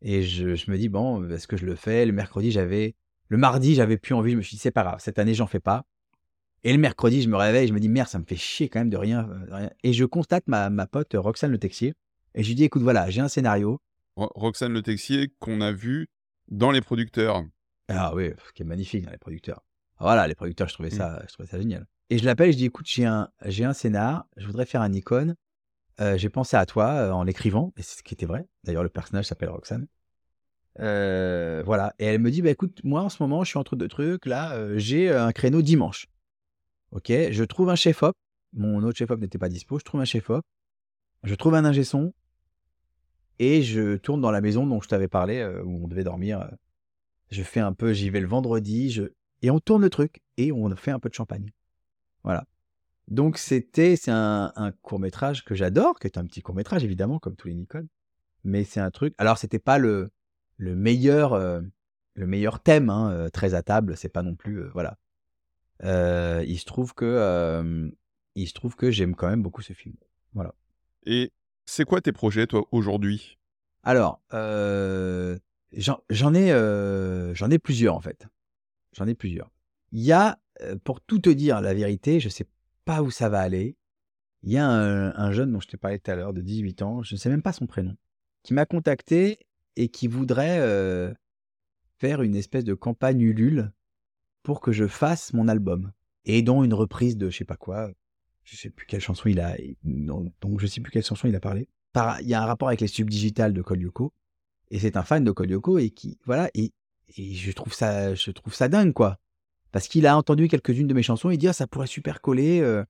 Et 0.00 0.22
je, 0.22 0.54
je 0.54 0.70
me 0.70 0.78
dis, 0.78 0.88
bon, 0.88 1.28
est-ce 1.28 1.46
que 1.48 1.56
je 1.56 1.66
le 1.66 1.74
fais? 1.74 2.06
Le 2.06 2.12
mercredi, 2.12 2.50
j'avais. 2.50 2.94
Le 3.28 3.36
mardi, 3.36 3.74
j'avais 3.74 3.98
plus 3.98 4.14
envie. 4.14 4.32
Je 4.32 4.36
me 4.36 4.42
suis 4.42 4.56
dit, 4.56 4.60
c'est 4.62 4.70
pas 4.70 4.84
grave, 4.84 5.00
cette 5.00 5.18
année, 5.18 5.34
j'en 5.34 5.46
fais 5.46 5.60
pas. 5.60 5.84
Et 6.64 6.72
le 6.72 6.78
mercredi, 6.78 7.20
je 7.22 7.28
me 7.28 7.36
réveille, 7.36 7.68
je 7.68 7.72
me 7.72 7.80
dis, 7.80 7.88
merde, 7.88 8.08
ça 8.08 8.18
me 8.18 8.24
fait 8.24 8.36
chier 8.36 8.68
quand 8.68 8.78
même 8.80 8.90
de 8.90 8.96
rien. 8.96 9.28
euh, 9.28 9.46
de 9.46 9.52
rien. 9.52 9.70
Et 9.82 9.92
je 9.92 10.04
constate 10.04 10.46
ma, 10.46 10.70
ma 10.70 10.86
pote 10.86 11.14
Roxane 11.14 11.50
Le 11.50 11.58
Texier. 11.58 11.94
Et 12.34 12.42
je 12.42 12.48
lui 12.48 12.54
dis, 12.54 12.64
écoute, 12.64 12.82
voilà, 12.82 13.10
j'ai 13.10 13.20
un 13.20 13.28
scénario. 13.28 13.80
Ro- 14.16 14.30
Roxane 14.34 14.72
Le 14.72 14.82
Texier 14.82 15.32
qu'on 15.40 15.60
a 15.60 15.72
vu 15.72 16.08
dans 16.48 16.70
Les 16.70 16.80
Producteurs. 16.80 17.44
Ah 17.88 18.14
oui, 18.14 18.30
qui 18.54 18.62
est 18.62 18.66
magnifique, 18.66 19.04
hein, 19.06 19.10
les 19.12 19.18
producteurs. 19.18 19.62
Voilà, 19.98 20.26
les 20.28 20.34
producteurs, 20.34 20.68
je 20.68 20.74
trouvais 20.74 20.90
Mm. 20.90 20.98
ça, 20.98 21.22
je 21.28 21.32
trouvais 21.32 21.48
ça 21.48 21.58
génial. 21.58 21.86
Et 22.10 22.18
je 22.18 22.24
l'appelle, 22.24 22.52
je 22.52 22.56
dis, 22.56 22.64
écoute, 22.64 22.86
j'ai 22.88 23.04
un, 23.04 23.28
j'ai 23.44 23.64
un 23.64 23.74
scénar, 23.74 24.26
je 24.36 24.46
voudrais 24.46 24.64
faire 24.64 24.80
un 24.80 24.92
icône. 24.92 25.36
Euh, 26.00 26.16
j'ai 26.16 26.30
pensé 26.30 26.56
à 26.56 26.64
toi 26.64 26.86
euh, 26.92 27.10
en 27.10 27.22
l'écrivant, 27.24 27.72
et 27.76 27.82
c'est 27.82 27.98
ce 27.98 28.02
qui 28.02 28.14
était 28.14 28.26
vrai. 28.26 28.46
D'ailleurs, 28.64 28.82
le 28.82 28.88
personnage 28.88 29.26
s'appelle 29.26 29.50
Roxane. 29.50 29.86
Euh, 30.80 31.62
voilà. 31.66 31.94
Et 31.98 32.06
elle 32.06 32.20
me 32.20 32.30
dit, 32.30 32.40
bah 32.40 32.50
écoute, 32.50 32.80
moi 32.84 33.02
en 33.02 33.08
ce 33.08 33.22
moment, 33.22 33.44
je 33.44 33.50
suis 33.50 33.58
entre 33.58 33.76
deux 33.76 33.88
trucs. 33.88 34.24
Là, 34.26 34.76
j'ai 34.78 35.10
un 35.10 35.32
créneau 35.32 35.60
dimanche. 35.60 36.06
Ok, 36.92 37.08
je 37.08 37.44
trouve 37.44 37.68
un 37.68 37.74
chef-op. 37.74 38.14
Mon 38.54 38.82
autre 38.84 38.96
chef-op 38.96 39.20
n'était 39.20 39.38
pas 39.38 39.48
dispo. 39.48 39.78
Je 39.78 39.84
trouve 39.84 40.00
un 40.00 40.06
chef-op. 40.06 40.44
Je 41.24 41.34
trouve 41.34 41.56
un 41.56 41.64
ingé 41.64 41.84
son. 41.84 42.14
Et 43.40 43.62
je 43.62 43.96
tourne 43.96 44.20
dans 44.20 44.30
la 44.30 44.40
maison 44.40 44.66
dont 44.66 44.80
je 44.80 44.88
t'avais 44.88 45.08
parlé, 45.08 45.44
où 45.64 45.84
on 45.84 45.88
devait 45.88 46.04
dormir. 46.04 46.48
je 47.30 47.42
fais 47.42 47.60
un 47.60 47.72
peu, 47.72 47.92
j'y 47.92 48.10
vais 48.10 48.20
le 48.20 48.26
vendredi, 48.26 48.90
je... 48.90 49.04
et 49.42 49.50
on 49.50 49.60
tourne 49.60 49.82
le 49.82 49.90
truc, 49.90 50.22
et 50.36 50.50
on 50.52 50.74
fait 50.74 50.90
un 50.90 50.98
peu 50.98 51.08
de 51.08 51.14
champagne. 51.14 51.52
Voilà. 52.24 52.46
Donc 53.08 53.38
c'était, 53.38 53.96
c'est 53.96 54.10
un, 54.10 54.52
un 54.54 54.72
court 54.72 54.98
métrage 54.98 55.44
que 55.44 55.54
j'adore, 55.54 55.98
qui 55.98 56.06
est 56.06 56.18
un 56.18 56.26
petit 56.26 56.42
court 56.42 56.54
métrage 56.54 56.84
évidemment, 56.84 57.18
comme 57.18 57.36
tous 57.36 57.48
les 57.48 57.54
Nikon, 57.54 57.86
mais 58.44 58.64
c'est 58.64 58.80
un 58.80 58.90
truc. 58.90 59.14
Alors 59.18 59.38
c'était 59.38 59.58
pas 59.58 59.78
le 59.78 60.10
le 60.58 60.74
meilleur, 60.74 61.38
le 61.38 62.26
meilleur 62.26 62.60
thème, 62.60 62.90
hein, 62.90 63.28
très 63.32 63.54
à 63.54 63.62
table. 63.62 63.96
C'est 63.96 64.08
pas 64.08 64.22
non 64.22 64.34
plus, 64.34 64.68
voilà. 64.70 64.98
il 65.82 66.58
se 66.58 66.64
trouve 66.64 66.94
que, 66.94 67.90
il 68.34 68.46
se 68.46 68.52
trouve 68.52 68.76
que 68.76 68.90
j'aime 68.90 69.14
quand 69.14 69.28
même 69.28 69.42
beaucoup 69.42 69.62
ce 69.62 69.72
film. 69.72 69.96
Voilà. 70.34 70.54
Et 71.04 71.32
c'est 71.64 71.84
quoi 71.84 72.00
tes 72.00 72.12
projets, 72.12 72.46
toi, 72.46 72.66
aujourd'hui? 72.72 73.38
Alors, 73.82 74.20
j'en 74.32 76.34
ai, 76.34 76.50
j'en 77.34 77.50
ai 77.50 77.58
plusieurs 77.58 77.94
en 77.94 78.00
fait. 78.00 78.26
J'en 78.92 79.06
ai 79.06 79.14
plusieurs. 79.14 79.50
Il 79.92 80.02
y 80.02 80.12
a, 80.12 80.38
pour 80.84 81.00
tout 81.00 81.18
te 81.18 81.30
dire 81.30 81.60
la 81.60 81.74
vérité, 81.74 82.20
je 82.20 82.28
sais 82.28 82.46
pas 82.84 83.02
où 83.02 83.10
ça 83.10 83.28
va 83.28 83.40
aller. 83.40 83.76
Il 84.42 84.52
y 84.52 84.56
a 84.56 84.68
un, 84.68 85.32
jeune 85.32 85.52
dont 85.52 85.60
je 85.60 85.68
t'ai 85.68 85.76
parlé 85.76 85.98
tout 85.98 86.10
à 86.10 86.14
l'heure, 86.14 86.32
de 86.32 86.40
18 86.40 86.82
ans, 86.82 87.02
je 87.02 87.14
ne 87.14 87.18
sais 87.18 87.28
même 87.28 87.42
pas 87.42 87.52
son 87.52 87.66
prénom, 87.66 87.96
qui 88.42 88.54
m'a 88.54 88.66
contacté 88.66 89.40
et 89.76 89.88
qui 89.88 90.06
voudrait 90.06 90.60
faire 91.98 92.22
une 92.22 92.36
espèce 92.36 92.64
de 92.64 92.74
campagne 92.74 93.20
Ulule 93.20 93.72
pour 94.42 94.60
que 94.60 94.72
je 94.72 94.86
fasse 94.86 95.32
mon 95.32 95.48
album. 95.48 95.92
Et 96.24 96.42
dont 96.42 96.62
une 96.62 96.74
reprise 96.74 97.16
de 97.16 97.30
je 97.30 97.38
sais 97.38 97.44
pas 97.44 97.56
quoi, 97.56 97.90
je 98.44 98.56
sais 98.56 98.70
plus 98.70 98.86
quelle 98.86 99.00
chanson 99.00 99.28
il 99.28 99.40
a, 99.40 99.56
donc 99.84 100.60
je 100.60 100.66
sais 100.66 100.80
plus 100.80 100.90
quelle 100.90 101.04
chanson 101.04 101.28
il 101.28 101.34
a 101.34 101.40
parlé. 101.40 101.68
il 102.20 102.28
y 102.28 102.34
a 102.34 102.42
un 102.42 102.46
rapport 102.46 102.68
avec 102.68 102.80
les 102.80 102.86
subdigitales 102.86 103.52
de 103.52 103.62
Kolyoko, 103.62 104.12
et 104.70 104.78
c'est 104.78 104.96
un 104.96 105.02
fan 105.02 105.24
de 105.24 105.30
Kolyoko 105.30 105.78
et 105.78 105.90
qui, 105.90 106.18
voilà, 106.26 106.50
et, 106.54 106.72
et 107.16 107.34
je 107.34 107.52
trouve 107.52 107.72
ça, 107.72 108.14
je 108.14 108.30
trouve 108.30 108.54
ça 108.54 108.68
dingue 108.68 108.92
quoi, 108.92 109.18
parce 109.72 109.88
qu'il 109.88 110.06
a 110.06 110.16
entendu 110.16 110.48
quelques-unes 110.48 110.86
de 110.86 110.94
mes 110.94 111.02
chansons 111.02 111.30
et 111.30 111.36
dit 111.36 111.48
ah, 111.48 111.52
ça 111.52 111.66
pourrait 111.66 111.86
super 111.86 112.20
coller. 112.20 112.82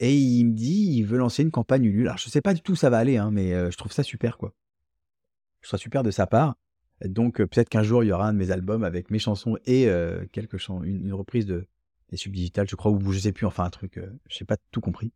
Et 0.00 0.16
il 0.16 0.44
me 0.44 0.52
dit, 0.54 0.96
il 0.96 1.02
veut 1.02 1.18
lancer 1.18 1.42
une 1.42 1.50
campagne 1.50 1.84
Ulule. 1.84 2.06
Alors, 2.06 2.16
je 2.16 2.30
sais 2.30 2.40
pas 2.40 2.54
du 2.54 2.62
tout 2.62 2.72
où 2.72 2.76
ça 2.76 2.88
va 2.88 2.96
aller, 2.96 3.18
hein, 3.18 3.30
mais 3.30 3.50
je 3.70 3.76
trouve 3.76 3.92
ça 3.92 4.02
super, 4.02 4.38
quoi. 4.38 4.54
Je 5.60 5.68
trouve 5.68 5.78
super 5.78 6.02
de 6.02 6.10
sa 6.10 6.26
part. 6.26 6.56
Donc, 7.04 7.36
peut-être 7.36 7.68
qu'un 7.68 7.82
jour, 7.82 8.02
il 8.02 8.06
y 8.06 8.12
aura 8.12 8.28
un 8.28 8.32
de 8.32 8.38
mes 8.38 8.50
albums 8.50 8.82
avec 8.82 9.10
mes 9.10 9.18
chansons 9.18 9.58
et 9.66 9.88
quelques 10.32 10.56
chansons, 10.56 10.82
une, 10.82 11.12
reprise 11.12 11.46
de 11.46 11.66
des 12.08 12.16
subdigitales, 12.16 12.68
je 12.68 12.74
crois, 12.74 12.90
ou 12.90 13.12
je 13.12 13.20
sais 13.20 13.32
plus, 13.32 13.46
enfin, 13.46 13.64
un 13.64 13.70
truc, 13.70 14.00
je 14.28 14.36
sais 14.36 14.44
pas 14.44 14.56
tout 14.72 14.80
compris. 14.80 15.12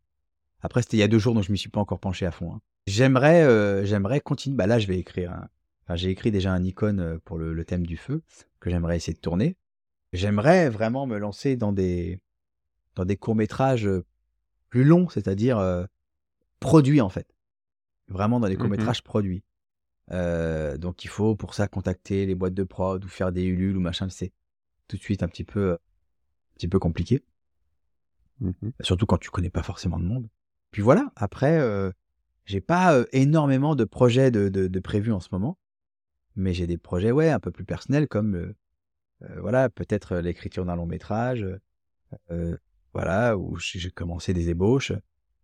Après, 0.61 0.81
c'était 0.81 0.97
il 0.97 1.01
y 1.01 1.03
a 1.03 1.07
deux 1.07 1.19
jours, 1.19 1.33
donc 1.33 1.43
je 1.43 1.51
m'y 1.51 1.57
suis 1.57 1.69
pas 1.69 1.81
encore 1.81 1.99
penché 1.99 2.25
à 2.25 2.31
fond. 2.31 2.53
Hein. 2.53 2.61
J'aimerais, 2.87 3.85
j'aimerais 3.85 4.21
continuer. 4.21 4.55
Bah 4.55 4.67
là, 4.67 4.77
je 4.77 4.87
vais 4.87 4.99
écrire. 4.99 5.47
Enfin, 5.83 5.95
j'ai 5.95 6.09
écrit 6.09 6.31
déjà 6.31 6.53
un 6.53 6.63
icône 6.63 7.19
pour 7.25 7.37
le, 7.37 7.53
le 7.53 7.65
thème 7.65 7.85
du 7.85 7.97
feu 7.97 8.21
que 8.59 8.69
j'aimerais 8.69 8.95
essayer 8.95 9.13
de 9.13 9.19
tourner. 9.19 9.57
J'aimerais 10.15 10.69
vraiment 10.69 11.05
me 11.05 11.17
lancer 11.17 11.57
dans 11.57 11.73
des 11.73 12.19
dans 12.95 13.03
des 13.03 13.17
courts 13.17 13.35
métrages 13.35 13.89
plus 14.69 14.85
long, 14.85 15.09
c'est-à-dire 15.09 15.57
euh, 15.59 15.85
produit 16.59 17.01
en 17.01 17.09
fait. 17.09 17.27
Vraiment 18.07 18.39
dans 18.39 18.47
les 18.47 18.55
mmh 18.55 18.59
courts-métrages 18.59 19.03
produits. 19.03 19.43
Euh, 20.11 20.77
donc 20.77 21.03
il 21.03 21.09
faut 21.09 21.35
pour 21.35 21.53
ça 21.53 21.67
contacter 21.67 22.25
les 22.25 22.35
boîtes 22.35 22.53
de 22.53 22.63
prod 22.63 23.03
ou 23.03 23.07
faire 23.07 23.31
des 23.31 23.43
Ulule 23.43 23.75
ou 23.75 23.81
machin, 23.81 24.07
c'est 24.09 24.31
tout 24.87 24.95
de 24.97 25.01
suite 25.01 25.23
un 25.23 25.27
petit 25.27 25.43
peu, 25.43 25.73
un 25.73 25.77
petit 26.55 26.67
peu 26.67 26.79
compliqué. 26.79 27.23
Mmh 28.39 28.51
Surtout 28.81 29.05
quand 29.05 29.17
tu 29.17 29.29
connais 29.29 29.49
pas 29.49 29.63
forcément 29.63 29.99
de 29.99 30.05
monde. 30.05 30.29
Puis 30.71 30.81
voilà, 30.81 31.11
après, 31.15 31.59
euh, 31.59 31.91
j'ai 32.45 32.61
pas 32.61 33.03
énormément 33.11 33.75
de 33.75 33.83
projets 33.83 34.31
de, 34.31 34.49
de, 34.49 34.79
prévus 34.79 35.11
en 35.11 35.19
ce 35.19 35.29
moment, 35.31 35.57
mais 36.35 36.53
j'ai 36.53 36.67
des 36.67 36.77
projets 36.77 37.11
ouais 37.11 37.29
un 37.29 37.39
peu 37.39 37.51
plus 37.51 37.65
personnels 37.65 38.07
comme 38.07 38.53
voilà 39.39 39.69
peut-être 39.69 40.17
l'écriture 40.17 40.65
d'un 40.65 40.75
long 40.75 40.85
métrage, 40.85 41.45
voilà, 42.93 43.37
où 43.37 43.57
j'ai 43.57 43.91
commencé 43.91 44.33
des 44.33 44.49
ébauches, 44.49 44.93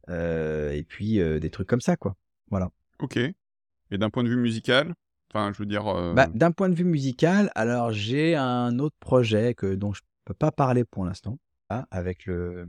et 0.09 0.86
puis 0.88 1.17
des 1.17 1.49
trucs 1.49 1.67
comme 1.67 1.82
ça, 1.82 1.95
quoi. 1.97 2.15
Voilà. 2.49 2.69
Ok. 2.99 3.17
Et 3.17 3.97
d'un 3.97 4.09
point 4.09 4.23
de 4.23 4.29
vue 4.29 4.38
musical 4.38 4.93
Enfin, 5.34 5.53
je 5.53 5.59
veux 5.59 5.65
dire. 5.65 5.86
Bah, 6.13 6.27
d'un 6.27 6.51
point 6.51 6.67
de 6.67 6.75
vue 6.75 6.84
musical, 6.84 7.51
alors 7.55 7.93
j'ai 7.93 8.36
un 8.36 8.79
autre 8.79 8.97
projet 8.99 9.53
que, 9.53 9.75
dont 9.75 9.93
je 9.93 10.01
peux 10.25 10.34
pas 10.34 10.51
parler 10.51 10.84
pour 10.84 11.05
l'instant, 11.05 11.39
hein, 11.69 11.86
avec 11.89 12.25
le, 12.25 12.67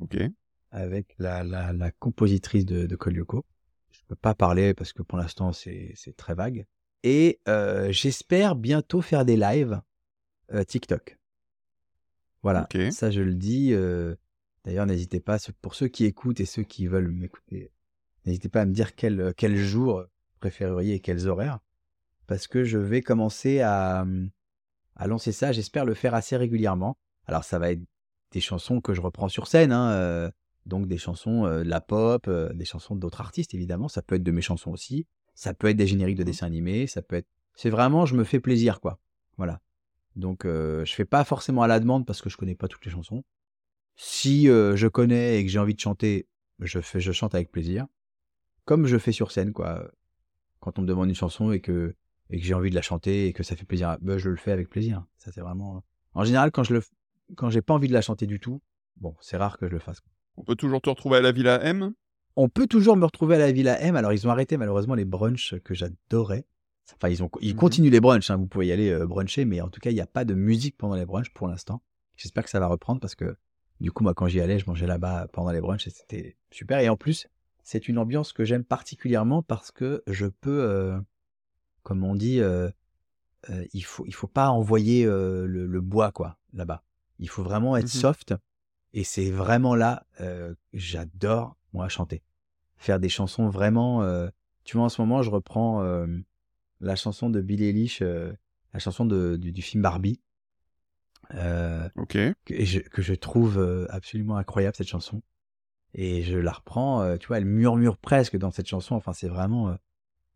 avec 0.71 1.15
la, 1.19 1.43
la, 1.43 1.73
la, 1.73 1.91
compositrice 1.91 2.65
de, 2.65 2.87
de 2.87 2.97
Kolyoko. 2.97 3.45
Je 3.91 4.01
peux 4.07 4.15
pas 4.15 4.35
parler 4.35 4.75
parce 4.75 4.93
que 4.93 5.03
pour 5.03 5.19
l'instant 5.19 5.53
c'est 5.53 5.95
très 6.17 6.35
vague. 6.35 6.67
Et 7.03 7.41
j'espère 7.91 8.55
bientôt 8.55 9.03
faire 9.03 9.25
des 9.25 9.37
lives 9.37 9.81
TikTok. 10.67 11.19
Voilà, 12.43 12.69
ça 12.91 13.11
je 13.11 13.21
le 13.21 13.35
dis. 13.35 13.75
D'ailleurs, 14.65 14.87
n'hésitez 14.87 15.21
pas, 15.21 15.39
pour 15.61 15.75
ceux 15.75 15.89
qui 15.89 16.05
écoutent 16.05 16.41
et 16.41 16.45
ceux 16.45 16.63
qui 16.63 16.87
veulent 16.87 17.11
m'écouter, 17.11 17.73
n'hésitez 18.27 18.49
pas 18.49 18.63
à 18.63 18.65
me 18.65 18.73
dire 18.73 18.95
quel, 18.95 19.33
quel 19.37 19.57
jour 19.57 20.05
préféreriez 20.41 20.95
et 20.95 21.01
quels 21.01 21.29
horaires, 21.29 21.61
parce 22.27 22.47
que 22.47 22.65
je 22.65 22.79
vais 22.79 23.01
commencer 23.01 23.61
à, 23.61 24.07
à 24.97 25.07
lancer 25.07 25.33
ça. 25.33 25.53
J'espère 25.53 25.85
le 25.85 25.95
faire 25.95 26.15
assez 26.15 26.37
régulièrement. 26.37 26.97
Alors, 27.27 27.45
ça 27.45 27.59
va 27.59 27.73
être 27.73 27.83
des 28.33 28.41
chansons 28.41 28.81
que 28.81 28.95
je 28.95 29.01
reprends 29.01 29.29
sur 29.29 29.47
scène, 29.47 29.73
hein, 29.73 29.93
euh, 29.93 30.31
donc 30.67 30.87
des 30.87 30.99
chansons 30.99 31.45
euh, 31.47 31.63
de 31.63 31.69
la 31.69 31.81
pop, 31.81 32.27
euh, 32.29 32.53
des 32.53 32.65
chansons 32.65 32.97
d'autres 32.97 33.21
artistes, 33.21 33.55
évidemment. 33.55 33.89
Ça 33.89 34.03
peut 34.03 34.17
être 34.17 34.23
de 34.23 34.31
mes 34.31 34.43
chansons 34.43 34.71
aussi. 34.71 35.07
Ça 35.35 35.55
peut 35.55 35.69
être 35.69 35.77
des 35.77 35.87
génériques 35.87 36.17
de 36.17 36.23
mmh. 36.23 36.27
dessins 36.27 36.47
animés. 36.47 36.87
Ça 36.87 37.03
peut 37.03 37.17
être. 37.17 37.29
C'est 37.55 37.71
vraiment, 37.71 38.07
je 38.07 38.17
me 38.17 38.25
fais 38.25 38.41
plaisir, 38.41 38.81
quoi. 38.81 38.99
Voilà. 39.37 39.61
Donc, 40.17 40.43
je 40.45 40.93
fais 40.95 41.05
pas 41.05 41.25
forcément 41.25 41.63
à 41.63 41.67
la 41.67 41.81
demande 41.81 42.07
parce 42.07 42.21
que 42.23 42.31
je 42.31 42.37
connais 42.37 42.55
pas 42.55 42.69
toutes 42.69 42.85
les 42.85 42.91
chansons. 42.91 43.25
Si 43.97 44.45
je 44.45 44.87
connais 44.89 45.39
et 45.39 45.45
que 45.45 45.51
j'ai 45.51 45.59
envie 45.59 45.75
de 45.75 45.81
chanter, 45.81 46.27
je, 46.61 46.81
fais, 46.81 47.01
je 47.01 47.13
chante 47.13 47.35
avec 47.35 47.51
plaisir. 47.51 47.87
Comme 48.65 48.87
je 48.87 48.99
fais 48.99 49.13
sur 49.13 49.33
scène, 49.33 49.53
quoi. 49.53 49.91
Quand 50.61 50.79
on 50.79 50.83
me 50.83 50.87
demande 50.87 51.09
une 51.09 51.15
chanson 51.15 51.51
et 51.51 51.61
que, 51.61 51.97
et 52.31 52.39
que 52.39 52.45
j'ai 52.45 52.55
envie 52.55 52.71
de 52.71 52.75
la 52.75 52.83
chanter 52.83 53.27
et 53.27 53.33
que 53.33 53.43
ça 53.43 53.57
fait 53.57 53.65
plaisir, 53.65 53.97
ben, 54.01 54.19
je 54.19 54.31
le 54.31 54.37
fais 54.37 54.53
avec 54.53 54.69
plaisir. 54.71 55.05
Ça, 55.19 55.33
c'est 55.33 55.41
vraiment. 55.41 55.83
En 56.15 56.25
général, 56.25 56.53
quand 56.53 56.63
je 56.63 56.75
le, 56.75 56.83
quand 57.37 57.51
j'ai 57.51 57.63
pas 57.63 57.75
envie 57.75 57.89
de 57.89 57.93
la 57.93 58.03
chanter 58.03 58.27
du 58.27 58.39
tout, 58.39 58.63
bon, 58.97 59.17
c'est 59.21 59.37
rare 59.37 59.59
que 59.59 59.67
je 59.67 59.73
le 59.73 59.81
fasse. 59.81 60.01
On 60.37 60.45
peut 60.45 60.55
toujours 60.55 60.81
te 60.81 60.89
retrouver 60.89 61.19
à 61.19 61.21
la 61.21 61.33
Villa 61.33 61.63
M? 61.65 61.93
On 62.37 62.49
peut 62.49 62.67
toujours 62.67 62.97
me 62.97 63.05
retrouver 63.05 63.35
à 63.35 63.39
la 63.39 63.53
Villa 63.53 63.81
M. 63.81 63.97
Alors, 63.97 64.13
ils 64.13 64.27
ont 64.27 64.31
arrêté 64.31 64.57
malheureusement 64.57 64.95
les 64.95 65.05
brunchs 65.05 65.57
que 65.65 65.75
j'adorais. 65.75 66.47
Enfin, 66.97 67.09
ils, 67.09 67.23
ont, 67.23 67.31
ils 67.41 67.55
mmh 67.55 67.57
continuent 67.57 67.91
les 67.91 68.01
brunchs, 68.01 68.31
hein. 68.31 68.37
vous 68.37 68.47
pouvez 68.47 68.67
y 68.67 68.73
aller 68.73 68.95
bruncher, 69.07 69.45
mais 69.45 69.61
en 69.61 69.69
tout 69.69 69.81
cas, 69.81 69.91
il 69.91 69.95
n'y 69.95 70.01
a 70.01 70.07
pas 70.07 70.25
de 70.25 70.35
musique 70.35 70.77
pendant 70.77 70.95
les 70.95 71.07
brunchs 71.07 71.31
pour 71.33 71.49
l'instant. 71.49 71.83
J'espère 72.17 72.45
que 72.45 72.51
ça 72.51 72.61
va 72.61 72.67
reprendre 72.67 73.01
parce 73.01 73.15
que 73.15 73.37
du 73.83 73.91
coup, 73.91 74.05
moi, 74.05 74.15
quand 74.15 74.29
j'y 74.29 74.41
allais, 74.41 74.61
je 74.61 74.67
mangeais 74.67 74.87
là-bas 74.87 75.27
pendant 75.33 75.51
les 75.51 75.61
brunchs 75.61 75.89
et 75.89 75.91
c'était 75.91 76.37
super. 76.53 76.79
Et 76.79 76.89
en 76.89 76.97
plus, 76.97 77.27
c'est 77.65 77.89
une 77.89 77.99
ambiance 77.99 78.33
que 78.33 78.45
j'aime 78.45 78.63
particulièrement 78.63 79.43
parce 79.43 79.73
que 79.73 80.05
je 80.07 80.27
peux, 80.27 80.63
euh, 80.63 81.01
comme 81.83 82.05
on 82.05 82.15
dit, 82.15 82.41
euh, 82.41 82.71
euh, 83.51 83.65
il 83.73 83.85
faut 83.85 84.05
il 84.07 84.15
faut 84.15 84.29
pas 84.29 84.51
envoyer 84.51 85.05
le, 85.05 85.81
bois 85.81 86.13
quoi 86.13 86.39
là-bas. 86.53 86.85
Il 87.19 87.29
faut 87.29 87.43
vraiment 87.43 87.77
être 87.77 87.87
mmh 87.87 87.89
soft. 87.89 88.35
Et 88.95 89.03
c'est 89.03 89.31
vraiment 89.31 89.75
là, 89.75 90.07
j'adore 90.73 91.57
moi 91.73 91.89
chanter, 91.89 92.23
faire 92.77 93.01
des 93.01 93.09
chansons 93.09 93.49
vraiment. 93.49 94.07
tu 94.63 94.77
vois, 94.77 94.87
en 94.87 94.91
ce 94.91 95.01
moment, 95.01 95.23
je 95.23 95.31
reprends 95.31 95.83
la 96.83 96.97
chanson 96.97 97.31
de 97.31 97.41
Billy 97.41 97.67
Eilish, 97.67 98.03
la 98.73 98.79
chanson 98.79 99.05
du, 99.05 99.63
film 99.63 99.83
Barbie. 99.83 100.21
Euh, 101.35 101.89
que, 102.09 102.35
je, 102.49 102.81
que 102.81 103.01
je 103.01 103.15
trouve 103.15 103.59
euh, 103.59 103.87
absolument 103.91 104.37
incroyable 104.37 104.77
cette 104.77 104.89
chanson. 104.89 105.23
Et 105.95 106.23
je 106.23 106.37
la 106.37 106.53
reprends, 106.53 107.03
euh, 107.03 107.17
tu 107.17 107.29
vois, 107.29 107.39
elle 107.39 107.45
murmure 107.45 107.97
presque 107.97 108.37
dans 108.37 108.51
cette 108.51 108.67
chanson. 108.67 108.95
Enfin, 108.95 109.13
c'est 109.13 109.29
vraiment. 109.29 109.77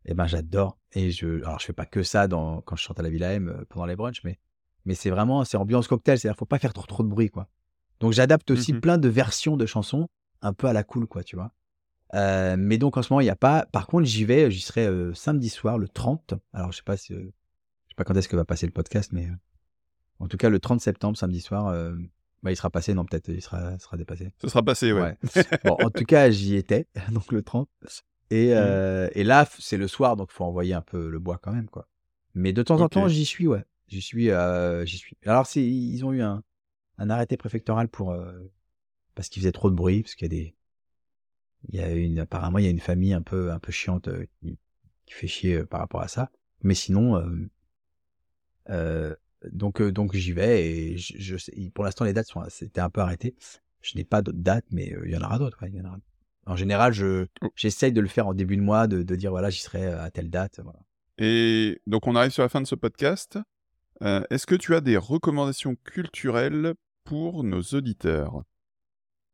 eh 0.05 0.15
ben, 0.15 0.27
j'adore. 0.27 0.79
Et 0.93 1.11
je. 1.11 1.43
Alors, 1.45 1.59
je 1.59 1.67
fais 1.67 1.73
pas 1.73 1.87
que 1.87 2.03
ça 2.03 2.29
dans, 2.29 2.61
quand 2.61 2.77
je 2.77 2.83
chante 2.83 3.01
à 3.01 3.03
la 3.03 3.11
Villa 3.11 3.33
M 3.33 3.65
pendant 3.69 3.87
les 3.87 3.97
brunchs, 3.97 4.23
mais, 4.25 4.39
mais 4.85 4.95
c'est 4.95 5.11
vraiment. 5.11 5.45
C'est 5.45 5.57
ambiance 5.57 5.89
cocktail. 5.89 6.19
C'est-à-dire, 6.19 6.39
faut 6.39 6.47
pas 6.47 6.59
faire 6.59 6.73
trop, 6.73 6.87
trop 6.87 7.03
de 7.03 7.09
bruit, 7.09 7.31
quoi. 7.31 7.49
Donc, 8.01 8.13
j'adapte 8.13 8.51
aussi 8.51 8.75
mmh 8.75 8.81
plein 8.81 8.99
de 8.99 9.09
versions 9.09 9.57
de 9.57 9.65
chansons, 9.65 10.09
un 10.43 10.53
peu 10.53 10.67
à 10.67 10.75
la 10.75 10.85
cool, 10.85 11.07
quoi, 11.07 11.25
tu 11.25 11.37
vois. 11.37 11.53
Mais 12.13 12.79
donc, 12.79 12.97
en 12.97 13.03
ce 13.03 13.13
moment, 13.13 13.21
il 13.21 13.25
n'y 13.25 13.31
a 13.31 13.37
pas. 13.37 13.67
Par 13.73 13.87
contre, 13.87 14.07
j'y 14.07 14.25
vais, 14.25 14.51
j'y 14.51 14.61
serai 14.61 14.89
samedi 15.15 15.49
soir, 15.49 15.79
le 15.79 15.89
30. 15.89 16.35
Alors, 16.53 16.73
je 16.73 16.79
sais 16.79 16.83
pas 16.83 16.97
si. 16.97 17.15
je 17.15 17.19
sais 17.19 17.95
pas 17.97 18.05
quand 18.05 18.15
est-ce 18.15 18.29
que 18.29 18.37
va 18.37 18.45
passer 18.45 18.67
le 18.67 18.73
podcast, 18.73 19.13
mais 19.13 19.29
en 20.19 20.29
tout 20.29 20.37
cas, 20.37 20.49
le 20.49 20.59
30 20.59 20.81
septembre, 20.81 21.17
samedi 21.17 21.41
soir, 21.41 21.69
euh, 21.69 21.95
bah, 22.43 22.51
il 22.51 22.57
sera 22.57 22.71
passé, 22.71 22.95
non, 22.95 23.05
peut-être, 23.05 23.29
il 23.29 23.43
sera, 23.43 23.79
sera 23.79 23.97
dépassé. 23.97 24.33
Ce 24.41 24.49
sera 24.49 24.63
passé, 24.63 24.93
ouais. 24.93 25.17
bon, 25.65 25.77
en 25.83 25.91
tout 25.91 26.05
cas, 26.05 26.31
j'y 26.31 26.57
étais, 26.57 26.87
donc 27.13 27.33
le 27.33 27.43
30. 27.43 27.69
Et, 28.31 28.49
mmh. 28.49 28.53
euh, 28.57 29.09
et 29.13 29.25
là, 29.25 29.47
c'est 29.59 29.77
le 29.77 29.89
soir, 29.89 30.17
donc 30.17 30.31
il 30.33 30.35
faut 30.35 30.45
envoyer 30.45 30.75
un 30.75 30.81
peu 30.83 31.09
le 31.09 31.19
bois 31.19 31.39
quand 31.39 31.53
même, 31.53 31.69
quoi. 31.69 31.89
Mais 32.35 32.53
de 32.53 32.63
temps 32.63 32.81
en 32.81 32.89
temps, 32.89 33.09
j'y 33.09 33.25
suis, 33.25 33.47
ouais. 33.47 33.65
J'y 33.89 34.03
suis, 34.03 34.31
euh, 34.31 34.85
j'y 34.85 34.99
suis. 34.99 35.17
Alors, 35.25 35.47
ils 35.55 36.05
ont 36.05 36.13
eu 36.13 36.21
un, 36.21 36.43
un 36.99 37.11
arrêté 37.11 37.37
préfectoral 37.37 37.89
pour 37.89 38.17
parce 39.15 39.29
qu'il 39.29 39.41
faisait 39.41 39.53
trop 39.53 39.71
de 39.71 39.75
bruit, 39.75 40.03
parce 40.03 40.15
qu'il 40.15 40.27
y 40.27 40.37
a 40.37 40.43
des, 40.43 40.56
il 41.69 41.77
y 41.77 41.81
a 41.81 41.91
une, 41.91 42.19
apparemment, 42.19 42.59
il 42.59 42.65
y 42.65 42.69
a 42.69 42.71
une 42.71 42.81
famille 42.81 43.13
un 43.13 43.23
peu, 43.23 43.51
un 43.51 43.59
peu 43.59 43.73
chiante 43.73 44.09
qui, 44.41 44.59
qui 45.07 45.15
fait 45.15 45.27
chier 45.27 45.65
par 45.65 45.81
rapport 45.81 46.01
à 46.01 46.09
ça. 46.09 46.31
Mais 46.63 46.75
sinon, 46.75 47.23
euh, 48.71 49.15
donc, 49.53 49.81
euh, 49.81 49.93
donc 49.93 50.15
j'y 50.15 50.33
vais 50.33 50.67
et 50.67 50.99
je, 50.99 51.37
pour 51.71 51.85
l'instant 51.85 52.05
les 52.05 52.13
dates 52.13 52.27
sont 52.27 52.43
c'était 52.49 52.81
un 52.81 52.91
peu 52.91 53.01
arrêté. 53.01 53.35
Je 53.83 53.97
n'ai 53.97 54.05
pas 54.05 54.23
d'autres 54.23 54.39
dates, 54.39 54.65
mais 54.71 54.93
euh, 54.93 55.03
il 55.07 55.13
y 55.13 55.17
en 55.17 55.23
aura 55.23 55.39
d'autres. 55.39 55.59
y 55.67 55.81
en 55.81 55.85
aura. 55.85 55.99
En 56.47 56.57
général, 56.57 56.93
je 56.93 57.27
oh. 57.43 57.49
j'essaye 57.55 57.93
de 57.93 58.01
le 58.01 58.09
faire 58.09 58.27
en 58.27 58.35
début 58.35 58.57
de 58.57 58.63
mois, 58.63 58.87
de, 58.87 59.03
de 59.03 59.17
dire 59.17 59.31
voilà 59.31 59.51
j'y 59.51 59.61
serai 59.61 59.87
à 59.87 60.11
telle 60.11 60.31
date. 60.31 60.61
Voilà. 60.63 60.81
Et 61.19 61.81
donc, 61.87 62.07
on 62.07 62.15
arrive 62.15 62.31
sur 62.31 62.43
la 62.43 62.49
fin 62.49 62.61
de 62.61 62.67
ce 62.67 62.75
podcast. 62.75 63.39
Euh, 64.03 64.23
Est-ce 64.31 64.47
que 64.47 64.55
tu 64.55 64.75
as 64.75 64.81
des 64.81 64.97
recommandations 64.97 65.77
culturelles 65.77 66.75
pour 67.05 67.45
nos 67.45 67.63
auditeurs? 67.63 68.43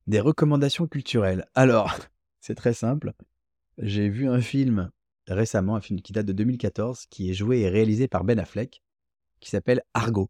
Des 0.07 0.21
recommandations 0.21 0.87
culturelles. 0.87 1.47
Alors, 1.55 1.97
c'est 2.43 2.55
très 2.57 2.75
simple. 2.75 3.13
J'ai 3.79 4.09
vu 4.11 4.29
un 4.29 4.41
film 4.43 4.91
récemment, 5.29 5.77
un 5.77 5.81
film 5.81 6.01
qui 6.03 6.13
date 6.13 6.27
de 6.27 6.33
2014, 6.33 7.07
qui 7.09 7.31
est 7.31 7.35
joué 7.35 7.61
et 7.61 7.69
réalisé 7.71 8.09
par 8.09 8.25
Ben 8.25 8.39
Affleck, 8.39 8.83
qui 9.41 9.49
s'appelle 9.49 9.83
Argo, 9.95 10.29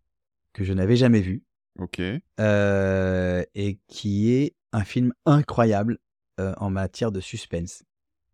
que 0.52 0.62
je 0.62 0.72
n'avais 0.74 0.96
jamais 0.96 1.22
vu, 1.22 1.42
Ok. 1.78 2.00
euh, 2.38 3.42
et 3.54 3.78
qui 3.88 4.30
est 4.32 4.54
un 4.72 4.84
film 4.84 5.12
incroyable 5.24 5.98
euh, 6.38 6.54
en 6.58 6.70
matière 6.70 7.10
de 7.10 7.20
suspense. 7.20 7.82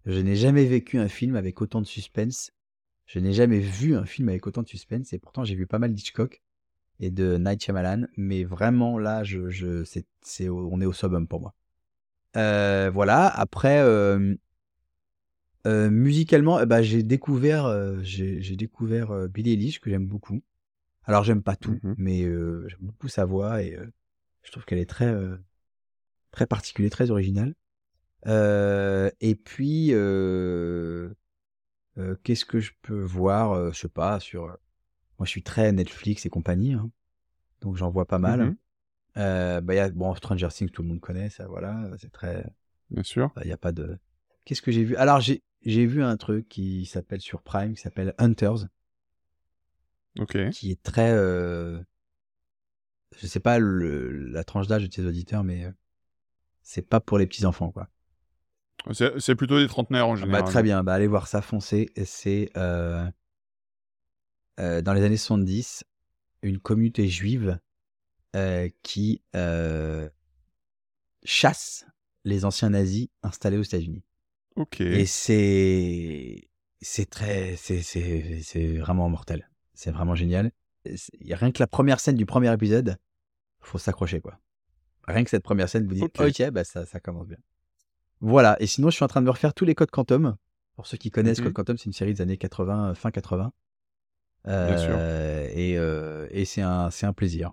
Je 0.05 0.19
n'ai 0.21 0.37
jamais 0.37 0.65
vécu 0.65 0.99
un 0.99 1.09
film 1.09 1.37
avec 1.37 1.61
autant 1.63 1.81
de 1.81 1.87
suspense. 1.87 2.51
Je 3.07 3.21
n'ai 3.21 3.33
jamais 3.33 3.61
vu 3.61 3.95
un 3.95 4.05
film 4.05 4.29
avec 4.29 4.47
autant 4.47 4.63
de 4.63 4.69
suspense, 4.69 5.13
et 5.13 5.19
pourtant 5.19 5.45
j'ai 5.45 5.55
vu 5.55 5.67
pas 5.67 5.79
mal 5.79 5.95
d'Hitchcock 5.95 6.43
et 7.01 7.11
de 7.11 7.39
Night 7.39 7.63
Shyamalan, 7.63 8.07
mais 8.17 8.43
vraiment 8.43 8.99
là, 8.99 9.23
je, 9.23 9.85
on 10.51 10.81
est 10.81 10.87
au 10.87 10.93
summum 10.93 11.29
pour 11.29 11.41
moi. 11.41 11.55
Euh, 12.39 12.91
voilà. 12.93 13.27
Après, 13.27 13.81
euh, 13.81 14.35
euh, 15.67 15.91
musicalement, 15.91 16.65
ben, 16.65 16.83
j'ai 16.83 17.03
découvert, 17.03 18.03
j'ai, 18.03 18.57
découvert 18.57 19.29
Billie 19.29 19.53
Eilish 19.53 19.81
que 19.81 19.91
j'aime 19.91 20.07
beaucoup. 20.07 20.41
Alors 21.05 21.25
j'aime 21.25 21.43
pas 21.43 21.57
tout, 21.57 21.81
Mhm. 21.83 21.95
mais 21.97 22.21
j'aime 22.23 22.79
beaucoup 22.81 23.09
sa 23.09 23.25
voix 23.25 23.63
et 23.63 23.79
je 24.43 24.51
trouve 24.51 24.65
qu'elle 24.65 24.79
est 24.79 24.89
très, 24.89 25.15
très 26.31 26.47
particulière, 26.47 26.91
très 26.91 27.11
originale. 27.11 27.55
Et 28.27 29.35
puis, 29.35 29.89
qu'est-ce 32.23 32.45
que 32.45 32.61
je 32.61 32.73
peux 32.83 33.03
voir 33.03 33.73
Je 33.73 33.79
sais 33.79 33.89
pas 33.89 34.21
sur. 34.21 34.43
Moi, 35.19 35.27
je 35.27 35.31
suis 35.31 35.43
très 35.43 35.73
Netflix 35.73 36.27
et 36.27 36.31
compagnie, 36.31 36.75
hein, 36.75 36.91
donc 37.61 37.77
j'en 37.77 37.91
vois 37.91 38.07
pas 38.07 38.21
mal. 38.21 38.41
Mhm. 38.41 38.57
Euh, 39.19 39.61
bah, 39.61 39.75
y 39.75 39.79
a, 39.79 39.91
bon, 39.91 40.15
Stranger 40.15 40.49
Things, 40.49 40.71
tout 40.71 40.83
le 40.83 40.89
monde 40.89 41.01
connaît, 41.01 41.29
ça, 41.31 41.47
voilà, 41.47 41.91
c'est 41.99 42.13
très. 42.13 42.45
Bien 42.91 43.03
sûr. 43.03 43.31
Il 43.43 43.47
n'y 43.47 43.53
a 43.53 43.59
pas 43.59 43.73
de. 43.73 43.99
Qu'est-ce 44.45 44.63
que 44.63 44.71
j'ai 44.73 44.85
vu? 44.85 44.97
Alors, 44.97 45.21
j'ai 45.21 45.43
j'ai 45.65 45.87
vu 45.87 46.03
un 46.03 46.17
truc 46.17 46.49
qui 46.49 46.87
s'appelle 46.87 47.21
sur 47.21 47.43
Prime, 47.43 47.75
qui 47.75 47.81
s'appelle 47.83 48.15
Hunters, 48.19 48.69
Ok. 50.19 50.37
qui 50.51 50.71
est 50.71 50.83
très. 50.83 51.11
Euh... 51.13 51.81
Je 53.17 53.27
sais 53.27 53.41
pas 53.41 53.59
le, 53.59 54.11
la 54.29 54.45
tranche 54.45 54.67
d'âge 54.69 54.83
de 54.83 54.87
tes 54.89 55.03
auditeurs, 55.05 55.43
mais 55.43 55.65
euh, 55.65 55.71
c'est 56.63 56.87
pas 56.87 57.01
pour 57.01 57.19
les 57.19 57.27
petits 57.27 57.47
enfants, 57.47 57.71
quoi. 57.71 57.89
C'est 58.93 59.19
c'est 59.19 59.35
plutôt 59.35 59.59
des 59.59 59.67
trentenaires 59.67 60.07
en 60.07 60.15
Bah, 60.15 60.21
général. 60.21 60.45
très 60.45 60.63
bien, 60.63 60.85
bah, 60.85 60.95
allez 60.95 61.07
voir 61.09 61.27
ça, 61.27 61.43
foncez. 61.43 61.91
C'est 62.05 62.51
euh, 62.57 63.05
euh, 64.61 64.83
dans 64.83 64.93
les 64.93 65.03
années 65.03 65.17
70, 65.17 65.85
une 66.43 66.59
communauté 66.59 67.09
juive 67.09 67.59
qui 68.83 69.23
euh, 69.35 70.09
chasse 71.25 71.87
les 72.25 72.45
anciens 72.45 72.71
nazis 72.71 73.09
installés 73.23 73.57
aux 73.59 73.63
États-Unis. 73.63 74.03
Ok. 74.57 74.81
Et 74.81 75.07
c'est 75.07 76.49
c'est 76.81 77.09
très 77.09 77.57
c'est 77.57 77.83
c'est 77.83 78.41
c'est 78.43 78.77
vraiment 78.79 79.09
mortel. 79.09 79.49
C'est 79.75 79.91
vraiment 79.91 80.15
génial. 80.15 80.51
C'est- 80.85 81.13
y 81.21 81.33
a 81.33 81.37
rien 81.37 81.53
que 81.53 81.61
la 81.63 81.67
première 81.67 82.01
scène 82.01 82.17
du 82.17 82.27
premier 82.27 82.53
épisode, 82.53 82.97
faut 83.61 83.79
s'accrocher 83.79 84.21
quoi. 84.21 84.39
Rien 85.07 85.25
que 85.25 85.31
cette 85.31 85.43
première 85.45 85.69
scène, 85.69 85.87
vous 85.87 85.95
dites 85.95 86.21
Ok. 86.21 86.51
bah 86.51 86.65
ça 86.65 86.85
ça 86.87 87.01
commence 87.01 87.29
bien. 87.29 87.39
Voilà. 88.21 88.57
Et 88.61 88.67
sinon, 88.67 88.91
je 88.91 88.97
suis 88.97 89.05
en 89.05 89.09
train 89.09 89.21
de 89.21 89.27
me 89.27 89.31
refaire 89.31 89.55
tous 89.55 89.65
les 89.65 89.75
codes 89.77 89.91
Quantum. 89.91 90.37
Pour 90.75 90.87
ceux 90.87 90.97
qui 90.97 91.11
connaissent 91.11 91.39
Mhm. 91.39 91.45
Code 91.47 91.53
Quantum, 91.55 91.79
c'est 91.79 91.87
une 91.87 91.93
série 91.93 92.15
des 92.15 92.21
années 92.21 92.37
80, 92.37 92.91
euh, 92.91 92.95
fin 92.95 93.11
80. 93.11 93.53
Bien 94.45 94.79
sûr. 94.79 94.91
Euh, 94.93 95.49
et 95.53 95.79
euh, 95.79 96.27
et 96.31 96.45
c'est 96.45 96.63
un 96.63 96.91
c'est 96.91 97.07
un 97.07 97.13
plaisir. 97.13 97.53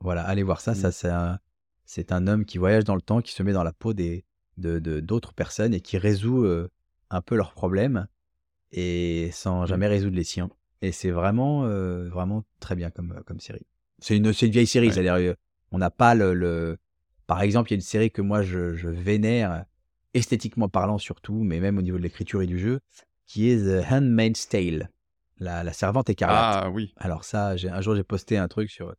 Voilà, 0.00 0.22
allez 0.24 0.42
voir 0.42 0.60
ça. 0.60 0.74
Ça 0.74 0.92
c'est 0.92 1.08
un 1.10 1.38
c'est 1.84 2.12
un 2.12 2.26
homme 2.26 2.44
qui 2.44 2.58
voyage 2.58 2.84
dans 2.84 2.94
le 2.96 3.00
temps, 3.02 3.20
qui 3.22 3.32
se 3.32 3.42
met 3.42 3.52
dans 3.52 3.62
la 3.64 3.72
peau 3.72 3.92
des 3.94 4.24
de 4.58 4.78
de- 4.78 5.00
d'autres 5.00 5.32
personnes 5.34 5.74
et 5.74 5.80
qui 5.80 5.98
résout 5.98 6.44
euh, 6.44 6.68
un 7.10 7.20
peu 7.22 7.36
leurs 7.36 7.52
problèmes 7.52 8.06
et 8.72 9.30
sans 9.32 9.60
Mhm. 9.62 9.66
jamais 9.66 9.86
résoudre 9.86 10.16
les 10.16 10.24
siens. 10.24 10.50
Et 10.82 10.92
c'est 10.92 11.10
vraiment 11.10 11.64
euh, 11.64 12.08
vraiment 12.08 12.44
très 12.60 12.74
bien 12.74 12.90
comme 12.90 13.22
comme 13.26 13.40
série. 13.40 13.66
C'est 13.98 14.16
une 14.16 14.26
une 14.26 14.50
vieille 14.50 14.66
série, 14.66 14.88
Ouais. 14.88 14.92
c'est-à-dire 14.92 15.34
on 15.72 15.78
n'a 15.78 15.90
pas 15.90 16.14
le, 16.14 16.34
le 16.34 16.78
par 17.26 17.42
exemple, 17.42 17.70
il 17.70 17.74
y 17.74 17.76
a 17.76 17.76
une 17.76 17.80
série 17.82 18.10
que 18.10 18.22
moi 18.22 18.42
je, 18.42 18.74
je 18.74 18.88
vénère 18.88 19.64
esthétiquement 20.14 20.68
parlant 20.68 20.98
surtout, 20.98 21.42
mais 21.42 21.60
même 21.60 21.78
au 21.78 21.82
niveau 21.82 21.96
de 21.98 22.02
l'écriture 22.02 22.40
et 22.42 22.46
du 22.46 22.58
jeu, 22.58 22.80
qui 23.26 23.50
est 23.50 23.58
The 23.64 23.84
Handmaid's 23.90 24.48
Tale, 24.48 24.90
la, 25.38 25.64
la 25.64 25.72
servante 25.72 26.08
écarlate. 26.10 26.62
Ah 26.64 26.70
oui. 26.70 26.94
Alors 26.96 27.24
ça, 27.24 27.56
j'ai- 27.56 27.68
un 27.68 27.80
jour 27.80 27.96
j'ai 27.96 28.04
posté 28.04 28.38
un 28.38 28.48
truc 28.48 28.70
sur, 28.70 28.94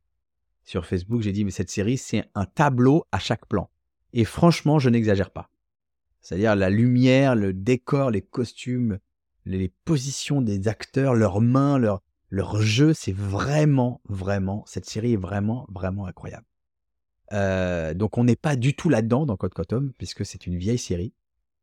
sur 0.67 0.85
Facebook, 0.85 1.21
j'ai 1.21 1.31
dit, 1.31 1.45
mais 1.45 1.51
cette 1.51 1.69
série, 1.69 1.97
c'est 1.97 2.25
un 2.35 2.45
tableau 2.45 3.05
à 3.13 3.19
chaque 3.19 3.45
plan. 3.45 3.69
Et 4.11 4.25
franchement, 4.25 4.79
je 4.79 4.89
n'exagère 4.89 5.31
pas. 5.31 5.49
C'est-à-dire 6.19 6.57
la 6.57 6.69
lumière, 6.69 7.35
le 7.35 7.53
décor, 7.53 8.11
les 8.11 8.21
costumes, 8.21 8.99
les, 9.45 9.71
positions 9.85 10.41
des 10.41 10.67
acteurs, 10.67 11.15
leurs 11.15 11.39
mains, 11.39 11.77
leur, 11.77 12.03
leur 12.29 12.61
jeu, 12.61 12.93
c'est 12.93 13.13
vraiment, 13.13 14.01
vraiment, 14.09 14.65
cette 14.67 14.85
série 14.85 15.13
est 15.13 15.17
vraiment, 15.17 15.65
vraiment 15.69 16.05
incroyable. 16.05 16.45
Euh, 17.31 17.93
donc 17.93 18.17
on 18.17 18.25
n'est 18.25 18.35
pas 18.35 18.57
du 18.57 18.75
tout 18.75 18.89
là-dedans 18.89 19.25
dans 19.25 19.37
Code 19.37 19.53
Quantum, 19.53 19.93
puisque 19.97 20.25
c'est 20.25 20.47
une 20.47 20.57
vieille 20.57 20.77
série. 20.77 21.13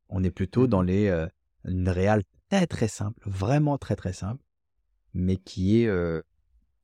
On 0.08 0.24
est 0.24 0.30
plutôt 0.30 0.66
dans 0.66 0.80
les 0.80 1.08
euh, 1.08 1.26
une 1.66 1.90
réal 1.90 2.22
très 2.48 2.66
très 2.66 2.88
simple, 2.88 3.20
vraiment 3.26 3.76
très 3.76 3.96
très 3.96 4.14
simple, 4.14 4.42
mais 5.12 5.36
qui 5.36 5.82
est 5.82 5.86
euh, 5.86 6.22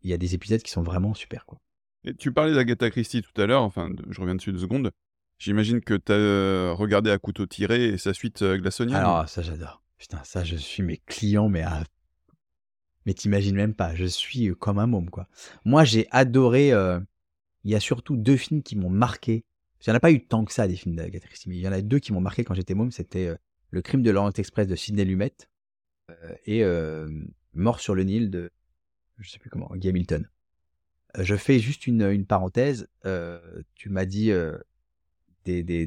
il 0.03 0.11
y 0.11 0.13
a 0.13 0.19
des 0.19 0.35
épisodes 0.35 0.63
qui 0.63 0.71
sont 0.71 0.83
vraiment 0.83 1.15
super 1.15 1.47
quoi. 1.47 1.61
Et 2.05 2.15
tu 2.15 2.33
parlais 2.33 2.55
d'Agatha 2.55 2.91
Christie 2.91 3.23
tout 3.23 3.39
à 3.41 3.47
l'heure, 3.47 3.63
enfin, 3.63 3.91
je 4.09 4.21
reviens 4.21 4.35
dessus 4.35 4.53
deux 4.53 4.59
secondes. 4.59 4.91
J'imagine 5.39 5.81
que 5.81 5.95
tu 5.95 6.13
as 6.13 6.73
regardé 6.73 7.11
à 7.11 7.19
couteau 7.19 7.47
tiré 7.47 7.87
et 7.87 7.99
sa 7.99 8.13
suite 8.13 8.43
euh, 8.43 8.59
glaçonnière. 8.59 8.99
Alors 8.99 9.29
ça 9.29 9.43
j'adore. 9.43 9.83
Putain, 9.99 10.23
ça 10.25 10.45
je 10.45 10.57
suis 10.57 10.83
mes 10.83 10.99
clients 10.99 11.49
mais 11.49 11.63
à 11.63 11.85
mais 13.07 13.15
t'imagines 13.15 13.57
même 13.57 13.75
pas, 13.75 13.95
je 13.95 14.05
suis 14.05 14.49
euh, 14.49 14.55
comme 14.55 14.79
un 14.79 14.87
môme 14.87 15.09
quoi. 15.09 15.29
Moi 15.65 15.85
j'ai 15.85 16.07
adoré 16.11 16.73
euh, 16.73 17.01
il 17.65 17.71
y 17.71 17.75
a 17.75 17.81
surtout 17.81 18.17
deux 18.17 18.37
films 18.37 18.63
qui 18.63 18.77
m'ont 18.77 18.91
marqué. 18.91 19.45
Il 19.81 19.89
n'y 19.89 19.93
en 19.93 19.97
a 19.97 20.01
pas 20.01 20.13
eu 20.13 20.27
tant 20.27 20.45
que 20.45 20.53
ça 20.53 20.69
des 20.69 20.77
films 20.77 20.97
d'Agatha 20.97 21.27
Christie, 21.27 21.49
mais 21.49 21.57
il 21.57 21.63
y 21.63 21.69
en 21.69 21.73
a 21.73 21.81
deux 21.81 21.99
qui 21.99 22.13
m'ont 22.13 22.21
marqué 22.21 22.45
quand 22.45 22.55
j'étais 22.55 22.75
môme, 22.75 22.91
c'était 22.91 23.27
euh, 23.27 23.37
Le 23.71 23.83
crime 23.83 24.03
de 24.03 24.11
l'Orient 24.11 24.33
Express 24.33 24.67
de 24.67 24.77
Sidney 24.77 25.05
Lumet 25.05 25.33
euh, 26.11 26.35
et 26.45 26.63
euh, 26.65 27.09
Mort 27.55 27.81
sur 27.81 27.95
le 27.95 28.05
Nil 28.05 28.31
de 28.31 28.51
je 29.19 29.31
sais 29.31 29.39
plus 29.39 29.51
comment, 29.51 29.71
Guy 29.75 29.91
Hamilton. 29.91 30.29
Euh, 31.19 31.25
je 31.25 31.37
fais 31.37 31.59
juste 31.59 31.87
une, 31.87 32.03
une 32.03 32.27
parenthèse. 32.27 32.89
euh, 33.07 33.41
tu 33.75 33.89
m'as 33.89 34.05
dit 34.05 34.31
euh, 34.31 34.57
des, 35.45 35.63
des, 35.63 35.87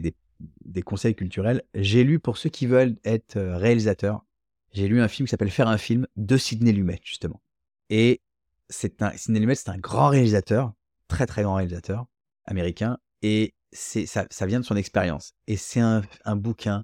des, 0.66 0.82
conseils 0.82 1.16
culturels. 1.16 1.64
J'ai 1.74 2.04
lu, 2.04 2.20
pour 2.20 2.38
ceux 2.38 2.50
qui 2.50 2.68
veulent 2.68 2.98
être 3.04 3.40
réalisateurs, 3.40 4.26
j'ai 4.72 4.88
lu 4.88 5.02
un 5.02 5.08
film 5.08 5.28
qui 5.28 5.32
s'appelle 5.32 5.52
Faire 5.52 5.68
un 5.68 5.78
film 5.78 6.08
de 6.16 6.38
Sidney 6.38 6.72
Lumet, 6.72 7.00
justement. 7.04 7.42
Et 7.90 8.22
c'est 8.70 9.02
un, 9.02 9.12
Sidney 9.16 9.40
Lumet, 9.40 9.56
c'est 9.56 9.70
un 9.70 9.78
grand 9.78 10.10
réalisateur, 10.10 10.74
très 11.08 11.26
très 11.28 11.44
grand 11.44 11.56
réalisateur 11.56 12.08
américain, 12.46 12.98
et 13.22 13.54
c'est, 13.72 14.06
ça, 14.06 14.26
ça 14.32 14.46
vient 14.46 14.60
de 14.60 14.66
son 14.66 14.76
expérience. 14.76 15.34
Et 15.48 15.58
c'est 15.58 15.80
un, 15.80 16.02
un 16.26 16.36
bouquin 16.36 16.84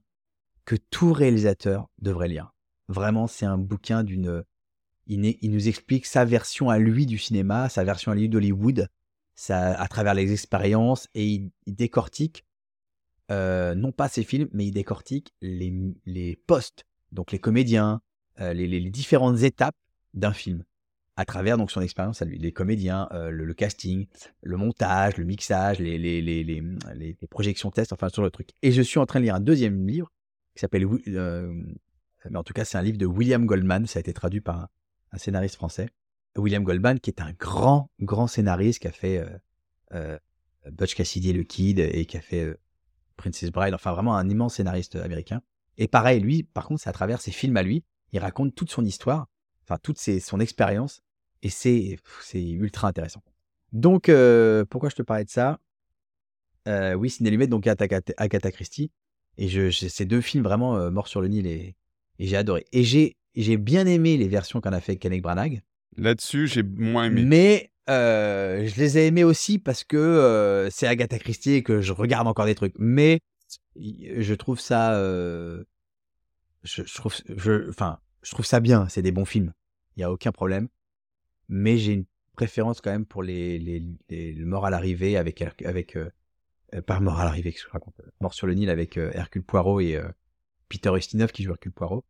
que 0.66 0.76
tout 0.76 1.14
réalisateur 1.14 1.90
devrait 2.00 2.28
lire. 2.28 2.54
Vraiment, 2.88 3.28
c'est 3.28 3.46
un 3.46 3.58
bouquin 3.58 4.04
d'une 4.04 4.44
il, 5.10 5.52
nous 5.52 5.68
explique 5.68 6.06
sa 6.06 6.24
version 6.24 6.70
à 6.70 6.78
lui 6.78 7.06
du 7.06 7.18
cinéma, 7.18 7.68
sa 7.68 7.84
version 7.84 8.12
à 8.12 8.16
lui 8.16 8.30
d'Hollywood, 8.30 8.88
à 9.50 9.88
travers 9.88 10.14
les 10.14 10.32
expériences, 10.32 11.08
et 11.16 11.26
il, 11.26 11.52
décortique, 11.66 12.46
euh, 13.32 13.74
non 13.74 13.92
pas 13.92 14.08
ses 14.08 14.24
films, 14.24 14.50
mais 14.54 14.68
il 14.68 14.72
décortique 14.72 15.34
les, 15.42 15.74
les 16.06 16.36
postes, 16.36 16.86
donc 17.12 17.32
les 17.32 17.40
comédiens, 17.40 18.02
euh, 18.40 18.54
les, 18.54 18.68
les- 18.68 18.90
différentes 18.90 19.42
étapes 19.42 19.76
d'un 20.14 20.34
film, 20.34 20.64
à 21.16 21.26
travers 21.26 21.58
donc 21.58 21.72
son 21.72 21.82
expérience 21.82 22.22
à 22.22 22.26
lui, 22.26 22.38
les 22.38 22.52
comédiens, 22.52 23.08
euh, 23.12 23.32
le, 23.32 23.54
casting, 23.54 24.08
le 24.44 24.58
montage, 24.58 25.18
le 25.18 25.26
mixage, 25.26 25.80
les, 25.80 25.98
les, 25.98 27.18
projections 27.30 27.72
tests, 27.72 27.94
enfin 27.94 28.10
sur 28.10 28.22
le 28.22 28.30
truc. 28.30 28.50
Et 28.62 28.72
je 28.72 28.82
suis 28.82 29.00
en 29.00 29.06
train 29.06 29.20
de 29.20 29.26
lire 29.26 29.36
un 29.36 29.40
deuxième 29.40 29.88
livre 29.88 30.12
qui 30.54 30.62
s'appelle, 30.62 30.86
mais 32.30 32.38
en 32.38 32.44
tout 32.44 32.54
cas 32.54 32.66
c'est 32.66 32.78
un 32.78 32.84
livre 32.84 32.98
de 32.98 33.06
William 33.06 33.46
Goldman, 33.46 33.88
ça 33.88 34.00
a 34.00 34.02
été 34.02 34.14
traduit 34.14 34.42
par 34.42 34.70
un, 35.12 35.18
scénariste 35.18 35.56
français. 35.56 35.90
William 36.38 36.64
Goldman, 36.64 37.00
qui 37.00 37.10
est 37.10 37.22
un 37.22 37.34
grand, 37.34 37.90
grand 38.00 38.28
scénariste 38.28 38.82
qui 38.82 38.88
a 38.88 38.92
fait 38.92 39.18
euh, 39.18 39.30
euh, 39.94 40.20
Butch 40.72 40.96
Cassidy 40.96 41.32
et 41.32 41.34
le 41.34 41.44
Kid 41.44 41.80
et 41.80 42.06
qui 42.06 42.18
a 42.18 42.22
fait 42.22 42.46
euh, 42.46 42.60
Princess 43.18 43.52
Bride, 43.52 43.74
enfin 43.74 43.92
vraiment 43.92 44.16
un 44.16 44.30
immense 44.30 44.56
scénariste 44.56 44.96
américain. 44.96 45.42
Et 45.78 45.88
pareil, 45.88 46.20
lui, 46.20 46.44
par 46.44 46.66
contre, 46.66 46.82
c'est 46.82 46.90
à 46.90 46.94
travers 46.94 47.22
ses 47.22 47.32
films 47.32 47.58
à 47.58 47.64
lui, 47.64 47.84
il 48.12 48.20
raconte 48.20 48.56
toute 48.56 48.72
son 48.72 48.86
histoire, 48.86 49.28
enfin 49.64 49.78
toute 49.82 49.98
son 49.98 50.40
expérience, 50.40 51.02
et 51.42 51.50
c'est 51.50 51.98
ultra 52.34 52.88
intéressant. 52.88 53.24
Donc, 53.72 54.12
pourquoi 54.70 54.90
je 54.90 54.96
te 54.96 55.02
parlais 55.02 55.26
de 55.26 55.30
ça? 55.30 55.60
Euh, 56.68 56.94
Oui, 56.94 57.10
Sidney 57.10 57.32
Lumet, 57.32 57.48
donc 57.48 57.68
Agatha, 57.68 58.52
Christie, 58.52 58.92
et 59.38 59.72
ces 59.72 60.06
deux 60.06 60.22
films 60.22 60.44
vraiment 60.44 60.78
euh, 60.78 60.92
Mort 60.92 61.08
sur 61.08 61.22
le 61.22 61.28
Nil 61.28 61.48
et 61.48 61.76
j'ai 62.20 62.36
adoré. 62.36 62.66
Et 62.74 62.84
j'ai 62.84 63.16
j'ai 63.44 63.58
bien 63.58 63.86
aimé 63.86 64.18
les 64.18 64.28
versions 64.28 64.62
qu'on 64.62 64.74
a 64.74 64.82
fait 64.82 64.94
avec 64.94 65.02
Kenneth 65.02 65.22
Branagh. 65.22 65.62
Là-dessus, 65.98 66.48
j'ai 66.48 66.64
moins 66.64 67.06
aimé. 67.06 67.24
Mais 67.26 67.72
euh, 67.90 68.68
je 68.68 68.80
les 68.80 68.98
ai 68.98 69.08
aimés 69.08 69.24
aussi 69.24 69.60
parce 69.60 69.84
que 69.84 69.98
euh, 69.98 70.70
c'est 70.70 70.88
Agatha 70.88 71.18
Christie 71.18 71.54
et 71.54 71.64
que 71.64 71.82
je 71.82 71.94
regarde 71.94 72.28
encore 72.28 72.46
des 72.46 72.56
trucs. 72.56 72.76
Mais 72.78 73.20
je 73.76 74.34
trouve 74.34 74.60
ça, 74.60 74.94
euh, 74.96 75.64
je, 76.64 76.84
je, 76.86 76.94
trouve, 76.96 77.16
je, 77.36 77.70
enfin, 77.70 78.00
je 78.22 78.32
trouve 78.32 78.46
ça 78.46 78.60
bien. 78.60 78.88
C'est 78.90 79.02
des 79.02 79.12
bons 79.12 79.26
films. 79.26 79.54
Il 79.96 80.02
y 80.02 80.04
a 80.04 80.12
aucun 80.12 80.32
problème. 80.32 80.68
Mais 81.48 81.78
j'ai 81.78 81.94
une 81.94 82.06
préférence 82.36 82.80
quand 82.80 82.92
même 82.92 83.06
pour 83.06 83.24
les, 83.24 83.58
les, 83.58 83.84
les 84.10 84.34
morts 84.36 84.66
à 84.66 84.70
l'arrivée 84.70 85.18
avec 85.18 85.42
avec 85.42 85.98
pas 86.86 87.00
mort 87.00 87.20
à 87.20 87.26
l'arrivée, 87.26 87.52
que 87.52 87.60
je 87.60 87.68
raconte, 87.70 88.00
mort 88.22 88.34
sur 88.36 88.46
le 88.46 88.54
Nil 88.54 88.70
avec 88.70 88.98
Hercule 88.98 89.44
Poirot 89.44 89.80
et 89.80 90.00
Peter 90.70 90.92
Ustinov 90.96 91.32
qui 91.32 91.44
joue 91.44 91.52
Hercule 91.52 91.72
Poirot. 91.72 92.06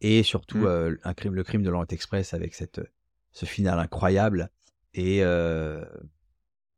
Et 0.00 0.22
surtout 0.22 0.58
Mmh. 0.58 0.98
un 1.04 1.14
crime, 1.14 1.34
le 1.34 1.42
crime 1.44 1.62
de 1.62 1.70
l'Orient 1.70 1.86
Express 1.90 2.34
avec 2.34 2.54
cette 2.54 2.80
ce 3.32 3.44
final 3.46 3.78
incroyable 3.78 4.50
et, 4.94 5.22
euh, 5.22 5.84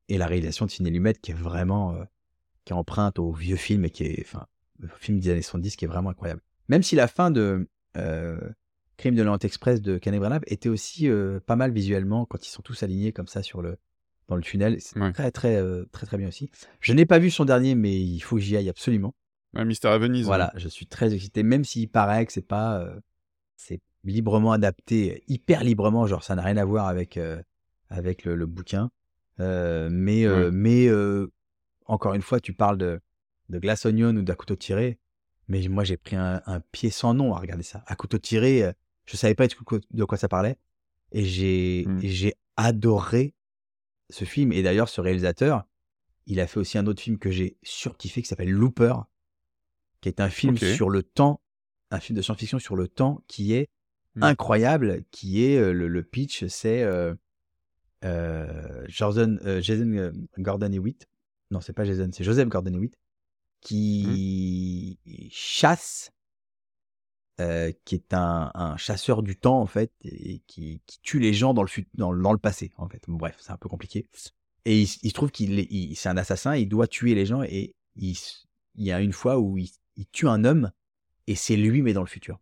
et 0.08 0.18
la 0.18 0.26
réalisation 0.26 0.66
de 0.66 0.70
Sidney 0.70 0.90
Lumet 0.90 1.14
qui 1.14 1.30
est 1.30 1.34
vraiment 1.34 1.94
euh, 1.94 2.04
qui 2.64 2.72
est 2.72 2.76
empreinte 2.76 3.18
au 3.18 3.32
vieux 3.32 3.56
film 3.56 3.84
et 3.84 3.90
qui 3.90 4.04
est 4.04 4.22
enfin 4.26 4.46
le 4.78 4.88
film 4.98 5.20
des 5.20 5.30
années 5.30 5.42
70 5.42 5.76
qui 5.76 5.84
est 5.84 5.88
vraiment 5.88 6.10
incroyable. 6.10 6.40
Même 6.68 6.82
si 6.82 6.96
la 6.96 7.08
fin 7.08 7.30
de 7.30 7.68
euh, 7.96 8.40
Crime 8.96 9.14
de 9.14 9.22
l'Orient 9.22 9.38
Express 9.38 9.80
de 9.80 9.98
Kenneth 9.98 10.20
Branagh 10.20 10.42
était 10.46 10.68
aussi 10.68 11.08
euh, 11.08 11.40
pas 11.40 11.56
mal 11.56 11.70
visuellement 11.72 12.26
quand 12.26 12.46
ils 12.46 12.50
sont 12.50 12.62
tous 12.62 12.82
alignés 12.82 13.12
comme 13.12 13.26
ça 13.28 13.42
sur 13.42 13.62
le 13.62 13.76
dans 14.28 14.36
le 14.36 14.42
tunnel, 14.42 14.80
c'est 14.80 14.98
Ouais. 14.98 15.12
très 15.12 15.30
très 15.30 15.56
euh, 15.56 15.84
très 15.92 16.06
très 16.06 16.16
bien 16.16 16.28
aussi. 16.28 16.50
Je 16.80 16.92
n'ai 16.92 17.04
pas 17.06 17.18
vu 17.18 17.30
son 17.30 17.44
dernier 17.44 17.74
mais 17.74 18.00
il 18.00 18.20
faut 18.20 18.36
que 18.36 18.42
j'y 18.42 18.56
aille 18.56 18.68
absolument. 18.68 19.14
Ouais, 19.54 19.64
Mystère 19.64 19.90
à 19.90 19.98
Venise. 19.98 20.24
Voilà, 20.26 20.52
je 20.56 20.68
suis 20.68 20.86
très 20.86 21.12
excité, 21.14 21.42
même 21.42 21.64
s'il 21.64 21.88
paraît 21.88 22.24
que 22.26 22.32
c'est 22.32 22.46
pas, 22.46 22.78
euh, 22.80 23.00
c'est 23.60 23.80
librement 24.04 24.52
adapté, 24.52 25.22
hyper 25.28 25.62
librement, 25.62 26.06
genre 26.06 26.24
ça 26.24 26.34
n'a 26.34 26.42
rien 26.42 26.56
à 26.56 26.64
voir 26.64 26.86
avec 26.86 27.16
euh, 27.18 27.42
avec 27.90 28.24
le, 28.24 28.34
le 28.34 28.46
bouquin. 28.46 28.90
Euh, 29.38 29.88
mais 29.90 30.24
euh, 30.24 30.50
mais 30.52 30.88
encore 31.86 32.14
une 32.14 32.22
fois, 32.22 32.40
tu 32.40 32.52
parles 32.52 32.78
de 32.78 33.00
de 33.50 33.58
Glass 33.58 33.84
Onion 33.84 34.16
ou 34.16 34.22
d'À 34.22 34.34
couteau 34.34 34.56
tiré, 34.56 34.98
mais 35.48 35.66
moi 35.68 35.84
j'ai 35.84 35.96
pris 35.96 36.16
un, 36.16 36.40
un 36.46 36.60
pied 36.60 36.90
sans 36.90 37.14
nom 37.14 37.34
à 37.34 37.38
regarder 37.38 37.62
ça. 37.64 37.82
À 37.86 37.96
couteau 37.96 38.18
tiré, 38.18 38.72
je 39.06 39.16
savais 39.16 39.34
pas 39.34 39.46
de 39.46 40.04
quoi 40.04 40.16
ça 40.18 40.28
parlait, 40.28 40.56
et 41.12 41.24
j'ai 41.24 41.84
Mm. 41.86 41.98
et 42.02 42.08
j'ai 42.08 42.34
adoré 42.56 43.34
ce 44.08 44.24
film. 44.24 44.52
Et 44.52 44.62
d'ailleurs, 44.62 44.88
ce 44.88 45.00
réalisateur, 45.00 45.64
il 46.26 46.40
a 46.40 46.46
fait 46.46 46.60
aussi 46.60 46.78
un 46.78 46.86
autre 46.86 47.02
film 47.02 47.18
que 47.18 47.30
j'ai 47.30 47.56
surkiffé 47.62 48.22
qui 48.22 48.28
s'appelle 48.28 48.50
Looper, 48.50 48.94
qui 50.00 50.08
est 50.08 50.20
un 50.20 50.30
film 50.30 50.56
sur 50.56 50.88
le 50.90 51.02
temps, 51.02 51.40
un 51.90 52.00
film 52.00 52.16
de 52.16 52.22
science-fiction 52.22 52.58
sur 52.58 52.76
le 52.76 52.88
temps 52.88 53.22
qui 53.26 53.52
est 53.54 53.68
Mm. 54.16 54.24
incroyable, 54.24 55.04
qui 55.12 55.44
est 55.44 55.56
euh, 55.56 55.72
le, 55.72 55.86
le 55.86 56.02
pitch, 56.02 56.44
c'est 56.46 56.82
euh, 56.82 57.14
euh, 58.04 58.84
Jason, 58.88 59.38
Jason 59.60 60.10
Gordon-Levitt, 60.36 61.06
non 61.52 61.60
c'est 61.60 61.72
pas 61.72 61.84
Jason, 61.84 62.10
c'est 62.12 62.24
Joseph 62.24 62.48
Gordon-Levitt 62.48 62.96
qui 63.60 64.98
chasse, 65.30 66.10
euh, 67.40 67.72
qui 67.84 67.94
est 67.94 68.12
un, 68.14 68.50
un 68.54 68.76
chasseur 68.76 69.22
du 69.22 69.36
temps 69.36 69.60
en 69.60 69.66
fait, 69.66 69.92
et 70.02 70.40
qui, 70.46 70.82
qui 70.86 71.00
tue 71.02 71.20
les 71.20 71.32
gens 71.32 71.54
dans 71.54 71.62
le, 71.62 71.68
fut- 71.68 71.88
dans, 71.94 72.10
le- 72.12 72.22
dans 72.22 72.32
le 72.32 72.38
passé 72.38 72.72
en 72.76 72.88
fait. 72.88 73.02
Bon, 73.06 73.16
bref, 73.16 73.36
c'est 73.40 73.52
un 73.52 73.56
peu 73.56 73.68
compliqué. 73.68 74.06
Et 74.64 74.80
il, 74.82 74.86
se 74.86 75.12
trouve 75.14 75.30
qu'il 75.30 75.58
est- 75.58 75.68
il- 75.70 75.94
c'est 75.96 76.08
un 76.08 76.16
assassin, 76.16 76.56
il 76.56 76.68
doit 76.68 76.86
tuer 76.88 77.14
les 77.14 77.26
gens 77.26 77.42
et 77.42 77.74
il, 77.96 78.16
y 78.74 78.92
a 78.92 79.00
une 79.00 79.12
fois 79.12 79.38
où 79.38 79.56
il, 79.56 79.70
il 79.96 80.06
tue 80.06 80.28
un 80.28 80.44
homme 80.44 80.70
et 81.30 81.36
c'est 81.36 81.54
lui 81.54 81.80
mais 81.80 81.92
dans 81.92 82.00
le 82.00 82.08
futur. 82.08 82.40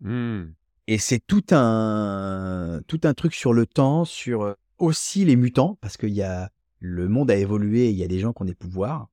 Hmm. 0.00 0.52
Et 0.86 0.96
c'est 0.96 1.20
tout 1.20 1.44
un, 1.50 2.80
tout 2.86 3.00
un 3.04 3.12
truc 3.12 3.34
sur 3.34 3.52
le 3.52 3.66
temps, 3.66 4.06
sur 4.06 4.42
euh, 4.42 4.54
aussi 4.78 5.26
les 5.26 5.36
mutants, 5.36 5.76
parce 5.82 5.98
qu'il 5.98 6.14
y 6.14 6.22
a 6.22 6.50
le 6.78 7.06
monde 7.06 7.30
a 7.30 7.36
évolué, 7.36 7.90
il 7.90 7.96
y 7.96 8.02
a 8.02 8.08
des 8.08 8.18
gens 8.18 8.32
qui 8.32 8.40
ont 8.40 8.46
des 8.46 8.54
pouvoirs. 8.54 9.10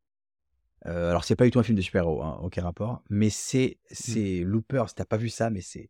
Euh, 0.86 1.10
alors 1.10 1.26
c'est 1.26 1.36
pas 1.36 1.43
du 1.43 1.52
tout 1.52 1.60
un 1.60 1.64
film 1.64 1.76
de 1.76 1.82
super-héros, 1.82 2.24
hein, 2.24 2.39
aucun 2.41 2.64
rapport, 2.64 3.04
mais 3.10 3.30
c'est 3.30 3.80
c'est 3.91 4.39
Looper. 4.45 4.86
Si 4.88 4.95
t'as 4.95 5.04
pas 5.04 5.18
vu 5.18 5.28
ça, 5.28 5.50
mais 5.50 5.62
c'est 5.62 5.89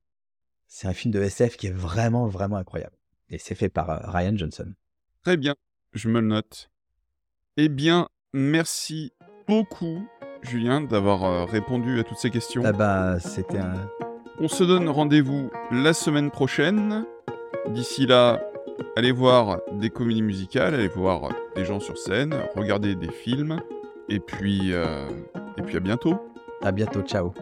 c'est 0.66 0.88
un 0.88 0.94
film 0.94 1.14
de 1.14 1.22
SF 1.22 1.58
qui 1.58 1.68
est 1.68 1.72
vraiment 1.72 2.26
vraiment 2.28 2.58
incroyable. 2.58 2.98
Et 3.30 3.38
c'est 3.38 3.56
fait 3.56 3.70
par 3.70 3.92
euh, 3.92 4.00
Ryan 4.04 4.36
Johnson. 4.36 4.74
Très 5.24 5.38
bien, 5.38 5.56
je 5.94 6.10
me 6.10 6.22
le 6.22 6.28
note. 6.28 6.72
Eh 7.56 7.70
bien, 7.70 8.10
merci 8.34 9.14
beaucoup, 9.48 10.08
Julien, 10.42 10.82
d'avoir 10.82 11.24
euh, 11.24 11.46
répondu 11.46 12.00
à 12.00 12.04
toutes 12.04 12.18
ces 12.18 12.30
questions. 12.30 12.64
Ah 12.66 12.72
bah 12.72 13.20
c'était 13.20 13.60
un 13.60 13.90
On 14.40 14.48
se 14.48 14.64
donne 14.64 14.90
rendez-vous 14.90 15.50
la 15.72 15.94
semaine 15.94 16.32
prochaine. 16.32 17.06
D'ici 17.70 18.06
là, 18.06 18.42
allez 18.96 19.12
voir 19.12 19.60
des 19.74 19.90
comédies 19.90 20.22
musicales, 20.22 20.74
allez 20.74 20.88
voir 20.88 21.30
des 21.56 21.66
gens 21.66 21.80
sur 21.80 21.98
scène, 21.98 22.36
regardez 22.56 22.96
des 22.96 23.12
films, 23.12 23.60
et 24.10 24.20
puis, 24.20 24.74
euh, 24.74 25.08
et 25.58 25.62
puis 25.62 25.78
à 25.78 25.80
bientôt. 25.80 26.18
à 26.64 26.72
bientôt, 26.72 27.02
ciao. 27.02 27.34